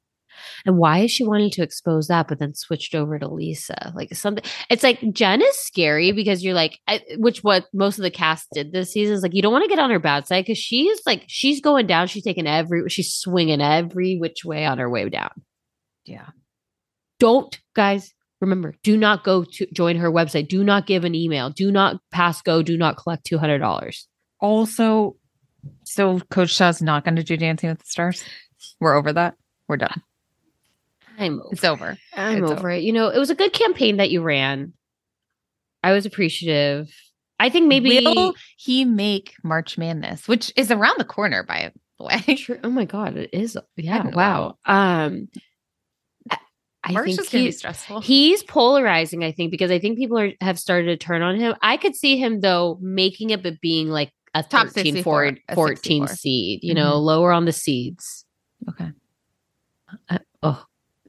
And 0.65 0.77
why 0.77 0.99
is 0.99 1.11
she 1.11 1.23
wanting 1.23 1.49
to 1.51 1.63
expose 1.63 2.07
that, 2.07 2.27
but 2.27 2.39
then 2.39 2.53
switched 2.53 2.95
over 2.95 3.19
to 3.19 3.27
Lisa? 3.27 3.93
Like 3.95 4.13
something, 4.15 4.43
it's 4.69 4.83
like 4.83 4.99
Jen 5.13 5.41
is 5.41 5.57
scary 5.59 6.11
because 6.11 6.43
you're 6.43 6.53
like, 6.53 6.79
I, 6.87 7.01
which 7.17 7.43
what 7.43 7.65
most 7.73 7.97
of 7.97 8.03
the 8.03 8.11
cast 8.11 8.47
did 8.53 8.71
this 8.71 8.91
season 8.91 9.15
is 9.15 9.23
like, 9.23 9.33
you 9.33 9.41
don't 9.41 9.53
want 9.53 9.63
to 9.63 9.69
get 9.69 9.79
on 9.79 9.89
her 9.89 9.99
bad 9.99 10.27
side 10.27 10.45
because 10.45 10.57
she's 10.57 10.99
like, 11.05 11.23
she's 11.27 11.61
going 11.61 11.87
down. 11.87 12.07
She's 12.07 12.23
taking 12.23 12.47
every, 12.47 12.87
she's 12.89 13.13
swinging 13.13 13.61
every 13.61 14.17
which 14.17 14.45
way 14.45 14.65
on 14.65 14.77
her 14.77 14.89
way 14.89 15.07
down. 15.09 15.31
Yeah. 16.05 16.29
Don't, 17.19 17.57
guys, 17.75 18.13
remember, 18.41 18.75
do 18.83 18.97
not 18.97 19.23
go 19.23 19.43
to 19.43 19.65
join 19.73 19.97
her 19.97 20.11
website. 20.11 20.47
Do 20.47 20.63
not 20.63 20.87
give 20.87 21.03
an 21.03 21.15
email. 21.15 21.49
Do 21.49 21.71
not 21.71 22.01
pass 22.11 22.41
go. 22.41 22.61
Do 22.61 22.77
not 22.77 22.97
collect 22.97 23.25
$200. 23.29 24.03
Also, 24.39 25.15
so 25.83 26.19
Coach 26.29 26.51
Shah's 26.51 26.81
not 26.81 27.03
going 27.03 27.15
to 27.15 27.23
do 27.23 27.37
Dancing 27.37 27.69
with 27.69 27.79
the 27.79 27.85
Stars. 27.85 28.23
We're 28.79 28.95
over 28.95 29.13
that. 29.13 29.35
We're 29.67 29.77
done. 29.77 30.01
I'm 31.17 31.39
over 31.39 31.49
It's 31.51 31.63
over. 31.63 31.97
I'm 32.13 32.43
It's 32.43 32.51
over 32.51 32.69
it. 32.69 32.83
You 32.83 32.93
know, 32.93 33.09
it 33.09 33.19
was 33.19 33.29
a 33.29 33.35
good 33.35 33.53
campaign 33.53 33.97
that 33.97 34.11
you 34.11 34.21
ran. 34.21 34.73
I 35.83 35.91
was 35.91 36.05
appreciative. 36.05 36.93
I 37.39 37.49
think 37.49 37.67
maybe 37.67 38.01
will 38.03 38.33
he 38.57 38.85
make 38.85 39.35
March 39.43 39.77
Madness, 39.77 40.27
which 40.27 40.51
is 40.55 40.71
around 40.71 40.95
the 40.97 41.05
corner, 41.05 41.43
by 41.43 41.71
the 41.99 42.03
way. 42.03 42.35
True. 42.37 42.59
Oh 42.63 42.69
my 42.69 42.85
god, 42.85 43.17
it 43.17 43.29
is. 43.33 43.57
Yeah. 43.75 44.07
Wow. 44.07 44.57
Um, 44.65 45.29
I, 46.87 46.91
March 46.91 47.07
think 47.07 47.19
is 47.19 47.29
going 47.29 47.43
to 47.43 47.47
be 47.47 47.51
stressful. 47.51 48.01
he's 48.01 48.43
polarizing. 48.43 49.23
I 49.23 49.31
think 49.31 49.51
because 49.51 49.71
I 49.71 49.79
think 49.79 49.97
people 49.97 50.19
are 50.19 50.31
have 50.39 50.59
started 50.59 50.87
to 50.87 50.97
turn 50.97 51.21
on 51.21 51.35
him. 51.35 51.55
I 51.61 51.77
could 51.77 51.95
see 51.95 52.17
him 52.17 52.41
though 52.41 52.77
making 52.79 53.31
it, 53.31 53.41
but 53.43 53.59
being 53.59 53.89
like 53.89 54.11
a 54.33 54.43
Top 54.43 54.67
13, 54.67 54.93
64, 54.93 55.23
14, 55.23 55.43
a 55.49 55.55
14 55.55 56.07
seed. 56.07 56.59
You 56.63 56.73
know, 56.73 56.97
lower 56.97 57.31
on 57.31 57.45
the 57.45 57.51
seeds. 57.51 58.25
okay. 58.69 58.91
Oh 60.43 60.65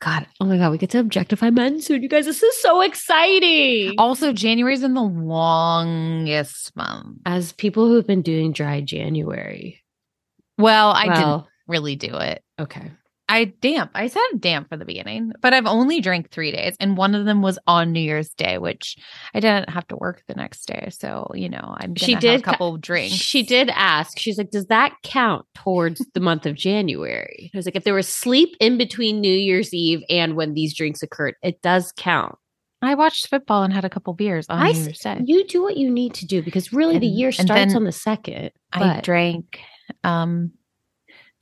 God. 0.07 0.27
Oh 0.41 0.45
my 0.45 0.57
God. 0.57 0.71
We 0.71 0.79
get 0.79 0.91
to 0.91 1.01
objectify 1.01 1.51
men 1.51 1.81
soon. 1.81 2.03
You 2.03 2.09
guys, 2.09 2.27
this 2.27 2.43
is 2.43 2.63
so 2.63 2.81
exciting. 2.81 3.95
Also, 3.99 4.33
January's 4.33 4.83
in 4.85 4.95
the 4.95 5.03
longest 5.03 6.75
month. 6.77 7.19
As 7.27 7.53
people 7.53 7.89
who've 7.89 8.07
been 8.07 8.23
doing 8.23 8.53
dry 8.53 8.81
January. 8.81 9.83
Well, 10.59 10.91
I 10.91 11.15
didn't 11.15 11.45
really 11.67 11.97
do 11.97 12.17
it. 12.17 12.43
Okay. 12.59 12.93
I 13.29 13.47
damp. 13.47 13.91
I 13.95 14.07
said 14.07 14.23
damp 14.39 14.69
for 14.69 14.77
the 14.77 14.85
beginning, 14.85 15.33
but 15.43 15.53
I've 15.53 15.67
only 15.67 16.01
drank 16.01 16.31
three 16.31 16.53
days, 16.53 16.77
and 16.79 16.97
one 16.97 17.15
of 17.15 17.25
them 17.25 17.43
was 17.43 17.59
on 17.67 17.93
New 17.93 18.01
Year's 18.01 18.29
Day, 18.31 18.59
which 18.59 18.97
I 19.35 19.41
didn't 19.41 19.71
have 19.71 19.87
to 19.89 19.97
work 19.97 20.23
the 20.29 20.35
next 20.35 20.67
day. 20.67 20.89
So 20.91 21.31
you 21.35 21.49
know, 21.49 21.75
I'm 21.79 21.97
She 21.97 22.15
did 22.15 22.41
a 22.41 22.43
couple 22.43 22.75
of 22.75 22.81
drinks. 22.81 23.15
She 23.15 23.43
did 23.43 23.69
ask. 23.71 24.19
She's 24.19 24.39
like, 24.39 24.51
"Does 24.51 24.67
that 24.67 24.95
count 25.03 25.45
towards 25.55 26.05
the 26.15 26.21
month 26.21 26.47
of 26.47 26.55
January?" 26.55 27.51
I 27.53 27.57
was 27.57 27.67
like, 27.67 27.77
"If 27.77 27.85
there 27.85 27.95
was 27.95 28.09
sleep 28.09 28.57
in 28.61 28.79
between 28.79 29.21
New 29.21 29.37
Year's 29.37 29.75
Eve 29.75 30.03
and 30.09 30.37
when 30.37 30.55
these 30.55 30.75
drinks 30.75 31.03
occurred, 31.03 31.35
it 31.43 31.61
does 31.63 31.93
count." 31.97 32.37
I 32.83 32.95
watched 32.95 33.27
football 33.27 33.65
and 33.65 33.73
had 33.73 33.85
a 33.85 33.91
couple 33.91 34.13
beers 34.13 34.47
on 34.49 34.63
I 34.63 34.71
New 34.71 34.83
Year's 34.83 35.01
Day. 35.01 35.21
you 35.25 35.47
do 35.47 35.63
what 35.63 35.77
you 35.77 35.91
need 35.91 36.15
to 36.15 36.27
do 36.27 36.43
because 36.43 36.73
really 36.73 36.99
the 36.99 37.07
year 37.07 37.33
starts 37.33 37.75
on 37.75 37.85
the 37.85 37.93
second. 37.93 38.53
I 38.73 39.01
drank 39.01 39.59
um 40.05 40.53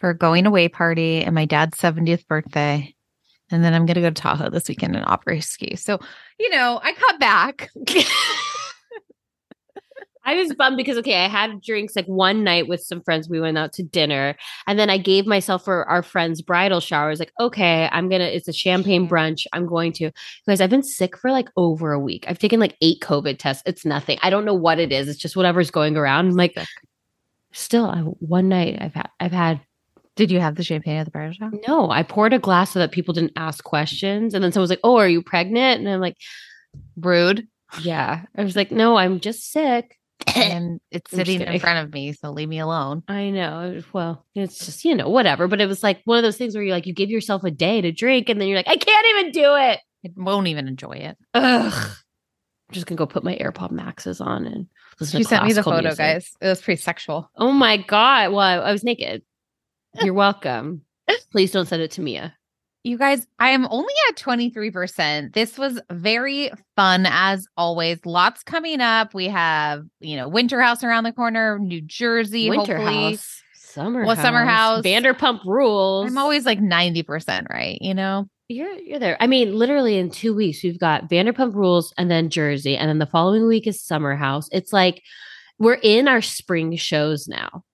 for 0.05 0.11
a 0.11 0.15
going 0.15 0.45
away 0.45 0.69
party 0.69 1.25
and 1.25 1.35
my 1.35 1.47
dad's 1.47 1.79
70th 1.79 2.27
birthday. 2.27 2.95
And 3.51 3.65
then 3.65 3.73
I'm 3.73 3.87
gonna 3.87 4.03
go 4.03 4.11
to 4.11 4.15
Tahoe 4.15 4.51
this 4.51 4.69
weekend 4.69 4.95
and 4.97 5.07
après 5.07 5.43
ski. 5.43 5.77
So, 5.77 5.99
you 6.39 6.51
know, 6.51 6.79
I 6.83 6.93
cut 6.93 7.19
back. 7.19 7.71
I 10.27 10.35
was 10.35 10.53
bummed 10.53 10.77
because 10.77 10.99
okay, 10.99 11.25
I 11.25 11.29
had 11.29 11.63
drinks 11.63 11.97
like 11.97 12.05
one 12.05 12.45
night 12.45 12.69
with 12.69 12.83
some 12.83 13.01
friends. 13.01 13.31
We 13.31 13.41
went 13.41 13.57
out 13.57 13.73
to 13.75 13.83
dinner, 13.83 14.37
and 14.67 14.79
then 14.79 14.91
I 14.91 14.99
gave 14.99 15.27
myself 15.27 15.65
for 15.65 15.89
our 15.89 16.03
friend's 16.03 16.43
bridal 16.43 16.81
shower. 16.81 17.07
I 17.07 17.11
was 17.11 17.19
like, 17.19 17.33
okay, 17.41 17.89
I'm 17.91 18.11
gonna. 18.11 18.25
It's 18.25 18.49
a 18.49 18.53
champagne 18.53 19.09
brunch. 19.09 19.47
I'm 19.55 19.67
going 19.67 19.93
to. 19.95 20.11
Guys, 20.47 20.61
I've 20.61 20.69
been 20.69 20.83
sick 20.83 21.17
for 21.17 21.31
like 21.31 21.49
over 21.57 21.93
a 21.93 22.01
week. 22.01 22.27
I've 22.29 22.39
taken 22.39 22.61
like 22.61 22.77
eight 22.83 23.01
COVID 23.01 23.39
tests. 23.39 23.63
It's 23.65 23.87
nothing. 23.87 24.19
I 24.23 24.29
don't 24.29 24.45
know 24.45 24.55
what 24.55 24.79
it 24.79 24.93
is. 24.93 25.09
It's 25.09 25.19
just 25.19 25.37
whatever's 25.37 25.71
going 25.71 25.97
around. 25.97 26.29
I'm 26.29 26.37
like, 26.37 26.59
still, 27.53 27.87
I, 27.87 28.01
one 28.01 28.51
night 28.51 28.79
I've 28.81 28.95
had. 28.95 29.11
I've 29.19 29.33
had. 29.33 29.61
Did 30.17 30.31
you 30.31 30.41
have 30.41 30.55
the 30.55 30.63
champagne 30.63 30.97
at 30.99 31.05
the 31.07 31.11
bridal 31.11 31.33
shower? 31.33 31.51
No, 31.67 31.91
I 31.91 32.03
poured 32.03 32.33
a 32.33 32.39
glass 32.39 32.71
so 32.73 32.79
that 32.79 32.93
people 32.93 33.15
didn't 33.15 33.33
ask 33.37 33.65
questions, 33.65 34.33
and 34.35 34.43
then 34.45 34.53
someone 34.53 34.65
was 34.65 34.71
like, 34.71 34.81
"Oh, 34.85 34.97
are 34.97 35.09
you 35.09 35.23
pregnant?" 35.23 35.81
And 35.81 35.89
I'm 35.89 36.01
like, 36.01 36.17
Rude. 36.97 37.47
"Yeah." 37.81 38.23
I 38.37 38.45
was 38.45 38.55
like, 38.57 38.71
"No, 38.71 38.97
I'm 38.97 39.21
just 39.21 39.51
sick." 39.51 39.99
and 40.37 40.81
it's 40.93 41.13
I'm 41.13 41.19
sitting 41.19 41.41
in 41.41 41.59
front 41.61 41.85
of 41.85 41.93
me, 41.93 42.13
so 42.13 42.31
leave 42.31 42.49
me 42.49 42.59
alone. 42.61 43.03
I 43.09 43.31
know. 43.31 43.83
Well, 43.93 44.25
it's 44.35 44.65
just, 44.65 44.85
you 44.85 44.95
know, 44.95 45.09
whatever. 45.09 45.49
But 45.49 45.61
it 45.61 45.67
was 45.67 45.83
like 45.83 46.01
one 46.05 46.17
of 46.17 46.23
those 46.23 46.37
things 46.37 46.55
where 46.55 46.63
you're 46.63 46.75
like, 46.75 46.87
you 46.87 46.95
give 46.95 47.11
yourself 47.11 47.43
a 47.45 47.51
day 47.51 47.81
to 47.81 47.91
drink 47.93 48.29
and 48.29 48.41
then 48.41 48.49
you're 48.49 48.57
like, 48.57 48.69
I 48.69 48.77
can't 48.77 49.07
even 49.19 49.33
do 49.33 49.55
it. 49.57 49.81
I 50.07 50.11
won't 50.17 50.47
even 50.47 50.67
enjoy 50.69 50.93
it. 50.93 51.19
Ugh. 51.35 51.73
I'm 51.75 52.73
just 52.73 52.87
going 52.87 52.97
to 52.97 53.01
go 53.01 53.07
put 53.07 53.25
my 53.25 53.37
AirPod 53.37 53.73
Maxes 53.73 54.21
on 54.21 54.47
and 54.47 54.67
listen 54.99 55.19
She 55.19 55.25
to 55.25 55.29
sent 55.29 55.45
me 55.45 55.53
the 55.53 55.63
photo, 55.63 55.83
music. 55.83 55.99
guys. 55.99 56.31
It 56.41 56.47
was 56.49 56.63
pretty 56.63 56.81
sexual. 56.81 57.31
Oh 57.37 57.53
my 57.53 57.77
God. 57.77 58.31
Well, 58.31 58.39
I, 58.41 58.55
I 58.55 58.73
was 58.73 58.85
naked. 58.85 59.23
You're 60.03 60.15
welcome. 60.15 60.83
Please 61.31 61.51
don't 61.53 61.67
send 61.67 61.83
it 61.83 61.91
to 61.93 62.01
Mia. 62.01 62.35
You 62.83 62.99
guys, 62.99 63.27
I 63.39 63.51
am 63.51 63.67
only 63.71 63.95
at 64.11 64.17
23%. 64.17 65.33
This 65.33 65.57
was 65.57 65.81
very 65.91 66.51
fun 66.77 67.07
as 67.09 67.47
always. 67.57 67.99
Lots 68.05 68.43
coming 68.43 68.81
up. 68.81 69.15
We 69.15 69.29
have, 69.29 69.85
you 70.01 70.17
know, 70.17 70.29
Winter 70.29 70.61
House 70.61 70.85
around 70.85 71.05
the 71.05 71.13
corner, 71.13 71.59
New 71.59 71.81
Jersey, 71.81 72.51
Winter 72.51 72.77
hopefully. 72.77 73.13
House. 73.13 73.43
Summer 73.55 74.05
Well, 74.05 74.17
Summer 74.17 74.45
House. 74.45 74.85
Vanderpump 74.85 75.45
rules. 75.47 76.11
I'm 76.11 76.19
always 76.19 76.45
like 76.45 76.61
90% 76.61 77.49
right, 77.49 77.79
you 77.81 77.95
know? 77.95 78.29
You're 78.49 78.79
you're 78.79 78.99
there. 78.99 79.17
I 79.21 79.27
mean, 79.27 79.55
literally 79.55 79.97
in 79.97 80.11
two 80.11 80.35
weeks, 80.35 80.63
we've 80.63 80.79
got 80.79 81.09
Vanderpump 81.09 81.55
Rules 81.55 81.95
and 81.97 82.11
then 82.11 82.29
Jersey, 82.29 82.77
and 82.77 82.91
then 82.91 82.99
the 82.99 83.07
following 83.07 83.47
week 83.47 83.67
is 83.67 83.83
Summer 83.83 84.15
House. 84.15 84.49
It's 84.53 84.71
like 84.71 85.03
we're 85.59 85.79
in 85.83 86.09
our 86.09 86.21
spring 86.21 86.77
shows 86.77 87.27
now. 87.27 87.65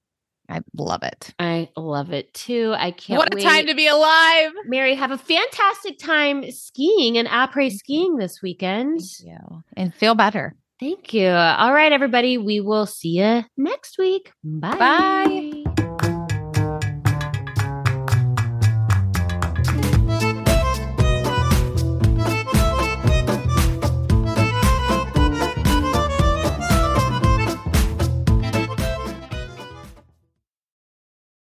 I 0.51 0.61
love 0.75 1.03
it. 1.03 1.33
I 1.39 1.69
love 1.77 2.13
it 2.13 2.35
too. 2.35 2.75
I 2.77 2.91
can't. 2.91 3.19
what 3.19 3.33
a 3.33 3.37
wait. 3.37 3.45
time 3.45 3.67
to 3.67 3.75
be 3.75 3.87
alive. 3.87 4.51
Mary, 4.67 4.95
have 4.95 5.11
a 5.11 5.19
fantastic 5.19 5.99
time 5.99 6.51
skiing 6.51 7.19
and 7.19 7.29
après 7.29 7.71
skiing 7.71 8.17
this 8.17 8.41
weekend. 8.43 9.01
Thank 9.01 9.31
you. 9.31 9.63
And 9.77 9.95
feel 9.95 10.15
better. 10.15 10.57
Thank 10.81 11.13
you. 11.13 11.29
All 11.29 11.75
right, 11.75 11.93
everybody. 11.93 12.39
We 12.39 12.61
will 12.61 12.87
see 12.87 13.21
you 13.21 13.45
next 13.57 13.99
week. 13.99 14.33
Bye. 14.43 14.79
Bye. 14.79 15.47